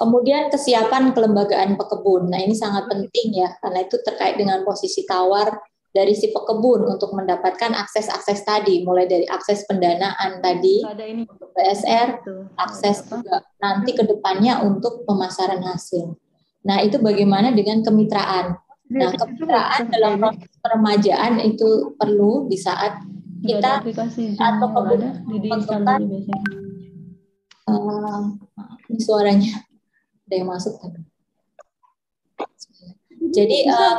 Kemudian 0.01 0.51
kesiapan 0.51 1.15
kelembagaan 1.15 1.77
pekebun. 1.79 2.33
Nah 2.33 2.41
ini 2.41 2.57
sangat 2.57 2.89
penting 2.89 3.39
ya, 3.39 3.55
karena 3.61 3.85
itu 3.85 4.01
terkait 4.03 4.35
dengan 4.41 4.65
posisi 4.67 5.05
tawar 5.07 5.53
dari 5.93 6.17
si 6.17 6.33
pekebun 6.33 6.89
untuk 6.89 7.13
mendapatkan 7.13 7.77
akses-akses 7.77 8.49
tadi, 8.49 8.81
mulai 8.81 9.05
dari 9.05 9.29
akses 9.29 9.69
pendanaan 9.69 10.41
tadi 10.41 10.81
Ada 10.81 11.05
ini. 11.05 11.29
untuk 11.29 11.53
PSR, 11.53 12.09
akses 12.57 13.05
juga 13.13 13.45
nanti 13.61 13.93
ke 13.93 14.09
depannya 14.09 14.65
untuk 14.65 15.05
pemasaran 15.05 15.61
hasil. 15.61 16.17
Nah, 16.65 16.81
itu 16.81 16.97
bagaimana 16.97 17.53
dengan 17.53 17.85
kemitraan? 17.85 18.57
Nah, 18.89 19.13
kemitraan 19.13 19.93
dalam 19.93 20.17
proses 20.17 20.49
peremajaan 20.65 21.33
itu 21.45 21.93
perlu 22.01 22.49
di 22.49 22.57
saat 22.57 22.97
kita 23.45 23.85
atau 24.41 24.69
pekebun 24.73 25.01
uh, 27.69 28.21
ini 28.89 29.01
suaranya 29.03 29.53
ada 30.29 30.35
yang 30.35 30.49
masuk 30.49 30.75
kan? 30.81 30.93
Jadi 33.33 33.69
uh, 33.71 33.97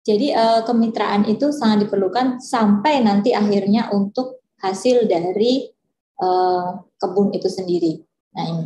Jadi 0.00 0.32
uh, 0.32 0.64
kemitraan 0.64 1.28
itu 1.28 1.52
sangat 1.52 1.86
diperlukan 1.86 2.40
sampai 2.40 3.04
nanti 3.04 3.36
akhirnya 3.36 3.92
untuk 3.92 4.40
hasil 4.58 5.04
dari 5.04 5.68
uh, 6.18 6.80
kebun 6.96 7.36
itu 7.36 7.46
sendiri. 7.52 8.00
Nah 8.32 8.44
ini. 8.48 8.64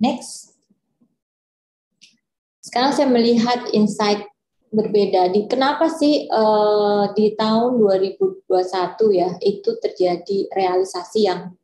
Next. 0.00 0.56
Sekarang 2.64 2.96
saya 2.96 3.08
melihat 3.08 3.68
insight 3.76 4.26
berbeda 4.74 5.30
di 5.30 5.46
kenapa 5.46 5.86
sih 5.86 6.26
uh, 6.26 7.14
di 7.14 7.32
tahun 7.38 7.78
2021 7.78 8.50
ya 9.14 9.30
itu 9.40 9.70
terjadi 9.78 10.38
realisasi 10.50 11.30
yang 11.30 11.54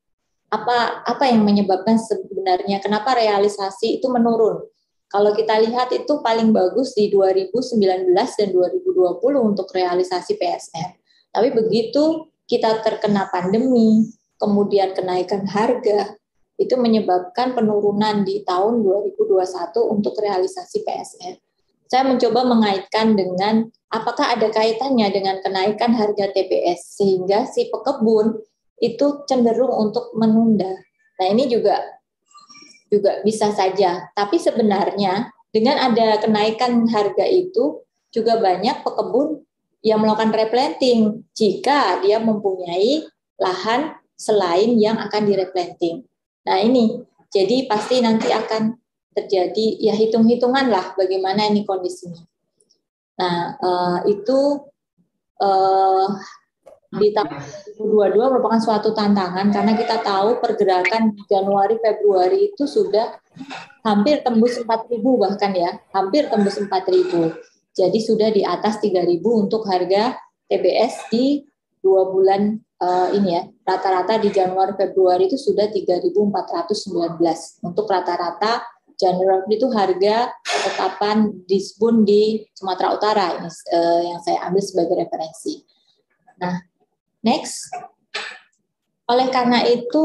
apa 0.52 1.00
apa 1.08 1.24
yang 1.24 1.48
menyebabkan 1.48 1.96
sebenarnya 1.96 2.84
kenapa 2.84 3.16
realisasi 3.16 3.96
itu 3.96 4.12
menurun. 4.12 4.68
Kalau 5.08 5.32
kita 5.36 5.60
lihat 5.60 5.92
itu 5.92 6.20
paling 6.24 6.52
bagus 6.56 6.96
di 6.96 7.12
2019 7.12 8.12
dan 8.16 8.48
2020 8.48 9.20
untuk 9.40 9.68
realisasi 9.72 10.40
PSR. 10.40 10.90
Tapi 11.32 11.48
begitu 11.52 12.32
kita 12.48 12.80
terkena 12.80 13.28
pandemi, 13.28 14.08
kemudian 14.40 14.96
kenaikan 14.96 15.44
harga, 15.44 16.16
itu 16.56 16.74
menyebabkan 16.76 17.52
penurunan 17.52 18.24
di 18.24 18.40
tahun 18.44 18.80
2021 18.84 19.92
untuk 19.92 20.16
realisasi 20.16 20.84
PSR. 20.84 21.36
Saya 21.92 22.08
mencoba 22.08 22.48
mengaitkan 22.48 23.12
dengan 23.12 23.68
apakah 23.92 24.32
ada 24.32 24.48
kaitannya 24.48 25.12
dengan 25.12 25.44
kenaikan 25.44 25.92
harga 25.92 26.32
TBS 26.32 26.96
sehingga 26.96 27.44
si 27.44 27.68
pekebun 27.68 28.40
itu 28.82 29.22
cenderung 29.30 29.70
untuk 29.70 30.10
menunda. 30.18 30.74
Nah, 31.22 31.26
ini 31.30 31.46
juga 31.46 31.78
juga 32.90 33.22
bisa 33.22 33.54
saja. 33.54 34.10
Tapi 34.12 34.36
sebenarnya 34.42 35.30
dengan 35.54 35.78
ada 35.78 36.18
kenaikan 36.18 36.84
harga 36.90 37.24
itu 37.24 37.86
juga 38.10 38.42
banyak 38.42 38.82
pekebun 38.82 39.46
yang 39.86 40.02
melakukan 40.02 40.34
replanting 40.34 41.22
jika 41.32 42.02
dia 42.02 42.18
mempunyai 42.18 43.06
lahan 43.38 43.94
selain 44.18 44.76
yang 44.78 44.98
akan 44.98 45.22
direplanting. 45.30 46.04
Nah, 46.42 46.58
ini 46.58 47.00
jadi 47.30 47.70
pasti 47.70 48.02
nanti 48.02 48.28
akan 48.28 48.76
terjadi 49.12 49.78
ya 49.78 49.94
hitung-hitungan 49.96 50.68
lah 50.68 50.92
bagaimana 50.98 51.48
ini 51.48 51.62
kondisinya. 51.64 52.22
Nah, 53.18 53.56
uh, 53.60 53.98
itu 54.08 54.40
uh, 55.40 56.08
di 56.92 57.08
tahun 57.16 57.40
2022 57.80 58.32
merupakan 58.36 58.60
suatu 58.60 58.92
tantangan 58.92 59.48
karena 59.48 59.72
kita 59.72 60.04
tahu 60.04 60.44
pergerakan 60.44 61.16
Januari 61.24 61.80
Februari 61.80 62.52
itu 62.52 62.68
sudah 62.68 63.16
hampir 63.80 64.20
tembus 64.20 64.60
4.000 64.60 65.00
bahkan 65.00 65.52
ya, 65.56 65.80
hampir 65.96 66.28
tembus 66.28 66.60
4.000. 66.60 67.32
Jadi 67.72 67.98
sudah 68.04 68.28
di 68.28 68.44
atas 68.44 68.76
3.000 68.84 69.24
untuk 69.24 69.64
harga 69.64 70.20
TBS 70.52 71.08
di 71.08 71.40
dua 71.82 72.12
bulan 72.12 72.60
uh, 72.78 73.08
ini 73.10 73.34
ya 73.34 73.42
rata-rata 73.64 74.20
di 74.20 74.30
Januari 74.30 74.76
Februari 74.78 75.26
itu 75.26 75.40
sudah 75.40 75.66
3.419 75.72 76.12
untuk 77.66 77.86
rata-rata 77.90 78.62
Januari 78.94 79.58
itu 79.58 79.66
harga 79.72 80.30
ketetapan 80.46 81.42
disbun 81.48 82.06
di 82.06 82.44
Sumatera 82.54 82.94
Utara 82.94 83.26
ini 83.40 83.50
uh, 83.50 84.00
yang 84.14 84.20
saya 84.22 84.46
ambil 84.46 84.62
sebagai 84.62 84.94
referensi. 84.94 85.58
Nah, 86.38 86.54
next. 87.22 87.70
Oleh 89.08 89.30
karena 89.30 89.64
itu 89.66 90.04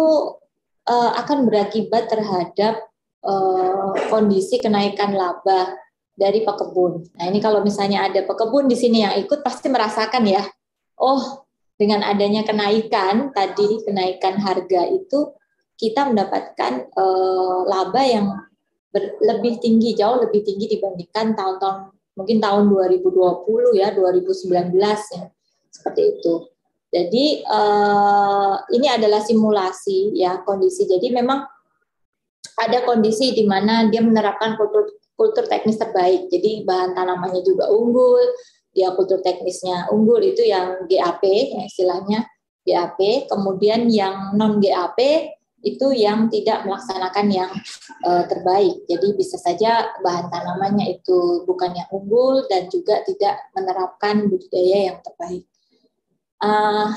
uh, 0.88 1.12
akan 1.18 1.46
berakibat 1.46 2.10
terhadap 2.10 2.88
uh, 3.26 3.94
kondisi 4.10 4.58
kenaikan 4.58 5.14
laba 5.14 5.76
dari 6.18 6.42
pekebun. 6.42 7.06
Nah, 7.14 7.30
ini 7.30 7.38
kalau 7.38 7.62
misalnya 7.62 8.10
ada 8.10 8.26
pekebun 8.26 8.66
di 8.66 8.74
sini 8.74 9.06
yang 9.06 9.14
ikut 9.22 9.46
pasti 9.46 9.70
merasakan 9.70 10.26
ya. 10.26 10.42
Oh, 10.98 11.46
dengan 11.78 12.02
adanya 12.02 12.42
kenaikan 12.42 13.30
tadi 13.30 13.86
kenaikan 13.86 14.42
harga 14.42 14.90
itu 14.90 15.38
kita 15.78 16.10
mendapatkan 16.10 16.90
uh, 16.98 17.70
laba 17.70 18.02
yang 18.02 18.34
ber, 18.90 19.14
lebih 19.22 19.62
tinggi 19.62 19.94
jauh 19.94 20.18
lebih 20.18 20.42
tinggi 20.42 20.74
dibandingkan 20.74 21.38
tahun-tahun 21.38 21.94
mungkin 22.18 22.42
tahun 22.42 22.66
2020 22.66 23.78
ya 23.78 23.94
2019 23.94 24.74
ya 24.74 25.24
seperti 25.70 26.18
itu. 26.18 26.57
Jadi 26.88 27.44
uh, 27.44 28.56
ini 28.72 28.88
adalah 28.88 29.20
simulasi 29.20 30.16
ya 30.16 30.40
kondisi. 30.48 30.88
Jadi 30.88 31.12
memang 31.12 31.44
ada 32.58 32.80
kondisi 32.88 33.36
di 33.36 33.44
mana 33.44 33.86
dia 33.92 34.00
menerapkan 34.00 34.56
kultur 34.56 34.88
kultur 35.18 35.46
teknis 35.46 35.76
terbaik. 35.78 36.32
Jadi 36.32 36.64
bahan 36.64 36.96
tanamannya 36.96 37.44
juga 37.44 37.68
unggul, 37.68 38.24
dia 38.78 38.94
kultur 38.94 39.18
teknisnya 39.26 39.90
unggul 39.90 40.22
itu 40.22 40.46
yang 40.46 40.86
GAP 40.86 41.26
ya 41.26 41.66
istilahnya 41.66 42.30
GAP 42.62 43.26
kemudian 43.26 43.90
yang 43.90 44.38
non 44.38 44.62
GAP 44.62 45.34
itu 45.66 45.90
yang 45.98 46.30
tidak 46.30 46.62
melaksanakan 46.70 47.28
yang 47.34 47.50
uh, 48.06 48.22
terbaik 48.30 48.86
jadi 48.86 49.08
bisa 49.18 49.42
saja 49.42 49.90
bahan 50.06 50.30
tanamannya 50.30 51.02
itu 51.02 51.42
bukan 51.50 51.74
yang 51.74 51.90
unggul 51.90 52.46
dan 52.46 52.70
juga 52.70 53.02
tidak 53.10 53.50
menerapkan 53.58 54.30
budidaya 54.30 54.94
yang 54.94 54.98
terbaik 55.02 55.50
uh, 56.42 56.90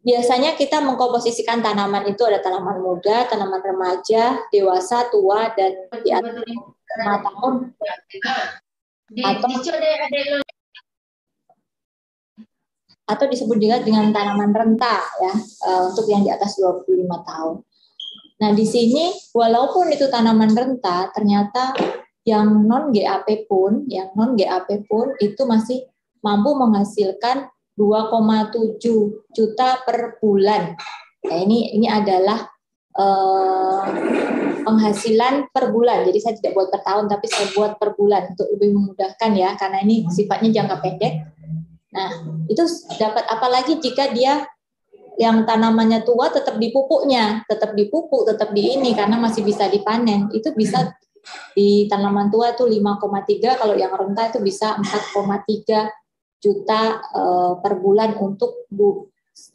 biasanya 0.00 0.56
kita 0.56 0.80
mengkomposisikan 0.80 1.60
tanaman 1.60 2.08
itu 2.08 2.24
ada 2.24 2.40
tanaman 2.40 2.80
muda, 2.80 3.28
tanaman 3.28 3.60
remaja, 3.60 4.40
dewasa, 4.48 5.12
tua, 5.12 5.52
dan 5.52 5.76
di 6.00 6.10
atas 6.10 6.40
lima 6.40 7.16
tahun 7.22 7.54
atau 9.10 9.48
atau 13.10 13.26
disebut 13.26 13.58
juga 13.58 13.82
dengan 13.82 14.14
tanaman 14.14 14.54
renta 14.54 15.02
ya 15.18 15.34
uh, 15.66 15.90
untuk 15.90 16.06
yang 16.06 16.22
di 16.22 16.30
atas 16.30 16.54
25 16.62 16.86
tahun. 17.26 17.54
Nah, 18.40 18.50
di 18.54 18.64
sini 18.64 19.10
walaupun 19.34 19.90
itu 19.90 20.06
tanaman 20.06 20.54
renta, 20.54 21.10
ternyata 21.10 21.74
yang 22.22 22.64
non 22.64 22.94
GAP 22.94 23.50
pun, 23.50 23.84
yang 23.90 24.14
non 24.14 24.38
GAP 24.38 24.86
pun 24.86 25.12
itu 25.18 25.42
masih 25.44 25.90
mampu 26.22 26.54
menghasilkan 26.54 27.50
2,7 27.80 28.76
juta 29.32 29.80
per 29.80 30.20
bulan. 30.20 30.76
Nah, 31.24 31.38
ini 31.40 31.72
ini 31.72 31.88
adalah 31.88 32.44
uh, 33.00 33.84
penghasilan 34.68 35.48
per 35.48 35.72
bulan. 35.72 36.04
Jadi 36.04 36.18
saya 36.20 36.34
tidak 36.36 36.52
buat 36.60 36.68
per 36.68 36.84
tahun, 36.84 37.08
tapi 37.08 37.24
saya 37.32 37.48
buat 37.56 37.80
per 37.80 37.96
bulan 37.96 38.36
untuk 38.36 38.52
lebih 38.52 38.76
memudahkan 38.76 39.30
ya, 39.32 39.56
karena 39.56 39.80
ini 39.80 40.04
sifatnya 40.12 40.52
jangka 40.52 40.76
pendek 40.84 41.14
Nah, 41.90 42.10
itu 42.46 42.62
dapat 42.98 43.26
apalagi 43.26 43.82
jika 43.82 44.14
dia 44.14 44.46
yang 45.18 45.42
tanamannya 45.44 46.06
tua 46.06 46.30
tetap 46.30 46.56
dipupuknya, 46.56 47.42
tetap 47.50 47.74
dipupuk, 47.74 48.24
tetap 48.30 48.54
di 48.54 48.78
ini 48.78 48.94
karena 48.94 49.18
masih 49.18 49.42
bisa 49.42 49.66
dipanen. 49.66 50.30
Itu 50.30 50.54
bisa 50.54 50.94
di 51.52 51.84
tanaman 51.90 52.32
tua 52.32 52.56
itu 52.56 52.64
5,3 52.64 53.60
kalau 53.60 53.76
yang 53.76 53.92
renta 53.92 54.32
itu 54.32 54.40
bisa 54.40 54.80
4,3 54.80 55.99
juta 56.40 56.98
uh, 57.12 57.52
per 57.60 57.76
bulan 57.78 58.16
untuk 58.16 58.66
du, 58.72 59.06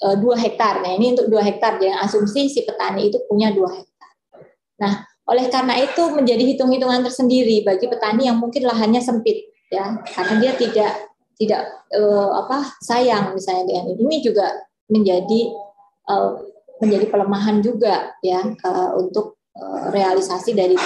uh, 0.06 0.16
2 0.18 0.22
hektar. 0.38 0.86
Nah, 0.86 0.94
ini 0.96 1.18
untuk 1.18 1.28
2 1.28 1.42
hektar 1.42 1.82
jangan 1.82 2.06
asumsi 2.06 2.48
si 2.48 2.62
petani 2.64 3.10
itu 3.10 3.20
punya 3.26 3.50
2 3.52 3.66
hektar. 3.66 4.12
Nah, 4.80 5.04
oleh 5.26 5.50
karena 5.50 5.74
itu 5.82 6.04
menjadi 6.14 6.44
hitung-hitungan 6.54 7.02
tersendiri 7.02 7.66
bagi 7.66 7.90
petani 7.90 8.30
yang 8.30 8.38
mungkin 8.38 8.62
lahannya 8.70 9.02
sempit 9.02 9.50
ya, 9.74 9.98
karena 10.06 10.34
dia 10.38 10.54
tidak 10.54 10.92
tidak 11.36 11.62
uh, 11.92 12.46
apa 12.46 12.78
sayang 12.80 13.36
misalnya 13.36 13.68
dengan 13.68 13.86
ini 13.92 14.02
ini 14.06 14.18
juga 14.24 14.46
menjadi 14.88 15.42
uh, 16.08 16.40
menjadi 16.80 17.06
pelemahan 17.10 17.60
juga 17.66 18.14
ya 18.22 18.46
uh, 18.46 18.90
untuk 19.02 19.42
uh, 19.58 19.90
realisasi 19.90 20.54
dari 20.54 20.78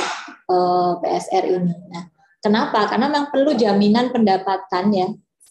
uh, 0.49 0.97
PSR 1.03 1.43
ini. 1.49 1.75
Nah, 1.91 2.03
kenapa? 2.39 2.87
Karena 2.87 3.11
memang 3.11 3.27
perlu 3.33 3.53
jaminan 3.57 4.13
pendapatan 4.13 4.85
ya, 4.93 5.07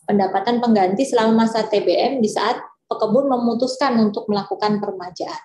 pendapatan 0.09 0.65
pengganti 0.65 1.05
selama 1.05 1.45
masa 1.45 1.69
TBM 1.69 2.25
di 2.25 2.33
saat 2.33 2.57
pekebun 2.89 3.29
memutuskan 3.29 4.01
untuk 4.01 4.25
melakukan 4.33 4.81
permajaan. 4.81 5.43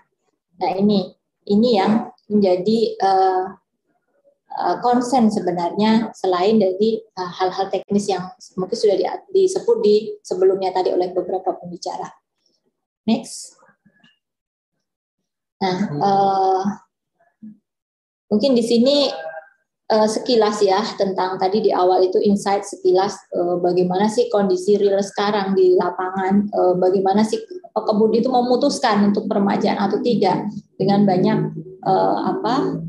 Nah, 0.64 0.72
ini 0.80 1.12
ini 1.44 1.76
yang 1.76 2.08
menjadi 2.32 2.80
uh, 3.04 3.46
Eh, 4.54 4.78
konsen 4.86 5.34
sebenarnya 5.34 6.14
selain 6.14 6.62
dari 6.62 7.02
eh, 7.02 7.32
hal-hal 7.42 7.74
teknis 7.74 8.06
yang 8.06 8.30
mungkin 8.54 8.78
sudah 8.78 9.26
disebut 9.34 9.82
di 9.82 10.14
sebelumnya 10.22 10.70
tadi 10.70 10.94
oleh 10.94 11.10
beberapa 11.10 11.58
pembicara. 11.58 12.06
Next. 13.10 13.58
Nah, 15.58 15.78
uh, 15.96 16.64
mungkin 18.28 18.52
di 18.52 18.64
sini 18.64 19.08
uh, 19.94 20.10
sekilas 20.10 20.58
ya 20.66 20.82
tentang 20.98 21.38
tadi 21.38 21.70
di 21.70 21.72
awal 21.72 22.02
itu 22.02 22.18
insight 22.26 22.66
sekilas 22.66 23.14
uh, 23.38 23.62
bagaimana 23.62 24.10
sih 24.10 24.26
kondisi 24.34 24.82
real 24.82 24.98
sekarang 25.06 25.54
di 25.54 25.78
lapangan, 25.78 26.50
uh, 26.50 26.74
bagaimana 26.82 27.22
sih 27.22 27.38
pekebun 27.70 28.18
itu 28.18 28.34
memutuskan 28.34 29.14
untuk 29.14 29.30
permajaan 29.30 29.78
atau 29.78 30.02
tidak 30.02 30.50
dengan 30.78 31.06
banyak 31.06 31.40
uh, 31.86 32.18
apa 32.34 32.82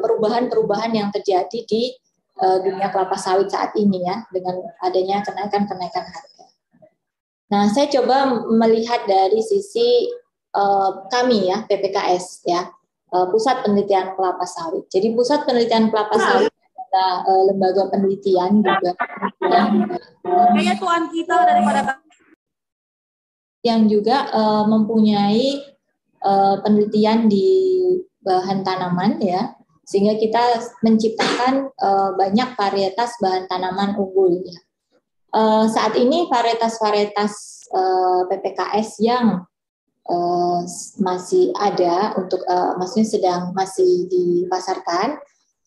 perubahan-perubahan 0.00 0.90
yang 0.90 1.08
terjadi 1.14 1.58
di 1.68 1.94
uh, 2.40 2.58
dunia 2.64 2.88
kelapa 2.90 3.14
sawit 3.14 3.52
saat 3.52 3.76
ini 3.76 4.02
ya 4.02 4.24
dengan 4.32 4.58
adanya 4.82 5.22
kenaikan-kenaikan 5.22 6.04
harga. 6.04 6.44
Nah, 7.50 7.66
saya 7.70 7.90
coba 7.90 8.46
melihat 8.46 9.04
dari 9.10 9.42
sisi 9.42 10.06
uh, 10.54 11.06
kami 11.10 11.50
ya 11.50 11.66
PPKS 11.66 12.46
ya 12.46 12.70
Pusat 13.10 13.66
Penelitian 13.66 14.14
Kelapa 14.14 14.46
Sawit. 14.46 14.86
Jadi 14.86 15.14
Pusat 15.14 15.46
Penelitian 15.46 15.90
Kelapa 15.90 16.14
Sawit 16.14 16.52
adalah 16.90 17.22
uh, 17.26 17.42
lembaga 17.50 17.82
penelitian 17.90 18.62
juga 18.62 18.92
yang 19.46 19.86
kayak 20.58 20.76
tuan 20.82 21.06
kita 21.10 21.36
daripada 21.46 22.02
yang 23.62 23.86
juga 23.86 24.26
uh, 24.32 24.64
mempunyai 24.66 25.62
uh, 26.24 26.58
penelitian 26.64 27.30
di 27.30 27.78
bahan 28.20 28.66
tanaman 28.66 29.22
ya 29.22 29.54
sehingga 29.90 30.14
kita 30.18 30.62
menciptakan 30.86 31.66
uh, 31.82 32.14
banyak 32.14 32.54
varietas 32.54 33.18
bahan 33.18 33.50
tanaman 33.50 33.98
unggul 33.98 34.38
ya. 34.38 34.58
Uh, 35.30 35.66
saat 35.70 35.94
ini 35.94 36.26
varietas-varietas 36.26 37.66
uh, 37.70 38.26
PPKS 38.26 38.98
yang 39.02 39.46
uh, 40.08 40.60
masih 41.02 41.52
ada 41.58 42.14
untuk 42.16 42.40
uh, 42.46 42.78
maksudnya 42.80 43.08
sedang 43.08 43.42
masih 43.52 44.08
dipasarkan 44.08 45.20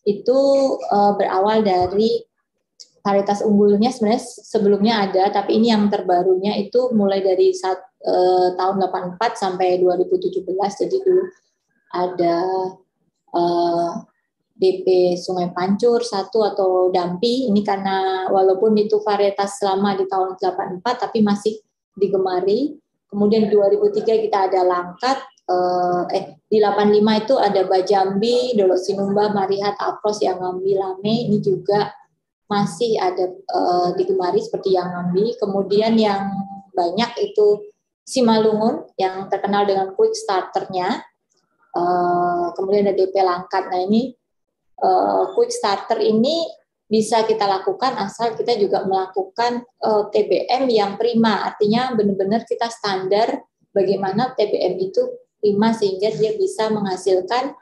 itu 0.03 0.39
uh, 0.89 1.13
berawal 1.15 1.63
dari 1.63 2.23
varietas 3.03 3.43
unggulnya 3.43 3.91
sebenarnya 3.91 4.23
sebelumnya 4.23 4.93
ada 5.03 5.27
tapi 5.29 5.59
ini 5.59 5.75
yang 5.75 5.91
terbarunya 5.91 6.55
itu 6.55 6.95
mulai 6.95 7.19
dari 7.19 7.51
saat, 7.51 7.79
uh, 8.07 8.55
tahun 8.55 8.79
84 8.87 9.19
sampai 9.35 9.83
2017 9.83 10.39
jadi 10.55 10.97
dulu 11.03 11.23
ada 11.93 12.37
uh, 13.33 13.37
eh, 13.37 13.91
BP 14.53 15.17
Sungai 15.17 15.49
Pancur 15.53 16.01
satu 16.05 16.45
atau 16.45 16.93
Dampi 16.93 17.49
ini 17.49 17.65
karena 17.65 18.29
walaupun 18.29 18.77
itu 18.77 19.01
varietas 19.01 19.61
selama 19.61 19.97
di 19.97 20.05
tahun 20.05 20.37
84 20.37 20.81
tapi 21.09 21.25
masih 21.25 21.57
digemari. 21.97 22.77
Kemudian 23.13 23.45
di 23.45 23.49
2003 23.53 24.25
kita 24.25 24.49
ada 24.49 24.65
Langkat, 24.65 25.17
uh, 25.45 26.09
eh 26.09 26.41
di 26.49 26.57
85 26.57 27.21
itu 27.21 27.35
ada 27.37 27.61
Bajambi, 27.69 28.37
Dolok 28.57 28.81
Sinumba, 28.81 29.29
Marihat, 29.29 29.77
Afros, 29.77 30.21
yang 30.25 30.41
ngambil 30.41 30.81
Lame 30.81 31.29
ini 31.29 31.37
juga 31.37 31.93
masih 32.49 32.97
ada 32.97 33.29
uh, 33.29 33.93
digemari 33.93 34.41
seperti 34.41 34.73
yang 34.73 34.89
ngambil. 34.89 35.37
Kemudian 35.37 35.93
yang 36.01 36.25
banyak 36.73 37.11
itu 37.21 37.69
Simalungun 38.03 38.83
yang 38.99 39.31
terkenal 39.31 39.63
dengan 39.63 39.95
quick 39.95 40.11
starternya 40.11 40.99
Eh, 41.73 42.45
kemudian 42.53 42.85
ada 42.85 42.93
DP 42.93 43.17
Langkat. 43.25 43.65
Nah 43.73 43.81
ini 43.81 44.13
uh, 44.85 45.33
quick 45.33 45.49
starter 45.49 45.97
ini 45.97 46.45
bisa 46.93 47.25
kita 47.25 47.49
lakukan 47.49 47.97
asal 47.97 48.37
kita 48.37 48.53
juga 48.61 48.85
melakukan 48.85 49.65
uh, 49.81 50.13
TBM 50.13 50.69
yang 50.69 50.93
prima, 51.01 51.49
artinya 51.49 51.89
benar-benar 51.97 52.45
kita 52.45 52.69
standar 52.69 53.41
bagaimana 53.73 54.37
TBM 54.37 54.77
itu 54.77 55.01
prima 55.41 55.73
sehingga 55.73 56.13
dia 56.13 56.37
bisa 56.37 56.69
menghasilkan 56.69 57.57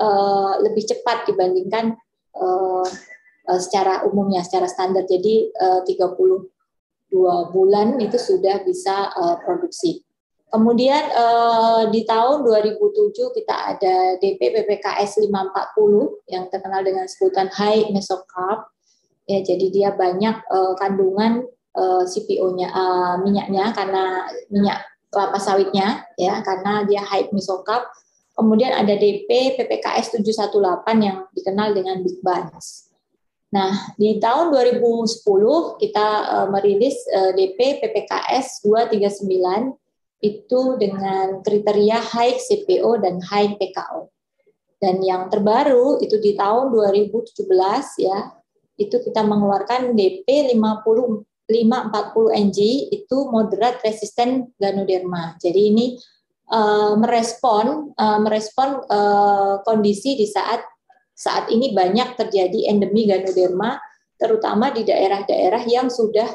uh, 0.00 0.64
lebih 0.64 0.88
cepat 0.88 1.28
dibandingkan 1.28 1.92
uh, 2.40 2.88
secara 3.60 4.08
umumnya, 4.08 4.40
secara 4.40 4.64
standar. 4.64 5.04
Jadi 5.04 5.52
uh, 5.60 5.84
32 5.84 7.12
bulan 7.52 8.00
itu 8.00 8.16
sudah 8.16 8.64
bisa 8.64 9.12
uh, 9.12 9.36
produksi. 9.44 10.00
Kemudian 10.50 11.04
eh, 11.14 11.82
di 11.94 12.02
tahun 12.02 12.42
2007 12.42 13.14
kita 13.38 13.54
ada 13.54 13.94
DP 14.18 14.40
PPKS 14.50 15.22
540 15.22 16.26
yang 16.26 16.50
terkenal 16.50 16.82
dengan 16.82 17.06
sebutan 17.06 17.46
high 17.54 17.86
mesocarb. 17.94 18.66
Ya, 19.30 19.46
jadi 19.46 19.66
dia 19.70 19.90
banyak 19.94 20.36
eh, 20.42 20.72
kandungan 20.74 21.46
eh, 21.78 22.02
CPO-nya 22.02 22.68
eh, 22.74 23.14
minyaknya 23.22 23.70
karena 23.70 24.26
minyak 24.50 24.82
kelapa 25.10 25.42
sawitnya 25.42 26.06
ya 26.18 26.42
karena 26.42 26.82
dia 26.82 27.06
high 27.06 27.30
mesocarb. 27.30 27.86
Kemudian 28.34 28.74
ada 28.74 28.96
DP 28.98 29.54
PPKS 29.54 30.18
718 30.18 30.82
yang 30.98 31.30
dikenal 31.30 31.76
dengan 31.76 32.02
Big 32.02 32.18
Buns. 32.24 32.90
Nah, 33.50 33.90
di 33.98 34.22
tahun 34.22 34.54
2010 34.54 35.26
kita 35.82 36.06
uh, 36.24 36.48
merilis 36.54 36.94
uh, 37.10 37.34
DP 37.34 37.82
PPKS 37.82 38.62
239 38.62 39.74
itu 40.20 40.76
dengan 40.76 41.40
kriteria 41.40 41.98
high 42.00 42.36
CPO 42.36 43.00
dan 43.00 43.20
high 43.24 43.56
PKO. 43.56 44.12
Dan 44.80 45.04
yang 45.04 45.28
terbaru 45.28 46.00
itu 46.00 46.16
di 46.20 46.36
tahun 46.36 46.72
2017 46.72 47.44
ya, 48.00 48.32
itu 48.80 48.96
kita 49.00 49.20
mengeluarkan 49.24 49.92
DP 49.92 50.56
50 50.56 51.24
540 51.50 52.46
NG 52.46 52.58
itu 52.94 53.16
moderate 53.26 53.82
resistant 53.82 54.54
ganoderma. 54.54 55.34
Jadi 55.42 55.60
ini 55.74 55.86
uh, 56.54 56.94
merespon 56.94 57.90
uh, 57.98 58.18
merespon 58.22 58.86
uh, 58.86 59.58
kondisi 59.66 60.14
di 60.14 60.30
saat 60.30 60.62
saat 61.10 61.50
ini 61.50 61.74
banyak 61.74 62.14
terjadi 62.16 62.70
endemi 62.70 63.04
ganoderma 63.04 63.76
terutama 64.14 64.70
di 64.70 64.86
daerah-daerah 64.86 65.66
yang 65.66 65.90
sudah 65.90 66.30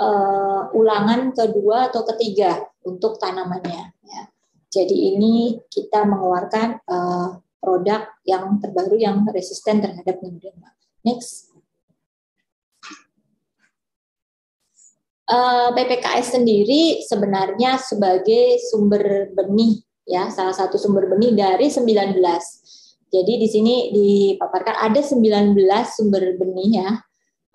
uh, 0.00 0.72
ulangan 0.74 1.30
kedua 1.36 1.92
atau 1.92 2.02
ketiga 2.14 2.64
untuk 2.84 3.16
tanamannya. 3.18 3.96
Ya. 4.04 4.22
Jadi 4.68 5.16
ini 5.16 5.58
kita 5.68 6.04
mengeluarkan 6.04 6.82
uh, 6.84 7.40
produk 7.64 8.04
yang 8.28 8.60
terbaru 8.60 8.96
yang 9.00 9.24
resisten 9.32 9.80
terhadap 9.80 10.20
Pneumoderma. 10.20 10.76
Next. 11.04 11.54
Eh, 15.24 15.68
PPKS 15.72 16.36
sendiri 16.36 17.00
sebenarnya 17.00 17.80
sebagai 17.80 18.60
sumber 18.68 19.32
benih 19.32 19.80
ya 20.04 20.28
salah 20.28 20.52
satu 20.52 20.76
sumber 20.76 21.08
benih 21.08 21.32
dari 21.32 21.72
19. 21.72 22.20
Jadi 23.08 23.32
di 23.40 23.48
sini 23.48 23.74
dipaparkan 23.88 24.84
ada 24.84 25.00
19 25.00 25.56
sumber 25.96 26.36
benih 26.36 26.70
ya. 26.76 26.90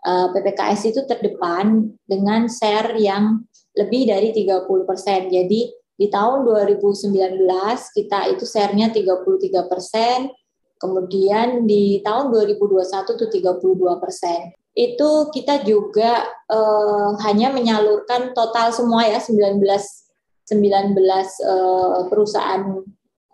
Eh, 0.02 0.28
PPKS 0.34 0.82
itu 0.90 1.06
terdepan 1.06 1.94
dengan 2.10 2.50
share 2.50 2.98
yang 2.98 3.46
lebih 3.80 4.12
dari 4.12 4.36
30 4.36 4.68
persen. 4.84 5.32
Jadi 5.32 5.72
di 5.72 6.08
tahun 6.12 6.44
2019 6.44 7.48
kita 7.96 8.20
itu 8.32 8.44
share-nya 8.44 8.92
33 8.92 9.72
persen, 9.72 10.32
kemudian 10.80 11.64
di 11.64 12.04
tahun 12.04 12.32
2021 12.32 13.16
itu 13.16 13.26
32 13.40 14.04
persen. 14.04 14.52
Itu 14.76 15.32
kita 15.32 15.64
juga 15.64 16.24
eh, 16.48 17.10
hanya 17.24 17.52
menyalurkan 17.52 18.36
total 18.36 18.72
semua 18.76 19.08
ya 19.08 19.20
19 19.20 19.60
19 19.60 20.96
eh, 20.96 22.00
perusahaan 22.08 22.64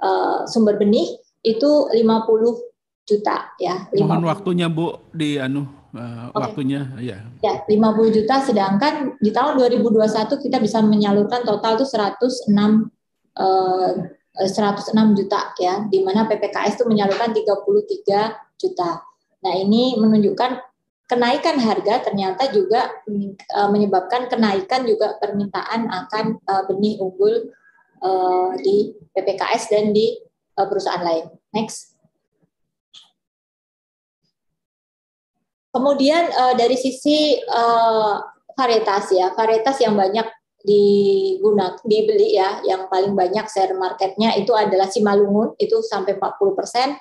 eh, 0.02 0.40
sumber 0.50 0.78
benih 0.82 1.18
itu 1.46 1.70
50 1.94 3.06
juta 3.06 3.54
ya. 3.62 3.86
50. 3.94 4.02
Mohon 4.02 4.26
waktunya 4.26 4.68
Bu 4.68 4.98
di 5.14 5.38
anu 5.38 5.70
uh, 5.96 6.30
okay. 6.30 6.42
waktunya 6.44 6.82
ya. 7.00 7.18
Ya, 7.40 7.64
50 7.64 8.16
juta 8.16 8.36
sedangkan 8.44 9.16
di 9.18 9.32
tahun 9.32 9.58
2021 9.58 10.44
kita 10.44 10.58
bisa 10.60 10.84
menyalurkan 10.84 11.48
total 11.48 11.80
itu 11.80 11.88
106 11.88 12.52
uh, 13.40 13.92
106 14.36 14.92
juta 15.16 15.56
ya, 15.56 15.88
di 15.88 16.04
mana 16.04 16.28
PPKS 16.28 16.84
itu 16.84 16.86
menyalurkan 16.86 17.32
33 17.32 18.60
juta. 18.60 18.92
Nah, 19.48 19.54
ini 19.56 19.96
menunjukkan 19.96 20.60
kenaikan 21.08 21.56
harga 21.62 22.12
ternyata 22.12 22.50
juga 22.52 22.92
uh, 23.56 23.70
menyebabkan 23.72 24.28
kenaikan 24.28 24.84
juga 24.84 25.16
permintaan 25.22 25.88
akan 25.88 26.26
uh, 26.44 26.64
benih 26.68 27.00
unggul 27.00 27.54
uh, 28.04 28.52
di 28.60 28.92
PPKS 29.16 29.72
dan 29.72 29.96
di 29.96 30.18
uh, 30.60 30.68
perusahaan 30.68 31.02
lain. 31.06 31.32
Next. 31.56 31.95
Kemudian 35.76 36.31
uh, 36.31 36.56
dari 36.56 36.80
sisi 36.80 37.35
uh, 37.35 38.23
varietas 38.56 39.11
ya, 39.11 39.35
varietas 39.35 39.76
yang 39.84 39.99
banyak 39.99 40.23
digunakan 40.64 41.76
dibeli 41.84 42.39
ya, 42.39 42.64
yang 42.64 42.88
paling 42.88 43.11
banyak 43.11 43.43
share 43.52 43.76
marketnya 43.76 44.39
itu 44.39 44.56
adalah 44.56 44.88
Simalungun 44.88 45.52
itu 45.60 45.84
sampai 45.84 46.15
40 46.15 46.56
persen, 46.56 46.95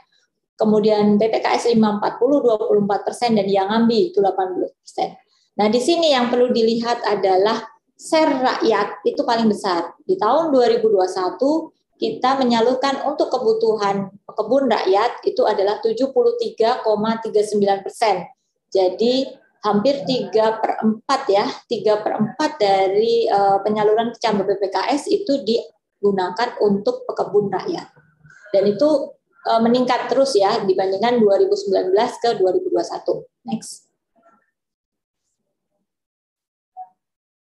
kemudian 0.59 1.15
PPKS 1.23 1.71
540 1.71 2.19
24 2.19 3.07
persen 3.07 3.39
dan 3.39 3.47
Yangambi 3.47 4.11
itu 4.11 4.19
18 4.19 4.67
persen. 4.83 5.15
Nah 5.55 5.71
di 5.71 5.79
sini 5.79 6.11
yang 6.11 6.27
perlu 6.35 6.51
dilihat 6.51 7.07
adalah 7.07 7.63
share 7.95 8.43
rakyat 8.43 9.07
itu 9.07 9.23
paling 9.23 9.55
besar. 9.55 9.95
Di 10.03 10.19
tahun 10.19 10.51
2021 10.51 10.99
kita 11.95 12.43
menyalurkan 12.43 13.07
untuk 13.07 13.31
kebutuhan 13.31 14.11
kebun 14.27 14.67
rakyat 14.67 15.23
itu 15.23 15.47
adalah 15.47 15.79
73,39 15.79 16.83
persen 17.87 18.27
jadi 18.75 19.31
hampir 19.63 20.03
tiga 20.05 20.59
per 20.59 20.83
empat 20.83 21.23
ya, 21.31 21.47
tiga 21.71 22.03
per 22.03 22.19
empat 22.19 22.59
dari 22.59 23.31
uh, 23.31 23.63
penyaluran 23.63 24.11
kecamatan 24.13 24.45
BPKS 24.51 25.09
itu 25.09 25.41
digunakan 25.47 26.59
untuk 26.61 27.07
pekebun 27.07 27.49
rakyat. 27.49 27.89
Dan 28.53 28.69
itu 28.69 29.15
uh, 29.49 29.61
meningkat 29.65 30.13
terus 30.13 30.37
ya 30.37 30.61
dibandingkan 30.67 31.17
2019 31.23 31.95
ke 31.95 32.29
2021. 32.43 33.25
Next. 33.49 33.89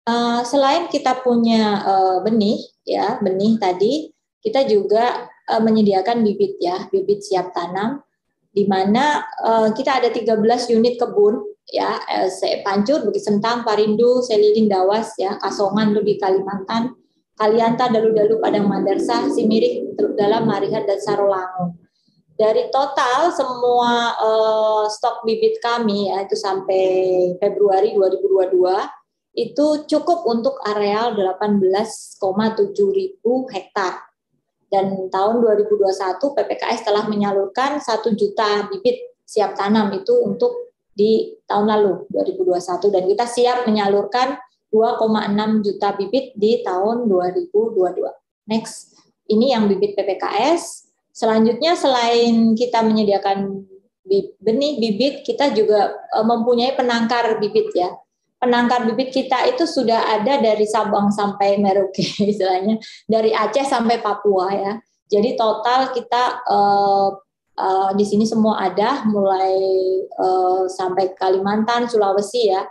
Uh, 0.03 0.43
selain 0.43 0.91
kita 0.91 1.23
punya 1.23 1.79
uh, 1.79 2.17
benih 2.19 2.59
ya 2.83 3.23
benih 3.23 3.55
tadi 3.55 4.11
kita 4.43 4.67
juga 4.67 5.31
uh, 5.47 5.63
menyediakan 5.63 6.27
bibit 6.27 6.59
ya 6.59 6.91
bibit 6.91 7.23
siap 7.23 7.55
tanam 7.55 8.03
di 8.53 8.69
mana 8.69 9.25
uh, 9.41 9.73
kita 9.73 9.97
ada 9.97 10.13
13 10.13 10.77
unit 10.77 11.01
kebun 11.01 11.41
ya 11.73 11.97
eh, 12.05 12.61
Pancur, 12.61 13.01
Bukit 13.01 13.25
Sentang, 13.25 13.65
Parindu, 13.65 14.21
Selilin 14.21 14.69
Dawas 14.69 15.17
ya, 15.17 15.41
Kasongan 15.41 15.97
di 16.05 16.21
Kalimantan, 16.21 16.93
Kalianta, 17.33 17.89
Dalu-Dalu, 17.89 18.37
Padang 18.37 18.69
Madarsa, 18.69 19.25
Simirik, 19.33 19.97
Teluk 19.97 20.13
Dalam, 20.13 20.45
Marihat 20.45 20.85
dan 20.85 21.01
Sarolangu. 21.01 21.73
Dari 22.33 22.69
total 22.69 23.29
semua 23.33 24.17
uh, 24.17 24.85
stok 24.89 25.21
bibit 25.25 25.61
kami 25.61 26.09
ya 26.09 26.25
itu 26.25 26.33
sampai 26.33 26.85
Februari 27.37 27.93
2022 27.93 28.57
itu 29.33 29.65
cukup 29.89 30.25
untuk 30.29 30.57
areal 30.65 31.13
18,7 31.13 32.17
ribu 32.89 33.45
hektar 33.49 34.12
dan 34.73 35.13
tahun 35.13 35.45
2021 35.45 36.17
PPKS 36.17 36.81
telah 36.81 37.05
menyalurkan 37.05 37.77
1 37.77 37.85
juta 38.17 38.65
bibit 38.73 38.97
siap 39.21 39.53
tanam 39.53 39.93
itu 39.93 40.17
untuk 40.25 40.73
di 40.97 41.37
tahun 41.45 41.69
lalu 41.69 42.09
2021 42.09 42.89
dan 42.89 43.03
kita 43.05 43.25
siap 43.29 43.57
menyalurkan 43.69 44.41
2,6 44.73 45.65
juta 45.65 45.93
bibit 45.93 46.33
di 46.33 46.65
tahun 46.65 47.05
2022. 47.05 48.01
Next, 48.49 48.97
ini 49.29 49.53
yang 49.53 49.69
bibit 49.69 49.93
PPKS. 49.93 50.89
Selanjutnya 51.13 51.77
selain 51.77 52.57
kita 52.57 52.81
menyediakan 52.81 53.69
benih 54.41 54.73
bibit, 54.81 55.21
kita 55.21 55.53
juga 55.53 55.93
e, 56.09 56.17
mempunyai 56.25 56.73
penangkar 56.73 57.37
bibit 57.37 57.69
ya 57.77 57.93
penangkar 58.43 58.83
bibit 58.83 59.15
kita 59.15 59.47
itu 59.47 59.63
sudah 59.63 60.19
ada 60.19 60.43
dari 60.43 60.67
Sabang 60.67 61.07
sampai 61.07 61.55
Merauke 61.63 62.03
istilahnya. 62.31 62.75
Dari 63.07 63.31
Aceh 63.31 63.63
sampai 63.63 64.03
Papua 64.03 64.51
ya. 64.51 64.73
Jadi 65.07 65.39
total 65.39 65.95
kita 65.95 66.43
uh, 66.43 67.09
uh, 67.55 67.91
di 67.95 68.03
sini 68.03 68.27
semua 68.27 68.67
ada 68.67 69.07
mulai 69.07 69.55
uh, 70.19 70.67
sampai 70.67 71.15
Kalimantan 71.15 71.87
Sulawesi 71.87 72.51
ya 72.51 72.67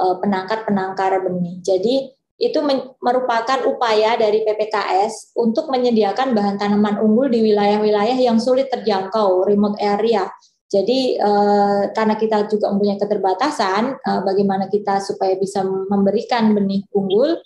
uh, 0.00 0.16
penangkar 0.16 0.64
penangkar 0.64 1.20
benih. 1.20 1.60
Jadi 1.60 2.08
itu 2.42 2.58
merupakan 2.98 3.62
upaya 3.70 4.18
dari 4.18 4.42
PPKS 4.42 5.38
untuk 5.38 5.70
menyediakan 5.70 6.34
bahan 6.34 6.58
tanaman 6.58 6.98
unggul 6.98 7.30
di 7.30 7.38
wilayah-wilayah 7.38 8.18
yang 8.18 8.42
sulit 8.42 8.66
terjangkau 8.66 9.46
remote 9.46 9.78
area 9.78 10.26
jadi 10.72 11.20
uh, 11.20 11.92
karena 11.92 12.16
kita 12.16 12.48
juga 12.48 12.72
mempunyai 12.72 12.96
keterbatasan, 12.96 13.92
uh, 14.00 14.20
bagaimana 14.24 14.72
kita 14.72 15.04
supaya 15.04 15.36
bisa 15.36 15.60
memberikan 15.68 16.56
benih 16.56 16.88
unggul, 16.96 17.36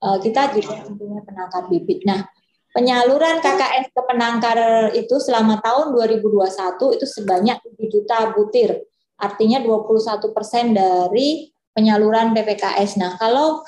uh, 0.00 0.16
kita 0.16 0.56
juga 0.56 0.88
mempunyai 0.88 1.20
penangkar 1.28 1.68
bibit. 1.68 2.08
Nah, 2.08 2.24
penyaluran 2.72 3.44
KKS 3.44 3.92
ke 3.92 4.02
penangkar 4.08 4.58
itu 4.96 5.20
selama 5.20 5.60
tahun 5.60 5.92
2021 5.92 6.96
itu 6.96 7.04
sebanyak 7.04 7.60
7 7.60 7.84
juta 7.92 8.32
butir. 8.32 8.80
Artinya 9.20 9.60
21 9.60 10.32
persen 10.32 10.72
dari 10.72 11.52
penyaluran 11.76 12.32
PPKS. 12.32 12.96
Nah, 12.96 13.20
kalau 13.20 13.60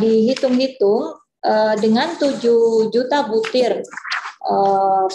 dihitung-hitung 0.00 1.18
dengan 1.82 2.14
7 2.16 2.88
juta 2.88 3.26
butir 3.26 3.84
Uh, 4.46 5.10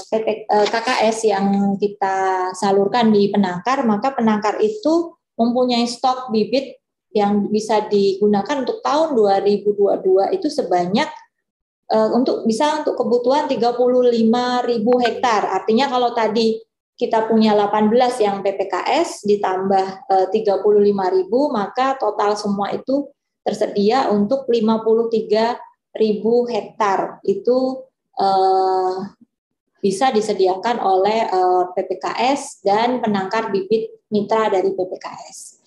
KKS 0.67 1.31
yang 1.31 1.79
kita 1.79 2.51
salurkan 2.51 3.15
di 3.15 3.31
penangkar, 3.31 3.87
maka 3.87 4.11
penangkar 4.11 4.59
itu 4.59 5.15
mempunyai 5.39 5.87
stok 5.87 6.35
bibit 6.35 6.81
yang 7.11 7.51
bisa 7.51 7.87
digunakan 7.91 8.63
untuk 8.63 8.79
tahun 8.79 9.15
2022 9.15 10.35
itu 10.35 10.47
sebanyak 10.47 11.07
uh, 11.91 12.09
untuk 12.15 12.47
bisa 12.47 12.83
untuk 12.83 12.95
kebutuhan 12.95 13.51
35.000 13.51 15.03
hektar. 15.03 15.41
Artinya 15.51 15.91
kalau 15.91 16.15
tadi 16.15 16.59
kita 16.95 17.27
punya 17.27 17.57
18 17.57 17.91
yang 18.23 18.39
PPKS 18.45 19.27
ditambah 19.27 19.85
uh, 20.07 20.27
35.000 20.31 20.59
maka 21.51 21.99
total 21.99 22.37
semua 22.39 22.71
itu 22.71 23.11
tersedia 23.43 24.07
untuk 24.13 24.47
53.000 24.47 25.59
hektar. 26.47 27.19
Itu 27.27 27.87
bisa 29.81 30.13
disediakan 30.13 30.77
oleh 30.77 31.25
uh, 31.25 31.73
PPKS 31.73 32.61
dan 32.61 33.01
penangkar 33.01 33.49
bibit 33.49 33.89
mitra 34.13 34.47
dari 34.53 34.71
PPKS 34.77 35.57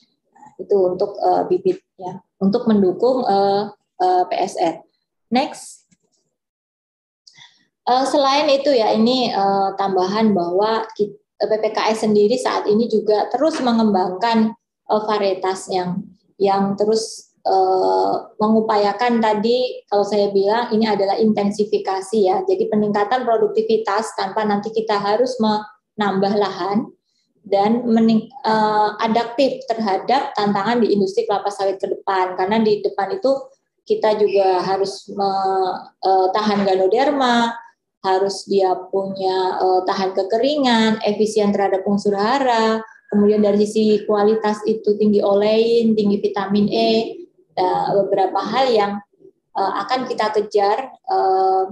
itu 0.63 0.77
untuk 0.87 1.19
uh, 1.19 1.43
bibit 1.51 1.83
ya 1.99 2.23
untuk 2.39 2.71
mendukung 2.71 3.27
uh, 3.27 3.75
PSR. 4.01 4.83
Next. 5.31 5.87
Selain 7.85 8.49
itu 8.49 8.73
ya 8.73 8.97
ini 8.97 9.29
tambahan 9.77 10.33
bahwa 10.33 10.89
PPKS 11.37 12.09
sendiri 12.09 12.37
saat 12.41 12.65
ini 12.65 12.89
juga 12.89 13.29
terus 13.29 13.61
mengembangkan 13.61 14.57
varietas 14.89 15.69
yang 15.69 16.01
yang 16.41 16.75
terus 16.81 17.34
uh, 17.45 18.35
mengupayakan 18.41 19.21
tadi 19.21 19.85
kalau 19.89 20.05
saya 20.05 20.33
bilang 20.33 20.73
ini 20.73 20.89
adalah 20.89 21.17
intensifikasi 21.21 22.19
ya. 22.19 22.43
Jadi 22.45 22.69
peningkatan 22.69 23.25
produktivitas 23.25 24.17
tanpa 24.17 24.45
nanti 24.49 24.73
kita 24.73 24.97
harus 24.99 25.37
menambah 25.41 26.35
lahan 26.41 26.89
dan 27.45 27.85
mening, 27.85 28.33
uh, 28.49 28.97
adaptif 29.05 29.61
terhadap 29.69 30.33
tantangan 30.33 30.81
di 30.81 30.97
industri 30.97 31.29
kelapa 31.29 31.53
sawit 31.53 31.77
ke 31.77 31.93
depan 31.93 32.41
karena 32.41 32.57
di 32.65 32.81
depan 32.81 33.13
itu 33.13 33.37
kita 33.85 34.17
juga 34.17 34.65
harus 34.65 35.13
me, 35.13 35.29
uh, 36.01 36.29
tahan 36.33 36.65
ganoderma, 36.65 37.53
harus 38.01 38.49
dia 38.49 38.73
punya 38.89 39.61
uh, 39.61 39.81
tahan 39.85 40.17
kekeringan, 40.17 41.05
efisien 41.05 41.53
terhadap 41.53 41.85
unsur 41.85 42.17
hara, 42.17 42.81
kemudian 43.13 43.45
dari 43.45 43.61
sisi 43.69 44.01
kualitas 44.09 44.65
itu 44.65 44.97
tinggi 44.97 45.21
olein, 45.21 45.93
tinggi 45.93 46.17
vitamin 46.17 46.67
E, 46.73 47.24
beberapa 47.95 48.41
hal 48.43 48.67
yang 48.75 48.93
uh, 49.55 49.73
akan 49.87 50.11
kita 50.11 50.35
kejar 50.35 50.91
uh, 51.09 51.71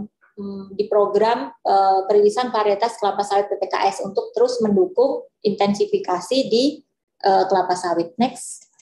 di 0.72 0.88
program 0.88 1.52
uh, 1.66 2.08
perilisan 2.08 2.48
varietas 2.48 2.96
kelapa 2.96 3.20
sawit 3.20 3.52
PPKS 3.52 4.00
untuk 4.06 4.32
terus 4.32 4.58
mendukung 4.64 5.28
intensifikasi 5.44 6.38
di 6.48 6.80
uh, 7.26 7.44
kelapa 7.50 7.76
sawit. 7.76 8.16
Next, 8.16 8.72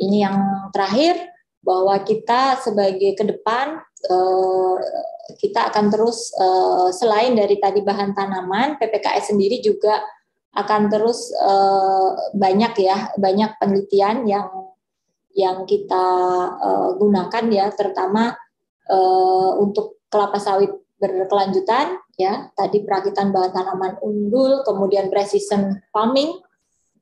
ini 0.00 0.24
yang 0.24 0.70
terakhir 0.72 1.18
bahwa 1.62 1.94
kita 2.02 2.58
sebagai 2.58 3.14
ke 3.14 3.22
depan 3.22 3.78
kita 5.38 5.70
akan 5.70 5.94
terus 5.94 6.34
selain 6.98 7.38
dari 7.38 7.54
tadi 7.62 7.86
bahan 7.86 8.18
tanaman, 8.18 8.82
PPKS 8.82 9.30
sendiri 9.30 9.62
juga 9.62 10.02
akan 10.58 10.90
terus 10.90 11.30
banyak 12.34 12.74
ya 12.82 13.14
banyak 13.14 13.62
penelitian 13.62 14.26
yang 14.26 14.50
yang 15.32 15.64
kita 15.64 16.06
uh, 16.56 16.90
gunakan 16.96 17.44
ya 17.48 17.72
terutama 17.72 18.36
uh, 18.88 19.50
untuk 19.60 20.02
kelapa 20.12 20.36
sawit 20.36 20.72
berkelanjutan 21.00 21.98
ya 22.20 22.52
tadi 22.54 22.84
perakitan 22.84 23.34
bahan 23.34 23.50
tanaman 23.50 23.98
unggul 24.04 24.62
kemudian 24.62 25.10
precision 25.10 25.80
farming 25.90 26.30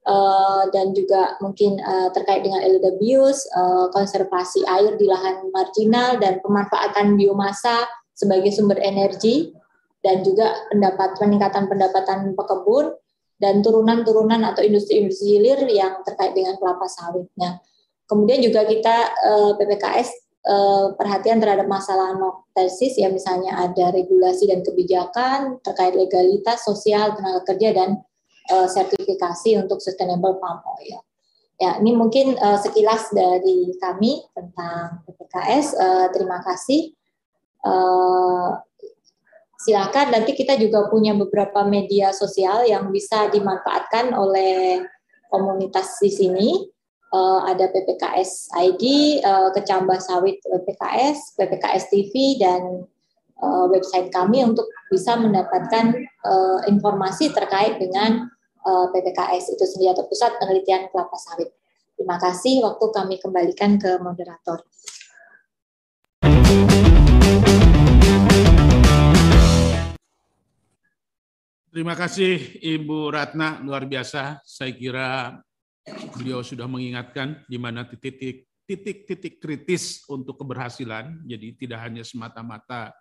uh, 0.08 0.64
dan 0.72 0.96
juga 0.96 1.36
mungkin 1.44 1.76
uh, 1.82 2.08
terkait 2.14 2.46
dengan 2.46 2.64
LWS 2.64 3.50
uh, 3.52 3.86
konservasi 3.92 4.64
air 4.64 4.96
di 4.96 5.04
lahan 5.04 5.50
marginal 5.52 6.16
dan 6.16 6.40
pemanfaatan 6.40 7.18
biomasa 7.20 7.84
sebagai 8.14 8.52
sumber 8.54 8.80
energi 8.80 9.52
dan 10.00 10.24
juga 10.24 10.56
pendapat 10.72 11.20
peningkatan 11.20 11.68
pendapatan 11.68 12.32
pekebun 12.32 12.96
dan 13.40 13.64
turunan-turunan 13.64 14.44
atau 14.52 14.60
industri-industri 14.60 15.40
hilir 15.40 15.60
yang 15.72 16.04
terkait 16.04 16.36
dengan 16.36 16.60
kelapa 16.60 16.84
sawitnya. 16.88 17.60
Kemudian 18.10 18.42
juga 18.42 18.66
kita 18.66 18.96
uh, 19.14 19.52
PPKS 19.54 20.30
Eh, 20.40 20.86
perhatian 20.96 21.36
terhadap 21.36 21.68
masalah 21.68 22.16
tesis 22.56 22.96
ya 22.96 23.12
misalnya 23.12 23.60
ada 23.60 23.92
regulasi 23.92 24.48
dan 24.48 24.64
kebijakan 24.64 25.60
terkait 25.60 25.92
legalitas 25.92 26.64
sosial 26.64 27.12
tenaga 27.12 27.44
kerja 27.44 27.76
dan 27.76 28.00
uh, 28.48 28.64
sertifikasi 28.64 29.60
untuk 29.60 29.84
sustainable 29.84 30.40
palm 30.40 30.64
oil. 30.80 31.04
Ya, 31.60 31.76
ini 31.76 31.92
mungkin 31.92 32.40
uh, 32.40 32.56
sekilas 32.56 33.12
dari 33.12 33.76
kami 33.84 34.24
tentang 34.32 35.04
PPKS. 35.04 35.76
Uh, 35.76 36.06
terima 36.08 36.40
kasih. 36.40 36.96
Uh, 37.60 38.56
silakan 39.60 40.08
nanti 40.08 40.32
kita 40.32 40.56
juga 40.56 40.88
punya 40.88 41.12
beberapa 41.12 41.68
media 41.68 42.16
sosial 42.16 42.64
yang 42.64 42.88
bisa 42.88 43.28
dimanfaatkan 43.28 44.16
oleh 44.16 44.80
komunitas 45.28 46.00
di 46.00 46.08
sini 46.08 46.48
uh, 47.10 47.40
ada 47.46 47.70
PPKS 47.70 48.54
ID, 48.54 48.84
uh, 49.22 49.50
eh, 49.50 49.50
Kecambah 49.58 49.98
Sawit 49.98 50.38
PPKS, 50.42 51.34
PPKS 51.36 51.84
TV, 51.90 52.38
dan 52.38 52.86
uh, 53.42 53.66
website 53.70 54.10
kami 54.14 54.46
untuk 54.46 54.66
bisa 54.90 55.18
mendapatkan 55.18 55.94
uh, 56.26 56.58
informasi 56.70 57.34
terkait 57.34 57.78
dengan 57.82 58.30
uh, 58.66 58.86
PPKS 58.94 59.54
itu 59.54 59.64
sendiri 59.66 59.94
atau 59.94 60.06
Pusat 60.06 60.38
Penelitian 60.38 60.86
Kelapa 60.90 61.18
Sawit. 61.18 61.50
Terima 61.98 62.16
kasih, 62.16 62.64
waktu 62.64 62.86
kami 62.96 63.14
kembalikan 63.20 63.76
ke 63.76 64.00
moderator. 64.00 64.64
Terima 71.70 71.94
kasih 71.94 72.58
Ibu 72.58 73.14
Ratna, 73.14 73.62
luar 73.62 73.86
biasa. 73.86 74.42
Saya 74.42 74.74
kira 74.74 75.38
beliau 76.16 76.44
sudah 76.44 76.68
mengingatkan 76.68 77.40
di 77.48 77.56
mana 77.56 77.86
titik 77.88 78.50
titik-titik 78.70 79.42
kritis 79.42 80.06
untuk 80.06 80.38
keberhasilan. 80.38 81.26
Jadi 81.26 81.58
tidak 81.58 81.90
hanya 81.90 82.06
semata-mata 82.06 82.94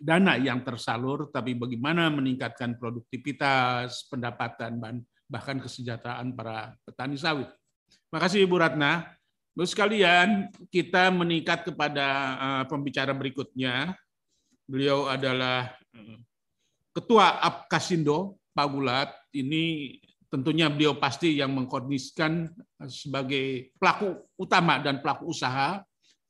dana 0.00 0.40
yang 0.40 0.64
tersalur, 0.64 1.28
tapi 1.28 1.52
bagaimana 1.52 2.08
meningkatkan 2.08 2.80
produktivitas, 2.80 4.08
pendapatan, 4.08 4.80
bahkan 5.28 5.60
kesejahteraan 5.60 6.32
para 6.32 6.72
petani 6.88 7.20
sawit. 7.20 7.52
Terima 8.08 8.20
kasih 8.24 8.48
Ibu 8.48 8.56
Ratna. 8.56 9.12
Bapak 9.52 9.68
sekalian, 9.68 10.48
kita 10.72 11.12
meningkat 11.12 11.68
kepada 11.68 12.06
uh, 12.40 12.64
pembicara 12.64 13.12
berikutnya. 13.12 13.92
Beliau 14.64 15.04
adalah 15.12 15.76
uh, 15.92 16.16
Ketua 16.96 17.44
Apkasindo, 17.44 18.40
Pak 18.56 18.66
Gulat. 18.72 19.10
Ini 19.36 19.94
tentunya 20.30 20.70
beliau 20.70 20.94
pasti 20.94 21.42
yang 21.42 21.50
mengkoordinasikan 21.58 22.46
sebagai 22.86 23.74
pelaku 23.76 24.14
utama 24.38 24.78
dan 24.78 25.02
pelaku 25.02 25.26
usaha. 25.26 25.82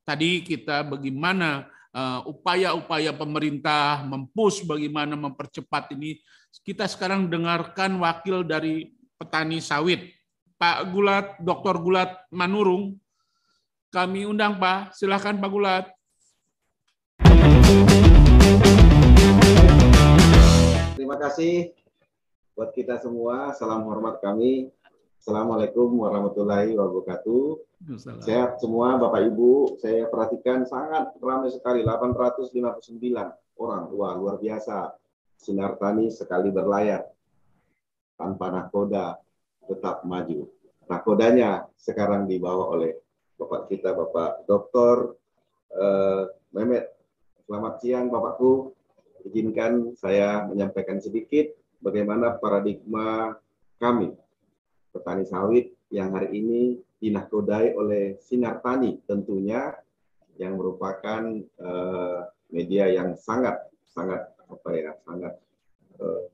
Tadi 0.09 0.41
kita 0.41 0.89
bagaimana 0.89 1.69
uh, 1.93 2.25
upaya-upaya 2.25 3.13
pemerintah 3.13 4.01
mempush 4.09 4.65
bagaimana 4.65 5.15
mempercepat 5.15 5.93
ini. 5.95 6.19
Kita 6.65 6.89
sekarang 6.89 7.31
dengarkan 7.31 8.01
wakil 8.01 8.43
dari 8.43 8.91
petani 9.21 9.63
sawit, 9.63 10.11
Pak 10.57 10.91
Gulat, 10.91 11.39
Dr. 11.39 11.79
Gulat 11.79 12.11
Manurung. 12.33 12.99
Kami 13.93 14.27
undang 14.27 14.59
Pak, 14.59 14.97
silakan 14.97 15.39
Pak 15.39 15.51
Gulat. 15.53 15.85
Terima 20.97 21.17
kasih 21.21 21.80
buat 22.61 22.77
kita 22.77 23.01
semua. 23.01 23.57
Salam 23.57 23.89
hormat 23.89 24.21
kami. 24.21 24.69
Assalamualaikum 25.17 25.97
warahmatullahi 25.97 26.77
wabarakatuh. 26.77 27.57
Sehat 28.21 28.61
semua 28.61 29.01
Bapak 29.01 29.33
Ibu. 29.33 29.81
Saya 29.81 30.05
perhatikan 30.13 30.69
sangat 30.69 31.09
ramai 31.25 31.49
sekali 31.49 31.81
859 31.89 33.01
orang. 33.57 33.89
Wah, 33.97 34.13
luar 34.13 34.37
biasa. 34.37 34.93
Sinar 35.41 35.81
tani 35.81 36.13
sekali 36.13 36.53
berlayar. 36.53 37.09
Tanpa 38.21 38.53
nakoda 38.53 39.17
tetap 39.65 40.05
maju. 40.05 40.53
Nakodanya 40.85 41.65
sekarang 41.81 42.29
dibawa 42.29 42.77
oleh 42.77 42.93
Bapak 43.41 43.73
kita 43.73 43.97
Bapak 43.97 44.45
Dr. 44.45 45.17
uh, 45.81 46.29
Mehmet. 46.53 46.93
Selamat 47.49 47.81
siang 47.81 48.13
Bapakku. 48.13 48.77
Izinkan 49.25 49.97
saya 49.97 50.45
menyampaikan 50.45 51.01
sedikit 51.01 51.57
bagaimana 51.81 52.37
paradigma 52.37 53.35
kami 53.81 54.13
petani 54.93 55.25
sawit 55.25 55.73
yang 55.89 56.13
hari 56.15 56.39
ini 56.39 56.63
dinahkodai 57.01 57.75
oleh 57.75 58.21
Sinar 58.21 58.61
Tani 58.61 59.01
tentunya 59.09 59.73
yang 60.37 60.57
merupakan 60.57 61.25
uh, 61.61 62.29
media 62.53 62.89
yang 62.93 63.17
sangat 63.17 63.57
sangat 63.89 64.29
apa 64.47 64.69
ya 64.77 64.93
sangat 65.05 65.35
uh, 65.99 66.29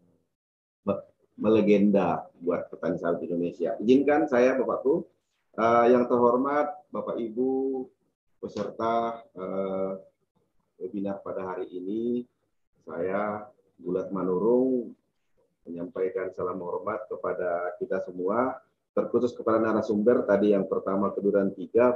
melegenda 1.36 2.24
buat 2.40 2.72
petani 2.72 2.96
sawit 2.96 3.28
Indonesia. 3.28 3.76
Izinkan 3.76 4.24
saya 4.24 4.56
Bapakku 4.56 5.04
uh, 5.60 5.86
yang 5.86 6.08
terhormat 6.08 6.72
Bapak 6.88 7.20
Ibu 7.20 7.84
peserta 8.40 9.20
uh, 9.36 10.00
webinar 10.80 11.20
pada 11.20 11.54
hari 11.54 11.68
ini 11.72 12.24
saya 12.88 13.44
Bulat 13.76 14.08
Manurung 14.08 14.96
menyampaikan 15.66 16.30
salam 16.32 16.62
hormat 16.62 17.04
kepada 17.10 17.76
kita 17.82 18.00
semua 18.06 18.56
terkhusus 18.96 19.36
kepada 19.36 19.60
narasumber 19.60 20.24
tadi 20.24 20.56
yang 20.56 20.64
pertama 20.64 21.12
kedua 21.12 21.44
dan 21.44 21.52
tiga 21.52 21.92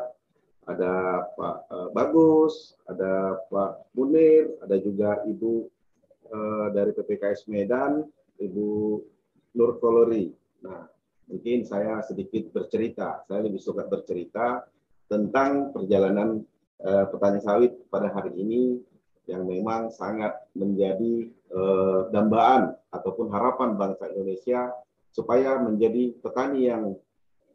ada 0.69 1.25
Pak 1.35 1.57
uh, 1.73 1.89
Bagus, 1.91 2.77
ada 2.87 3.41
Pak 3.49 3.91
Munir, 3.97 4.55
ada 4.63 4.77
juga 4.79 5.25
Ibu 5.25 5.67
uh, 6.31 6.67
dari 6.71 6.95
PPKS 6.95 7.49
Medan, 7.51 8.07
Ibu 8.39 8.69
Nur 9.57 9.71
Kolori. 9.83 10.31
Nah, 10.63 10.87
mungkin 11.27 11.67
saya 11.67 12.05
sedikit 12.07 12.53
bercerita. 12.55 13.25
Saya 13.27 13.41
lebih 13.43 13.59
suka 13.59 13.89
bercerita 13.89 14.63
tentang 15.11 15.75
perjalanan 15.75 16.45
uh, 16.85 17.05
petani 17.11 17.41
sawit 17.43 17.75
pada 17.91 18.13
hari 18.15 18.37
ini 18.39 18.79
yang 19.31 19.47
memang 19.47 19.95
sangat 19.95 20.35
menjadi 20.59 21.31
uh, 21.55 22.11
dambaan 22.11 22.75
ataupun 22.91 23.31
harapan 23.31 23.79
bangsa 23.79 24.11
Indonesia 24.11 24.75
supaya 25.15 25.63
menjadi 25.63 26.19
petani 26.19 26.67
yang 26.67 26.99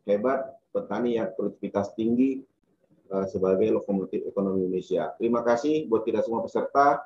hebat, 0.07 0.55
petani 0.71 1.19
yang 1.19 1.35
produktivitas 1.35 1.91
tinggi 1.99 2.47
uh, 3.11 3.27
sebagai 3.27 3.75
lokomotif 3.75 4.23
ekonomi 4.23 4.63
Indonesia. 4.63 5.11
Terima 5.19 5.43
kasih 5.43 5.91
buat 5.91 6.07
kita 6.07 6.23
semua 6.23 6.47
peserta 6.47 7.03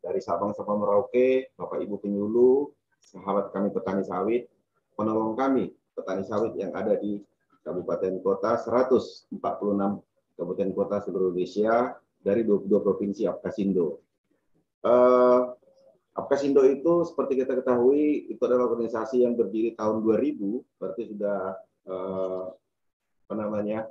dari 0.00 0.24
Sabang 0.24 0.56
sampai 0.56 0.76
Merauke, 0.80 1.28
Bapak 1.52 1.84
Ibu 1.84 2.00
penyuluh, 2.00 2.72
sahabat 3.04 3.52
kami 3.52 3.68
petani 3.68 4.02
sawit, 4.02 4.48
penolong 4.96 5.36
kami 5.36 5.76
petani 5.92 6.24
sawit 6.24 6.56
yang 6.56 6.72
ada 6.72 6.96
di 6.96 7.20
kabupaten 7.64 8.22
kota 8.22 8.56
146 8.62 9.36
kabupaten 10.36 10.70
kota 10.76 10.96
seluruh 11.02 11.32
Indonesia 11.34 11.98
dari 12.26 12.42
22 12.42 12.82
provinsi 12.82 13.22
Apkasindo. 13.30 14.02
Uh, 14.82 15.54
Apkasindo 16.16 16.64
itu 16.66 17.06
seperti 17.06 17.44
kita 17.44 17.54
ketahui 17.60 18.32
itu 18.32 18.40
adalah 18.42 18.72
organisasi 18.72 19.22
yang 19.22 19.36
berdiri 19.36 19.76
tahun 19.76 20.00
2000, 20.00 20.80
berarti 20.80 21.02
sudah 21.12 21.60
eh, 21.84 22.44
apa 23.28 23.34
namanya 23.36 23.84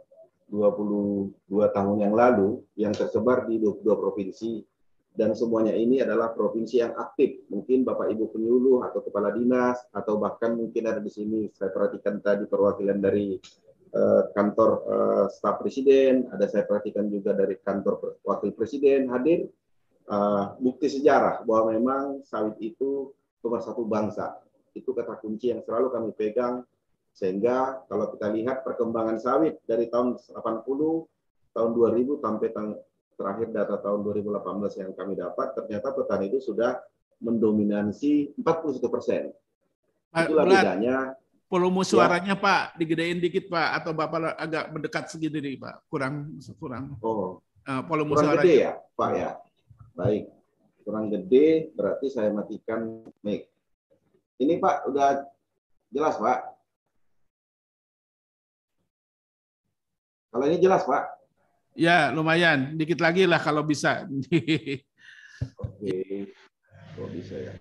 22 0.50 1.38
tahun 1.70 1.98
yang 2.02 2.14
lalu 2.18 2.66
yang 2.82 2.98
tersebar 2.98 3.46
di 3.46 3.62
22 3.62 3.86
provinsi 3.94 4.66
dan 5.14 5.38
semuanya 5.38 5.78
ini 5.78 6.02
adalah 6.02 6.34
provinsi 6.34 6.82
yang 6.82 6.98
aktif. 6.98 7.46
Mungkin 7.48 7.86
Bapak 7.86 8.10
Ibu 8.10 8.34
penyuluh 8.34 8.84
atau 8.90 9.06
kepala 9.06 9.30
dinas 9.30 9.80
atau 9.94 10.18
bahkan 10.18 10.58
mungkin 10.58 10.90
ada 10.90 11.00
di 11.00 11.14
sini 11.14 11.54
saya 11.54 11.70
perhatikan 11.70 12.20
tadi 12.26 12.50
perwakilan 12.50 13.00
dari 13.00 13.38
eh, 13.38 13.65
kantor 14.36 14.70
eh, 14.84 15.26
staf 15.32 15.56
presiden, 15.64 16.28
ada 16.34 16.46
saya 16.52 16.68
perhatikan 16.68 17.08
juga 17.08 17.32
dari 17.32 17.56
kantor 17.64 18.20
wakil 18.28 18.52
presiden 18.52 19.08
hadir 19.08 19.48
uh, 20.10 20.54
bukti 20.62 20.90
sejarah 20.90 21.42
bahwa 21.48 21.74
memang 21.74 22.04
sawit 22.26 22.58
itu 22.62 23.14
pemersatu 23.42 23.86
bangsa. 23.86 24.38
Itu 24.76 24.92
kata 24.92 25.18
kunci 25.22 25.54
yang 25.54 25.64
selalu 25.64 25.88
kami 25.94 26.10
pegang 26.14 26.68
sehingga 27.16 27.88
kalau 27.88 28.12
kita 28.12 28.28
lihat 28.36 28.68
perkembangan 28.68 29.16
sawit 29.16 29.64
dari 29.64 29.88
tahun 29.88 30.20
80, 30.20 30.68
tahun 31.56 31.70
2000 31.72 32.20
sampai 32.20 32.48
terakhir 33.16 33.48
data 33.56 33.80
tahun 33.80 34.04
2018 34.04 34.82
yang 34.84 34.92
kami 34.92 35.14
dapat, 35.16 35.56
ternyata 35.56 35.96
petani 35.96 36.28
itu 36.28 36.44
sudah 36.44 36.76
mendominasi 37.24 38.36
41 38.36 38.92
persen. 38.92 39.32
Itulah 40.12 40.44
bedanya. 40.44 41.16
Volume 41.56 41.88
suaranya 41.88 42.36
ya. 42.36 42.44
Pak, 42.44 42.76
digedein 42.76 43.24
dikit 43.24 43.48
Pak, 43.48 43.80
atau 43.80 43.96
Bapak 43.96 44.36
agak 44.36 44.76
mendekat 44.76 45.08
segini 45.08 45.40
nih 45.40 45.56
Pak, 45.56 45.88
kurang 45.88 46.36
kurang. 46.60 47.00
Oh, 47.00 47.40
uh, 47.64 47.82
volume 47.88 48.12
kurang 48.12 48.36
suaranya. 48.36 48.44
gede 48.44 48.56
ya 48.60 48.72
Pak 48.76 49.12
ya. 49.16 49.32
Baik, 49.96 50.24
kurang 50.84 51.08
gede 51.08 51.72
berarti 51.72 52.12
saya 52.12 52.36
matikan 52.36 53.08
mic. 53.24 53.48
Ini 54.36 54.60
Pak, 54.60 54.92
udah 54.92 55.24
jelas 55.96 56.20
Pak? 56.20 56.40
Kalau 60.36 60.46
ini 60.52 60.60
jelas 60.60 60.84
Pak? 60.84 61.04
Ya, 61.72 62.12
lumayan. 62.12 62.76
Dikit 62.76 63.00
lagi 63.00 63.24
lah 63.24 63.40
kalau 63.40 63.64
bisa. 63.64 64.04
Oke, 65.56 65.96
kalau 67.00 67.10
bisa 67.16 67.36
ya. 67.40 67.56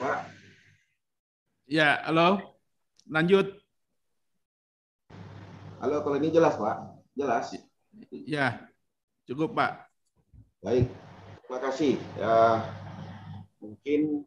Pak? 0.00 0.32
Ya, 1.68 2.00
halo. 2.08 2.56
Lanjut. 3.10 3.58
Halo, 5.82 6.06
kalau 6.06 6.16
ini 6.22 6.30
jelas 6.30 6.54
Pak? 6.54 7.02
Jelas? 7.18 7.50
Ya, 8.14 8.70
cukup 9.26 9.50
Pak. 9.58 9.90
Baik. 10.62 10.86
Terima 11.42 11.58
kasih. 11.58 11.98
Ya, 12.14 12.62
mungkin 13.58 14.22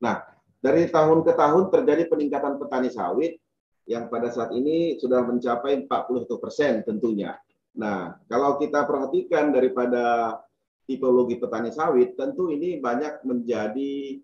Nah, 0.00 0.20
dari 0.60 0.84
tahun 0.92 1.24
ke 1.24 1.32
tahun 1.32 1.72
terjadi 1.72 2.12
peningkatan 2.12 2.60
petani 2.60 2.92
sawit 2.92 3.40
yang 3.88 4.12
pada 4.12 4.28
saat 4.28 4.52
ini 4.52 5.00
sudah 5.00 5.24
mencapai 5.24 5.88
41 5.88 6.40
persen 6.40 6.84
tentunya. 6.84 7.36
Nah, 7.76 8.16
kalau 8.28 8.60
kita 8.60 8.84
perhatikan 8.84 9.48
daripada 9.48 10.36
tipologi 10.84 11.40
petani 11.40 11.72
sawit, 11.72 12.16
tentu 12.20 12.52
ini 12.52 12.76
banyak 12.80 13.24
menjadi 13.24 14.20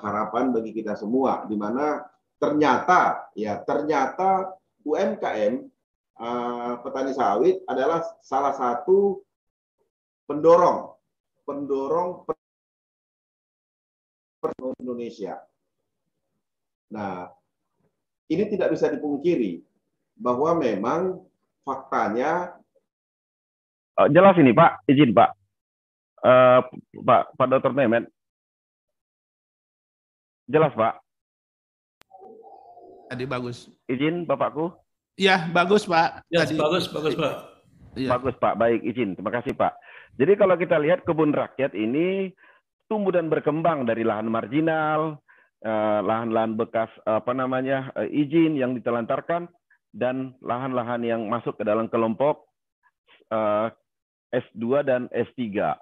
harapan 0.00 0.50
bagi 0.54 0.72
kita 0.72 0.96
semua, 0.96 1.44
di 1.44 1.56
mana 1.58 2.02
ternyata 2.38 3.28
ya 3.34 3.58
ternyata 3.66 4.54
UMKM 4.86 5.54
uh, 6.22 6.72
petani 6.80 7.12
sawit 7.12 7.60
adalah 7.66 8.00
salah 8.22 8.54
satu 8.54 9.20
pendorong 10.24 10.94
pendorong 11.42 12.24
Indonesia. 14.78 15.40
Nah, 16.88 17.28
ini 18.30 18.44
tidak 18.48 18.72
bisa 18.72 18.88
dipungkiri 18.88 19.60
bahwa 20.16 20.56
memang 20.56 21.20
faktanya 21.64 22.56
oh, 23.98 24.08
jelas 24.08 24.36
ini 24.40 24.52
Pak, 24.52 24.88
izin 24.88 25.12
Pak. 25.12 25.30
Uh, 26.18 26.60
Pak 27.04 27.36
Pak 27.38 27.46
Dr. 27.46 27.72
Mehmet. 27.76 28.08
Jelas 30.48 30.72
Pak. 30.72 31.04
Tadi 33.12 33.24
bagus. 33.28 33.68
Izin 33.84 34.24
Bapakku. 34.24 34.72
Iya, 35.20 35.52
bagus 35.52 35.84
Pak. 35.84 36.24
Ya, 36.32 36.48
bagus, 36.56 36.88
bagus 36.88 37.12
Pak. 37.12 37.34
Ya. 37.98 38.08
Bagus 38.16 38.34
Pak, 38.38 38.54
baik 38.56 38.80
izin. 38.86 39.18
Terima 39.18 39.34
kasih 39.34 39.52
Pak. 39.52 39.74
Jadi 40.16 40.32
kalau 40.38 40.54
kita 40.56 40.78
lihat 40.78 41.02
kebun 41.04 41.34
rakyat 41.34 41.74
ini 41.74 42.32
tumbuh 42.86 43.12
dan 43.12 43.28
berkembang 43.28 43.84
dari 43.84 44.06
lahan 44.06 44.30
marginal, 44.30 45.18
eh, 45.60 46.00
lahan-lahan 46.00 46.54
bekas 46.54 46.88
apa 47.04 47.34
namanya 47.34 47.90
eh, 47.98 48.08
izin 48.08 48.56
yang 48.56 48.72
ditelantarkan 48.78 49.50
dan 49.90 50.38
lahan-lahan 50.40 51.02
yang 51.02 51.26
masuk 51.26 51.58
ke 51.58 51.64
dalam 51.66 51.90
kelompok 51.90 52.46
eh, 53.28 53.68
S2 54.32 54.86
dan 54.86 55.02
S3. 55.10 55.74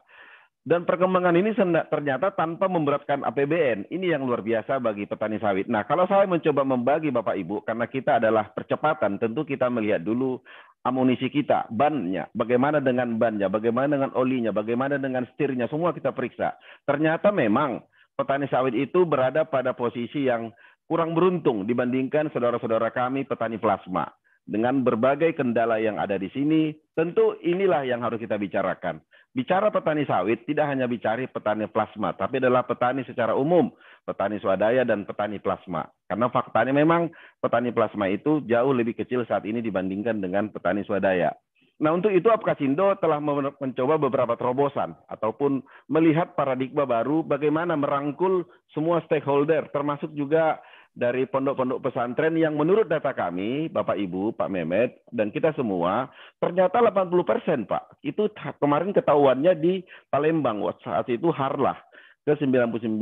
Dan 0.67 0.83
perkembangan 0.83 1.39
ini 1.39 1.55
ternyata 1.87 2.35
tanpa 2.35 2.67
memberatkan 2.67 3.23
APBN. 3.23 3.87
Ini 3.87 4.19
yang 4.19 4.27
luar 4.27 4.43
biasa 4.43 4.83
bagi 4.83 5.07
petani 5.07 5.39
sawit. 5.39 5.71
Nah, 5.71 5.87
kalau 5.87 6.11
saya 6.11 6.27
mencoba 6.27 6.67
membagi 6.67 7.15
Bapak 7.15 7.39
Ibu, 7.39 7.63
karena 7.63 7.87
kita 7.87 8.19
adalah 8.19 8.51
percepatan, 8.51 9.23
tentu 9.23 9.47
kita 9.47 9.71
melihat 9.71 10.03
dulu 10.03 10.43
amunisi 10.83 11.31
kita, 11.31 11.71
bannya, 11.71 12.27
bagaimana 12.35 12.83
dengan 12.83 13.15
bannya, 13.15 13.47
bagaimana 13.47 13.95
dengan 13.95 14.11
olinya, 14.19 14.51
bagaimana 14.51 14.99
dengan 14.99 15.23
setirnya, 15.31 15.71
semua 15.71 15.95
kita 15.95 16.11
periksa. 16.11 16.59
Ternyata 16.83 17.31
memang 17.31 17.87
petani 18.19 18.51
sawit 18.51 18.75
itu 18.75 19.07
berada 19.07 19.47
pada 19.47 19.71
posisi 19.71 20.27
yang 20.27 20.51
kurang 20.91 21.15
beruntung 21.15 21.63
dibandingkan 21.63 22.35
saudara-saudara 22.35 22.91
kami 22.91 23.23
petani 23.23 23.63
plasma. 23.63 24.11
Dengan 24.43 24.83
berbagai 24.83 25.35
kendala 25.39 25.79
yang 25.79 25.99
ada 26.03 26.19
di 26.19 26.27
sini, 26.35 26.75
tentu 26.95 27.39
inilah 27.43 27.87
yang 27.87 28.03
harus 28.03 28.19
kita 28.19 28.35
bicarakan. 28.35 28.99
Bicara 29.37 29.69
petani 29.69 30.09
sawit 30.09 30.49
tidak 30.49 30.65
hanya 30.73 30.89
bicara 30.89 31.29
petani 31.29 31.69
plasma, 31.69 32.17
tapi 32.17 32.41
adalah 32.41 32.65
petani 32.65 33.05
secara 33.05 33.37
umum. 33.37 33.69
petani 34.07 34.39
swadaya 34.39 34.87
dan 34.87 35.03
petani 35.03 35.43
plasma. 35.43 35.83
Karena 36.07 36.31
faktanya 36.31 36.71
memang 36.71 37.11
petani 37.43 37.75
plasma 37.75 38.07
itu 38.07 38.39
jauh 38.47 38.71
lebih 38.71 38.95
kecil 38.95 39.27
saat 39.27 39.43
ini 39.51 39.59
dibandingkan 39.59 40.23
dengan 40.23 40.47
petani 40.47 40.87
swadaya. 40.87 41.35
Nah, 41.83 41.91
untuk 41.93 42.09
itu 42.09 42.31
Apkasindo 42.31 42.95
telah 43.03 43.21
mencoba 43.21 44.01
beberapa 44.01 44.39
terobosan 44.39 44.97
ataupun 45.13 45.61
melihat 45.93 46.33
paradigma 46.33 46.89
baru 46.89 47.21
bagaimana 47.21 47.77
merangkul 47.77 48.49
semua 48.73 49.05
stakeholder 49.05 49.69
termasuk 49.75 50.09
juga 50.17 50.57
dari 50.97 51.29
pondok-pondok 51.29 51.85
pesantren 51.85 52.33
yang 52.41 52.57
menurut 52.57 52.89
data 52.89 53.13
kami, 53.13 53.69
Bapak 53.69 54.01
Ibu, 54.01 54.33
Pak 54.33 54.49
Mehmet, 54.49 55.05
dan 55.13 55.29
kita 55.29 55.53
semua, 55.53 56.09
ternyata 56.41 56.81
80 56.81 57.21
persen, 57.21 57.69
Pak. 57.69 58.01
Itu 58.01 58.33
kemarin 58.57 58.97
ketahuannya 58.97 59.53
di 59.61 59.85
Palembang, 60.09 60.65
saat 60.81 61.05
itu 61.13 61.29
Harlah, 61.29 61.77
ke 62.25 62.33
99, 62.41 62.97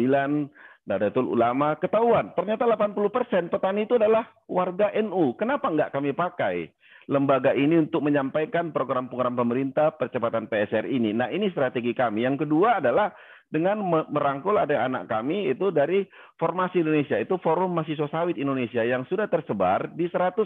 Nadatul 0.90 1.38
Ulama, 1.38 1.78
ketahuan. 1.78 2.34
Ternyata 2.34 2.66
80 2.66 3.14
persen 3.14 3.42
petani 3.46 3.86
itu 3.86 3.94
adalah 3.94 4.26
warga 4.50 4.90
NU. 4.98 5.38
Kenapa 5.38 5.70
nggak 5.70 5.94
kami 5.94 6.10
pakai? 6.12 6.74
lembaga 7.08 7.52
ini 7.52 7.84
untuk 7.84 8.00
menyampaikan 8.00 8.72
program-program 8.72 9.36
pemerintah 9.36 9.92
percepatan 9.92 10.48
PSR 10.48 10.88
ini. 10.88 11.12
Nah, 11.12 11.28
ini 11.28 11.52
strategi 11.52 11.92
kami. 11.92 12.24
Yang 12.24 12.48
kedua 12.48 12.80
adalah 12.80 13.12
dengan 13.54 13.78
merangkul 14.10 14.58
ada 14.58 14.82
anak 14.82 15.06
kami 15.06 15.54
itu 15.54 15.70
dari 15.70 16.02
Formasi 16.42 16.82
Indonesia, 16.82 17.14
itu 17.14 17.38
Forum 17.38 17.70
Mahasiswa 17.70 18.10
Sawit 18.10 18.34
Indonesia 18.34 18.82
yang 18.82 19.06
sudah 19.06 19.30
tersebar 19.30 19.94
di 19.94 20.10
172 20.10 20.42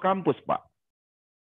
kampus, 0.00 0.40
Pak. 0.48 0.64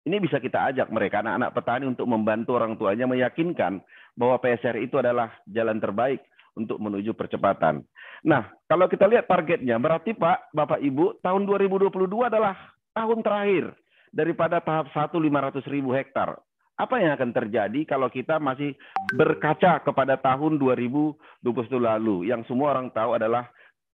Ini 0.08 0.16
bisa 0.16 0.40
kita 0.40 0.72
ajak 0.72 0.88
mereka 0.88 1.20
anak-anak 1.20 1.52
petani 1.52 1.84
untuk 1.92 2.08
membantu 2.08 2.56
orang 2.56 2.80
tuanya 2.80 3.04
meyakinkan 3.04 3.84
bahwa 4.16 4.40
PSR 4.40 4.80
itu 4.80 4.96
adalah 4.96 5.28
jalan 5.44 5.76
terbaik 5.76 6.24
untuk 6.56 6.80
menuju 6.80 7.12
percepatan. 7.12 7.84
Nah, 8.24 8.48
kalau 8.64 8.88
kita 8.88 9.04
lihat 9.06 9.28
targetnya, 9.28 9.76
berarti 9.76 10.16
Pak, 10.16 10.56
Bapak 10.56 10.80
Ibu, 10.80 11.20
tahun 11.20 11.44
2022 11.44 11.92
adalah 12.32 12.56
tahun 12.96 13.20
terakhir 13.20 13.76
daripada 14.08 14.58
tahap 14.64 14.88
1 14.90 15.12
500 15.20 15.68
ribu 15.68 15.92
hektar. 15.92 16.40
Apa 16.80 16.98
yang 16.98 17.12
akan 17.14 17.30
terjadi 17.36 17.80
kalau 17.84 18.08
kita 18.08 18.40
masih 18.40 18.72
berkaca 19.12 19.84
kepada 19.84 20.16
tahun 20.16 20.56
2021 20.56 21.44
lalu 21.76 22.32
yang 22.32 22.42
semua 22.48 22.74
orang 22.76 22.88
tahu 22.90 23.14
adalah 23.16 23.48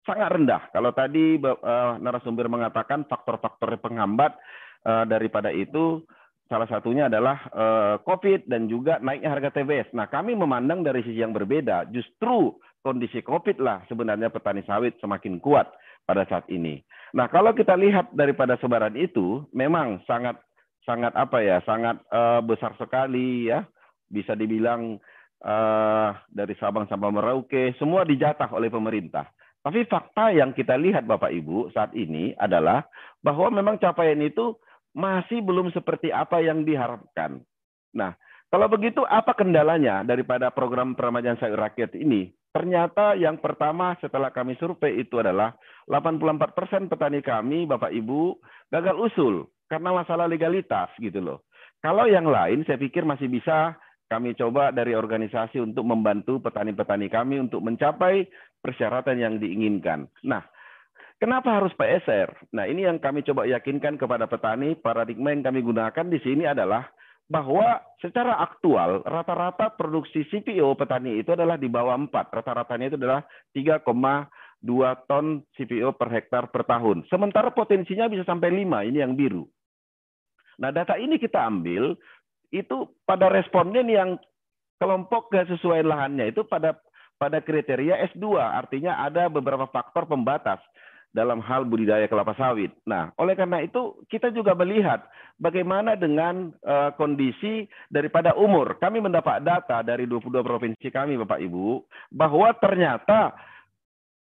sangat 0.06 0.28
rendah. 0.32 0.62
Kalau 0.72 0.90
tadi 0.96 1.36
uh, 1.36 2.00
narasumber 2.00 2.48
mengatakan 2.48 3.04
faktor-faktor 3.04 3.76
penghambat 3.82 4.38
uh, 4.88 5.04
daripada 5.04 5.52
itu 5.52 6.00
salah 6.48 6.64
satunya 6.64 7.12
adalah 7.12 7.36
uh, 7.52 7.94
COVID 8.08 8.48
dan 8.48 8.72
juga 8.72 8.96
naiknya 9.04 9.36
harga 9.36 9.52
TBS. 9.52 9.92
Nah, 9.92 10.08
kami 10.08 10.32
memandang 10.32 10.80
dari 10.80 11.04
sisi 11.04 11.20
yang 11.20 11.36
berbeda. 11.36 11.92
Justru 11.92 12.56
kondisi 12.80 13.20
COVID 13.20 13.60
lah 13.60 13.84
sebenarnya 13.86 14.32
petani 14.32 14.64
sawit 14.64 14.96
semakin 14.96 15.36
kuat 15.44 15.68
pada 16.08 16.24
saat 16.24 16.48
ini. 16.48 16.80
Nah, 17.12 17.28
kalau 17.28 17.52
kita 17.52 17.76
lihat 17.76 18.16
daripada 18.16 18.56
sebaran 18.64 18.96
itu, 18.96 19.44
memang 19.52 20.00
sangat 20.08 20.40
sangat 20.86 21.14
apa 21.14 21.38
ya, 21.42 21.58
sangat 21.64 21.98
uh, 22.10 22.42
besar 22.44 22.74
sekali 22.78 23.50
ya. 23.50 23.64
Bisa 24.08 24.32
dibilang 24.32 24.96
uh, 25.44 26.10
dari 26.32 26.54
Sabang 26.56 26.88
sampai 26.88 27.12
Merauke, 27.12 27.76
semua 27.76 28.02
dijatah 28.02 28.48
oleh 28.52 28.72
pemerintah. 28.72 29.28
Tapi 29.58 29.84
fakta 29.84 30.32
yang 30.32 30.54
kita 30.54 30.78
lihat 30.78 31.04
Bapak 31.04 31.34
Ibu 31.34 31.74
saat 31.74 31.92
ini 31.92 32.32
adalah 32.38 32.86
bahwa 33.20 33.52
memang 33.52 33.76
capaian 33.76 34.16
itu 34.22 34.56
masih 34.96 35.44
belum 35.44 35.74
seperti 35.74 36.08
apa 36.08 36.40
yang 36.40 36.64
diharapkan. 36.64 37.42
Nah, 37.92 38.16
kalau 38.48 38.70
begitu 38.70 39.04
apa 39.04 39.36
kendalanya 39.36 40.00
daripada 40.06 40.48
program 40.48 40.96
peremajaan 40.96 41.36
sayur 41.36 41.60
rakyat 41.60 41.92
ini? 42.00 42.32
Ternyata 42.48 43.12
yang 43.12 43.36
pertama 43.44 43.92
setelah 44.00 44.32
kami 44.32 44.56
survei 44.56 45.04
itu 45.04 45.20
adalah 45.20 45.52
84 45.84 46.56
persen 46.56 46.82
petani 46.88 47.20
kami, 47.20 47.68
Bapak 47.68 47.92
Ibu, 47.92 48.40
gagal 48.72 48.96
usul 48.96 49.44
karena 49.68 49.94
masalah 49.94 50.26
legalitas 50.26 50.90
gitu 50.98 51.20
loh. 51.20 51.38
Kalau 51.78 52.10
yang 52.10 52.26
lain 52.26 52.66
saya 52.66 52.80
pikir 52.80 53.06
masih 53.06 53.30
bisa 53.30 53.78
kami 54.08 54.32
coba 54.34 54.72
dari 54.72 54.96
organisasi 54.96 55.60
untuk 55.60 55.84
membantu 55.84 56.40
petani-petani 56.40 57.12
kami 57.12 57.44
untuk 57.44 57.60
mencapai 57.60 58.24
persyaratan 58.64 59.20
yang 59.20 59.34
diinginkan. 59.36 60.08
Nah, 60.24 60.42
kenapa 61.20 61.60
harus 61.60 61.76
PSR? 61.76 62.50
Nah, 62.56 62.64
ini 62.64 62.88
yang 62.88 62.98
kami 62.98 63.20
coba 63.22 63.44
yakinkan 63.44 64.00
kepada 64.00 64.24
petani, 64.24 64.74
paradigma 64.80 65.30
yang 65.30 65.44
kami 65.44 65.60
gunakan 65.60 66.06
di 66.08 66.18
sini 66.24 66.48
adalah 66.48 66.88
bahwa 67.28 67.84
secara 68.00 68.40
aktual 68.40 69.04
rata-rata 69.04 69.76
produksi 69.76 70.24
CPO 70.32 70.72
petani 70.80 71.20
itu 71.20 71.36
adalah 71.36 71.60
di 71.60 71.68
bawah 71.68 71.92
4. 71.92 72.08
Rata-ratanya 72.08 72.88
itu 72.88 72.96
adalah 72.96 73.20
3,2 73.52 73.84
ton 75.04 75.44
CPO 75.52 75.92
per 76.00 76.08
hektar 76.08 76.48
per 76.48 76.64
tahun. 76.64 77.04
Sementara 77.12 77.52
potensinya 77.52 78.08
bisa 78.08 78.24
sampai 78.24 78.48
5, 78.64 78.88
ini 78.88 79.04
yang 79.04 79.12
biru. 79.12 79.44
Nah, 80.58 80.74
data 80.74 80.98
ini 80.98 81.16
kita 81.16 81.46
ambil 81.46 81.94
itu 82.50 82.76
pada 83.06 83.30
responden 83.30 83.86
yang 83.86 84.18
kelompok 84.78 85.30
kesesuaian 85.30 85.86
lahannya 85.86 86.30
itu 86.34 86.46
pada 86.46 86.78
pada 87.18 87.42
kriteria 87.42 87.98
S2, 88.14 88.38
artinya 88.38 89.02
ada 89.02 89.26
beberapa 89.26 89.66
faktor 89.66 90.06
pembatas 90.06 90.62
dalam 91.10 91.42
hal 91.42 91.66
budidaya 91.66 92.06
kelapa 92.06 92.36
sawit. 92.38 92.70
Nah, 92.86 93.10
oleh 93.18 93.34
karena 93.34 93.64
itu 93.64 93.98
kita 94.06 94.30
juga 94.30 94.54
melihat 94.54 95.02
bagaimana 95.40 95.98
dengan 95.98 96.54
uh, 96.62 96.94
kondisi 96.94 97.66
daripada 97.90 98.38
umur. 98.38 98.78
Kami 98.78 99.02
mendapat 99.02 99.42
data 99.42 99.82
dari 99.82 100.06
22 100.06 100.30
provinsi 100.44 100.86
kami 100.94 101.18
Bapak 101.18 101.42
Ibu 101.42 101.82
bahwa 102.14 102.54
ternyata 102.60 103.34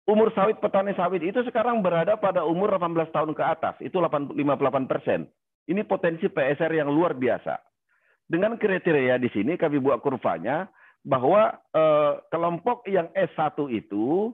umur 0.05 0.35
sawit 0.35 0.59
petani 0.59 0.93
sawit 0.99 1.23
itu 1.23 1.41
sekarang 1.47 1.81
berada 1.81 2.19
pada 2.19 2.43
umur 2.43 2.77
18 2.77 3.15
tahun 3.15 3.33
ke 3.33 3.43
atas. 3.47 3.75
Itu 3.81 4.03
58 4.03 4.91
persen. 4.91 5.31
Ini 5.69 5.87
potensi 5.87 6.27
PSR 6.27 6.73
yang 6.83 6.91
luar 6.91 7.15
biasa. 7.15 7.55
Dengan 8.27 8.57
kriteria 8.57 9.21
di 9.21 9.29
sini 9.31 9.55
kami 9.61 9.79
buat 9.79 10.01
kurvanya 10.01 10.67
bahwa 11.03 11.53
eh, 11.75 12.13
kelompok 12.31 12.87
yang 12.89 13.11
S1 13.13 13.59
itu 13.75 14.33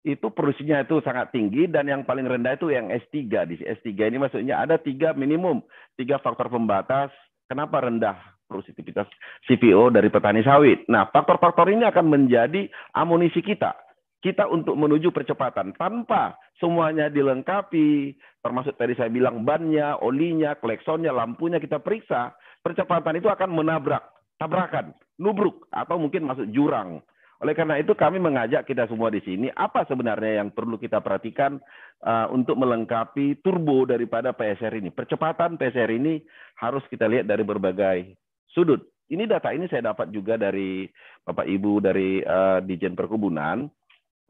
itu 0.00 0.26
produksinya 0.32 0.80
itu 0.80 0.96
sangat 1.04 1.28
tinggi 1.28 1.68
dan 1.68 1.84
yang 1.84 2.02
paling 2.08 2.24
rendah 2.24 2.56
itu 2.56 2.72
yang 2.72 2.88
S3 2.88 3.16
di 3.44 3.60
S3 3.60 3.88
ini 4.08 4.16
maksudnya 4.16 4.64
ada 4.64 4.80
tiga 4.80 5.12
minimum 5.12 5.60
tiga 5.92 6.16
faktor 6.16 6.48
pembatas 6.48 7.12
kenapa 7.44 7.84
rendah 7.84 8.16
produktivitas 8.48 9.06
CPO 9.46 9.94
dari 9.94 10.10
petani 10.10 10.42
sawit. 10.42 10.82
Nah, 10.90 11.06
faktor-faktor 11.14 11.70
ini 11.70 11.86
akan 11.86 12.06
menjadi 12.10 12.66
amunisi 12.98 13.38
kita 13.38 13.76
kita 14.20 14.44
untuk 14.48 14.76
menuju 14.76 15.12
percepatan 15.16 15.72
tanpa 15.80 16.36
semuanya 16.60 17.08
dilengkapi 17.08 18.14
termasuk 18.40 18.76
tadi 18.76 18.96
saya 18.96 19.12
bilang 19.12 19.44
bannya, 19.44 20.00
olinya, 20.00 20.56
kleksonnya, 20.56 21.12
lampunya 21.12 21.60
kita 21.60 21.80
periksa, 21.80 22.32
percepatan 22.64 23.20
itu 23.20 23.28
akan 23.28 23.52
menabrak, 23.52 24.04
tabrakan, 24.40 24.96
nubruk 25.20 25.68
atau 25.72 26.00
mungkin 26.00 26.24
masuk 26.24 26.48
jurang. 26.52 27.04
Oleh 27.40 27.56
karena 27.56 27.80
itu 27.80 27.96
kami 27.96 28.20
mengajak 28.20 28.68
kita 28.68 28.84
semua 28.84 29.08
di 29.08 29.24
sini 29.24 29.48
apa 29.56 29.88
sebenarnya 29.88 30.44
yang 30.44 30.52
perlu 30.52 30.76
kita 30.76 31.00
perhatikan 31.00 31.56
uh, 32.04 32.28
untuk 32.28 32.60
melengkapi 32.60 33.40
turbo 33.40 33.88
daripada 33.88 34.36
PSR 34.36 34.76
ini. 34.76 34.92
Percepatan 34.92 35.56
PSR 35.56 35.88
ini 35.88 36.20
harus 36.60 36.84
kita 36.92 37.08
lihat 37.08 37.24
dari 37.24 37.40
berbagai 37.40 38.12
sudut. 38.52 38.84
Ini 39.08 39.24
data 39.24 39.56
ini 39.56 39.64
saya 39.72 39.90
dapat 39.90 40.12
juga 40.12 40.36
dari 40.36 40.84
Bapak 41.24 41.48
Ibu 41.48 41.80
dari 41.80 42.20
uh, 42.20 42.60
Dijen 42.60 42.92
Perkebunan 42.92 43.79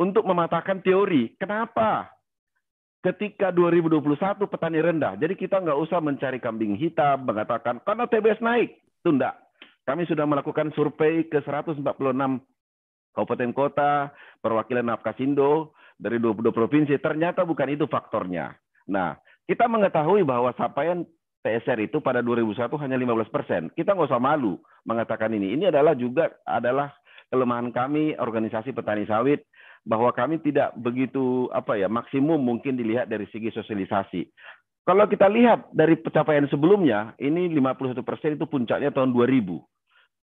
untuk 0.01 0.25
mematahkan 0.25 0.81
teori. 0.81 1.37
Kenapa 1.37 2.09
ketika 3.01 3.49
2021 3.53 4.45
petani 4.49 4.81
rendah. 4.81 5.17
Jadi 5.17 5.37
kita 5.37 5.61
nggak 5.61 5.81
usah 5.89 6.01
mencari 6.01 6.41
kambing 6.41 6.77
hitam, 6.77 7.25
mengatakan 7.25 7.81
karena 7.85 8.05
TBS 8.09 8.41
naik. 8.45 8.77
Itu 9.01 9.17
enggak. 9.17 9.37
Kami 9.89 10.05
sudah 10.05 10.29
melakukan 10.29 10.73
survei 10.77 11.25
ke 11.27 11.41
146 11.41 11.81
kabupaten 13.17 13.51
kota, 13.57 14.13
perwakilan 14.45 14.87
Nafkasindo 14.87 15.75
dari 15.97 16.21
22 16.21 16.53
provinsi, 16.53 16.95
ternyata 17.01 17.43
bukan 17.43 17.73
itu 17.73 17.89
faktornya. 17.89 18.55
Nah, 18.87 19.17
kita 19.49 19.67
mengetahui 19.67 20.23
bahwa 20.23 20.53
capaian 20.55 21.03
PSR 21.41 21.89
itu 21.89 22.05
pada 22.05 22.21
2001 22.21 22.77
hanya 22.85 22.97
15 23.01 23.33
persen. 23.33 23.63
Kita 23.73 23.97
nggak 23.97 24.13
usah 24.13 24.21
malu 24.21 24.61
mengatakan 24.85 25.33
ini. 25.33 25.57
Ini 25.57 25.73
adalah 25.73 25.97
juga 25.97 26.29
adalah 26.45 26.93
kelemahan 27.33 27.73
kami 27.73 28.15
organisasi 28.21 28.77
petani 28.77 29.09
sawit 29.09 29.41
bahwa 29.85 30.13
kami 30.13 30.39
tidak 30.45 30.77
begitu 30.77 31.49
apa 31.51 31.77
ya 31.81 31.89
maksimum 31.89 32.41
mungkin 32.41 32.77
dilihat 32.77 33.09
dari 33.09 33.25
segi 33.33 33.49
sosialisasi. 33.53 34.29
Kalau 34.85 35.07
kita 35.07 35.29
lihat 35.29 35.71
dari 35.71 35.95
pencapaian 36.01 36.49
sebelumnya, 36.49 37.15
ini 37.21 37.47
51 37.53 38.01
persen 38.03 38.35
itu 38.35 38.49
puncaknya 38.49 38.91
tahun 38.91 39.13
2000. 39.13 39.61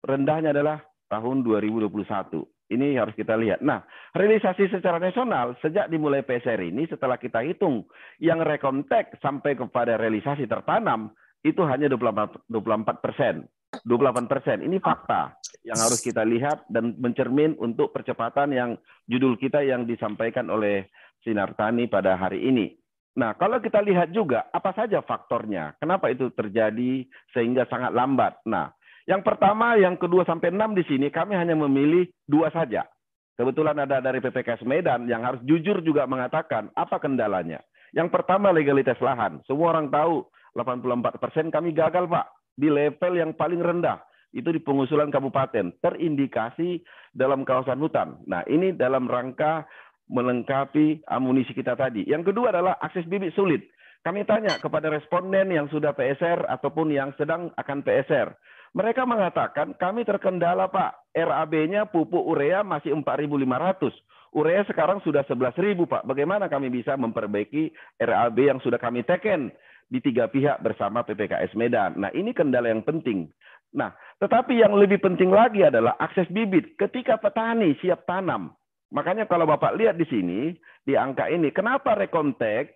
Rendahnya 0.04 0.52
adalah 0.52 0.82
tahun 1.08 1.46
2021. 1.46 2.44
Ini 2.68 3.00
harus 3.00 3.16
kita 3.16 3.40
lihat. 3.40 3.64
Nah, 3.64 3.80
realisasi 4.12 4.68
secara 4.68 5.00
nasional 5.00 5.56
sejak 5.64 5.88
dimulai 5.88 6.20
PSR 6.20 6.60
ini 6.68 6.84
setelah 6.92 7.16
kita 7.16 7.40
hitung 7.40 7.88
yang 8.20 8.44
rekontek 8.44 9.16
sampai 9.24 9.56
kepada 9.56 9.96
realisasi 9.96 10.44
tertanam 10.52 11.16
itu 11.48 11.64
hanya 11.64 11.88
24 11.88 12.52
persen. 13.00 13.48
28 13.86 14.32
persen. 14.32 14.58
Ini 14.64 14.78
fakta 14.80 15.36
yang 15.68 15.78
harus 15.78 16.00
kita 16.00 16.24
lihat 16.24 16.66
dan 16.72 16.96
mencermin 16.98 17.60
untuk 17.60 17.92
percepatan 17.92 18.56
yang 18.56 18.70
judul 19.06 19.36
kita 19.36 19.62
yang 19.62 19.84
disampaikan 19.84 20.48
oleh 20.48 20.88
Sinar 21.22 21.54
Tani 21.60 21.92
pada 21.92 22.16
hari 22.16 22.48
ini. 22.48 22.72
Nah, 23.18 23.34
kalau 23.34 23.58
kita 23.58 23.82
lihat 23.82 24.14
juga 24.14 24.46
apa 24.54 24.72
saja 24.78 25.02
faktornya, 25.02 25.74
kenapa 25.82 26.14
itu 26.14 26.30
terjadi 26.32 27.04
sehingga 27.34 27.66
sangat 27.66 27.90
lambat. 27.90 28.38
Nah, 28.46 28.70
yang 29.10 29.26
pertama, 29.26 29.74
yang 29.74 29.98
kedua 29.98 30.22
sampai 30.24 30.54
enam 30.54 30.78
di 30.78 30.86
sini 30.86 31.10
kami 31.10 31.34
hanya 31.34 31.58
memilih 31.58 32.06
dua 32.30 32.54
saja. 32.54 32.86
Kebetulan 33.34 33.78
ada 33.78 34.02
dari 34.02 34.22
PPKS 34.22 34.66
Medan 34.66 35.10
yang 35.10 35.26
harus 35.26 35.42
jujur 35.46 35.82
juga 35.82 36.06
mengatakan 36.06 36.70
apa 36.78 37.02
kendalanya. 37.02 37.62
Yang 37.94 38.14
pertama 38.14 38.54
legalitas 38.54 38.98
lahan. 39.02 39.42
Semua 39.50 39.74
orang 39.74 39.90
tahu 39.90 40.26
84 40.54 41.22
persen 41.22 41.46
kami 41.50 41.74
gagal 41.74 42.06
Pak 42.06 42.37
di 42.58 42.68
level 42.74 43.14
yang 43.14 43.32
paling 43.38 43.62
rendah 43.62 44.02
itu 44.34 44.50
di 44.52 44.60
pengusulan 44.60 45.14
kabupaten 45.14 45.72
terindikasi 45.80 46.84
dalam 47.14 47.48
kawasan 47.48 47.80
hutan. 47.80 48.20
Nah 48.28 48.44
ini 48.50 48.76
dalam 48.76 49.08
rangka 49.08 49.64
melengkapi 50.12 51.06
amunisi 51.08 51.54
kita 51.56 51.78
tadi. 51.78 52.04
Yang 52.10 52.34
kedua 52.34 52.52
adalah 52.52 52.76
akses 52.82 53.08
bibit 53.08 53.32
sulit. 53.38 53.70
Kami 54.04 54.24
tanya 54.24 54.56
kepada 54.62 54.88
responden 54.88 55.52
yang 55.52 55.68
sudah 55.68 55.92
PSR 55.92 56.48
ataupun 56.48 56.96
yang 56.96 57.12
sedang 57.20 57.52
akan 57.60 57.84
PSR. 57.84 58.32
Mereka 58.72 59.04
mengatakan 59.04 59.76
kami 59.76 60.08
terkendala 60.08 60.70
Pak. 60.72 61.12
RAB-nya 61.12 61.90
pupuk 61.90 62.24
urea 62.24 62.62
masih 62.62 62.94
4.500. 62.94 63.90
Urea 64.38 64.62
sekarang 64.70 65.02
sudah 65.02 65.26
11.000 65.26 65.76
Pak. 65.88 66.04
Bagaimana 66.06 66.46
kami 66.48 66.70
bisa 66.72 66.94
memperbaiki 66.94 67.74
RAB 68.00 68.38
yang 68.38 68.60
sudah 68.62 68.78
kami 68.78 69.02
teken 69.02 69.50
di 69.88 70.04
tiga 70.04 70.28
pihak 70.28 70.60
bersama 70.60 71.04
PPKS 71.08 71.56
Medan. 71.56 71.96
Nah 72.00 72.12
ini 72.12 72.36
kendala 72.36 72.68
yang 72.72 72.84
penting. 72.84 73.32
Nah, 73.76 73.92
tetapi 74.20 74.60
yang 74.60 74.76
lebih 74.76 75.00
penting 75.04 75.32
lagi 75.32 75.64
adalah 75.64 75.96
akses 76.00 76.28
bibit. 76.32 76.80
Ketika 76.80 77.20
petani 77.20 77.76
siap 77.84 78.08
tanam, 78.08 78.56
Makanya 78.92 79.28
kalau 79.28 79.44
Bapak 79.44 79.76
lihat 79.76 80.00
di 80.00 80.08
sini, 80.08 80.56
di 80.88 80.96
angka 80.96 81.28
ini, 81.28 81.52
kenapa 81.52 82.00
rekontek 82.00 82.72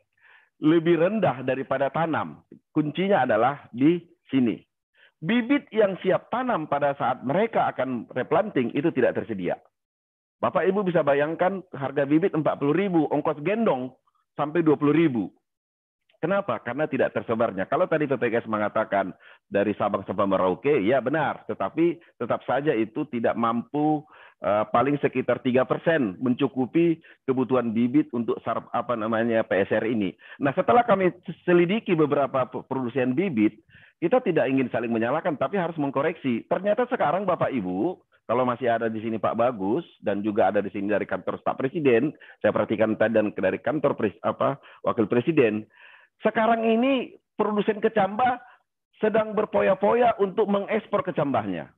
lebih 0.60 1.00
rendah 1.00 1.44
daripada 1.48 1.88
tanam? 1.88 2.44
Kuncinya 2.76 3.24
adalah 3.24 3.72
di 3.72 4.04
sini. 4.28 4.60
Bibit 5.22 5.70
yang 5.72 5.96
siap 6.02 6.34
tanam 6.34 6.66
pada 6.68 6.98
saat 6.98 7.22
mereka 7.24 7.70
akan 7.72 8.10
replanting 8.12 8.74
itu 8.76 8.90
tidak 8.92 9.22
tersedia. 9.22 9.56
Bapak 10.42 10.66
Ibu 10.66 10.82
bisa 10.82 11.06
bayangkan 11.06 11.62
harga 11.70 12.10
bibit 12.10 12.34
40 12.34 12.42
ribu, 12.74 13.06
ongkos 13.14 13.38
gendong 13.46 13.94
sampai 14.34 14.66
20 14.66 14.90
ribu. 14.90 15.30
Kenapa? 16.22 16.62
Karena 16.62 16.86
tidak 16.86 17.18
tersebarnya. 17.18 17.66
Kalau 17.66 17.90
tadi 17.90 18.06
PPKS 18.06 18.46
mengatakan 18.46 19.10
dari 19.50 19.74
Sabang 19.74 20.06
sampai 20.06 20.30
Merauke, 20.30 20.78
ya 20.86 21.02
benar. 21.02 21.42
Tetapi 21.50 21.98
tetap 22.22 22.46
saja 22.46 22.78
itu 22.78 23.10
tidak 23.10 23.34
mampu 23.34 24.06
uh, 24.46 24.64
paling 24.70 25.02
sekitar 25.02 25.42
tiga 25.42 25.66
persen 25.66 26.22
mencukupi 26.22 27.02
kebutuhan 27.26 27.74
bibit 27.74 28.14
untuk 28.14 28.38
sarap 28.46 28.70
apa 28.70 28.94
namanya 28.94 29.42
PSR 29.42 29.82
ini. 29.90 30.14
Nah 30.38 30.54
setelah 30.54 30.86
kami 30.86 31.10
selidiki 31.42 31.98
beberapa 31.98 32.46
produsen 32.70 33.18
bibit, 33.18 33.58
kita 33.98 34.22
tidak 34.22 34.46
ingin 34.46 34.70
saling 34.70 34.94
menyalahkan, 34.94 35.42
tapi 35.42 35.58
harus 35.58 35.78
mengkoreksi. 35.82 36.46
Ternyata 36.46 36.86
sekarang 36.86 37.26
Bapak 37.26 37.50
Ibu, 37.50 37.98
kalau 38.26 38.46
masih 38.46 38.70
ada 38.70 38.90
di 38.90 39.02
sini 39.02 39.18
Pak 39.18 39.38
Bagus 39.38 39.86
dan 40.06 40.22
juga 40.22 40.54
ada 40.54 40.62
di 40.62 40.70
sini 40.70 40.90
dari 40.90 41.10
kantor 41.10 41.42
staf 41.42 41.58
presiden, 41.58 42.14
saya 42.42 42.54
perhatikan 42.54 42.94
tadi 42.94 43.18
dan 43.18 43.34
dari 43.34 43.58
kantor 43.58 43.98
pres, 43.98 44.14
apa 44.22 44.62
wakil 44.86 45.10
presiden, 45.10 45.66
sekarang 46.22 46.66
ini 46.66 47.18
produsen 47.36 47.82
kecambah 47.82 48.38
sedang 49.02 49.34
berpoya-poya 49.34 50.22
untuk 50.22 50.46
mengekspor 50.46 51.02
kecambahnya. 51.02 51.74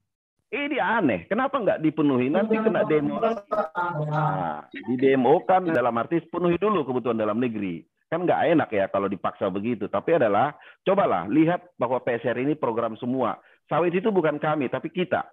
Ini 0.53 0.77
aneh. 0.77 1.25
Kenapa 1.25 1.57
nggak 1.57 1.81
dipenuhi? 1.81 2.29
Nanti 2.29 2.53
kena 2.61 2.85
demo. 2.85 3.17
Nah, 3.17 4.69
di 4.69 4.95
demo 5.01 5.41
kan 5.49 5.65
dalam 5.65 5.97
arti 5.97 6.21
penuhi 6.29 6.61
dulu 6.61 6.85
kebutuhan 6.85 7.17
dalam 7.17 7.41
negeri. 7.41 7.81
Kan 8.05 8.29
nggak 8.29 8.53
enak 8.53 8.69
ya 8.69 8.85
kalau 8.93 9.09
dipaksa 9.09 9.49
begitu. 9.49 9.89
Tapi 9.89 10.21
adalah, 10.21 10.53
cobalah 10.85 11.25
lihat 11.25 11.73
bahwa 11.81 11.97
PSR 12.05 12.37
ini 12.45 12.53
program 12.53 12.93
semua. 13.01 13.41
Sawit 13.65 13.97
itu 13.97 14.13
bukan 14.13 14.37
kami, 14.37 14.69
tapi 14.69 14.93
kita. 14.93 15.25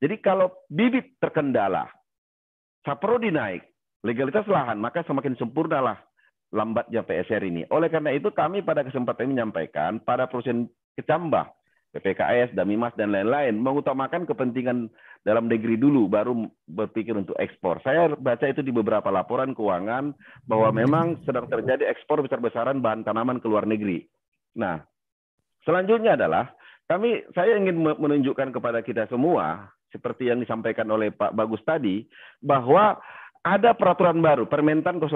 Jadi 0.00 0.16
kalau 0.24 0.48
bibit 0.72 1.20
terkendala, 1.20 1.92
saprodi 2.80 3.28
naik, 3.28 3.68
legalitas 4.00 4.48
lahan, 4.48 4.80
maka 4.80 5.04
semakin 5.04 5.36
sempurnalah 5.36 6.00
lambatnya 6.52 7.00
PSR 7.02 7.42
ini. 7.48 7.64
Oleh 7.72 7.88
karena 7.88 8.12
itu 8.12 8.28
kami 8.30 8.60
pada 8.60 8.84
kesempatan 8.84 9.26
ini 9.26 9.40
menyampaikan 9.40 9.98
pada 10.04 10.28
produsen 10.28 10.68
kecambah, 10.94 11.48
PPKS, 11.96 12.52
Damimas, 12.52 12.92
dan 12.96 13.12
lain-lain 13.12 13.56
mengutamakan 13.56 14.28
kepentingan 14.28 14.92
dalam 15.24 15.48
negeri 15.48 15.80
dulu, 15.80 16.08
baru 16.12 16.48
berpikir 16.68 17.16
untuk 17.16 17.36
ekspor. 17.40 17.80
Saya 17.80 18.12
baca 18.12 18.44
itu 18.48 18.60
di 18.60 18.72
beberapa 18.72 19.08
laporan 19.08 19.56
keuangan 19.56 20.12
bahwa 20.44 20.68
memang 20.72 21.20
sedang 21.24 21.48
terjadi 21.48 21.88
ekspor 21.88 22.20
besar-besaran 22.20 22.84
bahan 22.84 23.04
tanaman 23.04 23.40
ke 23.40 23.48
luar 23.48 23.64
negeri. 23.64 24.04
Nah, 24.56 24.84
selanjutnya 25.64 26.20
adalah 26.20 26.52
kami 26.84 27.24
saya 27.32 27.56
ingin 27.56 27.80
menunjukkan 27.80 28.52
kepada 28.52 28.84
kita 28.84 29.08
semua 29.08 29.72
seperti 29.92 30.32
yang 30.32 30.40
disampaikan 30.40 30.88
oleh 30.88 31.12
Pak 31.12 31.36
Bagus 31.36 31.60
tadi 31.64 32.08
bahwa 32.40 32.96
ada 33.42 33.74
peraturan 33.74 34.22
baru, 34.22 34.46
Permentan 34.46 35.02
03 35.02 35.10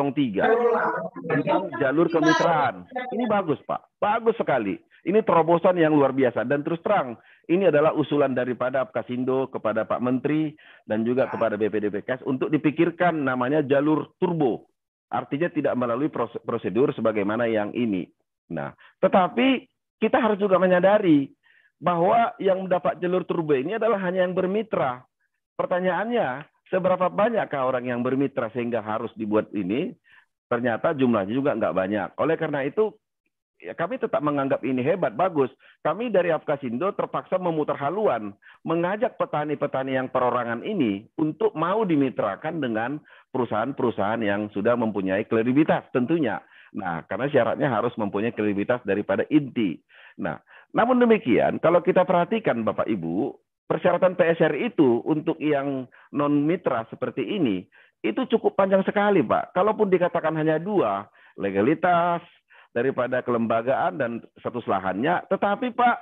tentang 1.30 1.70
jalur 1.78 2.10
kemitraan. 2.10 2.82
Ini 3.14 3.24
bagus, 3.30 3.62
Pak. 3.62 4.02
Bagus 4.02 4.34
sekali. 4.34 4.74
Ini 5.06 5.22
terobosan 5.22 5.78
yang 5.78 5.94
luar 5.94 6.10
biasa. 6.10 6.42
Dan 6.42 6.66
terus 6.66 6.82
terang, 6.82 7.14
ini 7.46 7.70
adalah 7.70 7.94
usulan 7.94 8.34
daripada 8.34 8.82
Apkasindo 8.82 9.46
kepada 9.46 9.86
Pak 9.86 10.02
Menteri 10.02 10.50
dan 10.82 11.06
juga 11.06 11.30
kepada 11.30 11.54
BPDPKS 11.54 12.26
untuk 12.26 12.50
dipikirkan 12.50 13.14
namanya 13.14 13.62
jalur 13.62 14.10
turbo. 14.18 14.66
Artinya 15.06 15.46
tidak 15.46 15.78
melalui 15.78 16.10
prosedur 16.42 16.90
sebagaimana 16.90 17.46
yang 17.46 17.70
ini. 17.70 18.10
Nah, 18.50 18.74
tetapi 18.98 19.70
kita 20.02 20.18
harus 20.18 20.42
juga 20.42 20.58
menyadari 20.58 21.30
bahwa 21.78 22.34
yang 22.42 22.66
mendapat 22.66 22.98
jalur 22.98 23.22
turbo 23.22 23.54
ini 23.54 23.78
adalah 23.78 24.02
hanya 24.02 24.26
yang 24.26 24.34
bermitra. 24.34 25.06
Pertanyaannya, 25.54 26.42
seberapa 26.70 27.06
banyakkah 27.10 27.62
orang 27.66 27.90
yang 27.90 28.00
bermitra 28.02 28.50
sehingga 28.50 28.82
harus 28.82 29.10
dibuat 29.14 29.50
ini? 29.54 29.94
Ternyata 30.46 30.94
jumlahnya 30.94 31.34
juga 31.34 31.58
nggak 31.58 31.74
banyak. 31.74 32.08
Oleh 32.22 32.36
karena 32.38 32.62
itu, 32.62 32.94
ya 33.58 33.74
kami 33.74 33.98
tetap 33.98 34.22
menganggap 34.22 34.62
ini 34.62 34.78
hebat, 34.82 35.18
bagus. 35.18 35.50
Kami 35.82 36.10
dari 36.10 36.30
Afkasindo 36.30 36.94
terpaksa 36.94 37.38
memutar 37.38 37.74
haluan, 37.82 38.30
mengajak 38.62 39.18
petani-petani 39.18 39.98
yang 39.98 40.06
perorangan 40.06 40.62
ini 40.62 41.06
untuk 41.18 41.50
mau 41.58 41.82
dimitrakan 41.82 42.62
dengan 42.62 43.02
perusahaan-perusahaan 43.34 44.22
yang 44.22 44.46
sudah 44.54 44.78
mempunyai 44.78 45.26
kredibilitas 45.26 45.82
tentunya. 45.90 46.38
Nah, 46.76 47.02
karena 47.10 47.26
syaratnya 47.30 47.68
harus 47.70 47.94
mempunyai 47.98 48.34
kredibilitas 48.34 48.82
daripada 48.86 49.26
inti. 49.32 49.82
Nah, 50.18 50.38
namun 50.74 51.00
demikian, 51.00 51.58
kalau 51.58 51.80
kita 51.80 52.04
perhatikan 52.04 52.62
Bapak 52.62 52.86
Ibu, 52.86 53.45
persyaratan 53.66 54.14
PSR 54.14 54.54
itu 54.58 55.02
untuk 55.02 55.38
yang 55.42 55.90
non 56.14 56.46
mitra 56.46 56.86
seperti 56.90 57.22
ini 57.22 57.66
itu 58.06 58.22
cukup 58.36 58.54
panjang 58.54 58.86
sekali, 58.86 59.24
Pak. 59.24 59.50
Kalaupun 59.56 59.90
dikatakan 59.90 60.36
hanya 60.38 60.62
dua, 60.62 61.10
legalitas 61.34 62.22
daripada 62.70 63.24
kelembagaan 63.24 63.98
dan 63.98 64.10
status 64.38 64.62
lahannya, 64.68 65.26
tetapi 65.26 65.74
Pak, 65.74 65.96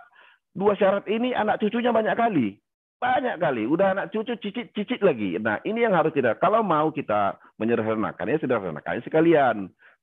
dua 0.53 0.75
syarat 0.77 1.07
ini 1.09 1.33
anak 1.33 1.63
cucunya 1.63 1.95
banyak 1.95 2.13
kali. 2.13 2.59
Banyak 2.99 3.37
kali, 3.37 3.69
udah 3.69 3.93
anak 3.93 4.07
cucu 4.17 4.33
cicit-cicit 4.41 5.05
lagi. 5.05 5.37
Nah, 5.37 5.61
ini 5.69 5.85
yang 5.85 5.93
harus 5.93 6.15
tidak. 6.17 6.41
Kalau 6.41 6.65
mau 6.65 6.89
kita 6.89 7.37
menyederhanakan, 7.61 8.33
ya 8.33 8.39
sederhanakan 8.41 9.05
sekalian. 9.05 9.57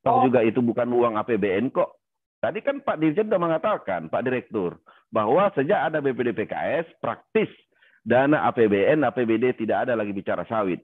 Tahu 0.06 0.16
oh. 0.18 0.24
juga 0.30 0.42
itu 0.46 0.62
bukan 0.62 0.86
uang 0.86 1.18
APBN 1.18 1.74
kok. 1.74 1.98
Tadi 2.42 2.58
kan 2.62 2.82
Pak 2.82 2.98
Dirjen 2.98 3.26
sudah 3.26 3.42
mengatakan, 3.42 4.06
Pak 4.06 4.22
Direktur, 4.22 4.78
bahwa 5.12 5.52
sejak 5.52 5.92
ada 5.92 6.00
BPD 6.00 6.32
PKS, 6.32 6.88
praktis 6.98 7.52
dana 8.00 8.48
APBN, 8.48 9.04
APBD 9.04 9.54
tidak 9.60 9.86
ada 9.86 9.94
lagi 9.94 10.10
bicara 10.10 10.42
sawit. 10.48 10.80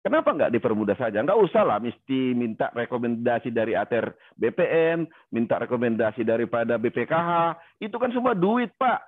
Kenapa 0.00 0.32
nggak 0.32 0.52
dipermudah 0.56 0.96
saja? 0.96 1.20
Nggak 1.20 1.40
usah 1.44 1.60
lah 1.60 1.76
mesti 1.76 2.32
minta 2.32 2.72
rekomendasi 2.72 3.52
dari 3.52 3.76
ATR 3.76 4.16
BPN, 4.32 5.04
minta 5.28 5.60
rekomendasi 5.60 6.24
daripada 6.24 6.80
BPKH. 6.80 7.56
Itu 7.84 8.00
kan 8.00 8.08
semua 8.08 8.32
duit, 8.32 8.72
Pak. 8.80 9.00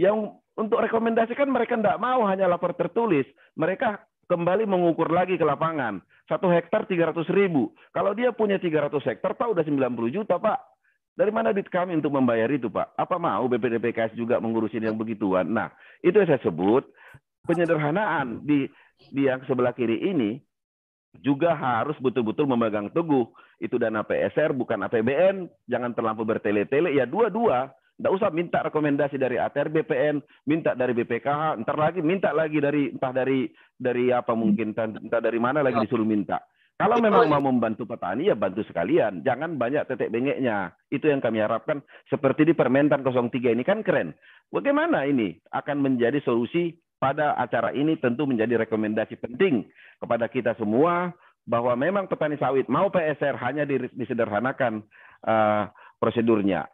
Yang 0.00 0.40
untuk 0.56 0.80
rekomendasi 0.80 1.36
kan 1.36 1.52
mereka 1.52 1.76
nggak 1.76 2.00
mau 2.00 2.24
hanya 2.24 2.48
lapor 2.48 2.72
tertulis. 2.72 3.28
Mereka 3.60 4.00
kembali 4.24 4.64
mengukur 4.64 5.12
lagi 5.12 5.36
ke 5.36 5.44
lapangan. 5.44 6.00
Satu 6.24 6.48
hektar 6.48 6.88
300 6.88 7.28
ribu. 7.28 7.72
Kalau 7.92 8.16
dia 8.16 8.32
punya 8.32 8.56
300 8.56 9.04
hektar, 9.04 9.36
Pak 9.36 9.52
udah 9.52 9.64
90 9.64 10.16
juta, 10.16 10.40
Pak. 10.40 10.77
Dari 11.18 11.34
mana 11.34 11.50
duit 11.50 11.66
kami 11.66 11.98
untuk 11.98 12.14
membayar 12.14 12.46
itu, 12.46 12.70
Pak? 12.70 12.94
Apa 12.94 13.18
mau 13.18 13.50
BPDPKS 13.50 14.14
juga 14.14 14.38
mengurusin 14.38 14.86
yang 14.86 14.94
begituan? 14.94 15.50
Nah, 15.50 15.74
itu 15.98 16.14
yang 16.14 16.30
saya 16.30 16.38
sebut 16.46 16.86
penyederhanaan 17.42 18.46
di 18.46 18.70
di 19.10 19.26
yang 19.26 19.42
sebelah 19.50 19.74
kiri 19.74 19.98
ini 20.14 20.38
juga 21.18 21.58
harus 21.58 21.98
betul-betul 21.98 22.46
memegang 22.46 22.86
teguh 22.94 23.26
itu 23.58 23.74
dana 23.82 24.06
PSR 24.06 24.54
bukan 24.54 24.86
APBN, 24.86 25.50
jangan 25.66 25.90
terlampau 25.90 26.22
bertele-tele. 26.22 26.94
Ya 26.94 27.02
dua-dua 27.02 27.74
Tidak 27.98 28.14
usah 28.14 28.30
minta 28.30 28.62
rekomendasi 28.62 29.18
dari 29.18 29.42
ATR 29.42 29.74
BPN, 29.74 30.22
minta 30.46 30.70
dari 30.78 30.94
BPKH, 30.94 31.58
ntar 31.66 31.74
lagi 31.74 31.98
minta 31.98 32.30
lagi 32.30 32.62
dari 32.62 32.94
entah 32.94 33.10
dari 33.10 33.50
dari 33.74 34.14
apa 34.14 34.38
mungkin 34.38 34.70
entah 34.70 35.18
dari 35.18 35.42
mana 35.42 35.66
lagi 35.66 35.82
disuruh 35.82 36.06
minta. 36.06 36.38
Kalau 36.78 37.02
memang 37.02 37.26
mau 37.26 37.42
membantu 37.42 37.90
petani 37.90 38.30
ya 38.30 38.38
bantu 38.38 38.62
sekalian, 38.62 39.26
jangan 39.26 39.58
banyak 39.58 39.82
tetek 39.90 40.14
bengeknya. 40.14 40.70
Itu 40.94 41.10
yang 41.10 41.18
kami 41.18 41.42
harapkan 41.42 41.82
seperti 42.06 42.46
di 42.46 42.54
Permentan 42.54 43.02
03 43.02 43.34
ini 43.50 43.66
kan 43.66 43.82
keren. 43.82 44.14
Bagaimana 44.54 45.02
ini 45.02 45.34
akan 45.50 45.82
menjadi 45.82 46.22
solusi 46.22 46.78
pada 47.02 47.34
acara 47.34 47.74
ini 47.74 47.98
tentu 47.98 48.30
menjadi 48.30 48.62
rekomendasi 48.62 49.18
penting 49.18 49.66
kepada 49.98 50.30
kita 50.30 50.54
semua 50.54 51.10
bahwa 51.50 51.74
memang 51.74 52.06
petani 52.06 52.38
sawit 52.38 52.70
mau 52.70 52.86
PSR 52.94 53.34
hanya 53.42 53.66
disederhanakan 53.90 54.86
uh, 55.26 55.66
prosedurnya. 55.98 56.70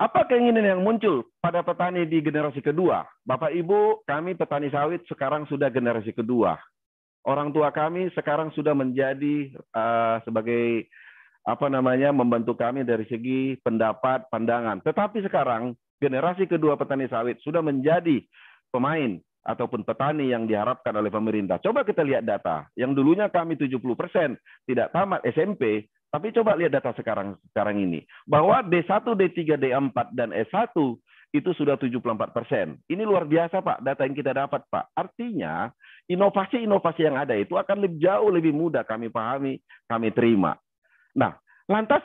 Apa 0.00 0.24
keinginan 0.24 0.64
yang 0.64 0.80
muncul 0.80 1.28
pada 1.40 1.60
petani 1.60 2.08
di 2.08 2.24
generasi 2.24 2.64
kedua? 2.64 3.04
Bapak 3.28 3.52
Ibu, 3.52 4.08
kami 4.08 4.40
petani 4.40 4.72
sawit 4.72 5.04
sekarang 5.04 5.44
sudah 5.48 5.68
generasi 5.68 6.16
kedua. 6.16 6.56
Orang 7.26 7.50
tua 7.50 7.74
kami 7.74 8.06
sekarang 8.14 8.54
sudah 8.54 8.70
menjadi 8.70 9.50
uh, 9.74 10.22
sebagai 10.22 10.86
apa 11.42 11.66
namanya 11.66 12.14
membantu 12.14 12.54
kami 12.54 12.86
dari 12.86 13.02
segi 13.10 13.58
pendapat, 13.66 14.30
pandangan. 14.30 14.78
Tetapi 14.86 15.26
sekarang 15.26 15.74
generasi 15.98 16.46
kedua 16.46 16.78
petani 16.78 17.10
sawit 17.10 17.42
sudah 17.42 17.62
menjadi 17.66 18.22
pemain 18.70 19.18
ataupun 19.46 19.82
petani 19.86 20.30
yang 20.34 20.46
diharapkan 20.46 20.94
oleh 20.94 21.10
pemerintah. 21.10 21.62
Coba 21.62 21.86
kita 21.86 22.02
lihat 22.02 22.26
data. 22.26 22.66
Yang 22.74 22.98
dulunya 22.98 23.30
kami 23.30 23.54
70% 23.54 23.78
tidak 24.66 24.90
tamat 24.90 25.22
SMP, 25.26 25.86
tapi 26.10 26.30
coba 26.34 26.58
lihat 26.58 26.74
data 26.74 26.90
sekarang 26.94 27.38
sekarang 27.54 27.78
ini 27.78 28.06
bahwa 28.26 28.62
D1, 28.66 29.02
D3, 29.02 29.58
D4 29.58 29.96
dan 30.14 30.30
S1 30.34 30.74
itu 31.38 31.54
sudah 31.54 31.78
74 31.78 32.34
persen. 32.34 32.76
Ini 32.90 33.06
luar 33.06 33.24
biasa 33.24 33.62
Pak, 33.62 33.80
data 33.80 34.02
yang 34.04 34.16
kita 34.16 34.32
dapat 34.34 34.66
Pak. 34.66 34.90
Artinya 34.92 35.70
inovasi-inovasi 36.10 37.06
yang 37.06 37.16
ada 37.16 37.38
itu 37.38 37.54
akan 37.54 37.86
lebih 37.86 38.02
jauh 38.02 38.30
lebih 38.34 38.50
mudah 38.50 38.82
kami 38.82 39.08
pahami, 39.08 39.62
kami 39.86 40.08
terima. 40.10 40.58
Nah, 41.14 41.38
lantas 41.70 42.02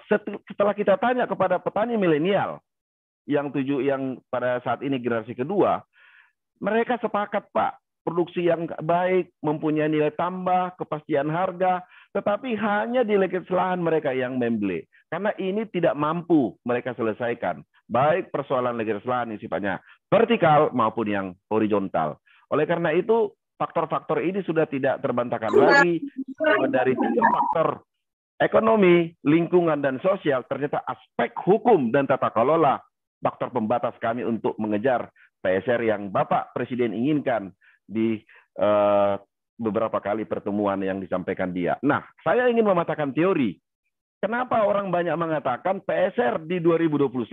setelah 0.47 0.77
kita 0.77 0.95
tanya 1.01 1.25
kepada 1.25 1.57
petani 1.57 1.97
milenial 1.97 2.61
yang 3.25 3.49
tujuh 3.49 3.81
yang 3.81 4.21
pada 4.29 4.61
saat 4.61 4.85
ini 4.85 5.01
generasi 5.01 5.33
kedua, 5.33 5.81
mereka 6.61 7.01
sepakat 7.01 7.49
Pak 7.49 7.80
produksi 8.02 8.49
yang 8.49 8.65
baik, 8.82 9.34
mempunyai 9.41 9.90
nilai 9.90 10.14
tambah, 10.18 10.76
kepastian 10.78 11.30
harga, 11.30 11.86
tetapi 12.11 12.57
hanya 12.57 13.06
di 13.06 13.15
legislahan 13.15 13.80
mereka 13.80 14.11
yang 14.11 14.36
membeli. 14.41 14.84
Karena 15.07 15.32
ini 15.38 15.68
tidak 15.69 15.95
mampu 15.95 16.56
mereka 16.65 16.95
selesaikan. 16.98 17.61
Baik 17.91 18.32
persoalan 18.32 18.80
legislahan 18.80 19.36
yang 19.36 19.41
sifatnya 19.44 19.76
vertikal 20.07 20.72
maupun 20.72 21.07
yang 21.07 21.28
horizontal. 21.52 22.19
Oleh 22.52 22.64
karena 22.64 22.95
itu, 22.95 23.32
faktor-faktor 23.60 24.23
ini 24.23 24.41
sudah 24.48 24.65
tidak 24.65 25.03
terbantahkan 25.03 25.52
lagi 25.52 25.99
dari 26.72 26.95
tiga 26.95 27.23
faktor 27.30 27.68
ekonomi, 28.41 29.14
lingkungan, 29.22 29.86
dan 29.86 30.02
sosial, 30.02 30.41
ternyata 30.49 30.82
aspek 30.90 31.38
hukum 31.45 31.94
dan 31.94 32.10
tata 32.10 32.34
kelola 32.34 32.82
faktor 33.22 33.53
pembatas 33.53 33.94
kami 34.02 34.26
untuk 34.26 34.57
mengejar 34.57 35.14
PSR 35.45 35.82
yang 35.86 36.10
Bapak 36.10 36.57
Presiden 36.57 36.98
inginkan 36.98 37.53
di 37.91 38.23
uh, 38.55 39.19
beberapa 39.59 39.99
kali 39.99 40.23
pertemuan 40.23 40.80
yang 40.80 40.97
disampaikan 40.97 41.51
dia. 41.51 41.76
Nah, 41.84 42.01
saya 42.23 42.47
ingin 42.47 42.65
mematahkan 42.65 43.11
teori. 43.11 43.59
Kenapa 44.22 44.63
orang 44.63 44.93
banyak 44.93 45.18
mengatakan 45.18 45.81
PSR 45.81 46.45
di 46.45 46.61
2021 46.61 47.26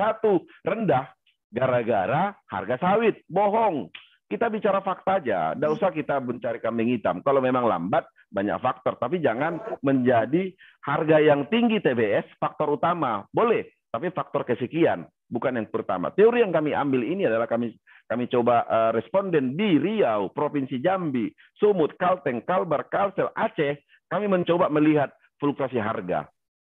rendah 0.64 1.06
gara-gara 1.52 2.32
harga 2.48 2.76
sawit? 2.80 3.22
Bohong. 3.28 3.89
Kita 4.28 4.52
bicara 4.52 4.85
fakta 4.85 5.24
aja, 5.24 5.56
tidak 5.56 5.72
usah 5.72 5.89
kita 5.89 6.20
mencari 6.20 6.60
kambing 6.60 6.93
hitam. 6.93 7.24
Kalau 7.24 7.40
memang 7.40 7.64
lambat, 7.64 8.05
banyak 8.28 8.60
faktor. 8.60 9.01
Tapi 9.01 9.24
jangan 9.24 9.56
menjadi 9.80 10.52
harga 10.85 11.16
yang 11.16 11.48
tinggi 11.48 11.80
TBS 11.80 12.28
faktor 12.36 12.76
utama. 12.76 13.24
Boleh, 13.32 13.72
tapi 13.89 14.12
faktor 14.12 14.44
kesekian 14.44 15.09
bukan 15.28 15.60
yang 15.60 15.68
pertama. 15.68 16.12
Teori 16.12 16.44
yang 16.44 16.52
kami 16.52 16.72
ambil 16.72 17.05
ini 17.05 17.28
adalah 17.28 17.48
kami 17.48 17.76
kami 18.09 18.24
coba 18.32 18.64
uh, 18.64 18.90
responden 18.97 19.52
di 19.52 19.76
Riau, 19.76 20.32
Provinsi 20.32 20.80
Jambi, 20.80 21.28
Sumut, 21.60 21.93
Kalteng, 22.01 22.40
Kalbar, 22.48 22.89
Kalsel, 22.89 23.28
Aceh, 23.36 23.76
kami 24.09 24.26
mencoba 24.26 24.72
melihat 24.72 25.12
fluktuasi 25.36 25.76
harga. 25.76 26.24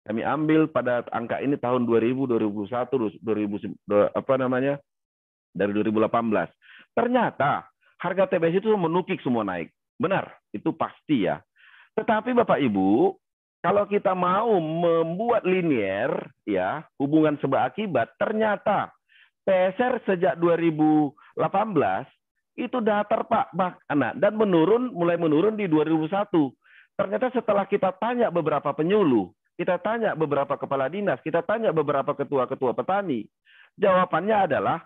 Kami 0.05 0.21
ambil 0.21 0.69
pada 0.69 1.01
angka 1.09 1.41
ini 1.41 1.57
tahun 1.57 1.89
2000, 1.89 2.37
2001, 2.37 3.23
2000 3.23 4.13
apa 4.13 4.33
namanya? 4.37 4.77
dari 5.53 5.71
2018. 5.71 6.49
Ternyata 6.97 7.69
harga 8.01 8.23
TBS 8.25 8.59
itu 8.59 8.73
menukik 8.73 9.21
semua 9.21 9.45
naik. 9.45 9.69
Benar, 10.01 10.33
itu 10.49 10.73
pasti 10.73 11.29
ya. 11.29 11.39
Tetapi 11.93 12.33
Bapak 12.33 12.57
Ibu, 12.57 13.13
kalau 13.61 13.85
kita 13.85 14.17
mau 14.17 14.57
membuat 14.59 15.45
linier 15.45 16.09
ya, 16.43 16.83
hubungan 16.97 17.37
sebab 17.39 17.69
akibat, 17.69 18.11
ternyata 18.17 18.91
PSR 19.45 20.01
sejak 20.09 20.35
2018 21.35 22.07
itu 22.53 22.77
datar 22.85 23.25
Pak 23.25 23.49
anak 23.89 24.13
dan 24.21 24.37
menurun 24.37 24.93
mulai 24.93 25.17
menurun 25.17 25.57
di 25.57 25.65
2001. 25.65 26.29
Ternyata 26.93 27.33
setelah 27.33 27.65
kita 27.65 27.89
tanya 27.97 28.29
beberapa 28.29 28.69
penyuluh, 28.69 29.33
kita 29.57 29.81
tanya 29.81 30.13
beberapa 30.13 30.53
kepala 30.53 30.85
dinas, 30.85 31.17
kita 31.25 31.41
tanya 31.41 31.73
beberapa 31.73 32.13
ketua-ketua 32.13 32.77
petani, 32.77 33.25
jawabannya 33.81 34.37
adalah 34.45 34.85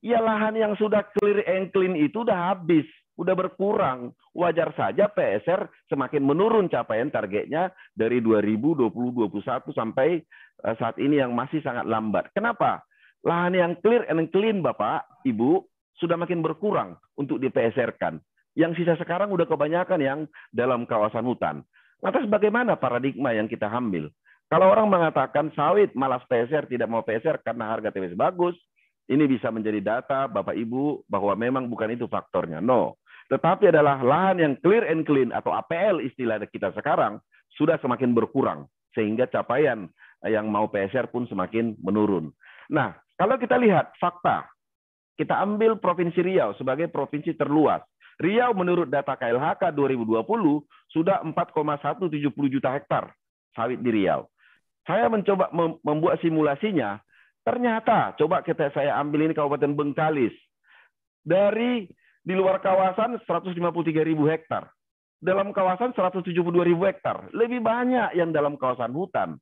ya 0.00 0.20
lahan 0.24 0.56
yang 0.56 0.72
sudah 0.80 1.04
clear 1.16 1.44
and 1.44 1.68
clean 1.76 1.92
itu 1.92 2.24
udah 2.24 2.56
habis, 2.56 2.88
udah 3.20 3.36
berkurang. 3.36 4.16
Wajar 4.36 4.72
saja 4.76 5.08
PSR 5.08 5.68
semakin 5.88 6.20
menurun 6.20 6.68
capaian 6.68 7.08
targetnya 7.08 7.72
dari 7.96 8.20
2020-2021 8.20 9.72
sampai 9.72 10.20
eh, 10.64 10.74
saat 10.76 10.96
ini 11.00 11.20
yang 11.20 11.32
masih 11.32 11.64
sangat 11.64 11.88
lambat. 11.88 12.32
Kenapa? 12.36 12.84
Lahan 13.24 13.56
yang 13.56 13.72
clear 13.80 14.04
and 14.10 14.28
clean, 14.34 14.60
Bapak, 14.60 15.06
Ibu, 15.24 15.64
sudah 15.96 16.20
makin 16.20 16.44
berkurang 16.44 17.00
untuk 17.16 17.40
di 17.40 17.48
PSR-kan. 17.48 18.20
Yang 18.56 18.82
sisa 18.82 18.96
sekarang 18.96 19.32
udah 19.32 19.48
kebanyakan 19.48 20.00
yang 20.00 20.20
dalam 20.52 20.88
kawasan 20.88 21.24
hutan. 21.28 21.64
Lantas 22.00 22.28
bagaimana 22.28 22.76
paradigma 22.76 23.32
yang 23.32 23.48
kita 23.48 23.68
ambil? 23.68 24.12
Kalau 24.46 24.70
orang 24.70 24.86
mengatakan 24.86 25.50
sawit 25.58 25.90
malas 25.98 26.22
PSR, 26.30 26.70
tidak 26.70 26.86
mau 26.86 27.02
PSR 27.02 27.42
karena 27.42 27.66
harga 27.66 27.90
TBS 27.90 28.14
bagus, 28.14 28.54
ini 29.10 29.26
bisa 29.26 29.50
menjadi 29.50 29.82
data 29.82 30.30
Bapak 30.30 30.54
Ibu 30.54 31.06
bahwa 31.10 31.34
memang 31.34 31.66
bukan 31.66 31.94
itu 31.94 32.06
faktornya. 32.06 32.62
No. 32.62 32.98
Tetapi 33.26 33.74
adalah 33.74 33.98
lahan 33.98 34.38
yang 34.38 34.54
clear 34.62 34.86
and 34.86 35.02
clean 35.02 35.34
atau 35.34 35.50
APL 35.50 35.98
istilah 35.98 36.38
kita 36.46 36.70
sekarang 36.78 37.18
sudah 37.58 37.74
semakin 37.82 38.14
berkurang 38.14 38.70
sehingga 38.94 39.26
capaian 39.26 39.90
yang 40.22 40.46
mau 40.46 40.70
PSR 40.70 41.10
pun 41.10 41.26
semakin 41.26 41.74
menurun. 41.82 42.30
Nah, 42.70 42.96
kalau 43.16 43.38
kita 43.38 43.56
lihat 43.56 43.94
fakta, 43.96 44.46
kita 45.16 45.32
ambil 45.40 45.80
Provinsi 45.80 46.20
Riau 46.20 46.52
sebagai 46.60 46.92
provinsi 46.92 47.32
terluas. 47.32 47.80
Riau 48.20 48.52
menurut 48.52 48.88
data 48.88 49.16
KLHK 49.16 49.72
2020 49.72 50.24
sudah 50.92 51.20
4,170 51.24 52.52
juta 52.52 52.72
hektar 52.72 53.12
sawit 53.56 53.80
di 53.80 53.90
Riau. 53.92 54.28
Saya 54.84 55.10
mencoba 55.10 55.50
membuat 55.82 56.22
simulasinya, 56.22 57.00
ternyata 57.42 58.14
coba 58.20 58.44
kita 58.44 58.70
saya 58.70 58.96
ambil 59.00 59.26
ini 59.26 59.34
Kabupaten 59.34 59.72
Bengkalis. 59.72 60.32
Dari 61.26 61.90
di 62.22 62.34
luar 62.34 62.58
kawasan 62.58 63.18
153 63.22 63.56
ribu 64.02 64.26
hektar. 64.26 64.70
Dalam 65.16 65.50
kawasan 65.50 65.96
172 65.96 66.34
ribu 66.42 66.82
hektar. 66.86 67.32
Lebih 67.34 67.64
banyak 67.64 68.14
yang 68.14 68.30
dalam 68.30 68.54
kawasan 68.54 68.92
hutan 68.94 69.38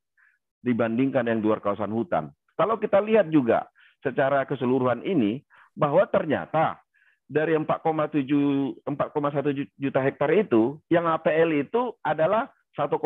dibandingkan 0.64 1.28
yang 1.28 1.42
di 1.42 1.44
luar 1.44 1.60
kawasan 1.60 1.92
hutan. 1.92 2.32
Kalau 2.54 2.78
kita 2.78 3.02
lihat 3.02 3.30
juga 3.30 3.66
secara 4.00 4.46
keseluruhan 4.46 5.02
ini 5.02 5.42
bahwa 5.74 6.06
ternyata 6.06 6.78
dari 7.24 7.56
4,7 7.56 8.84
4,1 8.84 9.80
juta 9.80 10.00
hektar 10.04 10.30
itu 10.30 10.78
yang 10.92 11.08
APL 11.08 11.50
itu 11.56 11.96
adalah 12.04 12.52
1,5, 12.76 13.00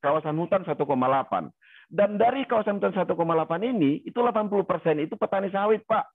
kawasan 0.00 0.36
hutan 0.36 0.62
1,8. 0.64 0.76
Dan 1.90 2.20
dari 2.20 2.46
kawasan 2.46 2.78
hutan 2.78 2.94
1,8 2.94 3.16
ini 3.66 4.04
itu 4.06 4.20
80% 4.22 5.02
itu 5.02 5.14
petani 5.18 5.50
sawit, 5.50 5.82
Pak. 5.88 6.06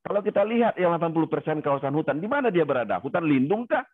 Kalau 0.00 0.24
kita 0.24 0.40
lihat 0.48 0.80
yang 0.80 0.96
80% 0.96 1.60
kawasan 1.60 1.92
hutan, 1.92 2.16
di 2.16 2.24
mana 2.24 2.48
dia 2.48 2.64
berada? 2.64 2.96
Hutan 3.04 3.28
lindung 3.28 3.68
kah? 3.68 3.84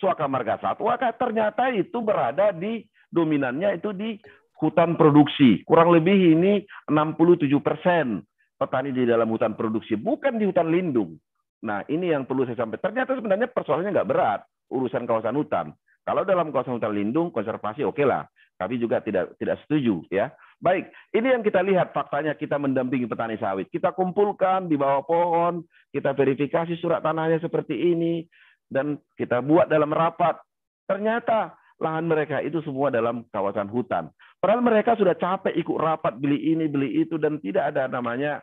Suaka 0.00 0.24
marga 0.24 0.56
satwa 0.56 0.96
kah? 0.96 1.12
Ternyata 1.12 1.68
itu 1.76 2.00
berada 2.00 2.56
di 2.56 2.80
dominannya 3.12 3.76
itu 3.76 3.92
di 3.92 4.16
hutan 4.62 4.94
produksi. 4.94 5.66
Kurang 5.66 5.90
lebih 5.90 6.38
ini 6.38 6.62
67 6.86 7.50
persen 7.58 8.22
petani 8.54 8.94
di 8.94 9.02
dalam 9.02 9.26
hutan 9.26 9.58
produksi, 9.58 9.98
bukan 9.98 10.38
di 10.38 10.46
hutan 10.46 10.70
lindung. 10.70 11.18
Nah, 11.66 11.82
ini 11.90 12.14
yang 12.14 12.22
perlu 12.22 12.46
saya 12.46 12.62
sampaikan. 12.62 12.94
Ternyata 12.94 13.18
sebenarnya 13.18 13.50
persoalannya 13.50 13.90
nggak 13.90 14.10
berat, 14.10 14.40
urusan 14.70 15.02
kawasan 15.02 15.34
hutan. 15.34 15.74
Kalau 16.06 16.22
dalam 16.22 16.54
kawasan 16.54 16.78
hutan 16.78 16.94
lindung, 16.94 17.34
konservasi 17.34 17.82
oke 17.82 17.98
okay 17.98 18.06
lah. 18.06 18.26
kami 18.60 18.78
juga 18.78 19.02
tidak 19.02 19.34
tidak 19.42 19.58
setuju 19.66 20.06
ya. 20.06 20.30
Baik, 20.62 20.94
ini 21.10 21.34
yang 21.34 21.42
kita 21.42 21.58
lihat 21.66 21.90
faktanya 21.90 22.38
kita 22.38 22.54
mendampingi 22.54 23.10
petani 23.10 23.34
sawit. 23.34 23.66
Kita 23.66 23.90
kumpulkan 23.90 24.70
di 24.70 24.78
bawah 24.78 25.02
pohon, 25.02 25.66
kita 25.90 26.14
verifikasi 26.14 26.78
surat 26.78 27.02
tanahnya 27.02 27.42
seperti 27.42 27.74
ini 27.74 28.22
dan 28.70 29.02
kita 29.18 29.42
buat 29.42 29.66
dalam 29.66 29.90
rapat. 29.90 30.38
Ternyata 30.86 31.58
lahan 31.80 32.04
mereka 32.08 32.42
itu 32.44 32.60
semua 32.66 32.92
dalam 32.92 33.24
kawasan 33.30 33.70
hutan. 33.70 34.12
Padahal 34.42 34.60
mereka 34.60 34.98
sudah 34.98 35.14
capek 35.14 35.54
ikut 35.54 35.76
rapat 35.78 36.18
beli 36.18 36.52
ini, 36.52 36.66
beli 36.66 37.06
itu 37.06 37.16
dan 37.16 37.38
tidak 37.38 37.72
ada 37.72 37.86
namanya 37.86 38.42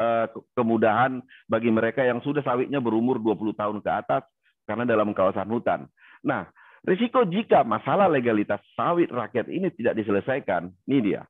uh, 0.00 0.26
kemudahan 0.54 1.20
bagi 1.50 1.68
mereka 1.68 2.06
yang 2.06 2.22
sudah 2.24 2.40
sawitnya 2.40 2.78
berumur 2.78 3.20
20 3.20 3.52
tahun 3.58 3.78
ke 3.84 3.90
atas 3.90 4.22
karena 4.64 4.86
dalam 4.86 5.10
kawasan 5.12 5.50
hutan. 5.50 5.90
Nah, 6.24 6.46
Risiko 6.80 7.28
jika 7.28 7.60
masalah 7.60 8.08
legalitas 8.08 8.64
sawit 8.72 9.12
rakyat 9.12 9.52
ini 9.52 9.68
tidak 9.76 10.00
diselesaikan, 10.00 10.72
ini 10.88 11.12
dia. 11.12 11.28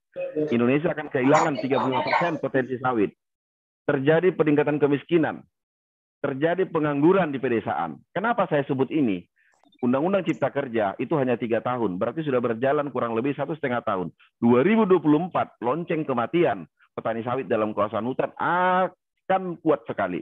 Indonesia 0.54 0.94
akan 0.94 1.10
kehilangan 1.10 1.58
35% 1.58 2.38
potensi 2.38 2.78
sawit. 2.78 3.10
Terjadi 3.82 4.30
peningkatan 4.30 4.78
kemiskinan. 4.78 5.42
Terjadi 6.22 6.70
pengangguran 6.70 7.34
di 7.34 7.42
pedesaan. 7.42 7.98
Kenapa 8.14 8.46
saya 8.46 8.62
sebut 8.62 8.94
ini? 8.94 9.26
Undang-Undang 9.80 10.28
Cipta 10.28 10.52
Kerja 10.52 10.92
itu 11.00 11.16
hanya 11.16 11.40
tiga 11.40 11.64
tahun, 11.64 11.96
berarti 11.96 12.20
sudah 12.20 12.40
berjalan 12.40 12.92
kurang 12.92 13.16
lebih 13.16 13.32
satu 13.32 13.56
setengah 13.56 13.80
tahun. 13.80 14.12
2024 14.44 15.64
lonceng 15.64 16.04
kematian 16.04 16.68
petani 16.92 17.24
sawit 17.24 17.48
dalam 17.48 17.72
kawasan 17.72 18.04
hutan 18.04 18.28
akan 18.36 19.56
kuat 19.64 19.80
sekali. 19.88 20.20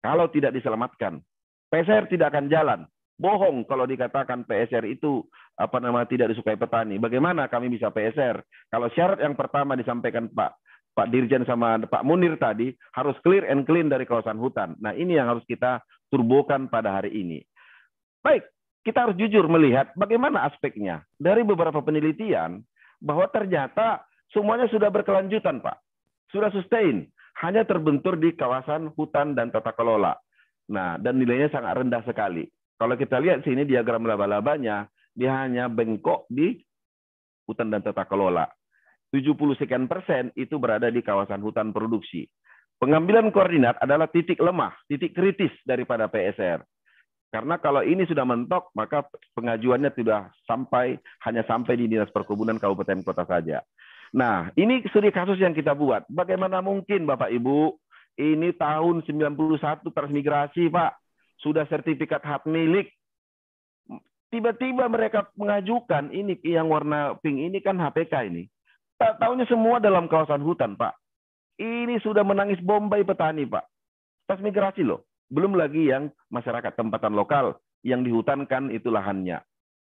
Kalau 0.00 0.32
tidak 0.32 0.56
diselamatkan, 0.56 1.20
PSR 1.68 2.08
tidak 2.08 2.32
akan 2.32 2.48
jalan 2.48 2.80
bohong 3.16 3.64
kalau 3.64 3.88
dikatakan 3.88 4.44
PSR 4.44 4.84
itu 4.88 5.24
apa 5.56 5.80
nama 5.80 6.04
tidak 6.04 6.32
disukai 6.32 6.56
petani. 6.56 7.00
Bagaimana 7.00 7.48
kami 7.48 7.72
bisa 7.72 7.88
PSR? 7.88 8.40
Kalau 8.68 8.88
syarat 8.92 9.20
yang 9.24 9.36
pertama 9.36 9.76
disampaikan 9.76 10.28
Pak 10.28 10.56
Pak 10.96 11.12
Dirjen 11.12 11.44
sama 11.44 11.76
Pak 11.84 12.04
Munir 12.08 12.40
tadi 12.40 12.72
harus 12.96 13.16
clear 13.20 13.44
and 13.48 13.68
clean 13.68 13.92
dari 13.92 14.08
kawasan 14.08 14.40
hutan. 14.40 14.80
Nah, 14.80 14.96
ini 14.96 15.20
yang 15.20 15.28
harus 15.28 15.44
kita 15.44 15.84
turbokan 16.08 16.72
pada 16.72 16.96
hari 16.96 17.12
ini. 17.12 17.44
Baik, 18.24 18.48
kita 18.86 19.10
harus 19.10 19.18
jujur 19.18 19.50
melihat 19.50 19.90
bagaimana 19.98 20.46
aspeknya. 20.46 21.02
Dari 21.18 21.42
beberapa 21.42 21.82
penelitian 21.82 22.62
bahwa 23.02 23.26
ternyata 23.26 24.06
semuanya 24.30 24.70
sudah 24.70 24.94
berkelanjutan, 24.94 25.58
Pak. 25.58 25.82
Sudah 26.30 26.54
sustain, 26.54 27.10
hanya 27.42 27.66
terbentur 27.66 28.14
di 28.14 28.30
kawasan 28.38 28.94
hutan 28.94 29.34
dan 29.34 29.50
tata 29.50 29.74
kelola. 29.74 30.14
Nah, 30.70 31.02
dan 31.02 31.18
nilainya 31.18 31.50
sangat 31.50 31.82
rendah 31.82 32.06
sekali. 32.06 32.46
Kalau 32.78 32.94
kita 32.94 33.18
lihat 33.18 33.42
sini 33.42 33.66
diagram 33.66 34.06
laba-labanya, 34.06 34.86
dia 35.10 35.34
hanya 35.42 35.66
bengkok 35.66 36.30
di 36.30 36.62
hutan 37.50 37.74
dan 37.74 37.82
tata 37.82 38.06
kelola. 38.06 38.46
70 39.10 39.34
sekian 39.58 39.90
persen 39.90 40.30
itu 40.38 40.58
berada 40.62 40.90
di 40.92 41.02
kawasan 41.02 41.42
hutan 41.42 41.74
produksi. 41.74 42.26
Pengambilan 42.76 43.32
koordinat 43.32 43.80
adalah 43.80 44.10
titik 44.12 44.36
lemah, 44.36 44.76
titik 44.90 45.16
kritis 45.16 45.54
daripada 45.64 46.12
PSR. 46.12 46.60
Karena 47.36 47.60
kalau 47.60 47.84
ini 47.84 48.08
sudah 48.08 48.24
mentok, 48.24 48.72
maka 48.72 49.04
pengajuannya 49.36 49.92
sudah 49.92 50.32
sampai 50.48 50.96
hanya 51.28 51.44
sampai 51.44 51.76
di 51.76 51.84
Dinas 51.84 52.08
Perkebunan 52.08 52.56
Kabupaten 52.56 53.04
Kota 53.04 53.28
saja. 53.28 53.60
Nah, 54.16 54.48
ini 54.56 54.80
studi 54.88 55.12
kasus 55.12 55.36
yang 55.36 55.52
kita 55.52 55.76
buat. 55.76 56.08
Bagaimana 56.08 56.64
mungkin 56.64 57.04
Bapak 57.04 57.28
Ibu, 57.28 57.76
ini 58.16 58.56
tahun 58.56 59.04
91 59.04 59.84
transmigrasi, 59.92 60.72
Pak 60.72 60.96
sudah 61.44 61.68
sertifikat 61.68 62.24
hak 62.24 62.48
milik. 62.48 62.88
Tiba-tiba 64.32 64.88
mereka 64.88 65.28
mengajukan 65.36 66.08
ini 66.16 66.40
yang 66.40 66.72
warna 66.72 67.20
pink 67.20 67.52
ini 67.52 67.60
kan 67.60 67.76
HPK 67.76 68.32
ini. 68.32 68.48
Tak 68.96 69.20
tahunya 69.20 69.44
semua 69.44 69.76
dalam 69.76 70.08
kawasan 70.08 70.40
hutan, 70.40 70.72
Pak. 70.72 70.96
Ini 71.60 72.00
sudah 72.00 72.24
menangis 72.24 72.64
Bombay 72.64 73.04
petani, 73.04 73.44
Pak. 73.44 73.68
Tas 74.24 74.40
migrasi 74.40 74.88
loh. 74.88 75.04
Belum 75.26 75.58
lagi 75.58 75.90
yang 75.90 76.10
masyarakat 76.30 76.72
tempatan 76.78 77.14
lokal 77.14 77.58
yang 77.82 78.02
dihutankan 78.06 78.70
itu 78.70 78.90
lahannya. 78.90 79.42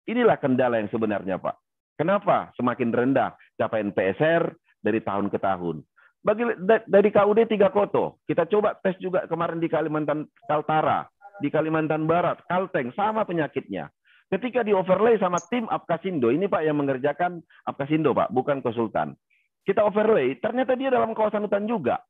Inilah 0.06 0.38
kendala 0.38 0.78
yang 0.78 0.90
sebenarnya, 0.90 1.38
Pak. 1.42 1.56
Kenapa 1.98 2.54
semakin 2.54 2.92
rendah 2.92 3.34
capaian 3.58 3.90
PSR 3.90 4.54
dari 4.84 5.02
tahun 5.02 5.32
ke 5.32 5.38
tahun? 5.42 5.82
Bagi 6.22 6.42
dari 6.86 7.08
KUD 7.10 7.46
tiga 7.46 7.70
koto, 7.70 8.22
kita 8.26 8.46
coba 8.50 8.74
tes 8.82 8.98
juga 8.98 9.26
kemarin 9.30 9.62
di 9.62 9.70
Kalimantan 9.70 10.26
Kaltara 10.46 11.06
di 11.40 11.48
Kalimantan 11.52 12.08
Barat, 12.08 12.40
Kalteng, 12.48 12.92
sama 12.96 13.24
penyakitnya. 13.28 13.92
Ketika 14.26 14.66
di 14.66 14.74
overlay 14.74 15.20
sama 15.22 15.38
tim 15.46 15.70
Apkasindo, 15.70 16.34
ini 16.34 16.50
Pak 16.50 16.62
yang 16.66 16.82
mengerjakan 16.82 17.38
Apkasindo 17.62 18.10
Pak, 18.10 18.34
bukan 18.34 18.58
konsultan. 18.58 19.14
Kita 19.62 19.86
overlay, 19.86 20.38
ternyata 20.42 20.74
dia 20.74 20.90
dalam 20.90 21.14
kawasan 21.14 21.46
hutan 21.46 21.66
juga. 21.66 22.02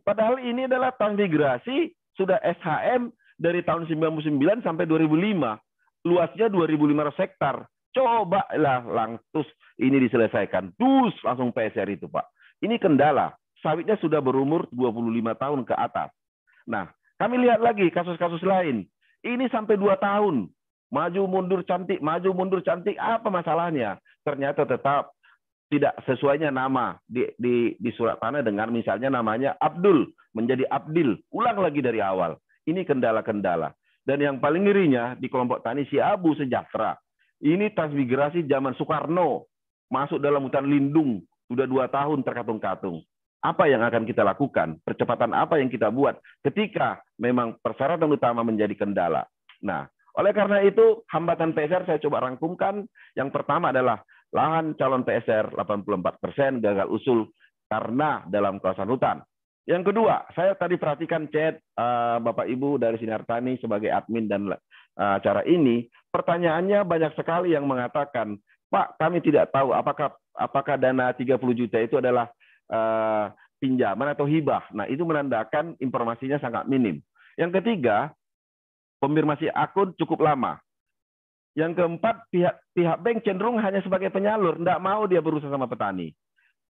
Padahal 0.00 0.40
ini 0.40 0.64
adalah 0.70 0.94
transmigrasi 0.94 1.92
sudah 2.18 2.42
SHM 2.42 3.14
dari 3.38 3.62
tahun 3.62 3.86
99 3.86 4.66
sampai 4.66 4.84
2005. 4.90 5.56
Luasnya 6.06 6.50
2.500 6.50 7.22
hektar. 7.22 7.56
Coba 7.94 8.44
lah 8.58 8.82
langsung 8.84 9.46
ini 9.78 10.02
diselesaikan. 10.02 10.74
Dus 10.74 11.14
langsung 11.22 11.54
PSR 11.54 11.88
itu 11.88 12.10
Pak. 12.10 12.26
Ini 12.60 12.76
kendala. 12.82 13.32
Sawitnya 13.62 13.98
sudah 13.98 14.22
berumur 14.22 14.66
25 14.70 15.34
tahun 15.34 15.60
ke 15.66 15.74
atas. 15.74 16.10
Nah, 16.66 16.90
kami 17.18 17.42
lihat 17.42 17.58
lagi 17.58 17.90
kasus-kasus 17.90 18.42
lain. 18.46 18.86
Ini 19.26 19.50
sampai 19.50 19.74
dua 19.74 19.98
tahun. 19.98 20.46
Maju 20.88 21.22
mundur 21.26 21.60
cantik, 21.66 21.98
maju 21.98 22.30
mundur 22.32 22.62
cantik. 22.62 22.94
Apa 22.96 23.26
masalahnya? 23.28 23.98
Ternyata 24.22 24.62
tetap 24.64 25.10
tidak 25.68 26.00
sesuainya 26.08 26.48
nama 26.48 26.96
di, 27.04 27.28
di, 27.36 27.76
di 27.76 27.90
surat 27.92 28.16
tanah 28.18 28.40
dengan 28.40 28.72
misalnya 28.72 29.12
namanya 29.12 29.54
Abdul 29.60 30.08
menjadi 30.32 30.64
Abdil. 30.68 31.20
Ulang 31.32 31.60
lagi 31.60 31.84
dari 31.84 32.00
awal. 32.00 32.36
Ini 32.64 32.84
kendala-kendala. 32.84 33.72
Dan 34.04 34.24
yang 34.24 34.36
paling 34.40 34.64
ngerinya 34.64 35.16
di 35.20 35.28
kelompok 35.28 35.60
tani 35.60 35.84
si 35.92 36.00
Abu 36.00 36.32
Sejahtera. 36.36 36.96
Ini 37.44 37.76
transmigrasi 37.76 38.48
zaman 38.48 38.72
Soekarno. 38.80 39.48
Masuk 39.92 40.20
dalam 40.20 40.48
hutan 40.48 40.68
lindung. 40.68 41.20
Sudah 41.48 41.64
dua 41.64 41.88
tahun 41.88 42.24
terkatung-katung 42.24 43.04
apa 43.38 43.70
yang 43.70 43.86
akan 43.86 44.02
kita 44.02 44.26
lakukan, 44.26 44.82
percepatan 44.82 45.30
apa 45.30 45.62
yang 45.62 45.70
kita 45.70 45.94
buat 45.94 46.18
ketika 46.42 46.98
memang 47.22 47.54
persyaratan 47.62 48.10
utama 48.10 48.42
menjadi 48.42 48.74
kendala. 48.74 49.30
Nah, 49.62 49.86
oleh 50.18 50.34
karena 50.34 50.66
itu 50.66 51.06
hambatan 51.06 51.54
PSR 51.54 51.86
saya 51.86 51.98
coba 52.02 52.26
rangkumkan. 52.26 52.82
Yang 53.14 53.30
pertama 53.30 53.70
adalah 53.70 54.02
lahan 54.32 54.76
calon 54.76 55.04
PSR 55.04 55.56
84% 55.56 56.60
gagal 56.60 56.88
usul 56.92 57.28
karena 57.68 58.24
dalam 58.28 58.60
kawasan 58.60 58.88
hutan. 58.88 59.18
Yang 59.68 59.92
kedua, 59.92 60.24
saya 60.32 60.56
tadi 60.56 60.80
perhatikan 60.80 61.28
chat 61.28 61.60
uh, 61.76 62.16
Bapak 62.24 62.48
Ibu 62.48 62.80
dari 62.80 62.96
Sinar 62.96 63.28
Tani 63.28 63.60
sebagai 63.60 63.92
admin 63.92 64.24
dan 64.24 64.48
uh, 64.48 65.44
ini, 65.44 65.84
pertanyaannya 66.08 66.88
banyak 66.88 67.12
sekali 67.12 67.52
yang 67.52 67.68
mengatakan, 67.68 68.40
Pak, 68.72 68.96
kami 68.96 69.20
tidak 69.20 69.52
tahu 69.52 69.76
apakah 69.76 70.16
apakah 70.36 70.80
dana 70.80 71.12
30 71.12 71.36
juta 71.52 71.78
itu 71.84 72.00
adalah 72.00 72.32
uh, 72.72 73.28
pinjaman 73.60 74.16
atau 74.16 74.24
hibah. 74.24 74.72
Nah, 74.72 74.88
itu 74.88 75.04
menandakan 75.04 75.76
informasinya 75.80 76.40
sangat 76.40 76.64
minim. 76.64 77.04
Yang 77.36 77.60
ketiga, 77.60 78.12
konfirmasi 79.04 79.50
akun 79.52 79.92
cukup 79.98 80.24
lama. 80.24 80.56
Yang 81.58 81.82
keempat, 81.82 82.30
pihak 82.30 82.54
pihak 82.70 83.02
bank 83.02 83.26
cenderung 83.26 83.58
hanya 83.58 83.82
sebagai 83.82 84.14
penyalur, 84.14 84.62
tidak 84.62 84.78
mau 84.78 85.10
dia 85.10 85.18
berusaha 85.18 85.50
sama 85.50 85.66
petani. 85.66 86.14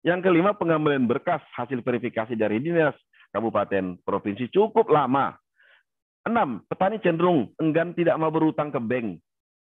Yang 0.01 0.33
kelima, 0.33 0.57
pengambilan 0.57 1.05
berkas 1.05 1.45
hasil 1.53 1.85
verifikasi 1.85 2.33
dari 2.33 2.57
dinas 2.57 2.97
kabupaten 3.29 4.01
provinsi 4.01 4.49
cukup 4.49 4.89
lama. 4.89 5.37
Enam, 6.25 6.65
petani 6.73 6.97
cenderung 7.05 7.53
enggan 7.61 7.93
tidak 7.93 8.17
mau 8.17 8.33
berutang 8.33 8.73
ke 8.73 8.81
bank 8.81 9.21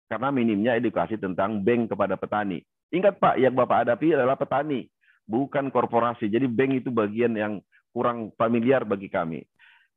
karena 0.07 0.29
minimnya 0.31 0.79
edukasi 0.79 1.19
tentang 1.19 1.59
bank 1.59 1.91
kepada 1.91 2.15
petani. 2.15 2.63
Ingat 2.91 3.19
Pak, 3.19 3.35
yang 3.35 3.55
Bapak 3.55 3.87
hadapi 3.87 4.15
adalah 4.15 4.39
petani 4.39 4.87
bukan 5.27 5.71
korporasi. 5.71 6.31
Jadi 6.31 6.47
bank 6.47 6.83
itu 6.83 6.89
bagian 6.91 7.35
yang 7.35 7.53
kurang 7.91 8.31
familiar 8.39 8.87
bagi 8.87 9.11
kami. 9.11 9.43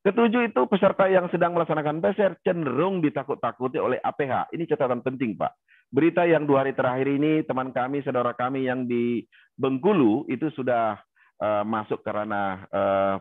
Ketujuh 0.05 0.53
itu 0.53 0.63
peserta 0.69 1.09
yang 1.09 1.33
sedang 1.33 1.57
melaksanakan 1.57 2.05
PCR 2.05 2.37
cenderung 2.45 3.01
ditakut-takuti 3.01 3.81
oleh 3.81 3.97
APH. 4.05 4.53
Ini 4.53 4.69
catatan 4.69 5.01
penting, 5.01 5.33
Pak. 5.33 5.57
Berita 5.89 6.29
yang 6.29 6.45
dua 6.45 6.61
hari 6.61 6.77
terakhir 6.77 7.09
ini, 7.09 7.41
teman 7.49 7.73
kami, 7.73 8.05
saudara 8.05 8.37
kami 8.37 8.69
yang 8.69 8.85
di 8.85 9.25
Bengkulu 9.57 10.29
itu 10.29 10.53
sudah 10.53 11.01
uh, 11.41 11.65
masuk 11.65 12.05
karena 12.05 12.69
uh, 12.69 13.17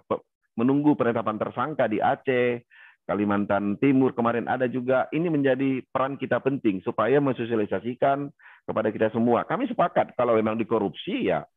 menunggu 0.60 0.92
penetapan 1.00 1.40
tersangka 1.40 1.88
di 1.88 2.04
Aceh, 2.04 2.68
Kalimantan 3.08 3.80
Timur 3.80 4.12
kemarin 4.12 4.52
ada 4.52 4.68
juga. 4.68 5.08
Ini 5.16 5.32
menjadi 5.32 5.88
peran 5.88 6.20
kita 6.20 6.44
penting 6.44 6.84
supaya 6.84 7.24
mensosialisasikan 7.24 8.28
kepada 8.68 8.92
kita 8.92 9.08
semua. 9.16 9.48
Kami 9.48 9.72
sepakat 9.72 10.20
kalau 10.20 10.36
memang 10.36 10.60
dikorupsi 10.60 11.32
ya 11.32 11.48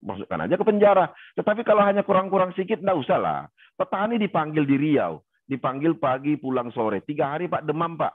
masukkan 0.00 0.44
aja 0.44 0.56
ke 0.56 0.64
penjara. 0.64 1.12
Tetapi 1.36 1.64
kalau 1.64 1.84
hanya 1.84 2.04
kurang-kurang 2.04 2.56
sedikit, 2.56 2.80
enggak 2.80 2.98
usah 3.00 3.18
lah. 3.20 3.40
Petani 3.76 4.16
dipanggil 4.20 4.64
di 4.64 4.76
Riau, 4.76 5.20
dipanggil 5.48 5.96
pagi 5.96 6.36
pulang 6.40 6.72
sore. 6.72 7.04
Tiga 7.04 7.36
hari 7.36 7.48
Pak 7.48 7.64
demam 7.64 7.96
Pak. 7.96 8.12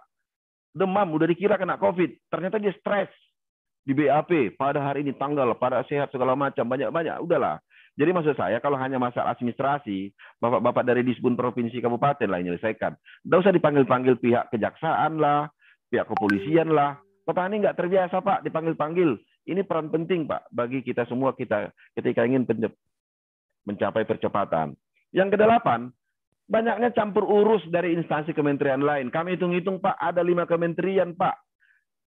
Demam, 0.75 1.07
udah 1.15 1.27
dikira 1.29 1.55
kena 1.55 1.79
COVID. 1.79 2.27
Ternyata 2.27 2.59
dia 2.59 2.75
stres. 2.75 3.09
di 3.85 3.93
BAP 3.93 4.57
pada 4.57 4.81
hari 4.81 5.05
ini 5.05 5.13
tanggal, 5.13 5.53
pada 5.61 5.85
sehat 5.85 6.09
segala 6.09 6.33
macam 6.33 6.65
banyak-banyak. 6.65 7.21
Udahlah. 7.21 7.61
Jadi 7.95 8.11
maksud 8.11 8.35
saya 8.35 8.59
kalau 8.59 8.75
hanya 8.75 8.99
masalah 8.99 9.37
administrasi, 9.37 10.11
bapak-bapak 10.41 10.83
dari 10.83 11.05
disbun 11.05 11.37
provinsi 11.39 11.79
kabupaten 11.79 12.27
lah 12.27 12.41
yang 12.41 12.51
menyelesaikan. 12.51 12.97
Tidak 12.97 13.39
usah 13.39 13.55
dipanggil-panggil 13.55 14.19
pihak 14.19 14.51
kejaksaan 14.51 15.21
lah, 15.21 15.47
pihak 15.87 16.09
kepolisian 16.09 16.75
lah. 16.75 16.99
Petani 17.23 17.63
nggak 17.63 17.77
terbiasa 17.79 18.19
pak 18.19 18.43
dipanggil-panggil. 18.43 19.15
Ini 19.45 19.61
peran 19.61 19.93
penting 19.93 20.25
pak 20.25 20.49
bagi 20.49 20.81
kita 20.81 21.05
semua 21.05 21.37
kita 21.37 21.69
ketika 21.93 22.25
ingin 22.25 22.49
mencapai 23.65 24.05
percepatan. 24.05 24.73
Yang 25.13 25.37
kedelapan, 25.37 25.93
banyaknya 26.45 26.93
campur 26.93 27.25
urus 27.25 27.65
dari 27.69 27.97
instansi 27.97 28.33
kementerian 28.33 28.81
lain. 28.81 29.09
Kami 29.09 29.37
hitung-hitung 29.37 29.81
Pak, 29.81 29.97
ada 29.97 30.21
lima 30.21 30.45
kementerian 30.45 31.17
Pak. 31.17 31.39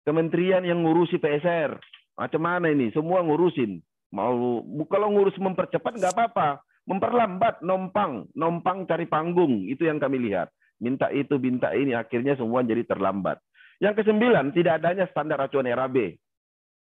Kementerian 0.02 0.64
yang 0.66 0.82
ngurusi 0.82 1.20
PSR. 1.20 1.78
Macam 2.18 2.42
mana 2.42 2.68
ini? 2.72 2.90
Semua 2.90 3.22
ngurusin. 3.22 3.80
Mau 4.12 4.60
kalau 4.90 5.08
ngurus 5.14 5.36
mempercepat 5.38 5.96
nggak 5.96 6.14
apa-apa. 6.14 6.60
Memperlambat, 6.82 7.62
nompang, 7.62 8.26
nompang 8.34 8.82
cari 8.90 9.06
panggung. 9.06 9.70
Itu 9.70 9.86
yang 9.86 10.02
kami 10.02 10.18
lihat. 10.18 10.50
Minta 10.82 11.06
itu, 11.14 11.38
minta 11.38 11.70
ini, 11.70 11.94
akhirnya 11.94 12.34
semua 12.34 12.66
jadi 12.66 12.82
terlambat. 12.82 13.38
Yang 13.78 14.02
kesembilan, 14.02 14.50
tidak 14.50 14.82
adanya 14.82 15.06
standar 15.06 15.38
acuan 15.38 15.70
RAB. 15.70 16.18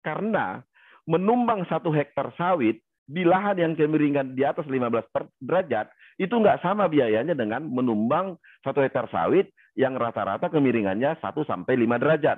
Karena 0.02 0.62
menumbang 1.06 1.66
satu 1.70 1.90
hektar 1.94 2.34
sawit 2.38 2.82
di 3.06 3.26
lahan 3.26 3.58
yang 3.58 3.74
kemiringan 3.74 4.38
di 4.38 4.46
atas 4.46 4.66
15 4.70 5.42
derajat 5.42 5.90
itu 6.22 6.32
nggak 6.32 6.62
sama 6.62 6.86
biayanya 6.86 7.34
dengan 7.34 7.66
menumbang 7.66 8.38
satu 8.62 8.82
hektar 8.86 9.10
sawit 9.10 9.50
yang 9.74 9.98
rata-rata 9.98 10.52
kemiringannya 10.52 11.18
1 11.18 11.24
sampai 11.48 11.74
5 11.76 12.02
derajat. 12.02 12.38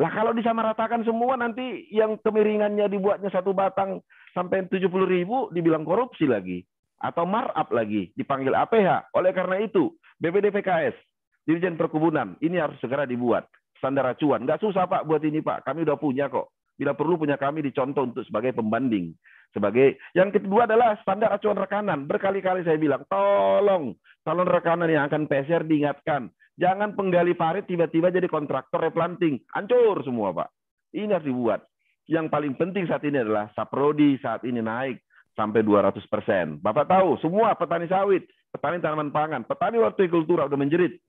Lah 0.00 0.08
kalau 0.08 0.32
disamaratakan 0.32 1.04
semua 1.04 1.36
nanti 1.36 1.84
yang 1.92 2.16
kemiringannya 2.20 2.88
dibuatnya 2.88 3.28
satu 3.28 3.52
batang 3.52 4.00
sampai 4.32 4.64
70 4.68 4.88
ribu 5.04 5.52
dibilang 5.52 5.84
korupsi 5.84 6.24
lagi 6.24 6.64
atau 6.96 7.28
markup 7.28 7.68
lagi 7.74 8.08
dipanggil 8.16 8.56
APH. 8.56 9.12
Oleh 9.12 9.32
karena 9.36 9.60
itu 9.60 9.92
BPD 10.16 10.48
PKS 10.54 10.96
Dirjen 11.44 11.76
Perkebunan 11.76 12.38
ini 12.40 12.56
harus 12.56 12.78
segera 12.78 13.04
dibuat 13.04 13.50
standar 13.76 14.06
acuan. 14.14 14.46
Nggak 14.46 14.62
susah 14.62 14.86
Pak 14.86 15.04
buat 15.04 15.20
ini 15.26 15.42
Pak, 15.42 15.66
kami 15.66 15.82
udah 15.82 15.98
punya 15.98 16.30
kok. 16.30 16.54
Bila 16.76 16.96
perlu 16.96 17.20
punya 17.20 17.36
kami 17.36 17.62
dicontoh 17.62 18.08
untuk 18.08 18.24
sebagai 18.26 18.56
pembanding 18.56 19.12
sebagai 19.52 20.00
yang 20.16 20.32
kedua 20.32 20.64
adalah 20.64 20.96
standar 21.04 21.28
acuan 21.30 21.60
rekanan. 21.60 22.08
Berkali-kali 22.08 22.64
saya 22.64 22.80
bilang, 22.80 23.04
tolong 23.06 23.92
calon 24.24 24.48
rekanan 24.48 24.88
yang 24.88 25.04
akan 25.06 25.28
PSR 25.28 25.68
diingatkan. 25.68 26.32
Jangan 26.56 26.96
penggali 26.96 27.36
parit 27.36 27.68
tiba-tiba 27.68 28.12
jadi 28.12 28.28
kontraktor 28.28 28.80
replanting. 28.80 29.40
Hancur 29.52 30.00
semua, 30.04 30.32
Pak. 30.32 30.48
Ini 30.92 31.12
harus 31.12 31.28
dibuat. 31.28 31.60
Yang 32.08 32.26
paling 32.28 32.52
penting 32.56 32.84
saat 32.88 33.04
ini 33.08 33.20
adalah 33.20 33.48
saprodi 33.56 34.20
saat 34.20 34.44
ini 34.44 34.60
naik 34.60 35.00
sampai 35.32 35.64
200 35.64 36.00
persen. 36.12 36.60
Bapak 36.60 36.88
tahu, 36.88 37.16
semua 37.24 37.56
petani 37.56 37.88
sawit, 37.88 38.28
petani 38.52 38.84
tanaman 38.84 39.08
pangan, 39.08 39.48
petani 39.48 39.80
hortikultura 39.80 40.44
sudah 40.44 40.60
menjerit. 40.60 41.00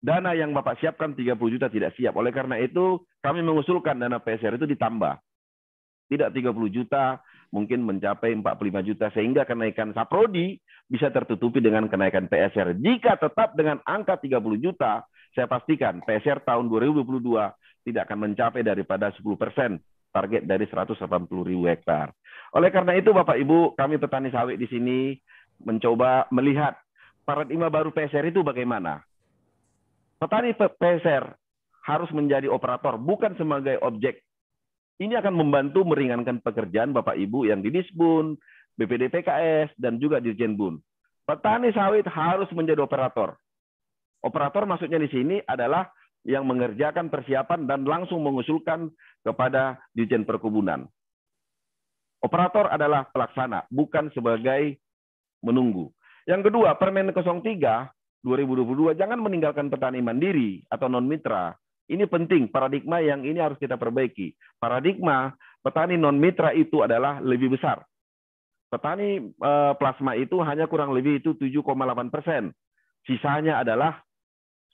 Dana 0.00 0.36
yang 0.36 0.52
Bapak 0.52 0.78
siapkan 0.78 1.16
30 1.16 1.36
juta 1.50 1.66
tidak 1.72 1.96
siap. 1.96 2.14
Oleh 2.14 2.30
karena 2.30 2.60
itu, 2.60 3.02
kami 3.24 3.42
mengusulkan 3.42 3.96
dana 3.96 4.22
PSR 4.22 4.60
itu 4.60 4.68
ditambah. 4.68 5.18
Tidak 6.06 6.30
30 6.30 6.70
juta, 6.70 7.18
mungkin 7.50 7.82
mencapai 7.82 8.34
45 8.38 8.86
juta 8.86 9.06
sehingga 9.14 9.42
kenaikan 9.46 9.94
saprodi 9.94 10.58
bisa 10.86 11.10
tertutupi 11.10 11.58
dengan 11.58 11.90
kenaikan 11.90 12.30
PSR. 12.30 12.78
Jika 12.78 13.18
tetap 13.18 13.58
dengan 13.58 13.82
angka 13.82 14.18
30 14.18 14.38
juta, 14.58 15.02
saya 15.34 15.50
pastikan 15.50 16.00
PSR 16.06 16.46
tahun 16.46 16.70
2022 16.70 17.10
tidak 17.86 18.02
akan 18.06 18.18
mencapai 18.30 18.62
daripada 18.62 19.10
10 19.14 19.22
persen 19.34 19.78
target 20.14 20.48
dari 20.48 20.64
180 20.64 20.96
ribu 21.44 21.66
hektar. 21.68 22.14
Oleh 22.54 22.70
karena 22.72 22.96
itu, 22.96 23.12
Bapak 23.12 23.36
Ibu, 23.36 23.76
kami 23.76 24.00
petani 24.00 24.32
sawit 24.32 24.56
di 24.56 24.66
sini 24.70 25.12
mencoba 25.60 26.24
melihat 26.32 26.78
paradigma 27.26 27.68
baru 27.68 27.92
PSR 27.92 28.30
itu 28.32 28.40
bagaimana. 28.40 29.02
Petani 30.16 30.56
PSR 30.56 31.24
harus 31.86 32.10
menjadi 32.10 32.48
operator, 32.48 32.96
bukan 32.96 33.36
sebagai 33.36 33.78
objek 33.84 34.24
ini 34.96 35.12
akan 35.12 35.36
membantu 35.36 35.84
meringankan 35.84 36.40
pekerjaan 36.40 36.96
Bapak 36.96 37.20
Ibu 37.20 37.52
yang 37.52 37.60
di 37.60 37.68
Disbun, 37.68 38.40
BPD 38.80 39.12
PKS, 39.12 39.76
dan 39.76 40.00
juga 40.00 40.24
Dirjen 40.24 40.56
Bun. 40.56 40.80
Petani 41.28 41.68
sawit 41.76 42.08
harus 42.08 42.48
menjadi 42.56 42.80
operator. 42.80 43.36
Operator 44.24 44.64
maksudnya 44.64 44.96
di 44.96 45.12
sini 45.12 45.36
adalah 45.44 45.84
yang 46.24 46.48
mengerjakan 46.48 47.12
persiapan 47.12 47.68
dan 47.68 47.84
langsung 47.84 48.24
mengusulkan 48.24 48.88
kepada 49.20 49.76
Dirjen 49.92 50.24
Perkebunan. 50.24 50.88
Operator 52.24 52.72
adalah 52.72 53.04
pelaksana, 53.12 53.68
bukan 53.68 54.08
sebagai 54.16 54.80
menunggu. 55.44 55.92
Yang 56.24 56.50
kedua, 56.50 56.74
Permen 56.80 57.12
03 57.12 57.92
2022 58.24 58.96
jangan 58.96 59.20
meninggalkan 59.20 59.68
petani 59.68 60.00
mandiri 60.00 60.64
atau 60.70 60.88
non 60.88 61.04
mitra 61.04 61.52
ini 61.86 62.02
penting, 62.10 62.50
paradigma 62.50 62.98
yang 62.98 63.22
ini 63.22 63.38
harus 63.38 63.58
kita 63.62 63.78
perbaiki. 63.78 64.34
Paradigma 64.58 65.30
petani 65.62 65.94
non 65.94 66.18
mitra 66.18 66.50
itu 66.50 66.82
adalah 66.82 67.22
lebih 67.22 67.54
besar. 67.54 67.86
Petani 68.66 69.22
eh, 69.22 69.72
plasma 69.78 70.18
itu 70.18 70.42
hanya 70.42 70.66
kurang 70.66 70.90
lebih 70.90 71.22
itu 71.22 71.38
7,8 71.38 72.10
persen. 72.10 72.50
Sisanya 73.06 73.62
adalah 73.62 74.02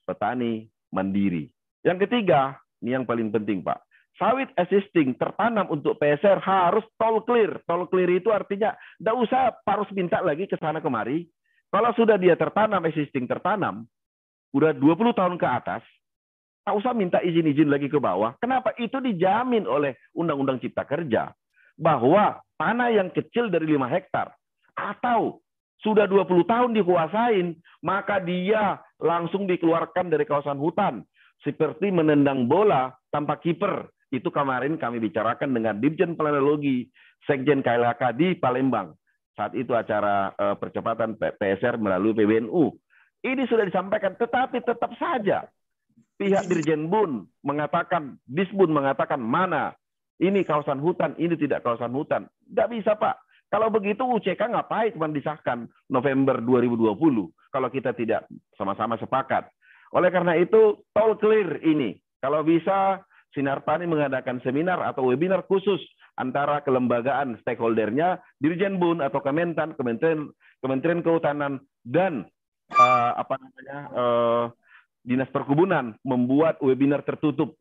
petani 0.09 0.65
mandiri. 0.89 1.53
Yang 1.85 2.09
ketiga, 2.09 2.57
ini 2.81 2.97
yang 2.97 3.05
paling 3.05 3.29
penting 3.29 3.61
Pak. 3.61 3.85
Sawit 4.17 4.49
existing 4.57 5.17
tertanam 5.17 5.69
untuk 5.69 6.01
PSR 6.01 6.41
harus 6.41 6.85
tol 6.97 7.21
clear. 7.29 7.61
Tol 7.69 7.89
clear 7.93 8.09
itu 8.09 8.33
artinya 8.33 8.73
tidak 8.97 9.17
usah 9.21 9.41
harus 9.69 9.89
minta 9.93 10.21
lagi 10.25 10.49
ke 10.49 10.57
sana 10.57 10.81
kemari. 10.81 11.29
Kalau 11.73 11.91
sudah 11.97 12.21
dia 12.21 12.37
tertanam, 12.37 12.85
existing 12.85 13.25
tertanam, 13.25 13.89
udah 14.53 14.77
20 14.77 15.17
tahun 15.17 15.41
ke 15.41 15.49
atas, 15.49 15.83
Tak 16.63 16.79
usah 16.79 16.95
minta 16.95 17.19
izin-izin 17.19 17.67
lagi 17.67 17.91
ke 17.91 17.99
bawah. 17.99 18.39
Kenapa? 18.39 18.71
Itu 18.79 19.03
dijamin 19.03 19.67
oleh 19.67 19.99
Undang-Undang 20.15 20.63
Cipta 20.63 20.87
Kerja. 20.87 21.35
Bahwa 21.75 22.39
tanah 22.55 22.95
yang 22.95 23.11
kecil 23.11 23.51
dari 23.51 23.67
5 23.75 23.91
hektar 23.91 24.31
atau 24.79 25.43
sudah 25.83 26.07
20 26.07 26.47
tahun 26.47 26.71
dikuasain, 26.79 27.59
maka 27.83 28.23
dia 28.23 28.79
langsung 29.03 29.51
dikeluarkan 29.51 30.07
dari 30.07 30.23
kawasan 30.23 30.63
hutan. 30.63 31.03
Seperti 31.43 31.91
menendang 31.91 32.47
bola 32.47 32.95
tanpa 33.11 33.43
kiper. 33.43 33.91
Itu 34.15 34.31
kemarin 34.31 34.79
kami 34.79 35.03
bicarakan 35.03 35.51
dengan 35.51 35.83
Dirjen 35.83 36.15
Planologi 36.15 36.87
Sekjen 37.27 37.67
KLHK 37.67 38.03
di 38.15 38.39
Palembang. 38.39 38.95
Saat 39.33 39.57
itu 39.57 39.73
acara 39.73 40.33
eh, 40.37 40.57
percepatan 40.61 41.17
PSR 41.17 41.81
melalui 41.81 42.13
PBNU. 42.13 42.73
Ini 43.23 43.47
sudah 43.47 43.63
disampaikan, 43.63 44.19
tetapi 44.19 44.61
tetap 44.67 44.93
saja 44.99 45.47
pihak 46.19 46.47
Dirjen 46.51 46.91
Bun 46.91 47.27
mengatakan, 47.43 48.19
Disbun 48.27 48.71
mengatakan 48.75 49.19
mana 49.23 49.75
ini 50.23 50.47
kawasan 50.47 50.79
hutan, 50.79 51.19
ini 51.19 51.35
tidak 51.35 51.67
kawasan 51.67 51.91
hutan. 51.91 52.31
Tidak 52.47 52.69
bisa, 52.71 52.95
Pak. 52.95 53.19
Kalau 53.51 53.69
begitu 53.69 54.07
UCK 54.07 54.39
ngapain 54.39 54.95
cuma 54.97 55.13
disahkan 55.13 55.69
November 55.91 56.41
2020 56.41 56.97
kalau 57.53 57.69
kita 57.69 57.93
tidak 57.93 58.25
sama-sama 58.57 58.97
sepakat. 58.97 59.51
Oleh 59.93 60.09
karena 60.09 60.41
itu, 60.41 60.81
tol 60.97 61.21
clear 61.21 61.61
ini. 61.61 62.01
Kalau 62.23 62.41
bisa, 62.47 63.05
Sinar 63.37 63.61
Tani 63.67 63.85
mengadakan 63.85 64.41
seminar 64.41 64.81
atau 64.81 65.09
webinar 65.09 65.45
khusus 65.45 65.81
antara 66.17 66.61
kelembagaan 66.61 67.41
stakeholdernya, 67.41 68.21
Dirjen 68.39 68.77
Bun 68.77 69.01
atau 69.01 69.21
Kementan, 69.25 69.73
Kementerian 69.77 70.29
Kementerian 70.63 71.03
Kehutanan 71.03 71.59
dan 71.83 72.29
uh, 72.71 73.13
apa 73.19 73.35
namanya 73.41 73.79
uh, 73.93 74.45
Dinas 75.03 75.31
Perkebunan 75.35 75.99
membuat 76.07 76.63
webinar 76.63 77.03
tertutup. 77.03 77.59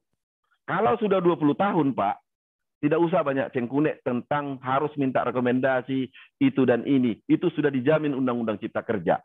Kalau 0.69 0.93
sudah 1.01 1.17
20 1.17 1.57
tahun, 1.57 1.87
Pak, 1.97 2.15
tidak 2.81 2.99
usah 3.01 3.25
banyak 3.25 3.49
cengkunek 3.53 4.05
tentang 4.05 4.61
harus 4.61 4.93
minta 4.97 5.25
rekomendasi 5.25 6.09
itu 6.41 6.61
dan 6.65 6.85
ini. 6.85 7.17
Itu 7.25 7.49
sudah 7.53 7.73
dijamin 7.73 8.13
Undang-Undang 8.13 8.61
Cipta 8.61 8.85
Kerja. 8.85 9.17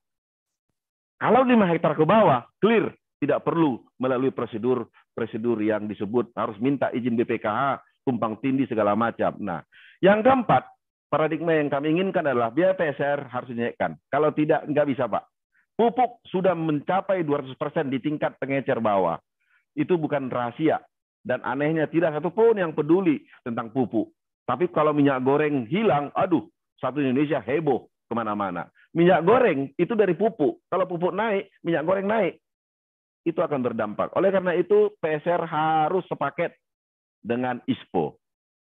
Kalau 1.16 1.44
5 1.44 1.72
hektar 1.72 1.92
ke 1.96 2.04
bawah, 2.04 2.44
clear. 2.60 2.92
Tidak 3.16 3.40
perlu 3.40 3.80
melalui 3.96 4.28
prosedur 4.28 4.92
prosedur 5.16 5.56
yang 5.64 5.88
disebut 5.88 6.36
harus 6.36 6.60
minta 6.60 6.92
izin 6.92 7.16
BPKH, 7.16 7.80
tumpang 8.06 8.38
tindih 8.38 8.70
segala 8.70 8.94
macam. 8.94 9.34
Nah, 9.42 9.66
yang 9.98 10.22
keempat, 10.22 10.62
paradigma 11.10 11.58
yang 11.58 11.66
kami 11.66 11.98
inginkan 11.98 12.22
adalah 12.22 12.54
biaya 12.54 12.78
PSR 12.78 13.26
harus 13.26 13.50
dinaikkan. 13.50 13.98
Kalau 14.06 14.30
tidak, 14.30 14.62
nggak 14.70 14.86
bisa, 14.86 15.10
Pak. 15.10 15.26
Pupuk 15.76 16.24
sudah 16.30 16.56
mencapai 16.56 17.26
200% 17.26 17.92
di 17.92 17.98
tingkat 18.00 18.38
pengecer 18.40 18.80
bawah. 18.80 19.18
Itu 19.76 20.00
bukan 20.00 20.32
rahasia. 20.32 20.80
Dan 21.20 21.42
anehnya 21.42 21.90
tidak 21.90 22.16
satu 22.16 22.30
pun 22.30 22.56
yang 22.56 22.72
peduli 22.72 23.26
tentang 23.42 23.74
pupuk. 23.74 24.14
Tapi 24.46 24.70
kalau 24.70 24.94
minyak 24.94 25.20
goreng 25.26 25.66
hilang, 25.66 26.14
aduh, 26.14 26.46
satu 26.78 27.02
Indonesia 27.02 27.42
heboh 27.42 27.90
ke 28.06 28.14
mana-mana. 28.14 28.70
Minyak 28.94 29.26
goreng 29.26 29.74
itu 29.74 29.92
dari 29.98 30.14
pupuk. 30.14 30.64
Kalau 30.70 30.86
pupuk 30.86 31.12
naik, 31.12 31.50
minyak 31.66 31.84
goreng 31.84 32.06
naik. 32.08 32.40
Itu 33.26 33.42
akan 33.42 33.58
berdampak. 33.60 34.14
Oleh 34.14 34.30
karena 34.30 34.54
itu, 34.54 34.94
PSR 35.02 35.42
harus 35.44 36.06
sepaket 36.06 36.54
dengan 37.26 37.58
ISPO. 37.66 38.14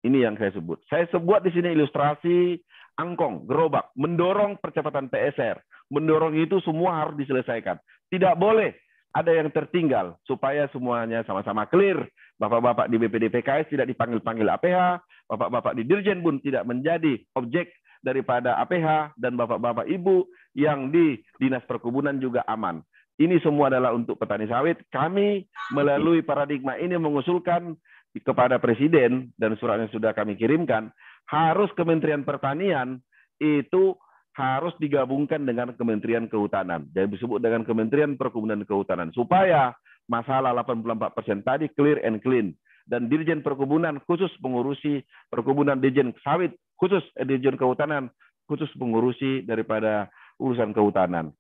Ini 0.05 0.28
yang 0.28 0.36
saya 0.36 0.52
sebut. 0.52 0.80
Saya 0.92 1.08
sebut 1.08 1.40
di 1.40 1.50
sini 1.56 1.72
ilustrasi 1.72 2.60
angkong, 3.00 3.48
gerobak, 3.48 3.92
mendorong 3.97 4.60
percepatan 4.60 5.08
PSR. 5.08 5.56
Mendorong 5.89 6.36
itu 6.36 6.60
semua 6.60 7.05
harus 7.05 7.16
diselesaikan. 7.20 7.80
Tidak 8.12 8.36
boleh 8.36 8.76
ada 9.16 9.32
yang 9.34 9.50
tertinggal 9.50 10.20
supaya 10.28 10.70
semuanya 10.70 11.24
sama-sama 11.26 11.66
clear. 11.66 12.05
Bapak-bapak 12.40 12.89
di 12.89 12.97
BPD 12.97 13.28
PKS 13.28 13.68
tidak 13.68 13.86
dipanggil-panggil 13.92 14.48
APH, 14.48 15.05
bapak-bapak 15.28 15.76
di 15.76 15.82
Dirjen 15.84 16.24
pun 16.24 16.40
tidak 16.40 16.64
menjadi 16.64 17.20
objek 17.36 17.68
daripada 18.00 18.56
APH 18.64 19.12
dan 19.20 19.36
bapak-bapak 19.36 19.84
ibu 19.92 20.24
yang 20.56 20.89
di 20.89 21.20
Dinas 21.36 21.64
Perkebunan 21.68 22.16
juga 22.16 22.40
aman. 22.48 22.80
Ini 23.20 23.36
semua 23.44 23.68
adalah 23.68 23.92
untuk 23.92 24.16
petani 24.16 24.48
sawit. 24.48 24.80
Kami 24.89 25.44
melalui 25.76 26.24
paradigma 26.24 26.80
ini 26.80 26.97
mengusulkan 26.97 27.76
kepada 28.18 28.58
Presiden 28.58 29.30
dan 29.39 29.55
suratnya 29.55 29.86
sudah 29.94 30.10
kami 30.10 30.34
kirimkan, 30.34 30.90
harus 31.30 31.70
Kementerian 31.78 32.26
Pertanian 32.26 32.98
itu 33.39 33.94
harus 34.34 34.74
digabungkan 34.82 35.42
dengan 35.47 35.70
Kementerian 35.74 36.26
Kehutanan. 36.26 36.90
Jadi 36.90 37.18
disebut 37.18 37.39
dengan 37.39 37.62
Kementerian 37.62 38.18
Perkebunan 38.18 38.62
Kehutanan. 38.66 39.14
Supaya 39.14 39.74
masalah 40.10 40.55
84% 40.66 41.47
tadi 41.47 41.70
clear 41.74 42.02
and 42.02 42.18
clean. 42.22 42.55
Dan 42.90 43.06
Dirjen 43.06 43.47
Perkebunan 43.47 44.02
khusus 44.02 44.32
pengurusi 44.42 45.06
perkebunan 45.30 45.78
Dirjen 45.78 46.10
Sawit, 46.26 46.50
khusus 46.74 47.05
eh, 47.14 47.22
Dirjen 47.22 47.55
Kehutanan, 47.55 48.10
khusus 48.50 48.66
pengurusi 48.74 49.47
daripada 49.47 50.10
urusan 50.42 50.74
kehutanan. 50.74 51.30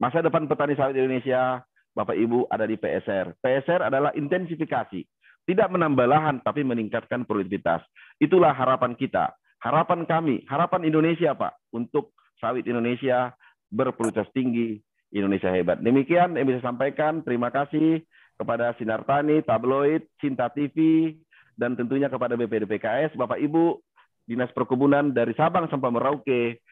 Masa 0.00 0.24
depan 0.24 0.48
petani 0.48 0.72
sawit 0.72 0.96
Indonesia, 0.96 1.60
Bapak 1.92 2.16
Ibu 2.16 2.48
ada 2.48 2.64
di 2.64 2.80
PSR. 2.80 3.36
PSR 3.36 3.92
adalah 3.92 4.16
intensifikasi 4.16 5.04
tidak 5.48 5.68
menambah 5.70 6.06
lahan, 6.06 6.38
tapi 6.42 6.62
meningkatkan 6.62 7.26
produktivitas. 7.26 7.82
Itulah 8.22 8.54
harapan 8.54 8.94
kita, 8.94 9.34
harapan 9.58 10.06
kami, 10.06 10.46
harapan 10.46 10.86
Indonesia, 10.86 11.34
Pak, 11.34 11.74
untuk 11.74 12.14
sawit 12.38 12.66
Indonesia 12.66 13.34
berproduktivitas 13.72 14.30
tinggi, 14.34 14.78
Indonesia 15.10 15.50
hebat. 15.50 15.80
Demikian 15.82 16.38
yang 16.38 16.46
bisa 16.46 16.60
sampaikan. 16.62 17.24
Terima 17.26 17.50
kasih 17.50 18.04
kepada 18.38 18.74
Sinar 18.78 19.02
Tani, 19.06 19.42
Tabloid, 19.42 20.06
Cinta 20.18 20.48
TV, 20.50 21.12
dan 21.58 21.76
tentunya 21.76 22.08
kepada 22.08 22.34
BPD 22.38 22.66
PKS, 22.66 23.14
Bapak 23.18 23.38
Ibu, 23.38 23.78
Dinas 24.26 24.50
Perkebunan 24.54 25.10
dari 25.10 25.34
Sabang 25.34 25.66
sampai 25.68 25.90
Merauke. 25.90 26.62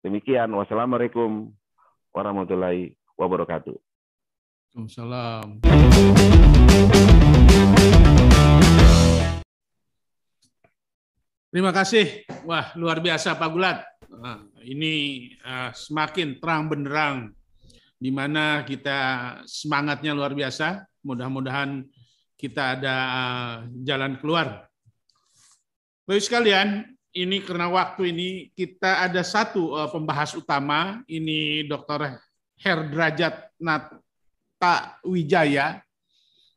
Demikian. 0.00 0.52
Wassalamualaikum 0.54 1.52
warahmatullahi 2.14 2.96
wabarakatuh. 3.18 3.76
Waalaikumsalam. 4.76 5.64
Terima 11.56 11.72
kasih. 11.72 12.28
Wah, 12.44 12.68
luar 12.76 13.00
biasa 13.00 13.32
Pak 13.32 13.48
Gulat. 13.48 13.80
Nah, 14.12 14.44
ini 14.60 15.24
uh, 15.40 15.72
semakin 15.72 16.36
terang 16.36 16.68
benderang 16.68 17.32
di 17.96 18.12
mana 18.12 18.60
kita 18.60 19.00
semangatnya 19.48 20.12
luar 20.12 20.36
biasa. 20.36 20.84
Mudah-mudahan 21.00 21.80
kita 22.36 22.76
ada 22.76 22.94
uh, 23.08 23.54
jalan 23.88 24.20
keluar. 24.20 24.68
Baik 26.04 26.28
sekalian, 26.28 26.92
ini 27.16 27.40
karena 27.40 27.72
waktu 27.72 28.12
ini 28.12 28.52
kita 28.52 29.08
ada 29.08 29.24
satu 29.24 29.88
pembahas 29.88 30.36
utama, 30.36 31.00
ini 31.08 31.64
Dr. 31.64 32.20
Herdrajat 32.60 33.48
Nata 33.56 35.00
Wijaya 35.08 35.80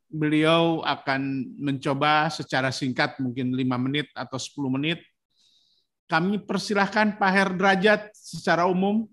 beliau 0.10 0.82
akan 0.82 1.54
mencoba 1.62 2.34
secara 2.34 2.74
singkat 2.74 3.22
mungkin 3.22 3.54
lima 3.54 3.78
menit 3.78 4.10
atau 4.18 4.42
10 4.42 4.74
menit. 4.74 5.00
Kami 6.10 6.42
persilahkan 6.42 7.22
Pak 7.22 7.32
Herdrajat 7.32 8.10
secara 8.18 8.66
umum. 8.66 9.06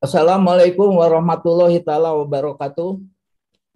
Assalamualaikum 0.00 0.96
warahmatullahi 0.96 1.82
taala 1.84 2.16
wabarakatuh. 2.16 3.02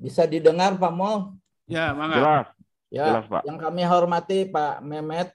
Bisa 0.00 0.24
didengar 0.24 0.78
Pak 0.80 0.92
Mol? 0.94 1.39
Ya, 1.70 1.94
mangga. 1.94 2.18
Jelas. 2.18 2.46
Ya, 2.90 3.06
Jelas, 3.06 3.26
Pak. 3.30 3.42
yang 3.46 3.58
kami 3.62 3.82
hormati 3.86 4.50
Pak 4.50 4.82
Mehmet 4.82 5.30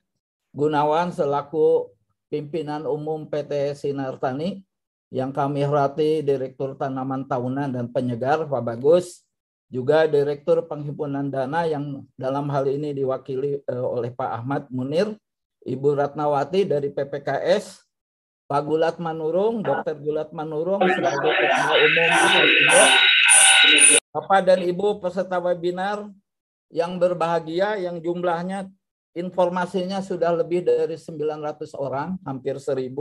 Gunawan 0.51 1.15
selaku 1.15 1.87
pimpinan 2.27 2.83
umum 2.83 3.23
PT 3.23 3.79
Sinar 3.79 4.19
Tani, 4.19 4.59
yang 5.07 5.31
kami 5.31 5.63
hormati 5.63 6.19
Direktur 6.19 6.75
Tanaman 6.75 7.23
Tahunan 7.23 7.71
dan 7.71 7.87
Penyegar 7.87 8.43
Pak 8.43 8.63
Bagus, 8.63 9.23
juga 9.71 10.03
Direktur 10.03 10.67
Penghimpunan 10.67 11.31
Dana 11.31 11.63
yang 11.63 12.03
dalam 12.19 12.51
hal 12.51 12.67
ini 12.67 12.91
diwakili 12.91 13.63
eh, 13.63 13.85
oleh 13.87 14.11
Pak 14.11 14.43
Ahmad 14.43 14.63
Munir, 14.67 15.15
Ibu 15.63 15.95
Ratnawati 15.95 16.67
dari 16.67 16.91
PPKS, 16.91 17.87
Pak 18.45 18.61
Gulat 18.67 18.99
Manurung, 18.99 19.63
Dr. 19.63 19.95
Gulat 19.97 20.29
Manurung 20.35 20.83
sebagai 20.83 21.31
Ketua 21.33 21.73
Umum 21.73 22.09
Bapak 24.15 24.39
dan 24.47 24.59
Ibu 24.63 25.03
peserta 25.03 25.41
webinar, 25.41 26.07
yang 26.73 26.97
berbahagia 26.97 27.77
yang 27.79 28.01
jumlahnya 28.01 28.69
informasinya 29.15 30.03
sudah 30.03 30.35
lebih 30.35 30.67
dari 30.67 30.99
900 30.99 31.71
orang, 31.79 32.19
hampir 32.27 32.59
1000 32.59 32.91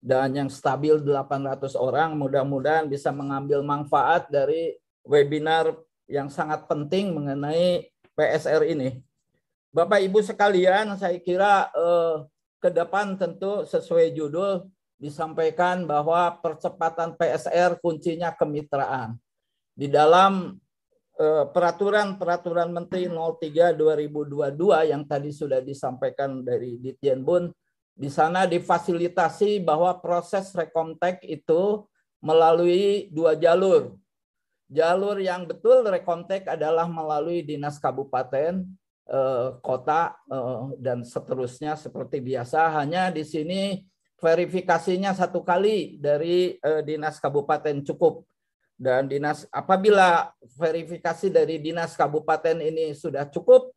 dan 0.00 0.32
yang 0.32 0.48
stabil 0.48 0.96
800 1.02 1.76
orang. 1.76 2.16
Mudah-mudahan 2.16 2.88
bisa 2.88 3.12
mengambil 3.12 3.60
manfaat 3.60 4.30
dari 4.32 4.74
webinar 5.04 5.76
yang 6.08 6.32
sangat 6.32 6.64
penting 6.70 7.12
mengenai 7.12 7.90
PSR 8.16 8.64
ini. 8.72 9.02
Bapak 9.74 10.00
Ibu 10.00 10.24
sekalian, 10.24 10.96
saya 10.96 11.20
kira 11.20 11.68
eh, 11.74 12.24
ke 12.56 12.72
depan 12.72 13.20
tentu 13.20 13.68
sesuai 13.68 14.16
judul 14.16 14.64
disampaikan 14.96 15.84
bahwa 15.84 16.32
percepatan 16.40 17.12
PSR 17.20 17.76
kuncinya 17.84 18.32
kemitraan. 18.32 19.20
Di 19.76 19.92
dalam 19.92 20.56
Eh, 21.16 21.44
peraturan-peraturan 21.48 22.76
Menteri 22.76 23.08
03 23.08 23.72
2022 23.72 24.84
yang 24.84 25.00
tadi 25.08 25.32
sudah 25.32 25.64
disampaikan 25.64 26.44
dari 26.44 26.76
Ditjen 26.76 27.24
Bun 27.24 27.48
di 27.96 28.12
sana 28.12 28.44
difasilitasi 28.44 29.64
bahwa 29.64 29.96
proses 29.96 30.52
rekontek 30.52 31.24
itu 31.24 31.88
melalui 32.20 33.08
dua 33.08 33.32
jalur. 33.32 33.96
Jalur 34.68 35.16
yang 35.16 35.48
betul 35.48 35.88
rekontek 35.88 36.52
adalah 36.52 36.84
melalui 36.84 37.40
dinas 37.40 37.80
kabupaten, 37.80 38.68
eh, 39.08 39.48
kota, 39.64 40.20
eh, 40.28 40.64
dan 40.76 41.00
seterusnya 41.00 41.80
seperti 41.80 42.20
biasa. 42.20 42.76
Hanya 42.76 43.08
di 43.08 43.24
sini 43.24 43.80
verifikasinya 44.20 45.16
satu 45.16 45.40
kali 45.40 45.96
dari 45.96 46.60
dinas 46.84 47.16
kabupaten 47.24 47.80
cukup 47.88 48.24
dan 48.76 49.08
dinas 49.08 49.48
apabila 49.48 50.30
verifikasi 50.56 51.32
dari 51.32 51.56
dinas 51.56 51.96
kabupaten 51.96 52.60
ini 52.60 52.92
sudah 52.92 53.24
cukup 53.32 53.72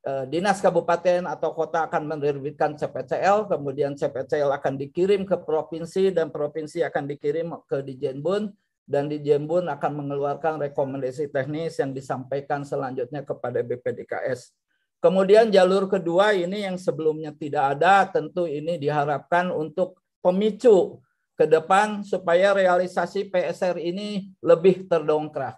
eh, 0.00 0.24
dinas 0.32 0.64
kabupaten 0.64 1.28
atau 1.28 1.52
kota 1.52 1.84
akan 1.84 2.16
menerbitkan 2.16 2.72
CPCL 2.72 3.52
kemudian 3.52 3.92
CPCL 3.92 4.48
akan 4.56 4.80
dikirim 4.80 5.28
ke 5.28 5.36
provinsi 5.36 6.08
dan 6.08 6.32
provinsi 6.32 6.80
akan 6.88 7.04
dikirim 7.04 7.52
ke 7.68 7.84
Dijenbun 7.84 8.48
dan 8.90 9.06
Dijenbun 9.06 9.70
akan 9.70 9.92
mengeluarkan 10.02 10.58
rekomendasi 10.66 11.30
teknis 11.30 11.78
yang 11.78 11.94
disampaikan 11.94 12.66
selanjutnya 12.66 13.22
kepada 13.22 13.62
BPDKS. 13.62 14.50
Kemudian 14.98 15.48
jalur 15.48 15.86
kedua 15.86 16.34
ini 16.34 16.66
yang 16.66 16.76
sebelumnya 16.76 17.30
tidak 17.32 17.78
ada 17.78 18.04
tentu 18.10 18.44
ini 18.44 18.76
diharapkan 18.76 19.48
untuk 19.54 19.96
pemicu 20.20 21.00
ke 21.40 21.48
depan 21.48 22.04
supaya 22.04 22.52
realisasi 22.52 23.32
PSR 23.32 23.80
ini 23.80 24.28
lebih 24.44 24.84
terdongkrak. 24.84 25.56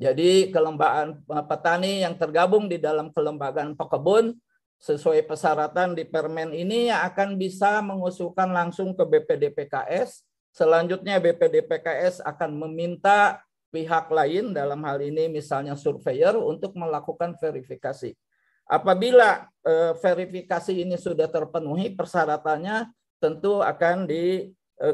Jadi 0.00 0.48
kelembagaan 0.48 1.20
eh, 1.20 1.44
petani 1.44 2.00
yang 2.00 2.16
tergabung 2.16 2.64
di 2.64 2.80
dalam 2.80 3.12
kelembagaan 3.12 3.76
pekebun 3.76 4.32
sesuai 4.80 5.28
persyaratan 5.28 5.92
di 5.92 6.08
permen 6.08 6.56
ini 6.56 6.88
akan 6.88 7.36
bisa 7.36 7.84
mengusulkan 7.84 8.56
langsung 8.56 8.96
ke 8.96 9.04
BPD 9.04 9.52
PKS. 9.52 10.24
Selanjutnya 10.48 11.20
BPD 11.20 11.68
PKS 11.68 12.24
akan 12.24 12.56
meminta 12.64 13.44
pihak 13.68 14.08
lain 14.08 14.56
dalam 14.56 14.80
hal 14.80 14.96
ini 15.04 15.28
misalnya 15.28 15.76
surveyor 15.76 16.40
untuk 16.40 16.72
melakukan 16.72 17.36
verifikasi. 17.36 18.16
Apabila 18.64 19.44
eh, 19.60 19.92
verifikasi 19.92 20.72
ini 20.72 20.96
sudah 20.96 21.28
terpenuhi 21.28 21.92
persyaratannya 21.92 22.88
tentu 23.20 23.60
akan 23.60 24.08
di 24.08 24.48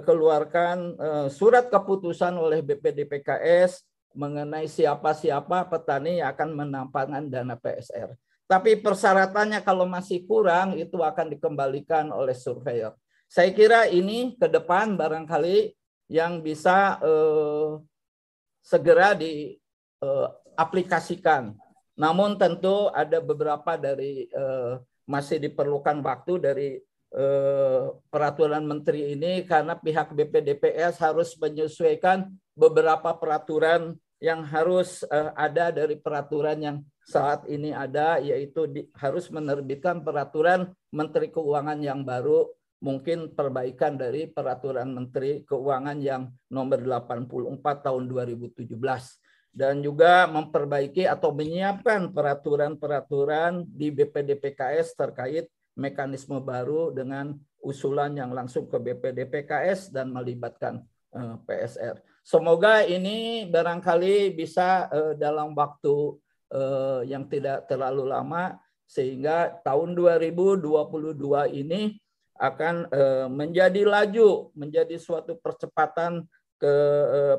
keluarkan 0.05 0.76
eh, 1.00 1.33
surat 1.33 1.73
keputusan 1.73 2.36
oleh 2.36 2.60
BPD 2.60 3.08
PKS 3.08 3.81
mengenai 4.12 4.68
siapa-siapa 4.68 5.65
petani 5.73 6.20
yang 6.20 6.36
akan 6.36 6.52
menampangkan 6.52 7.33
dana 7.33 7.57
PSR. 7.57 8.12
Tapi 8.49 8.81
persyaratannya 8.81 9.60
kalau 9.65 9.84
masih 9.84 10.25
kurang 10.25 10.73
itu 10.76 10.97
akan 11.00 11.28
dikembalikan 11.33 12.12
oleh 12.12 12.33
surveyor. 12.33 12.97
Saya 13.28 13.52
kira 13.52 13.84
ini 13.92 14.41
ke 14.41 14.49
depan 14.49 14.97
barangkali 14.97 15.76
yang 16.08 16.41
bisa 16.41 16.97
eh, 17.00 17.76
segera 18.65 19.12
diaplikasikan. 19.12 21.52
Eh, 21.52 21.57
Namun 22.00 22.41
tentu 22.41 22.89
ada 22.92 23.20
beberapa 23.20 23.76
dari 23.76 24.25
eh, 24.33 24.81
masih 25.08 25.41
diperlukan 25.41 26.05
waktu 26.05 26.33
dari 26.41 26.76
eh, 26.76 26.83
peraturan 28.12 28.69
menteri 28.69 29.17
ini 29.17 29.41
karena 29.49 29.73
pihak 29.73 30.12
BPDPS 30.12 31.01
harus 31.01 31.33
menyesuaikan 31.41 32.28
beberapa 32.53 33.17
peraturan 33.17 33.97
yang 34.19 34.43
harus 34.43 35.07
uh, 35.09 35.31
ada 35.39 35.70
dari 35.70 35.95
peraturan 35.95 36.59
yang 36.59 36.77
saat 37.07 37.47
ini 37.47 37.70
ada 37.70 38.19
yaitu 38.19 38.67
di, 38.69 38.85
harus 38.99 39.31
menerbitkan 39.31 40.03
peraturan 40.03 40.75
Menteri 40.91 41.31
Keuangan 41.31 41.78
yang 41.81 42.03
baru 42.05 42.51
mungkin 42.83 43.33
perbaikan 43.33 43.97
dari 43.97 44.28
peraturan 44.28 44.91
Menteri 44.93 45.47
Keuangan 45.47 45.99
yang 46.03 46.28
nomor 46.51 46.83
84 46.83 47.62
tahun 47.62 48.03
2017 48.11 48.69
dan 49.55 49.81
juga 49.81 50.28
memperbaiki 50.28 51.09
atau 51.09 51.33
menyiapkan 51.33 52.12
peraturan-peraturan 52.12 53.67
di 53.67 53.91
BPDPKS 53.91 54.95
terkait 54.95 55.49
mekanisme 55.78 56.42
baru 56.42 56.90
dengan 56.90 57.39
usulan 57.62 58.18
yang 58.18 58.34
langsung 58.34 58.66
ke 58.66 58.76
BPDPKS 58.76 59.94
dan 59.94 60.10
melibatkan 60.10 60.82
eh, 61.15 61.36
PSR. 61.47 62.02
Semoga 62.26 62.84
ini 62.84 63.48
barangkali 63.48 64.36
bisa 64.36 64.84
uh, 64.92 65.16
dalam 65.16 65.57
waktu 65.57 66.20
uh, 66.52 67.00
yang 67.08 67.24
tidak 67.24 67.65
terlalu 67.73 68.05
lama 68.05 68.60
sehingga 68.84 69.57
tahun 69.65 69.97
2022 69.97 70.60
ini 71.57 71.97
akan 72.39 72.86
menjadi 73.34 73.82
laju, 73.82 74.55
menjadi 74.55 74.94
suatu 74.94 75.34
percepatan 75.42 76.23
ke 76.55 76.74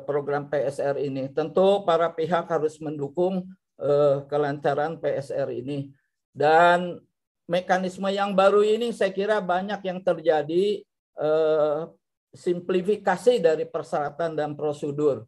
program 0.03 0.51
PSR 0.51 1.00
ini. 1.00 1.32
Tentu 1.32 1.88
para 1.88 2.11
pihak 2.11 2.51
harus 2.51 2.76
mendukung 2.84 3.48
kelancaran 4.27 5.00
PSR 5.00 5.56
ini. 5.56 5.95
Dan 6.35 7.00
mekanisme 7.50 8.06
yang 8.14 8.38
baru 8.38 8.61
ini 8.61 8.94
saya 8.94 9.10
kira 9.10 9.42
banyak 9.42 9.82
yang 9.82 10.00
terjadi 10.06 10.86
simplifikasi 12.34 13.42
dari 13.42 13.66
persyaratan 13.66 14.38
dan 14.38 14.53
prosedur. 14.53 15.26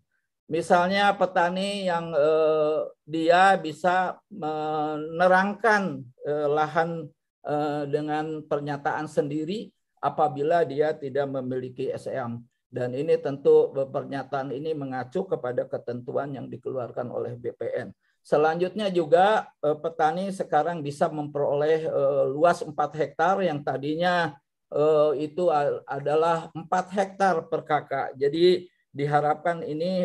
Misalnya 0.52 1.16
petani 1.16 1.88
yang 1.88 2.12
eh, 2.12 2.80
dia 3.08 3.56
bisa 3.56 4.20
menerangkan 4.28 6.04
eh, 6.28 6.48
lahan 6.52 7.08
eh, 7.48 7.84
dengan 7.88 8.44
pernyataan 8.44 9.08
sendiri 9.08 9.72
apabila 10.04 10.68
dia 10.68 10.92
tidak 10.92 11.32
memiliki 11.32 11.88
SEM. 11.96 12.44
Dan 12.72 12.96
ini 12.96 13.20
tentu 13.20 13.72
pernyataan 13.72 14.52
ini 14.56 14.72
mengacu 14.72 15.28
kepada 15.28 15.68
ketentuan 15.68 16.32
yang 16.32 16.48
dikeluarkan 16.48 17.12
oleh 17.12 17.36
BPN. 17.36 17.92
Selanjutnya 18.22 18.94
juga 18.94 19.50
eh, 19.66 19.78
petani 19.82 20.30
sekarang 20.30 20.86
bisa 20.86 21.10
memperoleh 21.10 21.90
eh, 21.90 22.26
luas 22.30 22.62
4 22.62 22.74
hektar 22.78 23.42
yang 23.42 23.66
tadinya 23.66 24.38
uh, 24.72 25.12
itu 25.18 25.52
adalah 25.86 26.48
4 26.54 26.70
hektar 26.96 27.36
per 27.50 27.62
kakak. 27.68 28.16
Jadi 28.16 28.70
diharapkan 28.92 29.64
ini 29.64 30.04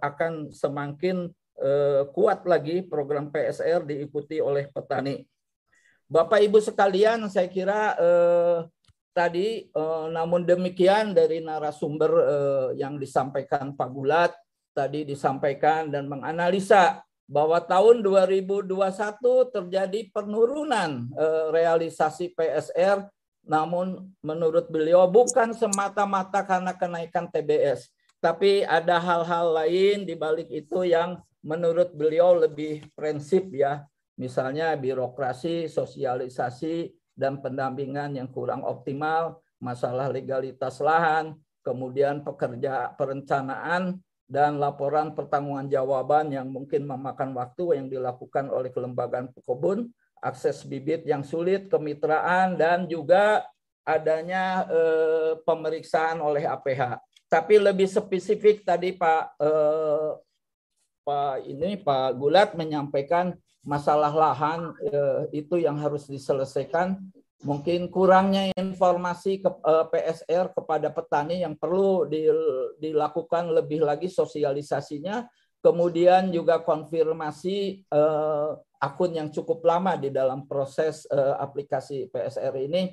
akan 0.00 0.48
semakin 0.48 1.28
kuat 2.16 2.48
lagi 2.48 2.80
program 2.80 3.28
PSR 3.28 3.84
diikuti 3.84 4.40
oleh 4.40 4.64
petani. 4.72 5.20
Bapak 6.08 6.40
Ibu 6.40 6.56
sekalian, 6.56 7.28
saya 7.28 7.52
kira 7.52 7.92
tadi 9.12 9.68
namun 10.08 10.48
demikian 10.48 11.12
dari 11.12 11.44
narasumber 11.44 12.12
yang 12.80 12.96
disampaikan 12.96 13.76
Pak 13.76 13.90
Gulat 13.92 14.32
tadi 14.72 15.04
disampaikan 15.04 15.92
dan 15.92 16.08
menganalisa 16.08 17.04
bahwa 17.24 17.56
tahun 17.60 18.04
2021 18.04 18.74
terjadi 19.48 20.00
penurunan 20.12 21.08
uh, 21.16 21.48
realisasi 21.48 22.36
PSR 22.36 23.08
namun 23.44 24.08
menurut 24.24 24.72
beliau 24.72 25.04
bukan 25.04 25.52
semata-mata 25.52 26.40
karena 26.44 26.72
kenaikan 26.72 27.28
TBS, 27.28 27.92
tapi 28.16 28.64
ada 28.64 28.96
hal-hal 28.96 29.52
lain 29.52 30.08
di 30.08 30.16
balik 30.16 30.48
itu 30.48 30.88
yang 30.88 31.20
menurut 31.44 31.92
beliau 31.92 32.32
lebih 32.32 32.88
prinsip 32.96 33.52
ya. 33.52 33.84
Misalnya 34.16 34.72
birokrasi, 34.80 35.68
sosialisasi, 35.68 36.88
dan 37.12 37.44
pendampingan 37.44 38.16
yang 38.16 38.32
kurang 38.32 38.64
optimal, 38.64 39.44
masalah 39.60 40.08
legalitas 40.08 40.80
lahan, 40.80 41.36
kemudian 41.60 42.24
pekerja 42.24 42.94
perencanaan, 42.96 44.00
dan 44.24 44.56
laporan 44.56 45.12
pertanggungan 45.12 45.68
jawaban 45.68 46.32
yang 46.32 46.48
mungkin 46.48 46.88
memakan 46.88 47.36
waktu 47.36 47.80
yang 47.80 47.86
dilakukan 47.92 48.48
oleh 48.48 48.72
kelembagaan 48.72 49.28
pekebun, 49.36 49.92
akses 50.24 50.64
bibit 50.64 51.04
yang 51.04 51.20
sulit, 51.20 51.68
kemitraan, 51.68 52.56
dan 52.56 52.88
juga 52.88 53.44
adanya 53.84 54.64
eh, 54.64 55.32
pemeriksaan 55.44 56.24
oleh 56.24 56.48
APH. 56.48 56.96
Tapi 57.28 57.60
lebih 57.60 57.84
spesifik 57.84 58.64
tadi 58.64 58.96
Pak 58.96 59.36
eh, 59.36 60.10
Pak 61.04 61.44
ini 61.44 61.76
Pak 61.76 62.16
Gulat 62.16 62.56
menyampaikan 62.56 63.36
masalah 63.60 64.12
lahan 64.12 64.72
eh, 64.88 65.44
itu 65.44 65.60
yang 65.60 65.76
harus 65.76 66.08
diselesaikan. 66.08 66.96
Mungkin 67.44 67.92
kurangnya 67.92 68.48
informasi 68.56 69.44
ke 69.44 69.50
eh, 69.52 69.86
PSR 69.92 70.56
kepada 70.56 70.88
petani 70.88 71.44
yang 71.44 71.54
perlu 71.60 72.08
di, 72.08 72.24
dilakukan 72.80 73.52
lebih 73.52 73.84
lagi 73.84 74.08
sosialisasinya. 74.08 75.28
Kemudian 75.60 76.32
juga 76.32 76.60
konfirmasi 76.64 77.84
eh, 77.88 78.50
akun 78.80 79.12
yang 79.12 79.28
cukup 79.28 79.60
lama 79.64 79.96
di 79.96 80.12
dalam 80.12 80.44
proses 80.44 81.08
uh, 81.08 81.40
aplikasi 81.40 82.04
PSR 82.12 82.52
ini. 82.68 82.92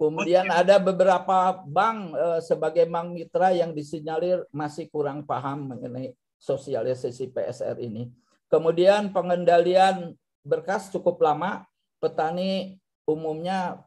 Kemudian 0.00 0.48
ada 0.48 0.80
beberapa 0.80 1.60
bank 1.60 2.16
sebagai 2.40 2.88
bank 2.88 3.12
mitra 3.12 3.52
yang 3.52 3.76
disinyalir 3.76 4.48
masih 4.48 4.88
kurang 4.88 5.28
paham 5.28 5.76
mengenai 5.76 6.16
sosialisasi 6.40 7.36
PSR 7.36 7.76
ini. 7.84 8.08
Kemudian 8.48 9.12
pengendalian 9.12 10.16
berkas 10.40 10.88
cukup 10.88 11.20
lama, 11.20 11.68
petani 12.00 12.80
umumnya 13.06 13.85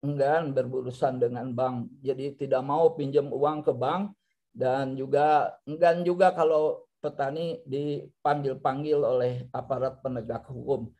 enggan 0.00 0.52
berurusan 0.56 1.20
dengan 1.20 1.52
bank. 1.52 1.92
Jadi 2.00 2.36
tidak 2.36 2.62
mau 2.64 2.92
pinjam 2.96 3.28
uang 3.28 3.64
ke 3.64 3.72
bank 3.72 4.16
dan 4.50 4.96
juga 4.96 5.54
enggan 5.68 6.02
juga 6.02 6.32
kalau 6.34 6.84
petani 7.00 7.64
dipanggil-panggil 7.64 8.98
oleh 9.00 9.32
aparat 9.52 10.00
penegak 10.04 10.44
hukum. 10.48 10.92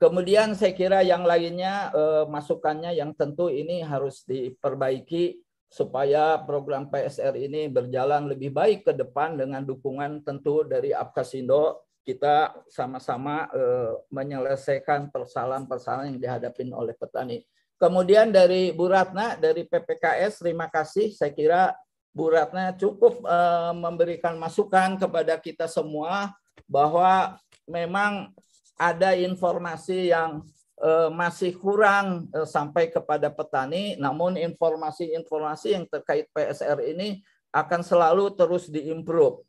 Kemudian 0.00 0.58
saya 0.58 0.74
kira 0.74 1.04
yang 1.06 1.22
lainnya 1.22 1.92
eh, 1.94 2.24
masukannya 2.26 2.96
yang 2.96 3.14
tentu 3.14 3.46
ini 3.52 3.84
harus 3.86 4.26
diperbaiki 4.26 5.38
supaya 5.72 6.36
program 6.42 6.90
PSR 6.90 7.32
ini 7.38 7.70
berjalan 7.70 8.28
lebih 8.28 8.52
baik 8.52 8.84
ke 8.84 8.92
depan 8.92 9.40
dengan 9.40 9.64
dukungan 9.64 10.20
tentu 10.20 10.68
dari 10.68 10.92
Apkasindo 10.92 11.86
kita 12.02 12.66
sama-sama 12.66 13.46
eh, 13.54 13.94
menyelesaikan 14.10 15.14
persoalan-persoalan 15.14 16.12
yang 16.12 16.20
dihadapi 16.20 16.62
oleh 16.74 16.98
petani. 16.98 17.38
Kemudian 17.82 18.30
dari 18.30 18.70
Bu 18.70 18.86
Ratna 18.86 19.34
dari 19.34 19.66
PPKS 19.66 20.38
terima 20.38 20.70
kasih 20.70 21.10
saya 21.10 21.34
kira 21.34 21.74
Bu 22.14 22.30
Ratna 22.30 22.70
cukup 22.78 23.26
uh, 23.26 23.74
memberikan 23.74 24.38
masukan 24.38 24.94
kepada 25.02 25.34
kita 25.42 25.66
semua 25.66 26.30
bahwa 26.70 27.34
memang 27.66 28.30
ada 28.78 29.18
informasi 29.18 30.14
yang 30.14 30.46
uh, 30.78 31.10
masih 31.10 31.58
kurang 31.58 32.30
uh, 32.30 32.46
sampai 32.46 32.86
kepada 32.86 33.34
petani, 33.34 33.98
namun 33.98 34.38
informasi-informasi 34.38 35.74
yang 35.74 35.84
terkait 35.90 36.30
PSR 36.30 36.78
ini 36.86 37.18
akan 37.50 37.82
selalu 37.82 38.30
terus 38.38 38.70
diimprove. 38.70 39.42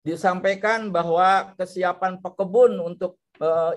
Disampaikan 0.00 0.88
bahwa 0.88 1.52
kesiapan 1.60 2.16
pekebun 2.24 2.80
untuk 2.80 3.20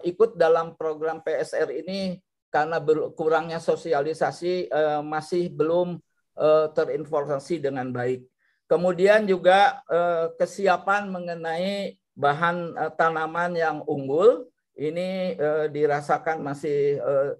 ikut 0.04 0.36
dalam 0.36 0.76
program 0.76 1.24
PSR 1.24 1.72
ini 1.84 2.20
karena 2.54 2.78
kurangnya 3.18 3.58
sosialisasi 3.58 4.70
uh, 4.70 5.02
masih 5.02 5.50
belum 5.50 5.98
uh, 6.38 6.70
terinformasi 6.70 7.58
dengan 7.58 7.90
baik. 7.90 8.30
Kemudian 8.70 9.26
juga 9.26 9.82
uh, 9.90 10.30
kesiapan 10.38 11.10
mengenai 11.10 11.98
bahan 12.14 12.78
uh, 12.78 12.94
tanaman 12.94 13.58
yang 13.58 13.82
unggul 13.90 14.46
ini 14.78 15.34
uh, 15.34 15.66
dirasakan 15.66 16.46
masih 16.46 17.02
uh, 17.02 17.34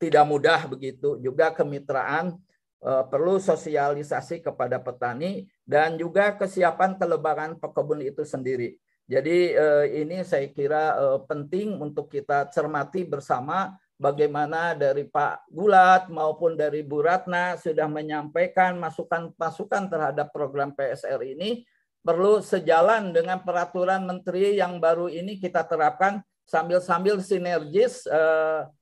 tidak 0.00 0.24
mudah 0.24 0.64
begitu. 0.64 1.20
Juga 1.20 1.52
kemitraan 1.52 2.40
uh, 2.80 3.04
perlu 3.04 3.36
sosialisasi 3.36 4.40
kepada 4.40 4.80
petani 4.80 5.44
dan 5.68 6.00
juga 6.00 6.32
kesiapan 6.40 6.96
kelebaran 6.96 7.60
pekebun 7.60 8.00
itu 8.00 8.24
sendiri. 8.24 8.80
Jadi 9.08 9.56
ini 10.04 10.20
saya 10.20 10.52
kira 10.52 10.92
penting 11.24 11.80
untuk 11.80 12.12
kita 12.12 12.44
cermati 12.52 13.08
bersama 13.08 13.72
bagaimana 13.98 14.78
dari 14.78 15.04
Pak 15.04 15.50
Gulat 15.50 16.08
maupun 16.08 16.54
dari 16.54 16.86
Bu 16.86 17.02
Ratna 17.02 17.58
sudah 17.58 17.90
menyampaikan 17.90 18.78
masukan-masukan 18.78 19.90
terhadap 19.90 20.30
program 20.30 20.72
PSR 20.72 21.18
ini 21.26 21.66
perlu 22.00 22.40
sejalan 22.40 23.10
dengan 23.10 23.42
peraturan 23.42 24.06
menteri 24.06 24.56
yang 24.56 24.78
baru 24.78 25.10
ini 25.10 25.36
kita 25.36 25.66
terapkan 25.66 26.22
sambil-sambil 26.48 27.20
sinergis 27.20 28.06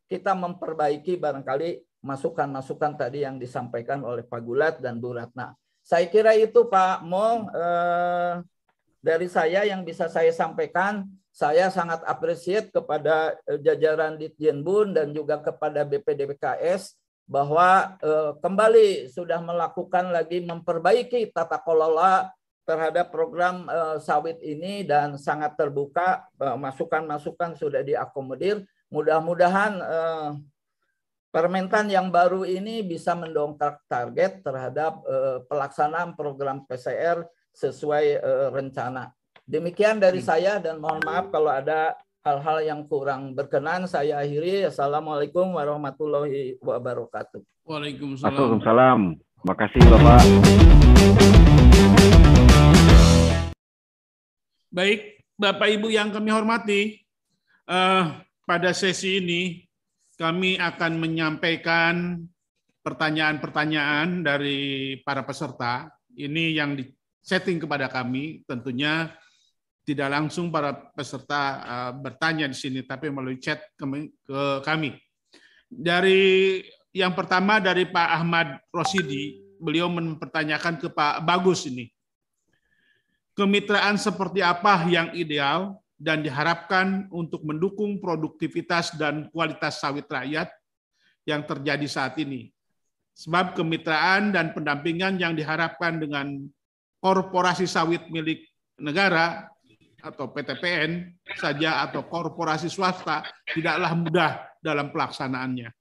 kita 0.06 0.32
memperbaiki 0.38 1.18
barangkali 1.18 1.82
masukan-masukan 2.06 2.94
tadi 2.94 3.26
yang 3.26 3.42
disampaikan 3.42 4.06
oleh 4.06 4.22
Pak 4.22 4.40
Gulat 4.46 4.78
dan 4.78 5.02
Bu 5.02 5.18
Ratna. 5.18 5.58
Saya 5.82 6.06
kira 6.06 6.34
itu 6.38 6.66
Pak 6.70 7.02
Mo 7.02 7.50
eh, 7.50 8.42
dari 9.02 9.26
saya 9.26 9.66
yang 9.66 9.82
bisa 9.82 10.06
saya 10.06 10.30
sampaikan. 10.30 11.06
Saya 11.36 11.68
sangat 11.68 12.00
appreciate 12.08 12.72
kepada 12.72 13.36
eh, 13.44 13.60
jajaran 13.60 14.16
Ditjenbun 14.16 14.96
dan 14.96 15.12
juga 15.12 15.36
kepada 15.44 15.84
BPDPKS 15.84 16.96
bahwa 17.28 18.00
eh, 18.00 18.32
kembali 18.40 19.12
sudah 19.12 19.44
melakukan 19.44 20.16
lagi 20.16 20.40
memperbaiki 20.40 21.28
tata 21.36 21.60
kelola 21.60 22.32
terhadap 22.64 23.12
program 23.12 23.68
eh, 23.68 24.00
sawit 24.00 24.40
ini 24.40 24.80
dan 24.88 25.20
sangat 25.20 25.60
terbuka 25.60 26.24
masukan-masukan 26.40 27.52
sudah 27.60 27.84
diakomodir. 27.84 28.64
Mudah-mudahan 28.88 29.76
Permentan 31.26 31.92
yang 31.92 32.08
baru 32.08 32.48
ini 32.48 32.80
bisa 32.80 33.12
mendongkrak 33.12 33.84
target 33.92 34.40
terhadap 34.40 35.04
pelaksanaan 35.52 36.16
program 36.16 36.64
PCR 36.64 37.28
sesuai 37.52 38.24
rencana. 38.56 39.15
Demikian 39.46 40.02
dari 40.02 40.18
hmm. 40.18 40.26
saya 40.26 40.58
dan 40.58 40.82
mohon 40.82 40.98
maaf 41.06 41.30
kalau 41.30 41.54
ada 41.54 41.94
hal-hal 42.26 42.66
yang 42.66 42.82
kurang 42.90 43.30
berkenan 43.30 43.86
saya 43.86 44.18
akhiri. 44.18 44.66
Assalamualaikum 44.66 45.54
warahmatullahi 45.54 46.58
wabarakatuh. 46.58 47.46
Waalaikumsalam. 47.62 48.34
Waalaikumsalam. 48.34 49.00
Makasih 49.46 49.82
Bapak. 49.86 50.22
Baik, 54.74 55.22
Bapak 55.38 55.68
Ibu 55.78 55.94
yang 55.94 56.10
kami 56.10 56.34
hormati, 56.34 57.06
uh, 57.70 58.18
pada 58.42 58.74
sesi 58.74 59.22
ini 59.22 59.62
kami 60.18 60.58
akan 60.58 60.98
menyampaikan 60.98 62.18
pertanyaan-pertanyaan 62.82 64.26
dari 64.26 64.98
para 65.06 65.22
peserta. 65.22 65.86
Ini 66.18 66.58
yang 66.58 66.74
di-setting 66.74 67.62
kepada 67.62 67.86
kami, 67.86 68.42
tentunya 68.50 69.14
tidak 69.86 70.10
langsung 70.10 70.50
para 70.50 70.74
peserta 70.74 71.62
uh, 71.62 71.92
bertanya 71.94 72.50
di 72.50 72.58
sini, 72.58 72.82
tapi 72.82 73.06
melalui 73.06 73.38
chat 73.38 73.62
ke 73.78 73.86
kami. 74.66 74.98
Dari 75.70 76.58
yang 76.90 77.14
pertama 77.14 77.62
dari 77.62 77.86
Pak 77.86 78.08
Ahmad 78.18 78.58
Rosidi, 78.74 79.38
beliau 79.62 79.86
mempertanyakan 79.86 80.82
ke 80.82 80.88
Pak 80.90 81.22
Bagus 81.22 81.70
ini. 81.70 81.86
Kemitraan 83.36 83.94
seperti 84.00 84.40
apa 84.40 84.82
yang 84.88 85.12
ideal 85.12 85.76
dan 86.00 86.24
diharapkan 86.24 87.06
untuk 87.12 87.44
mendukung 87.44 88.00
produktivitas 88.00 88.96
dan 88.96 89.28
kualitas 89.30 89.78
sawit 89.78 90.08
rakyat 90.08 90.48
yang 91.28 91.44
terjadi 91.44 91.84
saat 91.84 92.16
ini. 92.16 92.50
Sebab 93.16 93.56
kemitraan 93.56 94.32
dan 94.32 94.52
pendampingan 94.52 95.20
yang 95.20 95.32
diharapkan 95.32 96.00
dengan 96.00 96.48
korporasi 97.00 97.64
sawit 97.68 98.08
milik 98.12 98.44
negara 98.76 99.48
atau 100.06 100.30
PTPN 100.30 101.10
saja 101.34 101.82
atau 101.82 102.06
korporasi 102.06 102.70
swasta 102.70 103.26
tidaklah 103.50 103.92
mudah 103.98 104.30
dalam 104.62 104.94
pelaksanaannya. 104.94 105.74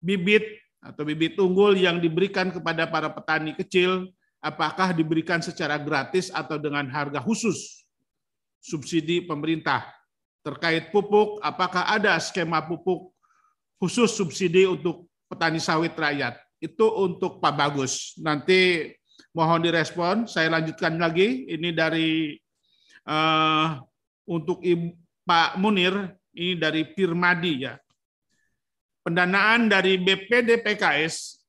Bibit 0.00 0.44
atau 0.80 1.02
bibit 1.04 1.36
unggul 1.36 1.76
yang 1.76 2.00
diberikan 2.00 2.48
kepada 2.48 2.88
para 2.88 3.12
petani 3.12 3.52
kecil 3.52 4.08
apakah 4.40 4.94
diberikan 4.94 5.42
secara 5.42 5.76
gratis 5.76 6.30
atau 6.30 6.56
dengan 6.56 6.86
harga 6.88 7.18
khusus 7.20 7.84
subsidi 8.62 9.26
pemerintah. 9.26 9.84
Terkait 10.42 10.94
pupuk, 10.94 11.42
apakah 11.44 11.84
ada 11.92 12.16
skema 12.22 12.62
pupuk 12.64 13.12
khusus 13.76 14.14
subsidi 14.14 14.64
untuk 14.64 15.10
petani 15.28 15.60
sawit 15.60 15.92
rakyat? 15.92 16.38
Itu 16.62 16.88
untuk 17.04 17.42
Pak 17.42 17.54
Bagus. 17.54 18.16
Nanti 18.22 18.90
mohon 19.34 19.60
direspon. 19.62 20.24
Saya 20.30 20.50
lanjutkan 20.50 20.96
lagi. 20.96 21.46
Ini 21.52 21.70
dari 21.74 22.38
uh, 23.08 23.80
untuk 24.28 24.60
Ibu, 24.60 24.92
Pak 25.24 25.56
Munir, 25.56 26.12
ini 26.36 26.54
dari 26.60 26.84
Firmadi 26.92 27.64
ya. 27.64 27.74
Pendanaan 29.00 29.72
dari 29.72 29.96
BPD 29.96 30.60
PKS 30.60 31.40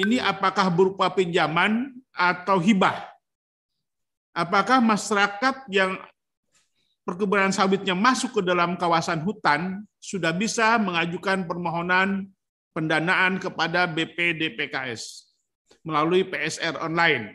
ini 0.00 0.16
apakah 0.16 0.72
berupa 0.72 1.12
pinjaman 1.12 1.92
atau 2.16 2.56
hibah? 2.56 3.04
Apakah 4.32 4.80
masyarakat 4.80 5.68
yang 5.68 5.98
perkebunan 7.04 7.50
sawitnya 7.50 7.92
masuk 7.92 8.40
ke 8.40 8.42
dalam 8.46 8.78
kawasan 8.78 9.20
hutan, 9.26 9.82
sudah 9.98 10.32
bisa 10.32 10.78
mengajukan 10.78 11.44
permohonan 11.44 12.30
pendanaan 12.70 13.36
kepada 13.42 13.90
BPDPKS 13.90 15.34
melalui 15.82 16.22
PSR 16.22 16.78
online. 16.80 17.34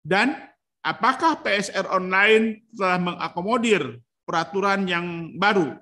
Dan 0.00 0.49
apakah 0.80 1.44
PSR 1.44 1.86
online 1.88 2.64
telah 2.72 2.98
mengakomodir 3.00 4.00
peraturan 4.24 4.88
yang 4.88 5.36
baru 5.36 5.76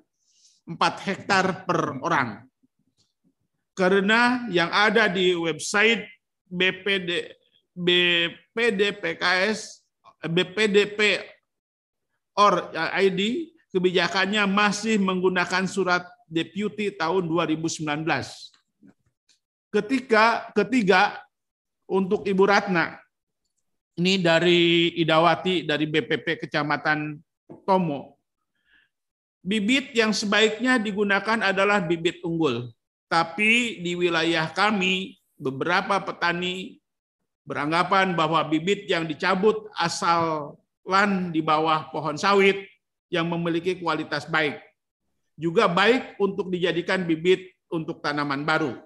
4 0.66 1.06
hektar 1.06 1.64
per 1.64 2.02
orang? 2.02 2.42
Karena 3.78 4.50
yang 4.50 4.74
ada 4.74 5.06
di 5.06 5.38
website 5.38 6.02
BPD 6.50 7.30
BPDPKS 7.78 9.86
BPDP 10.26 11.22
or 12.34 12.74
ID 12.74 13.54
kebijakannya 13.70 14.50
masih 14.50 14.98
menggunakan 14.98 15.62
surat 15.70 16.02
deputi 16.26 16.90
tahun 16.90 17.30
2019. 17.30 17.86
Ketika 19.68 20.50
ketiga 20.56 21.22
untuk 21.86 22.26
Ibu 22.26 22.44
Ratna 22.50 22.98
ini 23.98 24.22
dari 24.22 24.94
Idawati 24.94 25.66
dari 25.66 25.90
BPP 25.90 26.46
Kecamatan 26.46 27.18
Tomo. 27.66 28.14
Bibit 29.42 29.90
yang 29.92 30.14
sebaiknya 30.14 30.78
digunakan 30.78 31.42
adalah 31.42 31.82
bibit 31.82 32.22
unggul. 32.22 32.70
Tapi 33.10 33.82
di 33.82 33.98
wilayah 33.98 34.46
kami 34.54 35.18
beberapa 35.34 35.98
petani 35.98 36.78
beranggapan 37.42 38.12
bahwa 38.12 38.44
bibit 38.46 38.86
yang 38.86 39.08
dicabut 39.08 39.66
asal 39.74 40.54
lan 40.84 41.32
di 41.32 41.40
bawah 41.40 41.88
pohon 41.88 42.20
sawit 42.20 42.68
yang 43.08 43.26
memiliki 43.26 43.80
kualitas 43.80 44.28
baik. 44.28 44.60
Juga 45.38 45.66
baik 45.66 46.20
untuk 46.20 46.52
dijadikan 46.52 47.08
bibit 47.08 47.56
untuk 47.72 48.04
tanaman 48.04 48.44
baru. 48.44 48.76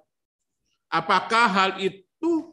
Apakah 0.93 1.49
hal 1.49 1.71
itu 1.83 2.52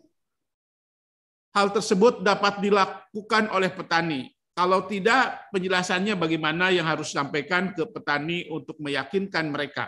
hal 1.59 1.75
tersebut 1.75 2.23
dapat 2.23 2.63
dilakukan 2.63 3.51
oleh 3.51 3.67
petani? 3.67 4.31
Kalau 4.55 4.87
tidak, 4.87 5.51
penjelasannya 5.51 6.15
bagaimana 6.15 6.71
yang 6.71 6.87
harus 6.87 7.11
disampaikan 7.11 7.75
ke 7.75 7.83
petani 7.87 8.47
untuk 8.47 8.79
meyakinkan 8.79 9.51
mereka. 9.51 9.87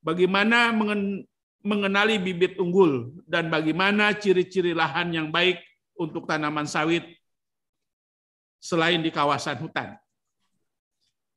Bagaimana 0.00 0.72
mengenali 1.64 2.20
bibit 2.20 2.56
unggul 2.60 3.16
dan 3.28 3.48
bagaimana 3.48 4.12
ciri-ciri 4.16 4.72
lahan 4.72 5.12
yang 5.12 5.28
baik 5.28 5.60
untuk 5.96 6.28
tanaman 6.28 6.68
sawit 6.68 7.04
selain 8.60 9.00
di 9.00 9.08
kawasan 9.08 9.56
hutan. 9.56 9.96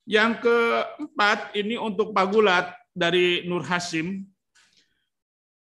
Yang 0.04 0.44
keempat, 0.44 1.56
ini 1.56 1.80
untuk 1.80 2.12
Pak 2.12 2.28
Gulat 2.32 2.68
dari 2.92 3.48
Nur 3.48 3.64
Hasim. 3.64 4.28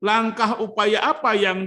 Langkah 0.03 0.59
upaya 0.59 1.15
apa 1.15 1.39
yang 1.39 1.63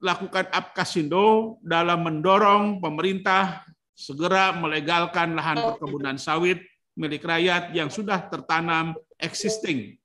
dilakukan 0.00 0.48
Apkasindo 0.48 1.60
dalam 1.60 2.00
mendorong 2.02 2.80
pemerintah 2.80 3.68
segera 3.92 4.56
melegalkan 4.56 5.36
lahan 5.36 5.60
perkebunan 5.60 6.16
sawit 6.16 6.64
milik 6.96 7.20
rakyat 7.20 7.76
yang 7.76 7.92
sudah 7.92 8.32
tertanam 8.32 8.96
existing 9.20 10.00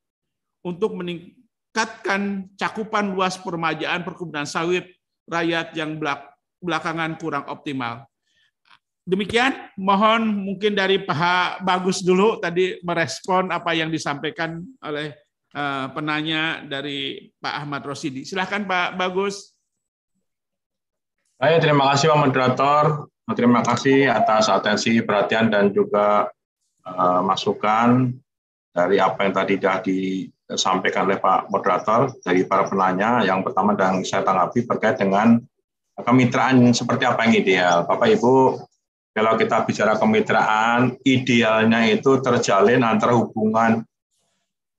untuk 0.68 1.00
meningkatkan 1.00 2.52
cakupan 2.60 3.16
luas 3.16 3.40
permajaan 3.40 4.04
perkebunan 4.04 4.44
sawit 4.44 4.92
rakyat 5.32 5.72
yang 5.80 5.96
belakangan 6.60 7.16
kurang 7.16 7.48
optimal. 7.48 8.04
Demikian, 9.06 9.70
mohon 9.78 10.44
mungkin 10.44 10.74
dari 10.74 10.98
Pak 11.06 11.62
Bagus 11.62 12.02
dulu 12.02 12.42
tadi 12.42 12.82
merespon 12.82 13.54
apa 13.54 13.78
yang 13.78 13.94
disampaikan 13.94 14.66
oleh 14.82 15.14
uh, 15.54 15.94
penanya 15.94 16.66
dari 16.66 17.30
Pak 17.38 17.54
Ahmad 17.64 17.86
Rosidi. 17.86 18.26
Silahkan 18.26 18.66
Pak 18.66 18.98
Bagus. 18.98 19.55
Baik, 21.36 21.68
terima 21.68 21.92
kasih 21.92 22.16
Pak 22.16 22.20
Moderator. 22.24 22.84
Terima 23.36 23.60
kasih 23.60 24.08
atas 24.08 24.48
atensi, 24.48 25.04
perhatian, 25.04 25.52
dan 25.52 25.68
juga 25.68 26.32
uh, 26.88 27.20
masukan 27.28 28.08
dari 28.72 29.04
apa 29.04 29.28
yang 29.28 29.34
tadi 29.36 29.60
sudah 29.60 29.78
disampaikan 29.84 31.12
oleh 31.12 31.20
Pak 31.20 31.52
Moderator 31.52 32.16
dari 32.24 32.48
para 32.48 32.64
penanya. 32.72 33.20
Yang 33.28 33.52
pertama 33.52 33.76
dan 33.76 34.00
saya 34.08 34.24
tanggapi 34.24 34.64
terkait 34.64 34.96
dengan 34.96 35.44
kemitraan 36.00 36.72
seperti 36.72 37.04
apa 37.04 37.28
yang 37.28 37.44
ideal. 37.44 37.84
Bapak 37.84 38.16
Ibu, 38.16 38.36
kalau 39.12 39.36
kita 39.36 39.68
bicara 39.68 40.00
kemitraan, 40.00 40.96
idealnya 41.04 41.84
itu 41.92 42.16
terjalin 42.24 42.80
antara 42.80 43.12
hubungan 43.12 43.84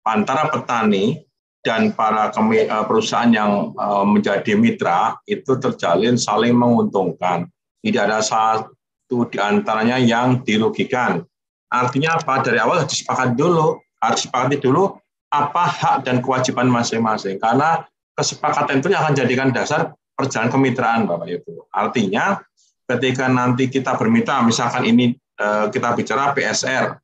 antara 0.08 0.48
petani 0.48 1.20
dan 1.66 1.90
para 1.90 2.30
eh, 2.30 2.84
perusahaan 2.86 3.26
yang 3.34 3.74
eh, 3.74 4.04
menjadi 4.06 4.54
mitra 4.54 5.18
itu 5.26 5.58
terjalin 5.58 6.14
saling 6.14 6.54
menguntungkan. 6.54 7.50
Tidak 7.82 8.02
ada 8.06 8.22
satu 8.22 9.26
di 9.26 9.42
antaranya 9.42 9.98
yang 9.98 10.46
dirugikan. 10.46 11.26
Artinya 11.66 12.22
apa? 12.22 12.46
Dari 12.46 12.62
awal 12.62 12.86
harus 12.86 12.94
disepakati 12.94 13.34
dulu, 13.34 13.82
harus 13.98 14.22
disepakati 14.22 14.62
dulu 14.62 14.94
apa 15.34 15.64
hak 15.66 15.96
dan 16.06 16.22
kewajiban 16.22 16.70
masing-masing. 16.70 17.42
Karena 17.42 17.82
kesepakatan 18.14 18.78
itu 18.78 18.94
akan 18.94 19.12
jadikan 19.18 19.50
dasar 19.50 19.90
perjalanan 20.14 20.54
kemitraan, 20.54 21.10
Bapak 21.10 21.26
Ibu. 21.26 21.66
Artinya 21.74 22.38
ketika 22.86 23.26
nanti 23.26 23.66
kita 23.66 23.98
bermitra, 23.98 24.46
misalkan 24.46 24.86
ini 24.86 25.18
eh, 25.18 25.66
kita 25.74 25.98
bicara 25.98 26.30
PSR, 26.30 26.94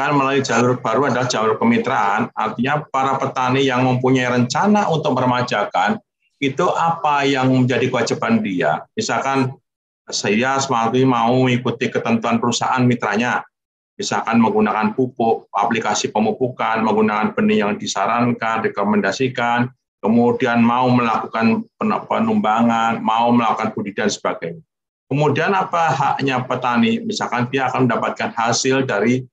kan 0.00 0.16
melalui 0.16 0.40
jalur 0.40 0.80
baru 0.80 1.12
adalah 1.12 1.28
jalur 1.28 1.60
kemitraan, 1.60 2.32
artinya 2.32 2.80
para 2.88 3.20
petani 3.20 3.68
yang 3.68 3.84
mempunyai 3.84 4.32
rencana 4.32 4.88
untuk 4.88 5.12
meremajakan, 5.12 6.00
itu 6.40 6.64
apa 6.72 7.28
yang 7.28 7.52
menjadi 7.52 7.92
kewajiban 7.92 8.40
dia. 8.40 8.80
Misalkan 8.96 9.52
saya 10.08 10.56
semakin 10.56 11.04
mau 11.04 11.44
mengikuti 11.44 11.92
ketentuan 11.92 12.40
perusahaan 12.40 12.80
mitranya, 12.80 13.44
misalkan 14.00 14.40
menggunakan 14.40 14.96
pupuk, 14.96 15.52
aplikasi 15.52 16.08
pemupukan, 16.08 16.80
menggunakan 16.80 17.36
benih 17.36 17.68
yang 17.68 17.76
disarankan, 17.76 18.64
rekomendasikan, 18.64 19.68
kemudian 20.00 20.64
mau 20.64 20.88
melakukan 20.88 21.68
penumbangan, 22.08 23.04
mau 23.04 23.28
melakukan 23.36 23.76
budidaya 23.76 24.08
dan 24.08 24.10
sebagainya. 24.10 24.62
Kemudian 25.10 25.52
apa 25.52 25.90
haknya 25.92 26.40
petani? 26.46 27.04
Misalkan 27.04 27.50
dia 27.52 27.68
akan 27.68 27.84
mendapatkan 27.84 28.30
hasil 28.32 28.88
dari 28.88 29.26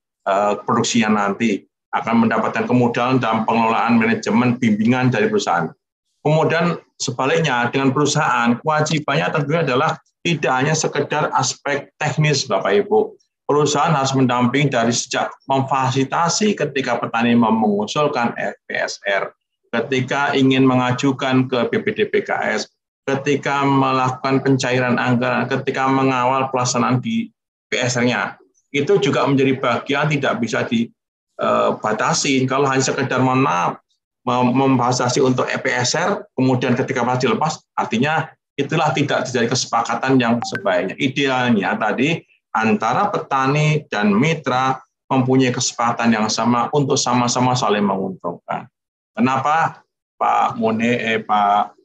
produksinya 0.64 1.08
nanti, 1.24 1.64
akan 1.96 2.28
mendapatkan 2.28 2.68
kemudahan 2.68 3.16
dalam 3.16 3.48
pengelolaan 3.48 3.96
manajemen 3.96 4.60
bimbingan 4.60 5.08
dari 5.08 5.26
perusahaan. 5.32 5.72
Kemudian 6.20 6.76
sebaliknya 7.00 7.72
dengan 7.72 7.96
perusahaan, 7.96 8.60
kewajibannya 8.60 9.26
tentunya 9.32 9.64
adalah 9.64 9.96
tidak 10.20 10.52
hanya 10.52 10.74
sekedar 10.76 11.32
aspek 11.32 11.88
teknis 11.96 12.44
Bapak 12.44 12.84
Ibu. 12.84 13.16
Perusahaan 13.48 13.96
harus 13.96 14.12
mendamping 14.12 14.68
dari 14.68 14.92
sejak 14.92 15.32
memfasilitasi 15.48 16.52
ketika 16.52 17.00
petani 17.00 17.32
mengusulkan 17.32 18.36
PSR, 18.68 19.32
ketika 19.72 20.36
ingin 20.36 20.68
mengajukan 20.68 21.48
ke 21.48 21.72
BPDPKS, 21.72 22.68
ketika 23.08 23.64
melakukan 23.64 24.44
pencairan 24.44 25.00
anggaran, 25.00 25.48
ketika 25.48 25.88
mengawal 25.88 26.52
pelaksanaan 26.52 27.00
di 27.00 27.32
PSR-nya. 27.72 28.36
Itu 28.70 29.00
juga 29.00 29.24
menjadi 29.24 29.56
bagian 29.56 30.12
tidak 30.12 30.40
bisa 30.42 30.64
dibatasi. 30.68 32.44
Kalau 32.44 32.68
hanya 32.68 32.84
sekedar 32.84 33.20
maaf, 33.20 33.80
membatasi 34.28 35.24
untuk 35.24 35.48
EPSR, 35.48 36.36
kemudian 36.36 36.76
ketika 36.76 37.00
masih 37.00 37.32
dilepas, 37.32 37.64
artinya 37.72 38.28
itulah 38.58 38.92
tidak 38.92 39.24
terjadi 39.28 39.48
kesepakatan 39.54 40.20
yang 40.20 40.36
sebaiknya. 40.44 40.98
Idealnya 41.00 41.78
tadi 41.80 42.20
antara 42.52 43.08
petani 43.08 43.86
dan 43.88 44.12
mitra 44.12 44.76
mempunyai 45.08 45.54
kesepakatan 45.54 46.12
yang 46.12 46.28
sama 46.28 46.68
untuk 46.76 47.00
sama-sama 47.00 47.56
saling 47.56 47.86
menguntungkan. 47.86 48.68
Kenapa 49.16 49.80
Pak 50.20 50.60
Mune, 50.60 50.92
eh, 51.00 51.22
Pak 51.24 51.78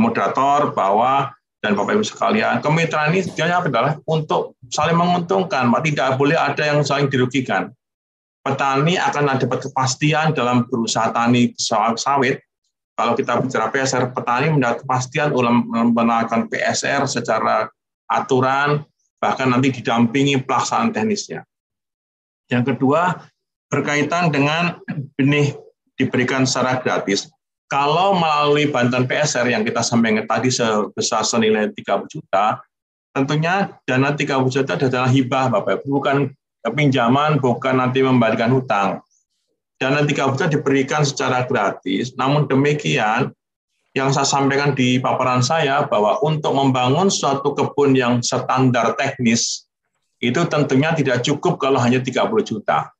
moderator 0.00 0.72
bahwa 0.72 1.34
dan 1.62 1.78
Bapak 1.78 1.94
Ibu 1.94 2.02
sekalian, 2.02 2.58
kemitraan 2.58 3.14
ini 3.14 3.22
tujuannya 3.22 3.56
adalah 3.70 3.94
untuk 4.10 4.58
saling 4.66 4.98
menguntungkan. 4.98 5.70
Tidak 5.70 6.18
boleh 6.18 6.34
ada 6.34 6.58
yang 6.58 6.82
saling 6.82 7.06
dirugikan. 7.06 7.70
Petani 8.42 8.98
akan 8.98 9.38
dapat 9.38 9.70
kepastian 9.70 10.34
dalam 10.34 10.66
berusaha 10.66 11.14
tani 11.14 11.54
sawit. 11.54 12.42
Kalau 12.98 13.14
kita 13.14 13.38
bicara 13.38 13.70
PSR, 13.70 14.10
petani 14.10 14.50
mendapat 14.50 14.82
kepastian 14.82 15.30
dalam 15.30 15.70
melakukan 15.94 16.50
PSR 16.50 17.06
secara 17.06 17.70
aturan, 18.10 18.82
bahkan 19.22 19.46
nanti 19.46 19.70
didampingi 19.70 20.42
pelaksanaan 20.42 20.90
teknisnya. 20.90 21.46
Yang 22.50 22.74
kedua, 22.74 23.22
berkaitan 23.70 24.34
dengan 24.34 24.82
benih 25.14 25.54
diberikan 25.94 26.42
secara 26.42 26.82
gratis. 26.82 27.30
Kalau 27.72 28.12
melalui 28.12 28.68
bantuan 28.68 29.08
PSR 29.08 29.48
yang 29.48 29.64
kita 29.64 29.80
sampaikan 29.80 30.28
tadi 30.28 30.52
sebesar 30.52 31.24
senilai 31.24 31.72
30 31.72 32.04
juta, 32.04 32.60
tentunya 33.16 33.72
dana 33.88 34.12
30 34.12 34.52
juta 34.52 34.76
adalah 34.76 35.08
hibah 35.08 35.48
Bapak 35.48 35.80
Ibu, 35.80 35.88
bukan 35.88 36.28
pinjaman, 36.68 37.40
bukan 37.40 37.80
nanti 37.80 38.04
membalikan 38.04 38.52
hutang. 38.52 39.00
Dana 39.80 40.04
30 40.04 40.36
juta 40.36 40.52
diberikan 40.52 41.00
secara 41.00 41.48
gratis, 41.48 42.12
namun 42.12 42.44
demikian 42.44 43.32
yang 43.96 44.12
saya 44.12 44.28
sampaikan 44.28 44.76
di 44.76 45.00
paparan 45.00 45.40
saya 45.40 45.88
bahwa 45.88 46.20
untuk 46.20 46.52
membangun 46.52 47.08
suatu 47.08 47.56
kebun 47.56 47.96
yang 47.96 48.20
standar 48.20 48.92
teknis 49.00 49.64
itu 50.20 50.44
tentunya 50.44 50.92
tidak 50.92 51.24
cukup 51.24 51.56
kalau 51.56 51.80
hanya 51.80 52.04
30 52.04 52.20
juta. 52.44 52.92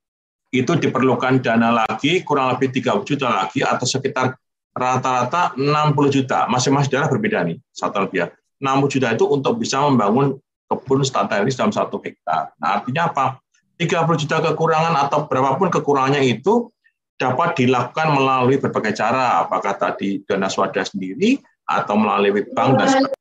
Itu 0.49 0.81
diperlukan 0.81 1.45
dana 1.45 1.85
lagi 1.85 2.25
kurang 2.25 2.57
lebih 2.57 2.73
30 2.73 3.05
juta 3.05 3.29
lagi 3.29 3.61
atau 3.61 3.85
sekitar 3.85 4.41
rata-rata 4.73 5.53
60 5.57 5.95
juta. 6.09 6.49
Masing-masing 6.49 6.91
daerah 6.93 7.09
berbeda 7.09 7.45
nih, 7.45 7.61
satu 7.73 8.09
lebih 8.09 8.33
60 8.59 8.93
juta 8.93 9.09
itu 9.13 9.25
untuk 9.29 9.61
bisa 9.61 9.85
membangun 9.85 10.41
kebun 10.71 11.05
strategis 11.05 11.59
dalam 11.61 11.73
satu 11.73 12.01
hektar. 12.01 12.57
Nah, 12.57 12.81
artinya 12.81 13.13
apa? 13.13 13.39
30 13.77 14.23
juta 14.25 14.37
kekurangan 14.41 14.95
atau 15.09 15.27
berapapun 15.27 15.69
kekurangannya 15.69 16.23
itu 16.25 16.71
dapat 17.19 17.59
dilakukan 17.59 18.15
melalui 18.15 18.57
berbagai 18.57 18.97
cara, 18.97 19.45
apakah 19.45 19.77
tadi 19.77 20.23
dana 20.25 20.49
swadaya 20.49 20.87
sendiri 20.87 21.39
atau 21.67 21.95
melalui 21.99 22.47
bank 22.51 22.71
dan 22.79 22.89
sebagainya. 22.89 23.21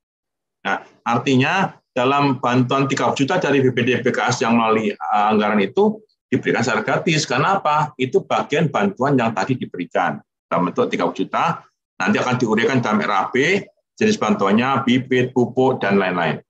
Nah, 0.62 0.78
artinya 1.04 1.54
dalam 1.92 2.40
bantuan 2.40 2.88
30 2.88 3.18
juta 3.18 3.36
dari 3.42 3.60
BPD 3.60 4.06
BKS 4.06 4.46
yang 4.46 4.56
melalui 4.56 4.94
uh, 4.96 5.34
anggaran 5.34 5.60
itu 5.60 6.00
diberikan 6.32 6.64
secara 6.64 6.82
gratis. 6.86 7.28
Karena 7.28 7.60
apa? 7.60 7.92
Itu 8.00 8.24
bagian 8.24 8.72
bantuan 8.72 9.20
yang 9.20 9.36
tadi 9.36 9.60
diberikan 9.60 10.22
dalam 10.52 10.68
bentuk 10.68 10.92
30 10.92 11.16
juta, 11.16 11.64
nanti 11.96 12.20
akan 12.20 12.36
diuraikan 12.36 12.84
dalam 12.84 13.00
RAP, 13.00 13.64
jenis 13.96 14.20
bantuannya, 14.20 14.84
bibit, 14.84 15.32
pupuk, 15.32 15.80
dan 15.80 15.96
lain-lain. 15.96 16.44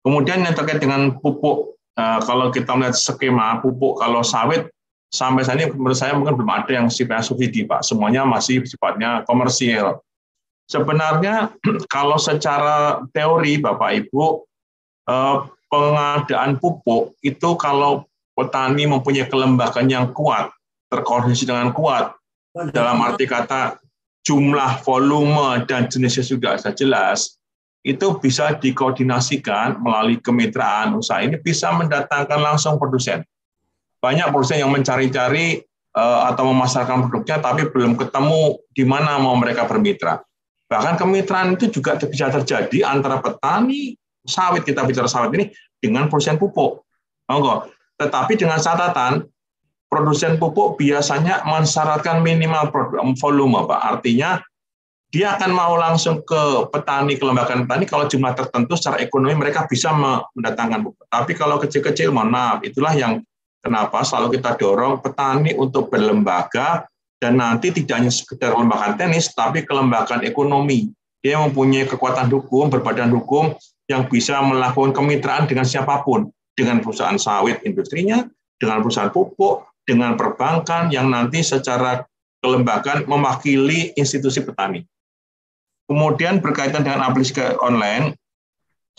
Kemudian 0.00 0.40
yang 0.40 0.56
terkait 0.56 0.80
dengan 0.80 1.20
pupuk, 1.20 1.76
eh, 2.00 2.20
kalau 2.24 2.48
kita 2.48 2.72
melihat 2.72 2.96
skema 2.96 3.60
pupuk, 3.60 4.00
kalau 4.00 4.24
sawit, 4.24 4.72
sampai 5.12 5.44
saat 5.44 5.60
ini 5.60 5.68
menurut 5.76 5.98
saya 6.00 6.16
mungkin 6.16 6.40
belum 6.40 6.48
ada 6.48 6.72
yang 6.72 6.88
sifatnya 6.88 7.20
subsidi, 7.20 7.68
Pak. 7.68 7.84
Semuanya 7.84 8.24
masih 8.24 8.64
sifatnya 8.64 9.28
komersial. 9.28 10.00
Sebenarnya 10.72 11.52
kalau 11.94 12.16
secara 12.16 13.04
teori, 13.12 13.60
Bapak 13.60 13.90
Ibu, 14.08 14.24
eh, 15.12 15.36
pengadaan 15.68 16.56
pupuk 16.56 17.12
itu 17.20 17.56
kalau 17.60 18.08
petani 18.32 18.88
mempunyai 18.88 19.28
kelembagaan 19.28 19.88
yang 19.92 20.08
kuat, 20.16 20.48
terkoordinasi 20.88 21.44
dengan 21.44 21.72
kuat, 21.76 22.16
dalam 22.52 23.00
arti 23.00 23.24
kata 23.24 23.80
jumlah, 24.22 24.84
volume, 24.86 25.64
dan 25.66 25.88
jenisnya 25.88 26.22
sudah 26.22 26.54
jelas, 26.76 27.42
itu 27.82 28.14
bisa 28.22 28.54
dikoordinasikan 28.62 29.82
melalui 29.82 30.22
kemitraan 30.22 30.94
usaha 30.94 31.18
ini 31.18 31.34
bisa 31.42 31.74
mendatangkan 31.74 32.38
langsung 32.38 32.78
produsen. 32.78 33.26
Banyak 33.98 34.30
produsen 34.30 34.62
yang 34.62 34.70
mencari-cari 34.70 35.58
uh, 35.98 36.30
atau 36.30 36.46
memasarkan 36.46 37.10
produknya 37.10 37.42
tapi 37.42 37.66
belum 37.70 37.98
ketemu 37.98 38.62
di 38.70 38.84
mana 38.86 39.18
mau 39.18 39.34
mereka 39.34 39.66
bermitra. 39.66 40.22
Bahkan 40.70 40.94
kemitraan 40.94 41.58
itu 41.58 41.68
juga 41.74 41.98
bisa 41.98 42.30
terjadi 42.30 42.86
antara 42.86 43.18
petani 43.18 43.98
sawit 44.22 44.62
kita 44.62 44.86
bicara 44.86 45.10
sawit 45.10 45.34
ini 45.34 45.50
dengan 45.82 46.06
produsen 46.06 46.38
pupuk. 46.38 46.86
Monggo. 47.26 47.66
Tetapi 47.98 48.38
dengan 48.38 48.62
catatan 48.62 49.26
produsen 49.92 50.40
pupuk 50.40 50.80
biasanya 50.80 51.44
mensyaratkan 51.44 52.24
minimal 52.24 52.72
volume, 53.20 53.68
Pak. 53.68 53.80
Artinya 53.92 54.40
dia 55.12 55.36
akan 55.36 55.52
mau 55.52 55.76
langsung 55.76 56.24
ke 56.24 56.72
petani, 56.72 57.20
ke 57.20 57.24
lembaga 57.28 57.52
petani 57.52 57.84
kalau 57.84 58.08
jumlah 58.08 58.32
tertentu 58.32 58.72
secara 58.80 59.04
ekonomi 59.04 59.36
mereka 59.36 59.68
bisa 59.68 59.92
mendatangkan 59.92 60.80
pupuk. 60.88 61.04
Tapi 61.12 61.32
kalau 61.36 61.60
kecil-kecil, 61.60 62.08
mohon 62.08 62.32
maaf, 62.32 62.64
itulah 62.64 62.96
yang 62.96 63.20
kenapa 63.60 64.00
selalu 64.00 64.40
kita 64.40 64.56
dorong 64.56 65.04
petani 65.04 65.52
untuk 65.52 65.92
berlembaga 65.92 66.88
dan 67.20 67.36
nanti 67.36 67.68
tidak 67.68 68.00
hanya 68.00 68.08
sekedar 68.08 68.56
lembaga 68.56 68.96
tenis, 68.96 69.28
tapi 69.36 69.68
kelembagaan 69.68 70.24
ekonomi. 70.24 70.88
dia 71.22 71.38
mempunyai 71.38 71.86
kekuatan 71.86 72.26
hukum, 72.34 72.66
berbadan 72.66 73.14
hukum 73.14 73.54
yang 73.86 74.10
bisa 74.10 74.42
melakukan 74.42 74.90
kemitraan 74.90 75.46
dengan 75.46 75.62
siapa 75.62 76.02
pun, 76.02 76.26
dengan 76.58 76.82
perusahaan 76.82 77.14
sawit 77.14 77.62
industrinya, 77.62 78.26
dengan 78.58 78.82
perusahaan 78.82 79.14
pupuk, 79.14 79.71
dengan 79.82 80.14
perbankan 80.14 80.90
yang 80.94 81.10
nanti 81.10 81.42
secara 81.42 82.06
kelembagaan 82.42 83.06
mewakili 83.06 83.94
institusi 83.94 84.42
petani. 84.42 84.82
Kemudian 85.86 86.42
berkaitan 86.42 86.82
dengan 86.82 87.06
aplikasi 87.06 87.58
online, 87.62 88.18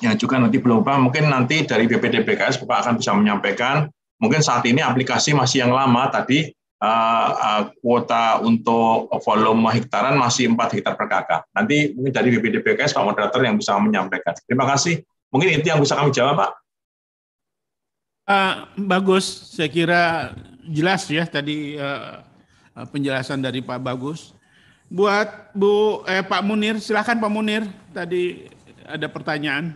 yang 0.01 0.15
juga 0.17 0.39
nanti 0.39 0.57
belum 0.57 0.81
paham, 0.81 1.09
mungkin 1.09 1.29
nanti 1.29 1.63
dari 1.67 1.85
BPD 1.85 2.25
BKS 2.25 2.59
Bapak 2.63 2.87
akan 2.87 2.93
bisa 2.99 3.11
menyampaikan, 3.13 3.87
mungkin 4.17 4.41
saat 4.41 4.63
ini 4.65 4.81
aplikasi 4.81 5.35
masih 5.35 5.67
yang 5.67 5.71
lama 5.75 6.09
tadi, 6.09 6.49
uh, 6.83 7.29
uh, 7.33 7.63
kuota 7.79 8.43
untuk 8.43 9.11
volume 9.23 9.69
hektaran 9.71 10.19
masih 10.19 10.51
4 10.51 10.75
hektar 10.79 10.93
per 10.99 11.07
kakak. 11.07 11.41
Nanti 11.55 11.95
mungkin 11.95 12.11
dari 12.11 12.29
BPD 12.35 12.63
BKS 12.63 12.95
Pak 12.95 13.05
Moderator 13.05 13.41
yang 13.43 13.55
bisa 13.55 13.79
menyampaikan. 13.79 14.35
Terima 14.43 14.67
kasih. 14.67 15.03
Mungkin 15.31 15.49
itu 15.61 15.65
yang 15.65 15.81
bisa 15.81 15.97
kami 15.97 16.11
jawab 16.11 16.43
Pak. 16.43 16.51
Uh, 18.23 18.55
bagus, 18.79 19.51
saya 19.51 19.67
kira 19.67 20.31
jelas 20.67 21.07
ya 21.11 21.27
tadi 21.27 21.75
uh, 21.75 22.23
penjelasan 22.91 23.43
dari 23.43 23.59
Pak 23.61 23.79
Bagus. 23.83 24.33
Buat 24.93 25.55
Bu 25.57 26.05
eh, 26.05 26.21
Pak 26.21 26.43
Munir, 26.45 26.77
silakan 26.77 27.17
Pak 27.17 27.31
Munir. 27.31 27.63
Tadi 27.95 28.45
ada 28.85 29.07
pertanyaan. 29.09 29.73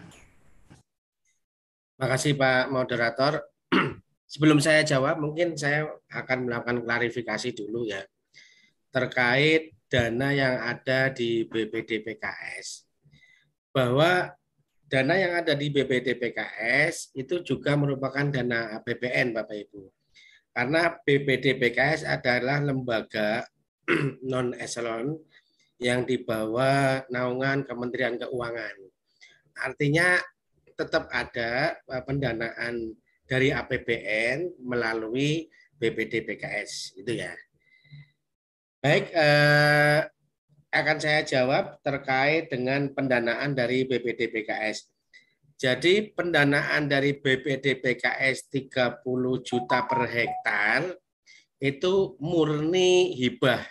Terima 1.98 2.08
kasih 2.14 2.38
Pak 2.38 2.70
Moderator. 2.70 3.34
Sebelum 4.32 4.60
saya 4.60 4.84
jawab, 4.84 5.18
mungkin 5.18 5.56
saya 5.56 5.88
akan 6.12 6.52
melakukan 6.52 6.84
klarifikasi 6.84 7.50
dulu 7.56 7.88
ya 7.88 8.04
terkait 8.92 9.74
dana 9.88 10.36
yang 10.36 10.62
ada 10.62 11.10
di 11.10 11.48
BPD 11.48 12.04
PKS. 12.04 12.86
Bahwa 13.72 14.30
dana 14.86 15.16
yang 15.16 15.34
ada 15.38 15.54
di 15.56 15.72
BPD 15.72 16.20
PKS 16.20 17.16
itu 17.16 17.42
juga 17.44 17.74
merupakan 17.74 18.28
dana 18.28 18.78
APBN 18.78 19.34
Bapak 19.34 19.58
Ibu. 19.68 19.97
Karena 20.58 20.90
BPD 20.90 21.62
PKS 21.62 22.02
adalah 22.02 22.58
lembaga 22.58 23.46
non 24.34 24.58
eselon 24.58 25.14
yang 25.78 26.02
dibawa 26.02 27.06
naungan 27.14 27.62
Kementerian 27.62 28.18
Keuangan. 28.18 28.74
Artinya 29.62 30.18
tetap 30.74 31.14
ada 31.14 31.78
eh, 31.78 32.02
pendanaan 32.02 32.90
dari 33.30 33.54
APBN 33.54 34.58
melalui 34.66 35.46
BPD 35.78 36.26
PKS 36.26 36.98
itu 37.06 37.22
ya. 37.22 37.38
Baik, 38.82 39.14
eh, 39.14 40.10
akan 40.74 40.98
saya 40.98 41.22
jawab 41.22 41.78
terkait 41.86 42.50
dengan 42.50 42.90
pendanaan 42.98 43.54
dari 43.54 43.86
BPD 43.86 44.34
PKS. 44.34 44.90
Jadi 45.58 46.14
pendanaan 46.14 46.86
dari 46.86 47.18
BPD 47.18 47.82
PKS 47.82 48.46
30 48.54 49.02
juta 49.42 49.90
per 49.90 50.06
hektar 50.06 50.94
itu 51.58 52.14
murni 52.22 53.18
hibah. 53.18 53.66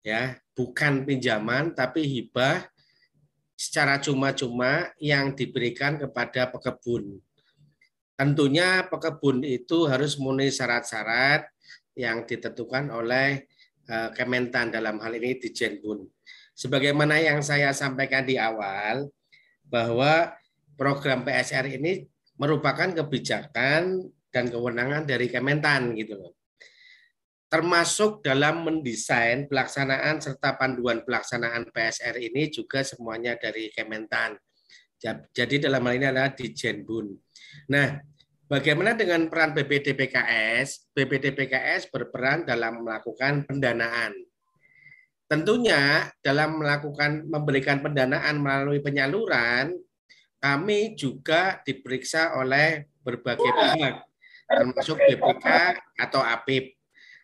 Ya, 0.00 0.40
bukan 0.56 1.04
pinjaman 1.04 1.76
tapi 1.76 2.08
hibah 2.08 2.64
secara 3.52 4.00
cuma-cuma 4.00 4.88
yang 4.96 5.36
diberikan 5.36 6.00
kepada 6.00 6.48
pekebun. 6.48 7.20
Tentunya 8.16 8.88
pekebun 8.88 9.44
itu 9.44 9.84
harus 9.84 10.16
memenuhi 10.16 10.48
syarat-syarat 10.48 11.44
yang 11.92 12.24
ditentukan 12.24 12.88
oleh 12.88 13.44
eh, 13.84 14.10
Kementan 14.16 14.72
dalam 14.72 14.96
hal 15.04 15.12
ini 15.12 15.36
di 15.36 15.52
Jenbun. 15.52 16.08
Sebagaimana 16.56 17.20
yang 17.20 17.44
saya 17.44 17.76
sampaikan 17.76 18.24
di 18.24 18.40
awal 18.40 19.12
bahwa 19.68 20.39
program 20.80 21.20
PSR 21.28 21.76
ini 21.76 22.08
merupakan 22.40 22.88
kebijakan 22.88 24.00
dan 24.32 24.44
kewenangan 24.48 25.04
dari 25.04 25.28
Kementan 25.28 25.92
gitu 25.92 26.16
loh 26.16 26.40
termasuk 27.50 28.22
dalam 28.22 28.62
mendesain 28.62 29.50
pelaksanaan 29.50 30.22
serta 30.22 30.54
panduan 30.54 31.02
pelaksanaan 31.02 31.66
PSR 31.74 32.22
ini 32.22 32.46
juga 32.46 32.86
semuanya 32.86 33.34
dari 33.34 33.74
Kementan. 33.74 34.38
Jadi 35.34 35.58
dalam 35.58 35.82
hal 35.82 35.98
ini 35.98 36.06
adalah 36.06 36.30
di 36.30 36.54
Jenbun. 36.54 37.10
Nah, 37.74 37.98
bagaimana 38.46 38.94
dengan 38.94 39.26
peran 39.26 39.50
BPD 39.50 39.98
PKS? 39.98 40.94
BPD 40.94 41.34
PKS 41.34 41.90
berperan 41.90 42.46
dalam 42.46 42.86
melakukan 42.86 43.42
pendanaan. 43.50 44.14
Tentunya 45.26 46.06
dalam 46.22 46.62
melakukan 46.62 47.26
memberikan 47.26 47.82
pendanaan 47.82 48.38
melalui 48.38 48.78
penyaluran, 48.78 49.74
kami 50.40 50.96
juga 50.96 51.60
diperiksa 51.62 52.34
oleh 52.40 52.88
berbagai 53.04 53.44
pihak, 53.44 53.94
termasuk 54.48 54.96
BPK 54.96 55.46
atau 56.00 56.20
APIP 56.24 56.80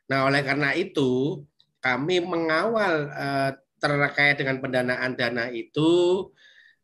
Nah, 0.06 0.30
oleh 0.30 0.42
karena 0.46 0.70
itu 0.74 1.42
kami 1.82 2.22
mengawal 2.22 3.10
uh, 3.10 3.50
terkait 3.82 4.38
dengan 4.38 4.62
pendanaan 4.62 5.12
dana 5.18 5.50
itu 5.50 5.90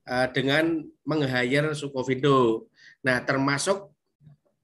uh, 0.07 0.27
dengan 0.31 0.83
meng-hire 1.07 1.75
Sukovindo. 1.75 2.67
Nah, 3.07 3.23
termasuk 3.23 3.95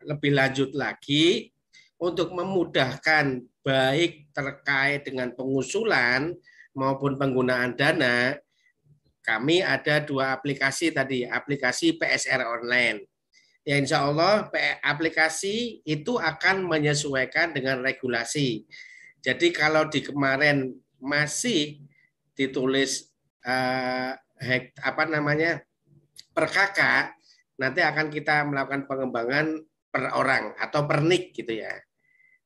lebih 0.02 0.34
lanjut 0.34 0.70
lagi 0.74 1.50
untuk 1.98 2.34
memudahkan 2.34 3.42
baik 3.62 4.30
terkait 4.30 5.06
dengan 5.06 5.34
pengusulan 5.34 6.34
maupun 6.74 7.18
penggunaan 7.18 7.74
dana, 7.74 8.38
kami 9.28 9.60
ada 9.60 10.00
dua 10.00 10.32
aplikasi 10.32 10.88
tadi, 10.88 11.28
aplikasi 11.28 12.00
PSR 12.00 12.48
online 12.48 13.04
ya 13.68 13.76
insya 13.76 14.08
Allah 14.08 14.48
aplikasi 14.80 15.84
itu 15.84 16.16
akan 16.16 16.64
menyesuaikan 16.64 17.52
dengan 17.52 17.84
regulasi. 17.84 18.64
Jadi 19.20 19.52
kalau 19.52 19.92
di 19.92 20.00
kemarin 20.00 20.72
masih 20.96 21.84
ditulis 22.32 23.12
hek, 24.40 24.72
apa 24.80 25.04
namanya 25.04 25.60
per 26.32 26.48
kakak, 26.48 27.12
nanti 27.60 27.84
akan 27.84 28.08
kita 28.08 28.48
melakukan 28.48 28.88
pengembangan 28.88 29.60
per 29.92 30.16
orang 30.16 30.56
atau 30.56 30.88
per 30.88 31.04
nik 31.04 31.36
gitu 31.36 31.60
ya. 31.60 31.76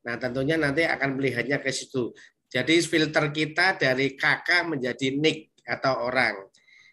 Nah 0.03 0.19
tentunya 0.19 0.59
nanti 0.59 0.83
akan 0.83 1.23
melihatnya 1.23 1.63
ke 1.63 1.71
situ. 1.71 2.11
Jadi 2.51 2.83
filter 2.83 3.31
kita 3.31 3.79
dari 3.79 4.19
kakak 4.19 4.75
menjadi 4.75 5.15
nik 5.15 5.55
atau 5.63 6.11
orang. 6.11 6.51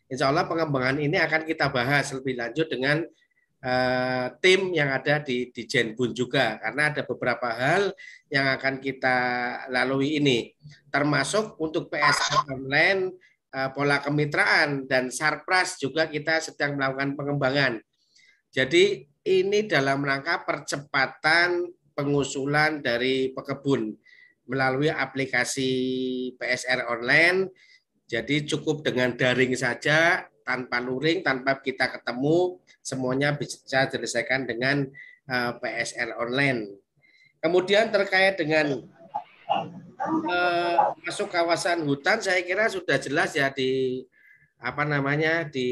Insya 0.09 0.33
Allah 0.33 0.49
pengembangan 0.49 0.97
ini 0.97 1.21
akan 1.21 1.45
kita 1.45 1.69
bahas 1.69 2.09
lebih 2.11 2.33
lanjut 2.33 2.65
dengan 2.65 3.05
uh, 3.61 4.25
tim 4.41 4.73
yang 4.73 4.89
ada 4.89 5.21
di 5.21 5.53
di 5.53 5.69
Jenbun 5.69 6.17
juga 6.17 6.57
karena 6.57 6.89
ada 6.89 7.01
beberapa 7.05 7.47
hal 7.53 7.93
yang 8.33 8.49
akan 8.57 8.81
kita 8.81 9.17
lalui 9.69 10.17
ini 10.17 10.57
termasuk 10.89 11.61
untuk 11.61 11.93
PSK 11.93 12.49
online 12.49 13.13
uh, 13.53 13.69
pola 13.69 14.01
kemitraan 14.01 14.89
dan 14.89 15.13
Sarpras 15.13 15.77
juga 15.77 16.09
kita 16.09 16.41
sedang 16.41 16.77
melakukan 16.77 17.13
pengembangan. 17.13 17.73
Jadi 18.49 19.05
ini 19.29 19.69
dalam 19.69 20.01
rangka 20.01 20.41
percepatan 20.41 21.69
pengusulan 21.93 22.81
dari 22.81 23.29
pekebun 23.35 23.93
melalui 24.49 24.89
aplikasi 24.89 25.69
PSR 26.39 26.89
online. 26.89 27.51
Jadi 28.09 28.49
cukup 28.49 28.81
dengan 28.81 29.13
daring 29.13 29.53
saja 29.53 30.25
tanpa 30.41 30.81
luring, 30.81 31.21
tanpa 31.21 31.61
kita 31.61 31.93
ketemu, 31.93 32.57
semuanya 32.81 33.37
bisa 33.37 33.85
diselesaikan 33.85 34.49
dengan 34.49 34.89
eh, 35.29 35.51
PSR 35.61 36.17
online. 36.17 36.73
Kemudian 37.39 37.87
terkait 37.93 38.35
dengan 38.35 38.83
uh, 39.47 40.75
masuk 41.07 41.31
kawasan 41.31 41.87
hutan, 41.87 42.19
saya 42.19 42.43
kira 42.43 42.67
sudah 42.67 42.99
jelas 42.99 43.31
ya 43.31 43.47
di 43.47 44.03
apa 44.59 44.83
namanya 44.83 45.47
di 45.47 45.69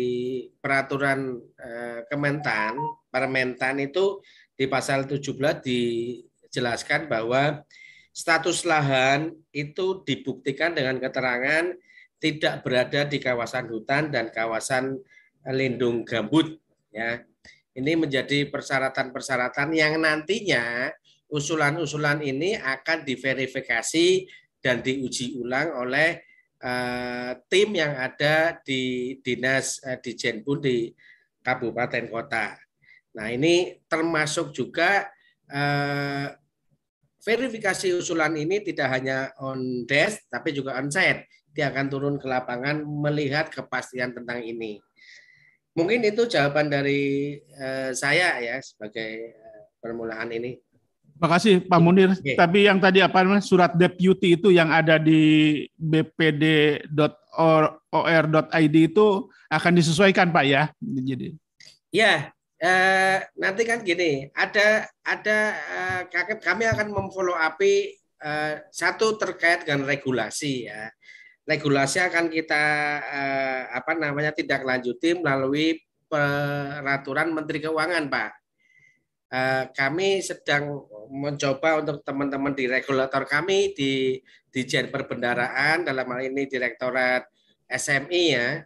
peraturan 0.63 1.35
uh, 1.59 1.99
Kementan, 2.07 2.79
Permentan 3.11 3.83
itu 3.83 4.23
di 4.55 4.63
pasal 4.71 5.11
17 5.11 5.27
dijelaskan 5.59 7.11
bahwa 7.11 7.67
status 8.15 8.63
lahan 8.63 9.35
itu 9.51 10.07
dibuktikan 10.07 10.71
dengan 10.71 11.03
keterangan 11.03 11.75
tidak 12.17 12.65
berada 12.65 13.05
di 13.05 13.21
kawasan 13.21 13.69
hutan 13.69 14.09
dan 14.09 14.33
kawasan 14.33 14.97
lindung 15.53 16.03
gambut 16.03 16.57
ya. 16.89 17.21
Ini 17.77 17.93
menjadi 17.93 18.49
persyaratan-persyaratan 18.49 19.69
yang 19.77 20.01
nantinya 20.01 20.89
usulan-usulan 21.29 22.25
ini 22.25 22.57
akan 22.57 23.05
diverifikasi 23.05 24.25
dan 24.57 24.81
diuji 24.81 25.37
ulang 25.37 25.77
oleh 25.85 26.25
uh, 26.65 27.37
tim 27.45 27.77
yang 27.77 27.93
ada 27.93 28.57
di 28.65 29.13
dinas 29.21 29.77
uh, 29.85 30.01
di 30.01 30.17
Jenbun 30.17 30.57
di 30.57 30.89
kabupaten 31.45 32.09
kota. 32.09 32.57
Nah 33.13 33.29
ini 33.29 33.77
termasuk 33.85 34.57
juga 34.57 35.05
uh, 35.53 36.27
verifikasi 37.21 37.93
usulan 37.93 38.33
ini 38.33 38.65
tidak 38.65 38.87
hanya 38.89 39.35
on 39.37 39.85
desk 39.85 40.25
tapi 40.31 40.55
juga 40.55 40.81
on 40.81 40.89
site 40.89 41.27
dia 41.57 41.73
akan 41.73 41.85
turun 41.89 42.15
ke 42.21 42.29
lapangan 42.29 42.85
melihat 42.85 43.49
kepastian 43.49 44.13
tentang 44.13 44.45
ini. 44.45 44.77
Mungkin 45.73 46.05
itu 46.05 46.29
jawaban 46.29 46.69
dari 46.69 47.37
uh, 47.57 47.89
saya 47.97 48.37
ya 48.37 48.61
sebagai 48.61 49.33
uh, 49.33 49.61
permulaan 49.81 50.29
ini. 50.29 50.61
Terima 51.17 51.33
kasih 51.33 51.65
Pak 51.65 51.81
Munir. 51.81 52.13
Okay. 52.13 52.37
Tapi 52.37 52.69
yang 52.69 52.77
tadi 52.77 53.01
apa 53.01 53.25
namanya 53.25 53.41
surat 53.41 53.73
deputy 53.73 54.37
itu 54.37 54.53
yang 54.53 54.69
ada 54.69 55.01
di 55.01 55.65
bpd.or.id 55.73 56.95
itu 58.77 59.07
akan 59.49 59.73
disesuaikan 59.73 60.29
Pak 60.29 60.45
ya. 60.45 60.69
Jadi. 60.77 61.33
Ya, 61.89 62.29
eh, 62.61 63.17
nanti 63.33 63.65
kan 63.65 63.81
gini, 63.81 64.29
ada 64.37 64.85
ada 65.01 65.57
eh, 66.05 66.37
kami 66.37 66.69
akan 66.69 66.93
memfollow 66.93 67.33
up 67.33 67.57
eh, 67.65 68.61
satu 68.69 69.17
terkait 69.17 69.65
dengan 69.65 69.89
regulasi 69.89 70.69
ya 70.69 70.93
regulasi 71.47 72.03
akan 72.03 72.27
kita 72.27 72.63
eh, 73.07 73.61
apa 73.71 73.95
namanya 73.95 74.35
tidak 74.35 74.67
lanjuti 74.67 75.15
melalui 75.15 75.79
peraturan 76.11 77.31
Menteri 77.31 77.63
Keuangan, 77.63 78.11
Pak. 78.11 78.31
Eh, 79.27 79.63
kami 79.71 80.19
sedang 80.19 80.87
mencoba 81.07 81.79
untuk 81.79 82.03
teman-teman 82.03 82.51
di 82.51 82.67
regulator 82.67 83.23
kami 83.23 83.71
di 83.71 84.19
Dijen 84.51 84.91
Perbendaraan 84.91 85.87
dalam 85.87 86.07
hal 86.11 86.31
ini 86.31 86.47
Direktorat 86.47 87.27
SMI 87.67 88.23
ya 88.31 88.63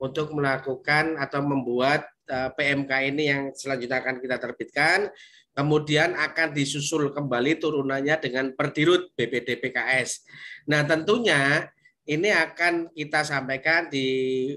untuk 0.00 0.32
melakukan 0.36 1.16
atau 1.16 1.40
membuat 1.44 2.08
eh, 2.28 2.50
PMK 2.52 2.92
ini 3.08 3.24
yang 3.28 3.42
selanjutnya 3.56 4.04
akan 4.04 4.16
kita 4.20 4.36
terbitkan 4.36 5.08
kemudian 5.56 6.14
akan 6.14 6.54
disusul 6.54 7.10
kembali 7.10 7.58
turunannya 7.58 8.14
dengan 8.22 8.54
perdirut 8.54 9.10
BPD 9.18 9.58
PKS. 9.58 10.22
Nah, 10.70 10.86
tentunya 10.86 11.66
ini 12.08 12.32
akan 12.32 12.88
kita 12.96 13.20
sampaikan 13.20 13.92
di 13.92 14.08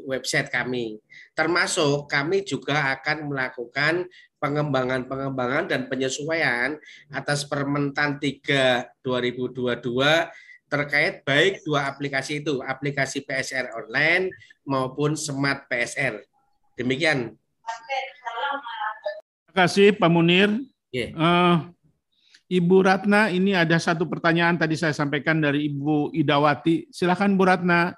website 0.07 0.47
kami. 0.47 0.95
Termasuk 1.35 2.07
kami 2.07 2.47
juga 2.47 2.95
akan 2.95 3.27
melakukan 3.27 4.07
pengembangan-pengembangan 4.39 5.67
dan 5.67 5.91
penyesuaian 5.91 6.79
atas 7.11 7.43
Permentan 7.43 8.17
3 8.23 9.03
2022 9.03 9.83
terkait 10.71 11.27
baik 11.27 11.67
dua 11.67 11.91
aplikasi 11.91 12.39
itu, 12.39 12.63
aplikasi 12.63 13.27
PSR 13.27 13.75
online 13.75 14.31
maupun 14.63 15.19
Smart 15.19 15.67
PSR. 15.67 16.23
Demikian. 16.79 17.35
Terima 19.51 19.67
kasih 19.67 19.91
Pak 19.99 20.07
Munir. 20.07 20.63
Yeah. 20.95 21.11
Uh, 21.19 21.55
Ibu 22.51 22.83
Ratna, 22.83 23.31
ini 23.31 23.55
ada 23.55 23.79
satu 23.79 24.03
pertanyaan 24.11 24.59
tadi 24.59 24.75
saya 24.75 24.91
sampaikan 24.91 25.39
dari 25.39 25.71
Ibu 25.71 26.11
Idawati. 26.11 26.91
Silakan 26.91 27.39
Bu 27.39 27.47
Ratna. 27.47 27.95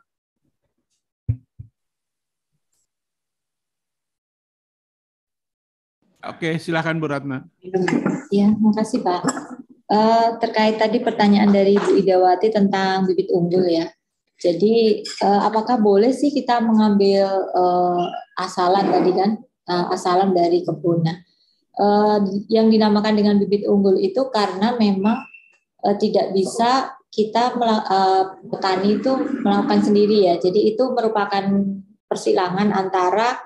Oke, 6.21 6.61
silakan 6.61 7.01
Bu 7.01 7.09
Ratna. 7.09 7.49
Ya, 8.29 8.53
makasih 8.53 9.01
Pak. 9.01 9.25
Uh, 9.89 10.37
terkait 10.37 10.77
tadi 10.77 11.01
pertanyaan 11.01 11.49
dari 11.49 11.73
Ibu 11.73 12.05
Idawati 12.05 12.53
tentang 12.53 13.09
bibit 13.09 13.33
unggul 13.33 13.65
ya. 13.65 13.89
Jadi, 14.37 15.01
uh, 15.25 15.49
apakah 15.49 15.81
boleh 15.81 16.13
sih 16.13 16.29
kita 16.29 16.61
mengambil 16.61 17.25
uh, 17.57 18.05
asalan 18.37 18.85
tadi 18.85 19.17
kan, 19.17 19.31
uh, 19.65 19.89
asalan 19.89 20.29
dari 20.29 20.61
kebun? 20.61 21.01
Nah, 21.01 21.17
uh, 21.77 22.19
yang 22.49 22.69
dinamakan 22.69 23.13
dengan 23.17 23.35
bibit 23.41 23.65
unggul 23.65 23.97
itu 23.97 24.29
karena 24.29 24.77
memang 24.77 25.23
uh, 25.85 25.95
tidak 25.97 26.33
bisa 26.33 26.93
kita 27.13 27.53
uh, 27.61 28.41
petani 28.49 28.97
itu 28.97 29.11
melakukan 29.45 29.81
sendiri 29.85 30.25
ya. 30.25 30.35
Jadi 30.41 30.73
itu 30.73 30.83
merupakan 30.93 31.45
persilangan 32.09 32.73
antara 32.73 33.37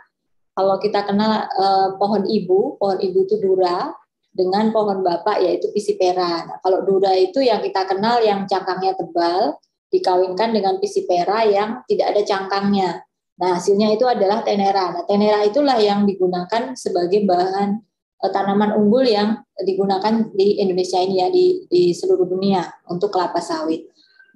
kalau 0.56 0.80
kita 0.82 1.06
kenal 1.06 1.46
uh, 1.54 2.00
pohon 2.00 2.26
ibu, 2.26 2.80
pohon 2.80 2.98
ibu 2.98 3.28
itu 3.28 3.38
dura 3.38 3.92
dengan 4.34 4.70
pohon 4.70 5.04
bapak 5.04 5.44
yaitu 5.44 5.70
pisipera. 5.74 6.46
Nah, 6.48 6.58
kalau 6.64 6.82
dura 6.82 7.14
itu 7.14 7.44
yang 7.44 7.62
kita 7.62 7.86
kenal 7.86 8.24
yang 8.24 8.46
cangkangnya 8.50 8.98
tebal 8.98 9.60
dikawinkan 9.94 10.54
dengan 10.54 10.78
pisipera 10.78 11.46
yang 11.46 11.82
tidak 11.86 12.16
ada 12.16 12.22
cangkangnya. 12.26 13.02
Nah, 13.38 13.58
hasilnya 13.58 13.94
itu 13.94 14.06
adalah 14.10 14.42
tenera. 14.42 14.98
Nah, 14.98 15.04
tenera 15.06 15.46
itulah 15.46 15.78
yang 15.78 16.10
digunakan 16.10 16.74
sebagai 16.74 17.22
bahan 17.26 17.87
tanaman 18.18 18.74
unggul 18.74 19.06
yang 19.06 19.46
digunakan 19.62 20.34
di 20.34 20.58
Indonesia 20.58 20.98
ini 20.98 21.16
ya 21.22 21.28
di, 21.30 21.66
di 21.70 21.94
seluruh 21.94 22.26
dunia 22.26 22.66
untuk 22.90 23.14
kelapa 23.14 23.38
sawit. 23.38 23.86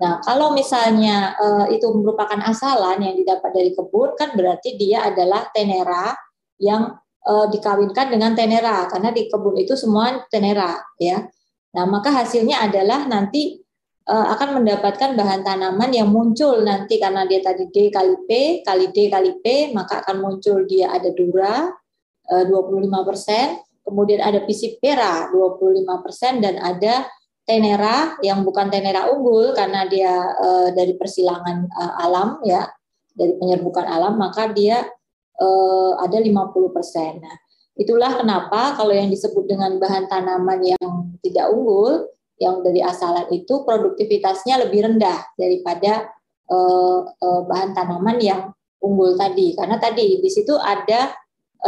Nah, 0.02 0.18
kalau 0.26 0.58
misalnya 0.58 1.38
uh, 1.38 1.66
itu 1.70 1.86
merupakan 1.94 2.42
asalan 2.42 3.06
yang 3.06 3.14
didapat 3.14 3.54
dari 3.54 3.72
kebun, 3.78 4.18
kan 4.18 4.34
berarti 4.34 4.74
dia 4.74 5.06
adalah 5.06 5.46
tenera 5.54 6.18
yang 6.58 6.98
uh, 7.26 7.46
dikawinkan 7.50 8.10
dengan 8.10 8.34
tenera 8.34 8.90
karena 8.90 9.14
di 9.14 9.30
kebun 9.30 9.62
itu 9.62 9.78
semua 9.78 10.26
tenera 10.34 10.82
ya. 10.98 11.30
Nah, 11.78 11.86
maka 11.86 12.10
hasilnya 12.10 12.66
adalah 12.66 13.06
nanti 13.06 13.62
uh, 14.10 14.26
akan 14.34 14.62
mendapatkan 14.62 15.14
bahan 15.14 15.46
tanaman 15.46 15.94
yang 15.94 16.10
muncul 16.10 16.66
nanti 16.66 16.98
karena 16.98 17.30
dia 17.30 17.46
tadi 17.46 17.70
D 17.70 17.94
kali 17.94 18.26
P 18.26 18.62
kali 18.66 18.90
D 18.90 19.06
kali 19.06 19.38
P, 19.38 19.70
maka 19.70 20.02
akan 20.02 20.18
muncul 20.18 20.66
dia 20.66 20.90
ada 20.90 21.14
dura 21.14 21.70
uh, 22.26 22.44
25 22.50 22.90
persen, 23.06 23.62
kemudian 23.86 24.22
ada 24.22 24.46
Pisipera 24.46 25.30
25% 25.34 26.44
dan 26.44 26.56
ada 26.62 27.08
Tenera 27.42 28.16
yang 28.22 28.46
bukan 28.46 28.70
Tenera 28.70 29.10
unggul 29.10 29.52
karena 29.58 29.90
dia 29.90 30.14
e, 30.38 30.50
dari 30.78 30.94
persilangan 30.94 31.68
e, 31.68 31.84
alam 32.00 32.38
ya, 32.46 32.70
dari 33.18 33.34
penyerbukan 33.36 33.86
alam 33.90 34.16
maka 34.16 34.54
dia 34.54 34.86
e, 35.36 35.48
ada 35.98 36.18
50%. 36.22 36.30
Nah, 37.18 37.36
itulah 37.76 38.14
kenapa 38.14 38.78
kalau 38.78 38.94
yang 38.94 39.10
disebut 39.10 39.50
dengan 39.50 39.82
bahan 39.82 40.06
tanaman 40.06 40.62
yang 40.62 41.18
tidak 41.26 41.50
unggul 41.50 42.08
yang 42.38 42.62
dari 42.66 42.82
asalan 42.82 43.30
itu 43.34 43.66
produktivitasnya 43.66 44.62
lebih 44.66 44.86
rendah 44.86 45.26
daripada 45.34 46.10
e, 46.46 46.58
e, 47.10 47.28
bahan 47.50 47.74
tanaman 47.74 48.18
yang 48.22 48.42
unggul 48.82 49.14
tadi 49.14 49.54
karena 49.54 49.78
tadi 49.78 50.22
di 50.22 50.30
situ 50.30 50.58
ada 50.58 51.14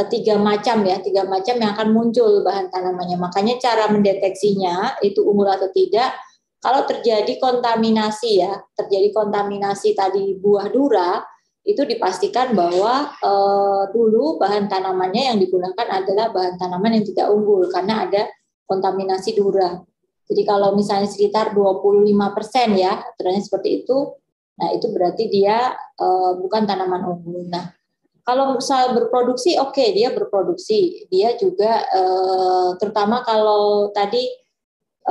tiga 0.10 0.42
macam 0.42 0.82
ya, 0.82 0.98
tiga 1.06 1.22
macam 1.30 1.54
yang 1.62 1.78
akan 1.78 1.94
muncul 1.94 2.42
bahan 2.42 2.74
tanamannya. 2.74 3.22
Makanya 3.22 3.62
cara 3.62 3.86
mendeteksinya 3.94 4.98
itu 5.06 5.22
unggul 5.22 5.46
atau 5.46 5.70
tidak. 5.70 6.18
Kalau 6.58 6.88
terjadi 6.90 7.38
kontaminasi 7.38 8.42
ya, 8.42 8.58
terjadi 8.74 9.14
kontaminasi 9.14 9.94
tadi 9.94 10.34
buah 10.40 10.72
dura, 10.74 11.22
itu 11.64 11.86
dipastikan 11.86 12.52
bahwa 12.58 13.14
uh, 13.24 13.84
dulu 13.94 14.36
bahan 14.42 14.68
tanamannya 14.68 15.32
yang 15.32 15.38
digunakan 15.40 15.88
adalah 15.88 16.34
bahan 16.34 16.60
tanaman 16.60 17.00
yang 17.00 17.06
tidak 17.08 17.28
unggul 17.32 17.68
karena 17.72 18.04
ada 18.10 18.28
kontaminasi 18.68 19.38
dura. 19.38 19.80
Jadi 20.28 20.42
kalau 20.48 20.76
misalnya 20.76 21.08
sekitar 21.08 21.52
25 21.56 22.36
persen 22.36 22.74
ya, 22.80 23.00
aturannya 23.00 23.44
seperti 23.44 23.84
itu, 23.84 24.16
nah 24.56 24.72
itu 24.72 24.88
berarti 24.92 25.24
dia 25.30 25.72
uh, 26.00 26.32
bukan 26.40 26.64
tanaman 26.64 27.04
unggul. 27.06 27.44
Nah, 27.48 27.76
kalau 28.24 28.56
misal 28.56 28.96
berproduksi, 28.96 29.60
oke 29.60 29.76
okay, 29.76 29.92
dia 29.92 30.16
berproduksi. 30.16 31.08
Dia 31.12 31.36
juga 31.36 31.84
eh, 31.92 32.70
terutama 32.80 33.20
kalau 33.28 33.92
tadi 33.92 34.24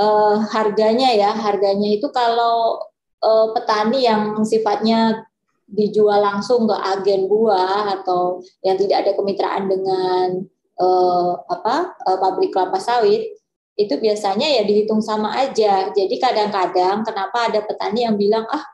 eh, 0.01 0.37
harganya 0.49 1.13
ya, 1.13 1.31
harganya 1.37 1.89
itu 1.93 2.09
kalau 2.09 2.81
eh, 3.21 3.47
petani 3.53 3.99
yang 4.05 4.41
sifatnya 4.41 5.29
dijual 5.69 6.21
langsung 6.21 6.65
ke 6.69 6.75
agen 6.75 7.29
buah 7.29 8.01
atau 8.01 8.41
yang 8.65 8.77
tidak 8.81 9.05
ada 9.05 9.11
kemitraan 9.17 9.69
dengan 9.69 10.27
eh, 10.81 11.31
apa 11.53 11.93
eh, 12.09 12.17
pabrik 12.17 12.49
kelapa 12.49 12.81
sawit 12.81 13.29
itu 13.73 13.93
biasanya 13.97 14.45
ya 14.57 14.61
dihitung 14.65 15.01
sama 15.05 15.37
aja. 15.37 15.89
Jadi 15.93 16.17
kadang-kadang 16.17 17.05
kenapa 17.05 17.49
ada 17.49 17.61
petani 17.61 18.05
yang 18.09 18.17
bilang 18.17 18.45
ah 18.49 18.72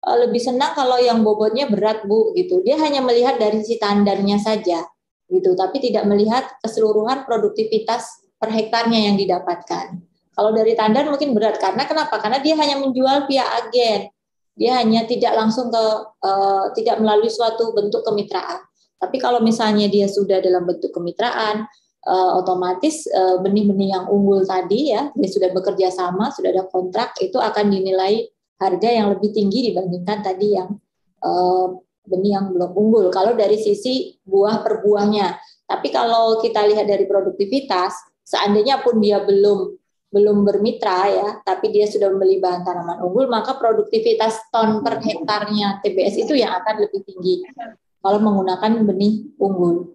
lebih 0.00 0.40
senang 0.40 0.72
kalau 0.72 0.96
yang 0.96 1.20
bobotnya 1.20 1.68
berat 1.68 2.08
bu 2.08 2.32
gitu. 2.32 2.64
Dia 2.64 2.80
hanya 2.80 3.04
melihat 3.04 3.36
dari 3.36 3.60
si 3.60 3.76
tandannya 3.76 4.40
saja 4.40 4.80
gitu. 5.28 5.52
Tapi 5.52 5.76
tidak 5.78 6.08
melihat 6.08 6.48
keseluruhan 6.64 7.28
produktivitas 7.28 8.24
per 8.40 8.48
hektarnya 8.48 9.12
yang 9.12 9.20
didapatkan. 9.20 10.00
Kalau 10.32 10.50
dari 10.56 10.72
tandan 10.72 11.12
mungkin 11.12 11.36
berat. 11.36 11.60
Karena 11.60 11.84
kenapa? 11.84 12.16
Karena 12.16 12.40
dia 12.40 12.56
hanya 12.56 12.80
menjual 12.80 13.28
via 13.28 13.44
agen. 13.60 14.08
Dia 14.56 14.80
hanya 14.80 15.04
tidak 15.04 15.36
langsung 15.36 15.68
ke 15.68 15.84
uh, 16.24 16.72
tidak 16.72 16.96
melalui 17.00 17.28
suatu 17.28 17.76
bentuk 17.76 18.00
kemitraan. 18.00 18.64
Tapi 19.00 19.16
kalau 19.20 19.40
misalnya 19.40 19.88
dia 19.88 20.08
sudah 20.08 20.40
dalam 20.40 20.68
bentuk 20.68 20.92
kemitraan 20.92 21.64
uh, 22.04 22.30
otomatis 22.40 23.08
benih-benih 23.40 23.88
uh, 23.88 23.92
yang 23.96 24.04
unggul 24.12 24.44
tadi 24.44 24.92
ya 24.92 25.08
dia 25.16 25.28
sudah 25.32 25.48
bekerja 25.56 25.88
sama 25.88 26.28
sudah 26.28 26.52
ada 26.52 26.64
kontrak 26.68 27.16
itu 27.24 27.40
akan 27.40 27.72
dinilai 27.72 28.28
harga 28.60 28.88
yang 28.92 29.16
lebih 29.16 29.32
tinggi 29.32 29.72
dibandingkan 29.72 30.20
tadi 30.20 30.54
yang 30.54 30.76
uh, 31.24 31.66
benih 32.04 32.36
yang 32.36 32.52
belum 32.52 32.70
unggul. 32.76 33.06
Kalau 33.08 33.32
dari 33.32 33.56
sisi 33.56 34.20
buah 34.22 34.60
per 34.60 34.84
buahnya, 34.84 35.40
tapi 35.64 35.88
kalau 35.88 36.38
kita 36.44 36.68
lihat 36.68 36.84
dari 36.84 37.08
produktivitas, 37.08 37.96
seandainya 38.20 38.84
pun 38.84 39.00
dia 39.00 39.24
belum 39.24 39.80
belum 40.10 40.42
bermitra 40.42 41.06
ya, 41.06 41.28
tapi 41.46 41.70
dia 41.70 41.86
sudah 41.86 42.10
membeli 42.10 42.42
bahan 42.42 42.66
tanaman 42.66 42.98
unggul, 42.98 43.30
maka 43.30 43.54
produktivitas 43.54 44.50
ton 44.50 44.82
per 44.82 44.98
hektarnya 44.98 45.78
TBS 45.86 46.26
itu 46.26 46.34
yang 46.34 46.50
akan 46.58 46.82
lebih 46.82 47.06
tinggi 47.06 47.46
kalau 48.02 48.18
menggunakan 48.18 48.82
benih 48.82 49.30
unggul. 49.38 49.94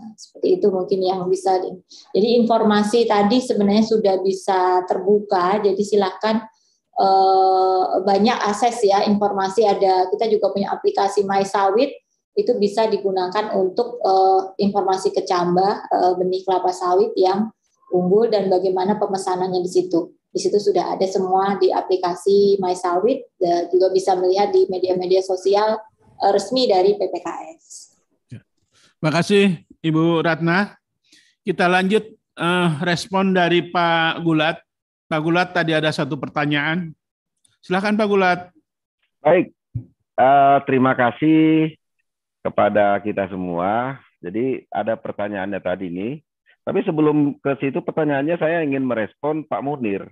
Nah, 0.00 0.16
seperti 0.16 0.56
itu 0.56 0.66
mungkin 0.72 1.00
yang 1.04 1.20
bisa. 1.28 1.60
Di, 1.60 1.76
jadi 2.16 2.40
informasi 2.40 3.04
tadi 3.04 3.36
sebenarnya 3.44 3.84
sudah 3.84 4.16
bisa 4.24 4.80
terbuka, 4.88 5.60
jadi 5.60 5.82
silakan 5.84 6.40
eh, 7.00 7.82
banyak 8.04 8.38
akses 8.44 8.84
ya 8.84 9.08
informasi 9.08 9.64
ada. 9.64 10.12
Kita 10.12 10.28
juga 10.28 10.52
punya 10.52 10.68
aplikasi 10.76 11.24
My 11.24 11.42
Sawit 11.48 11.96
itu 12.36 12.52
bisa 12.60 12.86
digunakan 12.86 13.56
untuk 13.56 13.98
eh, 14.04 14.40
informasi 14.68 15.16
kecambah 15.16 15.72
eh, 15.88 16.12
benih 16.20 16.44
kelapa 16.44 16.70
sawit 16.70 17.16
yang 17.16 17.48
unggul 17.90 18.30
dan 18.30 18.46
bagaimana 18.46 18.96
pemesanannya 19.00 19.64
di 19.64 19.70
situ. 19.70 20.14
Di 20.30 20.38
situ 20.38 20.62
sudah 20.62 20.94
ada 20.94 21.02
semua 21.10 21.58
di 21.58 21.74
aplikasi 21.74 22.62
My 22.62 22.70
Sawit, 22.78 23.26
dan 23.42 23.66
juga 23.66 23.90
bisa 23.90 24.14
melihat 24.14 24.54
di 24.54 24.62
media-media 24.70 25.26
sosial 25.26 25.74
uh, 26.22 26.30
resmi 26.30 26.70
dari 26.70 26.94
PPKS. 26.94 27.98
Ya. 28.30 28.40
Terima 29.02 29.10
kasih 29.10 29.58
Ibu 29.82 30.22
Ratna. 30.22 30.78
Kita 31.42 31.66
lanjut 31.66 32.14
uh, 32.38 32.78
respon 32.86 33.34
dari 33.34 33.74
Pak 33.74 34.22
Gulat. 34.22 34.69
Pak 35.10 35.20
Gulat 35.20 35.50
tadi 35.50 35.74
ada 35.74 35.90
satu 35.90 36.14
pertanyaan. 36.14 36.94
Silakan 37.66 37.98
Pak 37.98 38.06
Gulat. 38.06 38.40
Baik, 39.20 39.50
uh, 40.14 40.62
terima 40.64 40.94
kasih 40.94 41.74
kepada 42.46 43.02
kita 43.02 43.26
semua. 43.26 43.98
Jadi 44.22 44.62
ada 44.70 44.94
pertanyaannya 44.94 45.58
tadi 45.58 45.90
nih 45.90 46.12
tapi 46.70 46.84
sebelum 46.84 47.40
ke 47.40 47.56
situ 47.58 47.80
pertanyaannya 47.80 48.36
saya 48.36 48.60
ingin 48.60 48.84
merespon 48.84 49.48
Pak 49.48 49.58
Munir. 49.64 50.06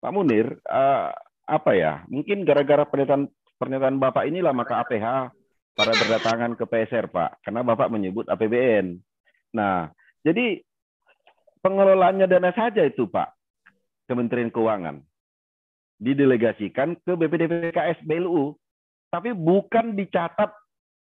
Pak 0.00 0.10
Munir, 0.10 0.58
uh, 0.64 1.12
apa 1.44 1.70
ya? 1.76 2.02
Mungkin 2.08 2.48
gara-gara 2.48 2.88
pernyataan 2.88 3.28
pernyataan 3.60 4.00
Bapak 4.00 4.24
inilah 4.24 4.56
maka 4.56 4.80
APH 4.80 5.30
pada 5.76 5.92
berdatangan 5.92 6.56
ke 6.56 6.64
PSR, 6.64 7.12
Pak. 7.12 7.44
Karena 7.44 7.60
Bapak 7.60 7.92
menyebut 7.92 8.26
APBN. 8.26 8.96
Nah, 9.52 9.92
jadi 10.24 10.64
pengelolaannya 11.60 12.26
dana 12.26 12.50
saja 12.56 12.80
itu, 12.82 13.04
Pak. 13.04 13.36
Kementerian 14.10 14.50
Keuangan. 14.50 14.98
Didelegasikan 16.02 16.98
ke 16.98 17.14
BPDPKS 17.14 18.02
BLU. 18.02 18.58
Tapi 19.14 19.30
bukan 19.30 19.94
dicatat 19.94 20.50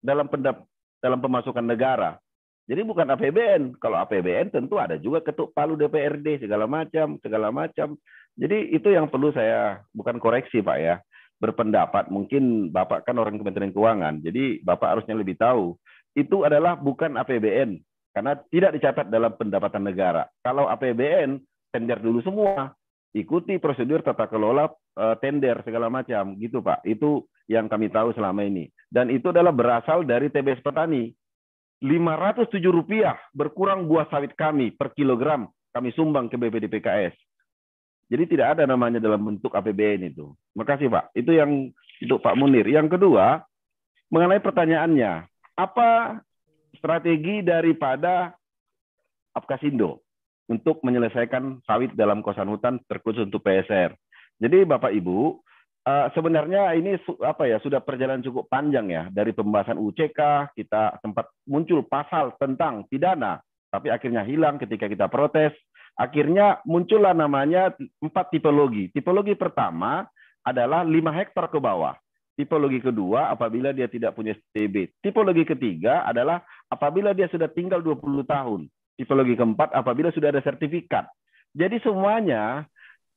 dalam 0.00 0.32
pendap 0.32 0.64
dalam 1.04 1.20
pemasukan 1.20 1.60
negara. 1.60 2.16
Jadi 2.64 2.80
bukan 2.80 3.04
APBN. 3.12 3.76
Kalau 3.76 4.00
APBN 4.00 4.48
tentu 4.48 4.80
ada 4.80 4.96
juga 4.96 5.20
ketuk 5.20 5.52
palu 5.52 5.76
DPRD 5.76 6.40
segala 6.40 6.64
macam, 6.64 7.20
segala 7.20 7.52
macam. 7.52 8.00
Jadi 8.40 8.72
itu 8.72 8.88
yang 8.88 9.12
perlu 9.12 9.28
saya 9.36 9.84
bukan 9.92 10.16
koreksi 10.16 10.64
Pak 10.64 10.78
ya. 10.80 10.96
Berpendapat 11.36 12.08
mungkin 12.08 12.72
Bapak 12.72 13.04
kan 13.04 13.20
orang 13.20 13.36
Kementerian 13.36 13.72
Keuangan. 13.76 14.24
Jadi 14.24 14.64
Bapak 14.64 14.96
harusnya 14.96 15.12
lebih 15.12 15.36
tahu. 15.36 15.76
Itu 16.16 16.48
adalah 16.48 16.80
bukan 16.80 17.20
APBN 17.20 17.84
karena 18.16 18.32
tidak 18.48 18.72
dicatat 18.80 19.12
dalam 19.12 19.34
pendapatan 19.36 19.84
negara. 19.84 20.24
Kalau 20.40 20.70
APBN 20.70 21.42
tender 21.74 21.98
dulu 22.00 22.22
semua, 22.22 22.72
ikuti 23.14 23.56
prosedur 23.62 24.02
tata 24.02 24.26
kelola 24.26 24.66
eh, 24.98 25.16
tender 25.22 25.62
segala 25.62 25.86
macam 25.88 26.34
gitu 26.36 26.60
Pak. 26.60 26.82
Itu 26.82 27.30
yang 27.46 27.70
kami 27.70 27.88
tahu 27.88 28.12
selama 28.12 28.42
ini. 28.42 28.68
Dan 28.90 29.08
itu 29.08 29.30
adalah 29.30 29.54
berasal 29.54 30.02
dari 30.02 30.28
TBS 30.28 30.60
petani 30.60 31.14
507 31.80 32.58
rupiah 32.68 33.16
berkurang 33.30 33.86
buah 33.86 34.10
sawit 34.10 34.34
kami 34.34 34.74
per 34.74 34.94
kilogram 34.96 35.46
kami 35.74 35.90
sumbang 35.94 36.30
ke 36.30 36.38
BPD 36.38 36.70
PKS. 36.70 37.14
Jadi 38.08 38.36
tidak 38.36 38.58
ada 38.58 38.68
namanya 38.68 39.00
dalam 39.00 39.18
bentuk 39.18 39.50
APBN 39.50 40.12
itu. 40.12 40.30
Makasih 40.54 40.92
Pak. 40.92 41.16
Itu 41.16 41.34
yang 41.34 41.72
untuk 41.98 42.20
Pak 42.20 42.36
Munir. 42.36 42.68
Yang 42.68 42.94
kedua, 42.94 43.42
mengenai 44.12 44.38
pertanyaannya, 44.44 45.26
apa 45.56 46.20
strategi 46.76 47.40
daripada 47.40 48.36
Apkasindo 49.34 50.03
untuk 50.50 50.80
menyelesaikan 50.84 51.64
sawit 51.64 51.92
dalam 51.96 52.20
kawasan 52.20 52.50
hutan 52.50 52.80
terkhusus 52.88 53.28
untuk 53.28 53.44
PSR? 53.44 53.94
Jadi 54.40 54.66
Bapak 54.66 54.92
Ibu, 54.92 55.40
Uh, 55.84 56.08
sebenarnya 56.16 56.72
ini 56.80 56.96
apa 57.20 57.44
ya 57.44 57.60
sudah 57.60 57.84
perjalanan 57.84 58.24
cukup 58.24 58.48
panjang 58.48 58.88
ya. 58.88 59.12
Dari 59.12 59.36
pembahasan 59.36 59.76
UCK 59.76 60.48
kita 60.56 60.96
sempat 61.04 61.28
muncul 61.44 61.84
pasal 61.84 62.32
tentang 62.40 62.88
pidana 62.88 63.36
tapi 63.68 63.92
akhirnya 63.92 64.24
hilang 64.24 64.56
ketika 64.56 64.88
kita 64.88 65.12
protes. 65.12 65.52
Akhirnya 65.92 66.64
muncullah 66.64 67.12
namanya 67.12 67.76
empat 68.00 68.32
tipologi. 68.32 68.88
Tipologi 68.96 69.36
pertama 69.36 70.08
adalah 70.40 70.88
lima 70.88 71.12
hektar 71.12 71.52
ke 71.52 71.60
bawah. 71.60 71.92
Tipologi 72.32 72.80
kedua 72.80 73.28
apabila 73.28 73.70
dia 73.76 73.84
tidak 73.84 74.16
punya 74.16 74.34
STB 74.34 74.90
tipologi 74.98 75.46
ketiga 75.46 76.02
adalah 76.02 76.42
apabila 76.66 77.14
dia 77.14 77.30
sudah 77.30 77.46
tinggal 77.46 77.78
20 77.78 78.26
tahun 78.26 78.66
tipologi 78.94 79.34
keempat 79.34 79.74
apabila 79.74 80.10
sudah 80.14 80.30
ada 80.30 80.42
sertifikat 80.42 81.06
jadi 81.54 81.78
semuanya 81.86 82.66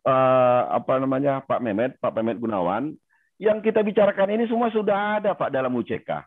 uh, 0.05 0.61
apa 0.71 1.01
namanya 1.01 1.41
Pak 1.41 1.59
Mehmet, 1.59 1.97
Pak 1.97 2.13
Mehmet 2.13 2.37
Gunawan, 2.37 2.93
yang 3.41 3.65
kita 3.65 3.81
bicarakan 3.81 4.37
ini 4.37 4.45
semua 4.45 4.69
sudah 4.69 5.17
ada 5.17 5.33
Pak 5.33 5.49
dalam 5.49 5.73
UCK. 5.73 6.21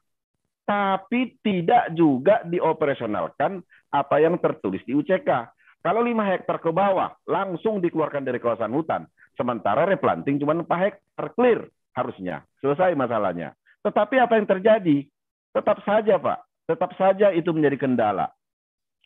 Tapi 0.66 1.38
tidak 1.42 1.94
juga 1.94 2.42
dioperasionalkan 2.46 3.62
apa 3.90 4.16
yang 4.18 4.38
tertulis 4.42 4.82
di 4.86 4.94
UCK. 4.94 5.54
Kalau 5.80 6.04
5 6.04 6.12
hektar 6.34 6.60
ke 6.60 6.70
bawah 6.70 7.16
langsung 7.24 7.80
dikeluarkan 7.80 8.22
dari 8.26 8.36
kawasan 8.42 8.70
hutan. 8.74 9.08
Sementara 9.34 9.88
replanting 9.88 10.36
cuma 10.36 10.52
4 10.52 10.66
hektar 10.66 11.26
clear 11.34 11.66
harusnya. 11.96 12.44
Selesai 12.60 12.92
masalahnya. 12.94 13.56
Tetapi 13.80 14.20
apa 14.20 14.36
yang 14.36 14.46
terjadi? 14.46 15.08
Tetap 15.50 15.82
saja 15.82 16.20
Pak. 16.20 16.38
Tetap 16.68 16.90
saja 16.94 17.34
itu 17.34 17.50
menjadi 17.50 17.80
kendala. 17.80 18.30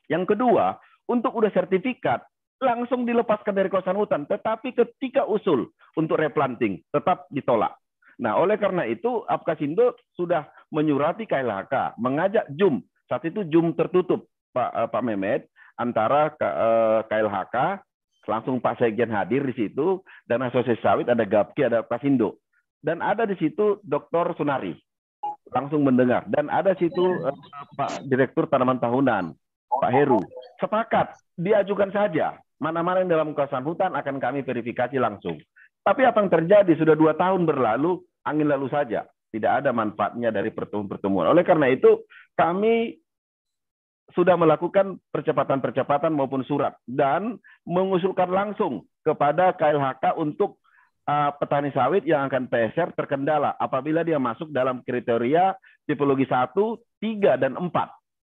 Yang 0.09 0.37
kedua, 0.37 0.77
untuk 1.09 1.37
udah 1.37 1.53
sertifikat, 1.53 2.25
langsung 2.63 3.05
dilepaskan 3.05 3.55
dari 3.55 3.69
kawasan 3.69 3.99
hutan. 3.99 4.25
Tetapi 4.25 4.73
ketika 4.73 5.29
usul 5.29 5.69
untuk 5.99 6.17
replanting 6.21 6.81
tetap 6.93 7.29
ditolak. 7.29 7.77
Nah, 8.19 8.39
oleh 8.39 8.55
karena 8.57 8.87
itu 8.87 9.27
Apkasindo 9.27 9.99
sudah 10.15 10.47
menyurati 10.71 11.27
KLHK, 11.27 11.99
mengajak 11.99 12.47
JUM. 12.55 12.83
Saat 13.11 13.27
itu 13.27 13.43
JUM 13.51 13.75
tertutup, 13.75 14.31
Pak 14.55 14.71
uh, 14.71 14.89
Pak 14.89 15.03
Mehmet, 15.03 15.51
antara 15.75 16.31
uh, 16.31 16.47
eh, 16.47 17.01
KLHK, 17.11 17.83
langsung 18.31 18.63
Pak 18.63 18.79
Sekjen 18.79 19.11
hadir 19.11 19.43
di 19.43 19.55
situ, 19.59 20.01
dan 20.31 20.47
Asosiasi 20.47 20.79
Sawit, 20.79 21.11
ada 21.11 21.27
GAPKI, 21.27 21.69
ada 21.69 21.83
Apkasindo. 21.83 22.39
Dan 22.79 23.03
ada 23.03 23.27
di 23.27 23.35
situ 23.35 23.83
Dr. 23.83 24.39
Sunari, 24.39 24.79
langsung 25.51 25.83
mendengar. 25.83 26.23
Dan 26.31 26.47
ada 26.47 26.79
situ 26.79 27.03
uh, 27.03 27.35
Pak 27.75 28.07
Direktur 28.07 28.47
Tanaman 28.47 28.79
Tahunan, 28.79 29.35
Pak 29.83 29.91
Heru. 29.91 30.21
Sepakat, 30.61 31.15
diajukan 31.35 31.91
saja 31.91 32.39
Mana-mana 32.63 33.05
yang 33.05 33.13
dalam 33.13 33.37
kawasan 33.37 33.61
hutan 33.61 33.93
akan 33.93 34.17
kami 34.23 34.47
verifikasi 34.47 34.97
langsung. 34.97 35.37
Tapi 35.85 36.07
apa 36.07 36.23
yang 36.25 36.33
terjadi 36.33 36.73
sudah 36.79 36.97
dua 36.97 37.13
tahun 37.19 37.45
berlalu, 37.45 38.01
angin 38.25 38.49
lalu 38.49 38.71
saja. 38.71 39.05
Tidak 39.35 39.53
ada 39.61 39.75
manfaatnya 39.75 40.31
dari 40.31 40.55
pertemuan-pertemuan. 40.55 41.29
Oleh 41.29 41.45
karena 41.45 41.69
itu, 41.69 42.07
kami 42.39 42.97
sudah 44.17 44.39
melakukan 44.39 44.97
percepatan-percepatan 45.11 46.15
maupun 46.15 46.47
surat 46.47 46.73
dan 46.87 47.37
mengusulkan 47.67 48.31
langsung 48.31 48.87
kepada 49.03 49.53
KLHK 49.59 50.15
untuk 50.17 50.63
uh, 51.05 51.35
petani 51.37 51.75
sawit 51.75 52.07
yang 52.07 52.31
akan 52.31 52.47
PSR 52.47 52.95
terkendala 52.95 53.59
apabila 53.59 54.07
dia 54.07 54.23
masuk 54.23 54.55
dalam 54.55 54.81
kriteria 54.87 55.53
tipologi 55.85 56.25
1, 56.31 56.55
3, 57.03 57.43
dan 57.43 57.59
4. 57.59 57.69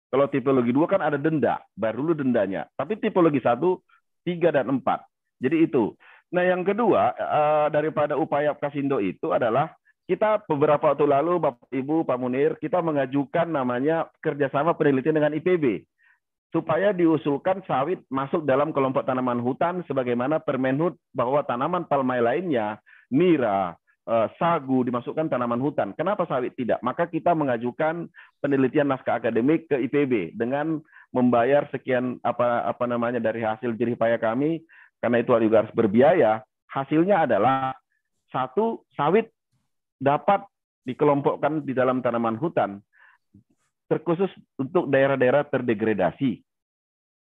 Kalau 0.09 0.25
tipologi 0.25 0.73
2 0.73 0.89
kan 0.89 1.01
ada 1.05 1.21
denda, 1.21 1.61
baru 1.77 2.01
dulu 2.01 2.25
dendanya. 2.25 2.65
Tapi 2.73 2.97
tipologi 2.97 3.37
1 3.41 3.61
tiga 4.25 4.49
dan 4.51 4.67
empat. 4.69 5.05
Jadi 5.39 5.69
itu. 5.69 5.95
Nah 6.29 6.45
yang 6.45 6.61
kedua 6.61 7.13
uh, 7.17 7.67
daripada 7.73 8.13
upaya 8.13 8.53
Kasindo 8.53 9.01
itu 9.01 9.33
adalah 9.33 9.73
kita 10.05 10.41
beberapa 10.45 10.93
waktu 10.93 11.05
lalu 11.05 11.41
Bapak 11.41 11.69
Ibu 11.69 12.05
Pak 12.05 12.17
Munir 12.17 12.57
kita 12.61 12.81
mengajukan 12.81 13.49
namanya 13.49 14.09
kerjasama 14.21 14.77
penelitian 14.77 15.21
dengan 15.21 15.33
IPB 15.37 15.85
supaya 16.49 16.89
diusulkan 16.93 17.61
sawit 17.65 18.01
masuk 18.09 18.41
dalam 18.45 18.73
kelompok 18.73 19.05
tanaman 19.05 19.37
hutan 19.41 19.85
sebagaimana 19.85 20.41
Permenhub 20.41 20.97
bahwa 21.13 21.45
tanaman 21.45 21.85
palmai 21.85 22.21
lainnya 22.21 22.81
nira, 23.13 23.73
eh, 23.73 23.88
sagu 24.41 24.81
dimasukkan 24.81 25.29
tanaman 25.29 25.61
hutan. 25.61 25.93
Kenapa 25.93 26.25
sawit 26.25 26.57
tidak? 26.57 26.81
Maka 26.81 27.05
kita 27.05 27.37
mengajukan 27.37 28.09
penelitian 28.41 28.89
naskah 28.89 29.21
akademik 29.21 29.69
ke 29.69 29.77
IPB 29.85 30.33
dengan 30.33 30.81
membayar 31.13 31.65
sekian 31.69 32.17
apa 32.21 32.65
apa 32.65 32.85
namanya 32.85 33.21
dari 33.21 33.41
hasil 33.41 33.73
jerih 33.77 33.97
payah 33.97 34.21
kami 34.21 34.61
karena 35.01 35.21
itu 35.21 35.33
juga 35.41 35.65
harus 35.65 35.73
berbiaya 35.73 36.41
hasilnya 36.69 37.25
adalah 37.25 37.73
satu 38.29 38.85
sawit 38.93 39.33
dapat 39.97 40.45
dikelompokkan 40.85 41.65
di 41.65 41.73
dalam 41.73 42.05
tanaman 42.05 42.37
hutan 42.37 42.77
terkhusus 43.89 44.29
untuk 44.61 44.85
daerah-daerah 44.85 45.49
terdegradasi 45.49 46.45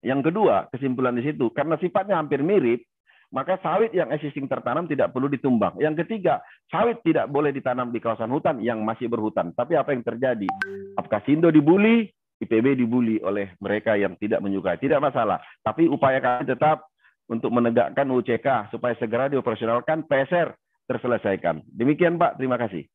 yang 0.03 0.19
kedua 0.19 0.67
kesimpulan 0.67 1.15
di 1.15 1.23
situ 1.23 1.47
karena 1.55 1.79
sifatnya 1.79 2.19
hampir 2.19 2.43
mirip 2.43 2.83
maka 3.27 3.59
sawit 3.59 3.91
yang 3.91 4.07
existing 4.15 4.47
tertanam 4.47 4.87
tidak 4.87 5.11
perlu 5.11 5.27
ditumbang. 5.27 5.75
Yang 5.77 6.05
ketiga, 6.05 6.39
sawit 6.71 7.03
tidak 7.03 7.27
boleh 7.27 7.51
ditanam 7.51 7.91
di 7.91 7.99
kawasan 7.99 8.31
hutan 8.31 8.63
yang 8.63 8.79
masih 8.87 9.11
berhutan. 9.11 9.51
Tapi 9.51 9.75
apa 9.75 9.91
yang 9.91 10.03
terjadi? 10.03 10.47
Apkasindo 10.95 11.51
dibully, 11.51 12.07
IPB 12.39 12.79
dibully 12.79 13.19
oleh 13.19 13.51
mereka 13.59 13.99
yang 13.99 14.15
tidak 14.15 14.39
menyukai. 14.39 14.79
Tidak 14.79 15.03
masalah. 15.03 15.43
Tapi 15.59 15.91
upaya 15.91 16.23
kami 16.23 16.47
tetap 16.47 16.87
untuk 17.27 17.51
menegakkan 17.51 18.07
UCK 18.07 18.71
supaya 18.71 18.95
segera 18.95 19.27
dioperasionalkan 19.27 20.07
PSR 20.07 20.55
terselesaikan. 20.87 21.67
Demikian 21.67 22.15
Pak, 22.15 22.39
terima 22.39 22.55
kasih. 22.55 22.87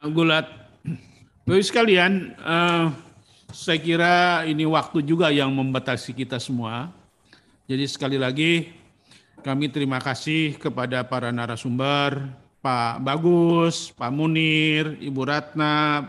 Gulat, 0.00 0.48
Bapak 1.44 1.62
sekalian, 1.64 2.36
uh, 2.40 2.92
saya 3.52 3.78
kira 3.80 4.14
ini 4.48 4.64
waktu 4.66 5.04
juga 5.04 5.30
yang 5.30 5.52
membatasi 5.52 6.12
kita 6.16 6.40
semua. 6.40 6.90
Jadi 7.66 7.84
sekali 7.90 8.14
lagi 8.14 8.70
kami 9.42 9.66
terima 9.66 9.98
kasih 9.98 10.54
kepada 10.54 11.02
para 11.02 11.34
narasumber, 11.34 12.30
Pak 12.62 13.02
Bagus, 13.02 13.90
Pak 13.90 14.06
Munir, 14.14 14.94
Ibu 15.02 15.26
Ratna, 15.26 16.06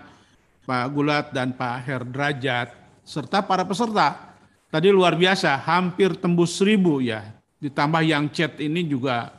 Pak 0.69 0.86
Gulat, 0.94 1.34
dan 1.34 1.58
Pak 1.58 1.82
Herdrajat, 1.82 2.77
serta 3.02 3.42
para 3.42 3.66
peserta. 3.66 4.38
Tadi 4.69 4.94
luar 4.94 5.18
biasa, 5.18 5.58
hampir 5.58 6.14
tembus 6.22 6.61
seribu 6.61 7.02
ya. 7.02 7.26
Ditambah 7.58 8.06
yang 8.06 8.30
chat 8.30 8.61
ini 8.61 8.86
juga 8.86 9.34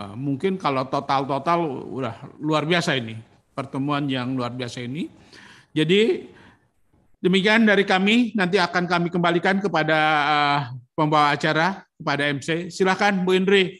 uh, 0.00 0.16
mungkin 0.16 0.56
kalau 0.56 0.88
total-total 0.88 1.68
udah 1.84 2.16
luar 2.40 2.64
biasa 2.64 2.96
ini. 2.96 3.20
Pertemuan 3.52 4.08
yang 4.08 4.32
luar 4.32 4.56
biasa 4.56 4.80
ini. 4.80 5.12
Jadi 5.76 6.32
Demikian 7.18 7.66
dari 7.66 7.82
kami, 7.82 8.30
nanti 8.38 8.62
akan 8.62 8.86
kami 8.86 9.10
kembalikan 9.10 9.58
kepada 9.58 9.98
uh, 10.22 10.60
pembawa 10.98 11.30
acara, 11.30 11.86
kepada 11.94 12.26
MC. 12.26 12.74
Silakan 12.74 13.22
Bu 13.22 13.38
Indri. 13.38 13.78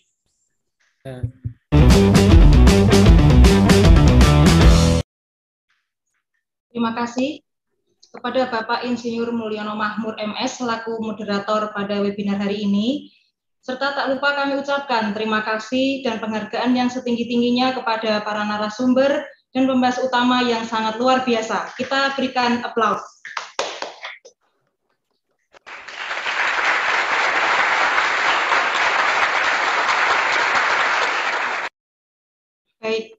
Terima 6.70 6.94
kasih 6.94 7.42
kepada 8.14 8.46
Bapak 8.46 8.86
Insinyur 8.86 9.34
Mulyono 9.34 9.74
Mahmur 9.74 10.14
MS 10.14 10.62
selaku 10.62 11.02
moderator 11.02 11.74
pada 11.74 11.98
webinar 11.98 12.38
hari 12.38 12.62
ini. 12.62 13.10
Serta 13.58 13.98
tak 13.98 14.14
lupa 14.14 14.38
kami 14.38 14.54
ucapkan 14.62 15.10
terima 15.10 15.42
kasih 15.42 16.06
dan 16.06 16.22
penghargaan 16.22 16.70
yang 16.78 16.86
setinggi-tingginya 16.86 17.74
kepada 17.74 18.22
para 18.22 18.46
narasumber 18.46 19.26
dan 19.50 19.66
pembahas 19.66 19.98
utama 19.98 20.46
yang 20.46 20.62
sangat 20.62 20.96
luar 21.02 21.26
biasa. 21.26 21.74
Kita 21.74 22.14
berikan 22.14 22.62
aplaus. 22.62 23.02
Baik, 32.78 33.18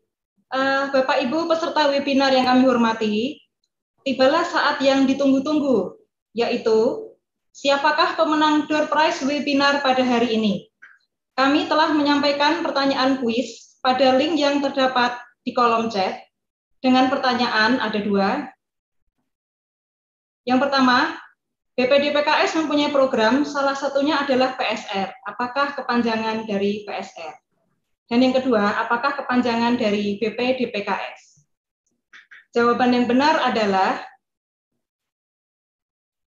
uh, 0.55 0.78
Bapak 0.89 1.21
Ibu 1.25 1.45
peserta 1.45 1.89
webinar 1.89 2.33
yang 2.33 2.49
kami 2.49 2.65
hormati, 2.65 3.39
tibalah 4.03 4.43
saat 4.45 4.81
yang 4.81 5.05
ditunggu-tunggu, 5.05 5.97
yaitu 6.33 7.09
siapakah 7.53 8.17
pemenang 8.17 8.65
door 8.65 8.89
prize 8.89 9.21
webinar 9.25 9.81
pada 9.85 10.01
hari 10.01 10.35
ini. 10.35 10.69
Kami 11.37 11.71
telah 11.71 11.95
menyampaikan 11.95 12.65
pertanyaan 12.65 13.23
kuis 13.23 13.79
pada 13.79 14.17
link 14.19 14.35
yang 14.35 14.59
terdapat 14.59 15.15
di 15.47 15.55
kolom 15.55 15.87
chat 15.87 16.19
dengan 16.83 17.07
pertanyaan 17.07 17.79
ada 17.79 17.99
dua. 18.03 18.51
Yang 20.43 20.59
pertama, 20.67 21.15
BPD 21.79 22.11
PKS 22.11 22.59
mempunyai 22.59 22.91
program, 22.91 23.47
salah 23.47 23.71
satunya 23.71 24.19
adalah 24.19 24.59
PSR. 24.59 25.15
Apakah 25.23 25.79
kepanjangan 25.79 26.43
dari 26.43 26.83
PSR? 26.83 27.48
Dan 28.09 28.25
yang 28.25 28.33
kedua, 28.33 28.81
apakah 28.81 29.21
kepanjangan 29.21 29.77
dari 29.77 30.17
BPD 30.17 30.73
PKS? 30.73 31.45
Jawaban 32.49 32.97
yang 32.97 33.05
benar 33.05 33.37
adalah 33.45 34.01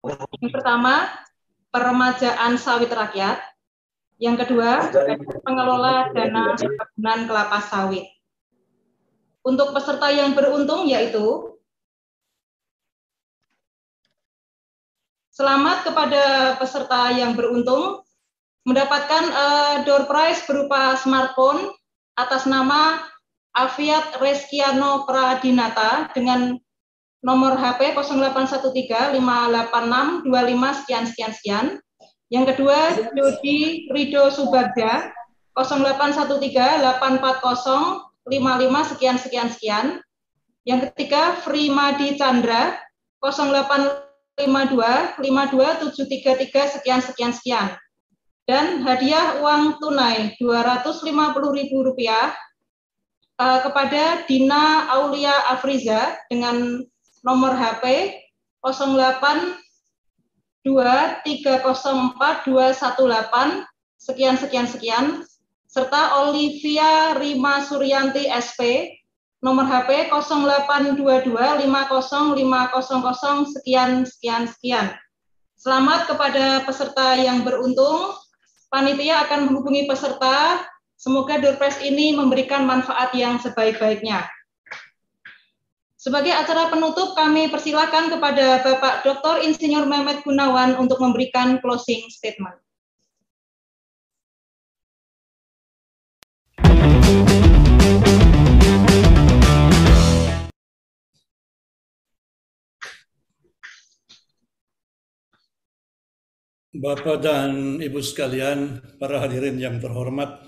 yang 0.04 0.52
pertama, 0.52 1.08
peremajaan 1.72 2.60
sawit 2.60 2.92
rakyat. 2.92 3.40
Yang 4.20 4.44
kedua, 4.44 4.92
pengelola 5.48 6.12
dana 6.12 6.60
perkebunan 6.60 7.20
kelapa 7.32 7.60
sawit. 7.64 8.04
Untuk 9.40 9.72
peserta 9.72 10.12
yang 10.12 10.36
beruntung 10.36 10.92
yaitu 10.92 11.56
Selamat 15.32 15.88
kepada 15.88 16.24
peserta 16.60 17.16
yang 17.16 17.32
beruntung 17.32 18.04
mendapatkan 18.68 19.24
uh, 19.32 19.76
door 19.88 20.04
prize 20.10 20.44
berupa 20.44 21.00
smartphone 21.00 21.72
atas 22.20 22.44
nama 22.44 23.00
Aviat 23.56 24.20
Reskiano 24.20 25.08
Pradinata 25.08 26.12
dengan 26.14 26.60
nomor 27.26 27.58
HP 27.60 27.98
0813-586-25 27.98 30.80
sekian 30.84 31.06
sekian 31.08 31.34
sekian. 31.36 31.66
Yang 32.30 32.46
kedua, 32.56 32.78
Jody 33.18 33.90
Rido 33.90 34.30
Subagda 34.30 35.10
0813-840 35.58 38.06
55 38.30 38.94
sekian 38.94 39.18
sekian 39.18 39.50
sekian. 39.50 39.98
Yang 40.68 40.92
ketiga 40.94 41.34
Frimadi 41.42 42.14
Chandra 42.16 42.78
0852 43.26 45.18
52733 45.18 46.78
sekian 46.78 47.02
sekian 47.02 47.34
sekian. 47.34 47.74
Dan 48.50 48.82
hadiah 48.82 49.46
uang 49.46 49.78
tunai 49.78 50.34
Rp250.000 50.42 52.02
uh, 53.38 53.62
kepada 53.62 54.26
Dina 54.26 54.90
Aulia 54.90 55.54
Afriza 55.54 56.18
dengan 56.34 56.82
nomor 57.22 57.54
HP 57.54 58.18
08 58.66 60.66
sekian 64.02 64.42
sekian 64.42 64.66
sekian 64.66 65.22
serta 65.70 66.26
Olivia 66.26 67.22
Rima 67.22 67.62
Suryanti 67.62 68.34
SP 68.34 68.98
nomor 69.46 69.70
HP 69.70 70.10
0822505000 70.10 71.70
sekian 73.54 74.10
sekian 74.10 74.50
sekian. 74.50 74.98
Selamat 75.54 76.10
kepada 76.10 76.66
peserta 76.66 77.14
yang 77.14 77.46
beruntung. 77.46 78.18
Panitia 78.70 79.26
akan 79.26 79.50
menghubungi 79.50 79.90
peserta. 79.90 80.62
Semoga 80.94 81.42
Durpres 81.42 81.82
ini 81.82 82.14
memberikan 82.14 82.70
manfaat 82.70 83.10
yang 83.18 83.42
sebaik-baiknya. 83.42 84.30
Sebagai 86.00 86.32
acara 86.32 86.72
penutup, 86.72 87.18
kami 87.18 87.52
persilakan 87.52 88.14
kepada 88.14 88.64
Bapak 88.64 89.04
Dr. 89.04 89.44
Insinyur 89.44 89.84
Mehmet 89.84 90.24
Gunawan 90.24 90.78
untuk 90.78 91.02
memberikan 91.02 91.60
closing 91.60 92.08
statement. 92.14 92.56
Bapak 106.70 107.26
dan 107.26 107.82
Ibu 107.82 107.98
sekalian, 107.98 108.78
para 109.02 109.18
hadirin 109.18 109.58
yang 109.58 109.82
terhormat, 109.82 110.46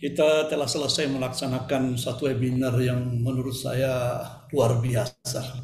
kita 0.00 0.48
telah 0.48 0.64
selesai 0.64 1.12
melaksanakan 1.12 2.00
satu 2.00 2.24
webinar 2.32 2.72
yang 2.80 3.20
menurut 3.20 3.52
saya 3.52 4.24
luar 4.48 4.80
biasa. 4.80 5.60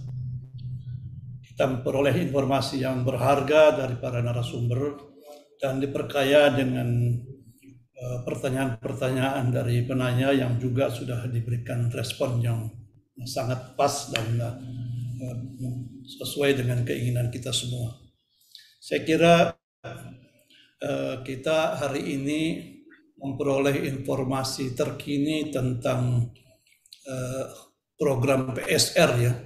Kita 1.41 1.65
memperoleh 1.73 2.21
informasi 2.21 2.85
yang 2.85 3.01
berharga 3.01 3.81
dari 3.81 3.97
para 3.97 4.21
narasumber 4.21 5.09
dan 5.57 5.81
diperkaya 5.81 6.53
dengan 6.53 7.17
eh, 7.97 8.19
pertanyaan-pertanyaan 8.29 9.49
dari 9.49 9.81
penanya 9.89 10.37
yang 10.37 10.61
juga 10.61 10.93
sudah 10.93 11.25
diberikan 11.33 11.89
respon 11.89 12.45
yang 12.45 12.69
sangat 13.25 13.73
pas 13.73 14.13
dan 14.13 14.37
eh, 14.37 15.37
sesuai 16.21 16.61
dengan 16.61 16.85
keinginan 16.85 17.33
kita 17.33 17.57
semua. 17.57 18.00
Saya 18.81 19.05
kira 19.05 19.35
uh, 19.85 21.17
kita 21.21 21.77
hari 21.77 22.17
ini 22.17 22.43
memperoleh 23.21 23.85
informasi 23.85 24.73
terkini 24.73 25.53
tentang 25.53 26.33
uh, 27.05 27.45
program 28.01 28.57
PSR 28.57 29.11
ya, 29.21 29.37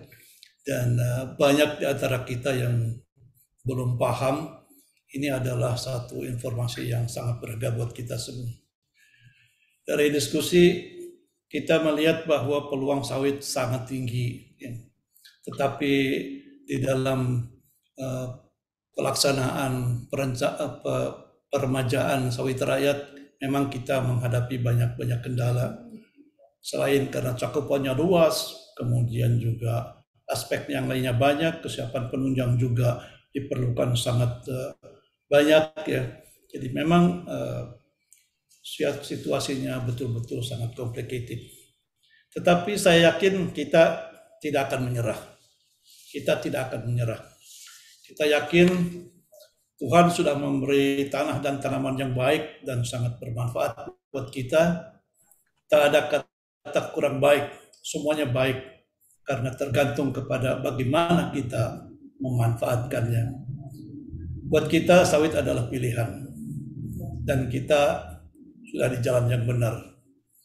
dan 0.63 0.95
uh, 0.95 1.25
banyak 1.35 1.83
di 1.83 1.85
antara 1.91 2.23
kita 2.23 2.55
yang 2.55 2.95
belum 3.67 3.99
paham. 3.99 4.63
Ini 5.15 5.35
adalah 5.35 5.75
satu 5.79 6.23
informasi 6.23 6.91
yang 6.91 7.11
sangat 7.11 7.43
berharga 7.43 7.75
buat 7.75 7.91
kita 7.91 8.15
semua. 8.15 8.51
Dari 9.83 10.15
diskusi 10.15 10.95
kita 11.51 11.83
melihat 11.83 12.23
bahwa 12.27 12.71
peluang 12.71 13.03
sawit 13.03 13.43
sangat 13.43 13.91
tinggi, 13.91 14.55
ya. 14.59 14.75
tetapi 15.47 15.95
di 16.67 16.77
dalam 16.83 17.47
pelaksanaan 18.95 20.07
permajaan 21.51 22.31
sawit 22.31 22.59
rakyat 22.59 23.15
memang 23.43 23.69
kita 23.69 24.01
menghadapi 24.01 24.63
banyak-banyak 24.63 25.21
kendala. 25.21 25.85
Selain 26.65 27.13
karena 27.13 27.37
cakupannya 27.37 27.93
luas, 27.93 28.73
kemudian 28.73 29.37
juga 29.37 30.01
aspek 30.25 30.73
yang 30.73 30.89
lainnya 30.89 31.13
banyak, 31.13 31.61
kesiapan 31.61 32.09
penunjang 32.09 32.57
juga 32.57 33.05
diperlukan 33.35 33.93
sangat 33.93 34.49
uh, 34.49 34.73
banyak 35.29 35.67
ya. 35.85 36.03
Jadi 36.49 36.71
memang 36.73 37.27
uh, 37.29 37.77
situasinya 39.05 39.83
betul-betul 39.85 40.41
sangat 40.41 40.73
complicated. 40.73 41.43
Tetapi 42.33 42.79
saya 42.81 43.13
yakin 43.13 43.53
kita 43.53 44.09
tidak 44.41 44.73
akan 44.73 44.89
menyerah. 44.89 45.21
Kita 46.09 46.41
tidak 46.41 46.71
akan 46.73 46.89
menyerah. 46.89 47.34
Kita 48.15 48.31
yakin 48.31 48.70
Tuhan 49.75 50.07
sudah 50.07 50.39
memberi 50.39 51.10
tanah 51.10 51.43
dan 51.43 51.59
tanaman 51.59 51.99
yang 51.99 52.15
baik 52.15 52.62
dan 52.62 52.86
sangat 52.86 53.18
bermanfaat 53.18 53.91
buat 54.15 54.31
kita. 54.31 54.94
Tak 55.67 55.81
ada 55.91 56.23
kata 56.62 56.94
kurang 56.94 57.18
baik, 57.18 57.51
semuanya 57.83 58.31
baik 58.31 58.86
karena 59.26 59.51
tergantung 59.59 60.15
kepada 60.15 60.62
bagaimana 60.62 61.34
kita 61.34 61.91
memanfaatkannya. 62.23 63.34
Buat 64.47 64.70
kita 64.70 65.02
sawit 65.02 65.34
adalah 65.34 65.67
pilihan 65.67 66.23
dan 67.26 67.51
kita 67.51 68.15
sudah 68.62 68.94
di 68.94 69.02
jalan 69.02 69.26
yang 69.26 69.43
benar. 69.43 69.75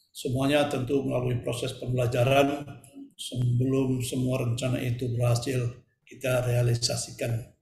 Semuanya 0.09 0.65
tentu 0.73 1.05
melalui 1.05 1.37
proses 1.45 1.77
pembelajaran 1.77 2.65
sebelum 3.13 4.01
semua 4.01 4.41
rencana 4.41 4.81
itu 4.81 5.05
berhasil 5.13 5.85
kita 6.09 6.49
realisasikan 6.49 7.58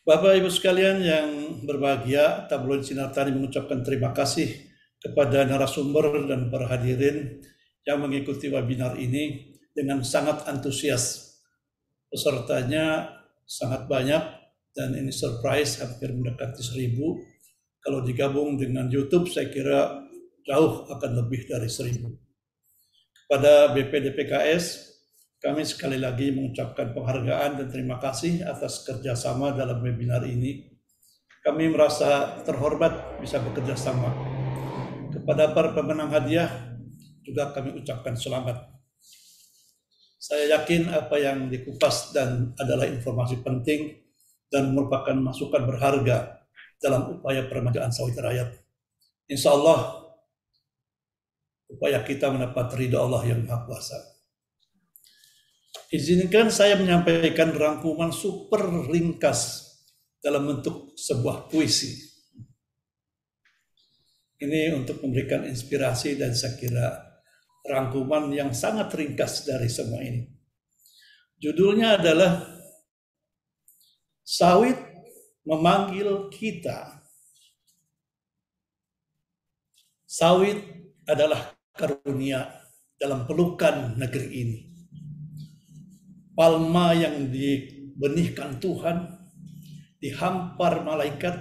Bapak 0.00 0.32
Ibu 0.32 0.48
sekalian 0.48 1.04
yang 1.04 1.28
berbahagia, 1.68 2.48
tabloid 2.48 2.88
Sinar 2.88 3.12
Tani 3.12 3.36
mengucapkan 3.36 3.84
terima 3.84 4.16
kasih 4.16 4.48
kepada 4.96 5.44
narasumber 5.44 6.24
dan 6.24 6.48
para 6.48 6.72
hadirin 6.72 7.44
yang 7.84 8.00
mengikuti 8.00 8.48
webinar 8.48 8.96
ini 8.96 9.56
dengan 9.76 10.00
sangat 10.00 10.48
antusias. 10.48 11.36
Pesertanya 12.08 13.12
sangat 13.44 13.92
banyak 13.92 14.24
dan 14.72 14.96
ini 14.96 15.12
surprise 15.12 15.84
hampir 15.84 16.16
mendekati 16.16 16.64
seribu. 16.64 17.20
Kalau 17.84 18.00
digabung 18.00 18.56
dengan 18.56 18.88
YouTube 18.88 19.28
saya 19.28 19.52
kira 19.52 20.00
jauh 20.48 20.88
akan 20.88 21.10
lebih 21.12 21.44
dari 21.44 21.68
seribu. 21.68 22.08
Kepada 23.28 23.76
BPDPKS, 23.76 24.89
kami 25.40 25.64
sekali 25.64 25.96
lagi 25.96 26.36
mengucapkan 26.36 26.92
penghargaan 26.92 27.56
dan 27.56 27.66
terima 27.72 27.96
kasih 27.96 28.44
atas 28.44 28.84
kerjasama 28.84 29.56
dalam 29.56 29.80
webinar 29.80 30.20
ini. 30.28 30.68
Kami 31.40 31.72
merasa 31.72 32.36
terhormat 32.44 33.16
bisa 33.24 33.40
bekerja 33.40 33.72
sama. 33.72 34.12
Kepada 35.08 35.56
para 35.56 35.72
pemenang 35.72 36.12
hadiah 36.12 36.76
juga 37.24 37.56
kami 37.56 37.72
ucapkan 37.80 38.12
selamat. 38.12 38.68
Saya 40.20 40.60
yakin 40.60 40.92
apa 40.92 41.16
yang 41.16 41.48
dikupas 41.48 42.12
dan 42.12 42.52
adalah 42.60 42.84
informasi 42.84 43.40
penting 43.40 43.96
dan 44.52 44.76
merupakan 44.76 45.16
masukan 45.16 45.64
berharga 45.64 46.44
dalam 46.76 47.16
upaya 47.16 47.48
peremajaan 47.48 47.88
sawit 47.88 48.20
rakyat. 48.20 48.52
Insya 49.32 49.56
Allah 49.56 50.04
upaya 51.72 52.04
kita 52.04 52.28
mendapat 52.28 52.76
ridho 52.76 53.00
Allah 53.00 53.24
yang 53.24 53.40
Maha 53.48 53.64
Kuasa. 53.64 54.09
Izinkan 55.90 56.54
saya 56.54 56.78
menyampaikan 56.78 57.50
rangkuman 57.50 58.14
super 58.14 58.62
ringkas 58.90 59.70
dalam 60.22 60.46
bentuk 60.46 60.94
sebuah 60.94 61.50
puisi. 61.50 61.94
Ini 64.38 64.70
untuk 64.74 65.02
memberikan 65.02 65.42
inspirasi 65.50 66.14
dan 66.14 66.30
saya 66.34 66.54
kira 66.54 66.86
rangkuman 67.66 68.30
yang 68.30 68.54
sangat 68.54 68.94
ringkas 68.94 69.42
dari 69.42 69.66
semua 69.66 69.98
ini. 69.98 70.30
Judulnya 71.42 71.98
adalah 71.98 72.38
Sawit 74.22 74.78
memanggil 75.42 76.30
kita. 76.30 77.02
Sawit 80.06 80.62
adalah 81.02 81.50
karunia 81.74 82.46
dalam 82.94 83.26
pelukan 83.26 83.98
negeri 83.98 84.30
ini 84.30 84.69
palma 86.34 86.94
yang 86.94 87.30
dibenihkan 87.30 88.62
Tuhan, 88.62 89.06
dihampar 90.00 90.82
malaikat, 90.82 91.36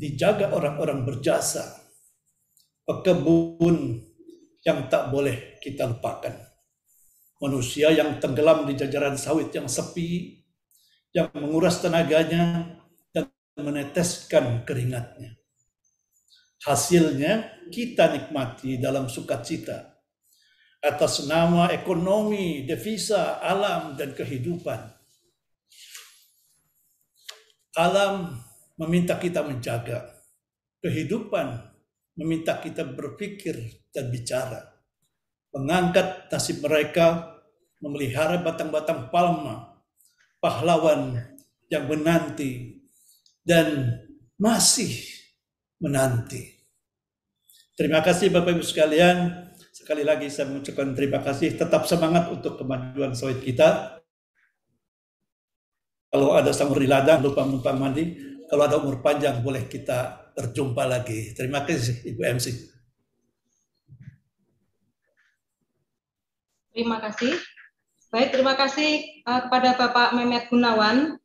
dijaga 0.00 0.50
orang-orang 0.50 1.04
berjasa, 1.06 1.80
pekebun 2.86 4.00
yang 4.66 4.88
tak 4.88 5.08
boleh 5.08 5.60
kita 5.62 5.88
lupakan. 5.88 6.34
Manusia 7.40 7.88
yang 7.88 8.20
tenggelam 8.20 8.68
di 8.68 8.76
jajaran 8.76 9.16
sawit 9.16 9.48
yang 9.56 9.64
sepi, 9.64 10.44
yang 11.16 11.32
menguras 11.32 11.80
tenaganya 11.80 12.76
dan 13.10 13.32
meneteskan 13.56 14.68
keringatnya. 14.68 15.40
Hasilnya 16.60 17.64
kita 17.72 18.12
nikmati 18.12 18.76
dalam 18.76 19.08
sukacita 19.08 19.89
atas 20.80 21.28
nama 21.28 21.68
ekonomi, 21.70 22.64
devisa, 22.64 23.36
alam, 23.40 23.94
dan 24.00 24.16
kehidupan. 24.16 24.80
Alam 27.76 28.40
meminta 28.80 29.20
kita 29.20 29.44
menjaga. 29.44 30.08
Kehidupan 30.80 31.60
meminta 32.16 32.56
kita 32.56 32.82
berpikir 32.88 33.84
dan 33.92 34.08
bicara. 34.08 34.72
Mengangkat 35.52 36.32
nasib 36.32 36.64
mereka, 36.64 37.36
memelihara 37.84 38.40
batang-batang 38.40 39.12
palma, 39.12 39.76
pahlawan 40.40 41.20
yang 41.68 41.84
menanti, 41.84 42.80
dan 43.44 44.00
masih 44.40 44.96
menanti. 45.80 46.60
Terima 47.76 48.00
kasih 48.04 48.32
Bapak 48.32 48.56
Ibu 48.56 48.64
sekalian. 48.64 49.49
Sekali 49.80 50.04
lagi 50.04 50.28
saya 50.28 50.52
mengucapkan 50.52 50.92
terima 50.92 51.24
kasih. 51.24 51.56
Tetap 51.56 51.88
semangat 51.88 52.28
untuk 52.28 52.60
kemajuan 52.60 53.16
sawit 53.16 53.40
kita. 53.40 53.96
Kalau 56.12 56.36
ada 56.36 56.52
sumur 56.52 56.84
di 56.84 56.90
ladang, 56.90 57.24
lupa 57.24 57.48
numpang 57.48 57.80
mandi. 57.80 58.12
Kalau 58.44 58.68
ada 58.68 58.76
umur 58.76 59.00
panjang, 59.00 59.40
boleh 59.40 59.64
kita 59.64 60.28
berjumpa 60.36 60.84
lagi. 60.84 61.32
Terima 61.32 61.64
kasih, 61.64 62.12
Ibu 62.12 62.20
MC. 62.36 62.46
Terima 66.76 67.00
kasih. 67.00 67.32
Baik, 68.10 68.28
terima 68.36 68.58
kasih 68.58 69.22
uh, 69.24 69.48
kepada 69.48 69.80
Bapak 69.80 70.12
Mehmet 70.12 70.50
Gunawan. 70.52 71.16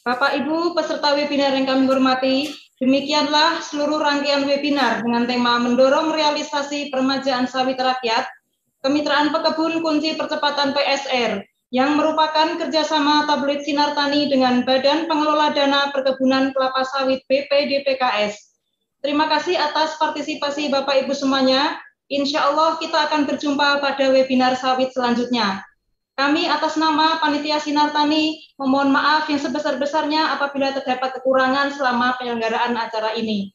Bapak 0.00 0.38
Ibu 0.40 0.72
peserta 0.72 1.12
webinar 1.12 1.52
yang 1.52 1.66
kami 1.66 1.90
hormati, 1.90 2.48
Demikianlah 2.82 3.62
seluruh 3.62 4.02
rangkaian 4.02 4.42
webinar 4.42 5.06
dengan 5.06 5.30
tema 5.30 5.62
mendorong 5.62 6.10
realisasi 6.10 6.90
permajaan 6.90 7.46
sawit 7.46 7.78
rakyat, 7.78 8.26
kemitraan 8.82 9.30
pekebun 9.30 9.78
kunci 9.78 10.18
percepatan 10.18 10.74
PSR, 10.74 11.46
yang 11.70 11.94
merupakan 11.94 12.58
kerjasama 12.58 13.30
tabloid 13.30 13.62
Sinar 13.62 13.94
Tani 13.94 14.26
dengan 14.26 14.66
Badan 14.66 15.06
Pengelola 15.06 15.54
Dana 15.54 15.94
Perkebunan 15.94 16.50
Kelapa 16.50 16.82
Sawit 16.86 17.22
BPDPKS. 17.30 18.54
Terima 19.02 19.26
kasih 19.26 19.58
atas 19.58 19.94
partisipasi 19.98 20.70
Bapak 20.70 21.06
Ibu 21.06 21.14
semuanya. 21.14 21.78
Insya 22.10 22.46
Allah 22.50 22.78
kita 22.78 23.10
akan 23.10 23.26
berjumpa 23.26 23.82
pada 23.82 24.06
webinar 24.14 24.54
sawit 24.54 24.94
selanjutnya. 24.94 25.66
Kami 26.14 26.46
atas 26.46 26.78
nama 26.78 27.18
Panitia 27.18 27.58
Sinar 27.58 27.90
Tani 27.90 28.38
memohon 28.54 28.94
maaf 28.94 29.26
yang 29.26 29.42
sebesar-besarnya 29.42 30.38
apabila 30.38 30.70
terdapat 30.70 31.18
kekurangan 31.18 31.74
selama 31.74 32.14
penyelenggaraan 32.22 32.78
acara 32.78 33.18
ini. 33.18 33.50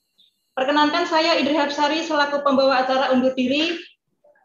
Perkenankan 0.59 1.07
saya 1.07 1.39
Idri 1.39 1.55
Habsari 1.55 2.03
selaku 2.03 2.43
pembawa 2.43 2.83
acara 2.83 3.15
undur 3.15 3.31
diri. 3.31 3.79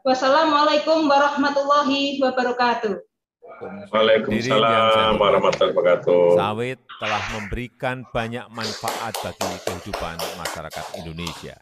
Wassalamualaikum 0.07 1.11
warahmatullahi 1.11 2.23
wabarakatuh. 2.23 3.03
Waalaikumsalam 3.91 5.19
warahmatullahi 5.19 5.75
wabarakatuh. 5.75 6.39
Sawit 6.39 6.79
telah 7.03 7.23
memberikan 7.35 8.07
banyak 8.15 8.47
manfaat 8.55 9.11
bagi 9.27 9.59
kehidupan 9.67 10.23
masyarakat 10.39 10.87
Indonesia. 11.03 11.59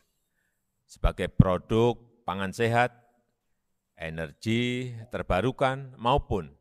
Sebagai 0.84 1.32
produk 1.32 1.96
pangan 2.28 2.52
sehat, 2.52 3.01
energi 3.96 4.92
terbarukan 5.12 5.94
maupun 5.98 6.52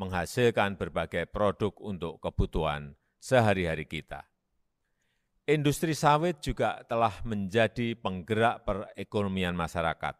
menghasilkan 0.00 0.80
berbagai 0.80 1.28
produk 1.28 1.76
untuk 1.84 2.24
kebutuhan 2.24 2.96
sehari-hari 3.20 3.84
kita. 3.84 4.24
Industri 5.44 5.92
sawit 5.92 6.40
juga 6.40 6.80
telah 6.88 7.12
menjadi 7.26 7.92
penggerak 7.98 8.64
perekonomian 8.64 9.52
masyarakat, 9.52 10.16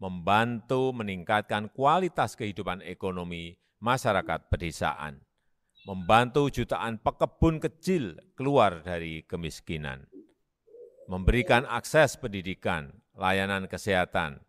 membantu 0.00 0.94
meningkatkan 0.96 1.68
kualitas 1.74 2.38
kehidupan 2.38 2.80
ekonomi 2.86 3.58
masyarakat 3.82 4.48
pedesaan, 4.48 5.20
membantu 5.84 6.48
jutaan 6.48 6.96
pekebun 7.02 7.58
kecil 7.58 8.16
keluar 8.32 8.80
dari 8.80 9.26
kemiskinan, 9.26 10.06
memberikan 11.10 11.66
akses 11.68 12.16
pendidikan, 12.16 12.92
layanan 13.18 13.66
kesehatan, 13.66 14.40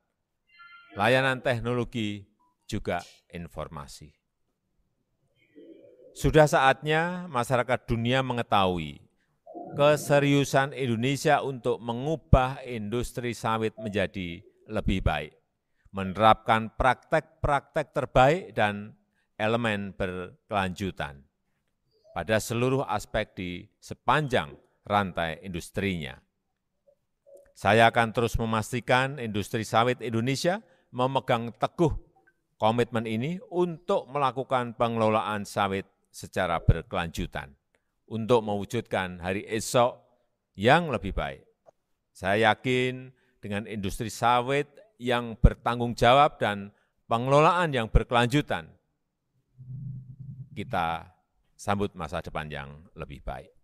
layanan 0.98 1.42
teknologi, 1.42 2.26
juga 2.70 3.02
informasi. 3.34 4.14
Sudah 6.14 6.46
saatnya 6.46 7.26
masyarakat 7.30 7.90
dunia 7.90 8.22
mengetahui 8.22 9.02
keseriusan 9.74 10.74
Indonesia 10.74 11.42
untuk 11.46 11.78
mengubah 11.82 12.62
industri 12.66 13.38
sawit 13.38 13.78
menjadi 13.78 14.42
lebih 14.70 15.06
baik, 15.06 15.34
menerapkan 15.94 16.74
praktek-praktek 16.74 17.94
terbaik 17.94 18.42
dan 18.58 18.98
elemen 19.38 19.94
berkelanjutan 19.94 21.26
pada 22.12 22.38
seluruh 22.42 22.84
aspek 22.84 23.32
di 23.38 23.50
sepanjang 23.80 24.58
rantai 24.84 25.40
industrinya. 25.46 26.18
Saya 27.54 27.92
akan 27.92 28.16
terus 28.16 28.40
memastikan 28.40 29.20
industri 29.20 29.68
sawit 29.68 30.00
Indonesia 30.00 30.64
memegang 30.90 31.54
teguh 31.58 31.94
komitmen 32.60 33.06
ini 33.06 33.40
untuk 33.54 34.10
melakukan 34.12 34.76
pengelolaan 34.76 35.48
sawit 35.48 35.88
secara 36.10 36.60
berkelanjutan 36.60 37.54
untuk 38.10 38.42
mewujudkan 38.42 39.22
hari 39.22 39.46
esok 39.46 40.02
yang 40.58 40.90
lebih 40.90 41.14
baik. 41.14 41.46
Saya 42.12 42.52
yakin 42.52 43.14
dengan 43.40 43.64
industri 43.70 44.12
sawit 44.12 44.68
yang 45.00 45.40
bertanggung 45.40 45.96
jawab 45.96 46.36
dan 46.42 46.76
pengelolaan 47.08 47.72
yang 47.72 47.88
berkelanjutan, 47.88 48.68
kita 50.52 51.08
sambut 51.56 51.96
masa 51.96 52.20
depan 52.20 52.52
yang 52.52 52.70
lebih 53.00 53.24
baik. 53.24 53.56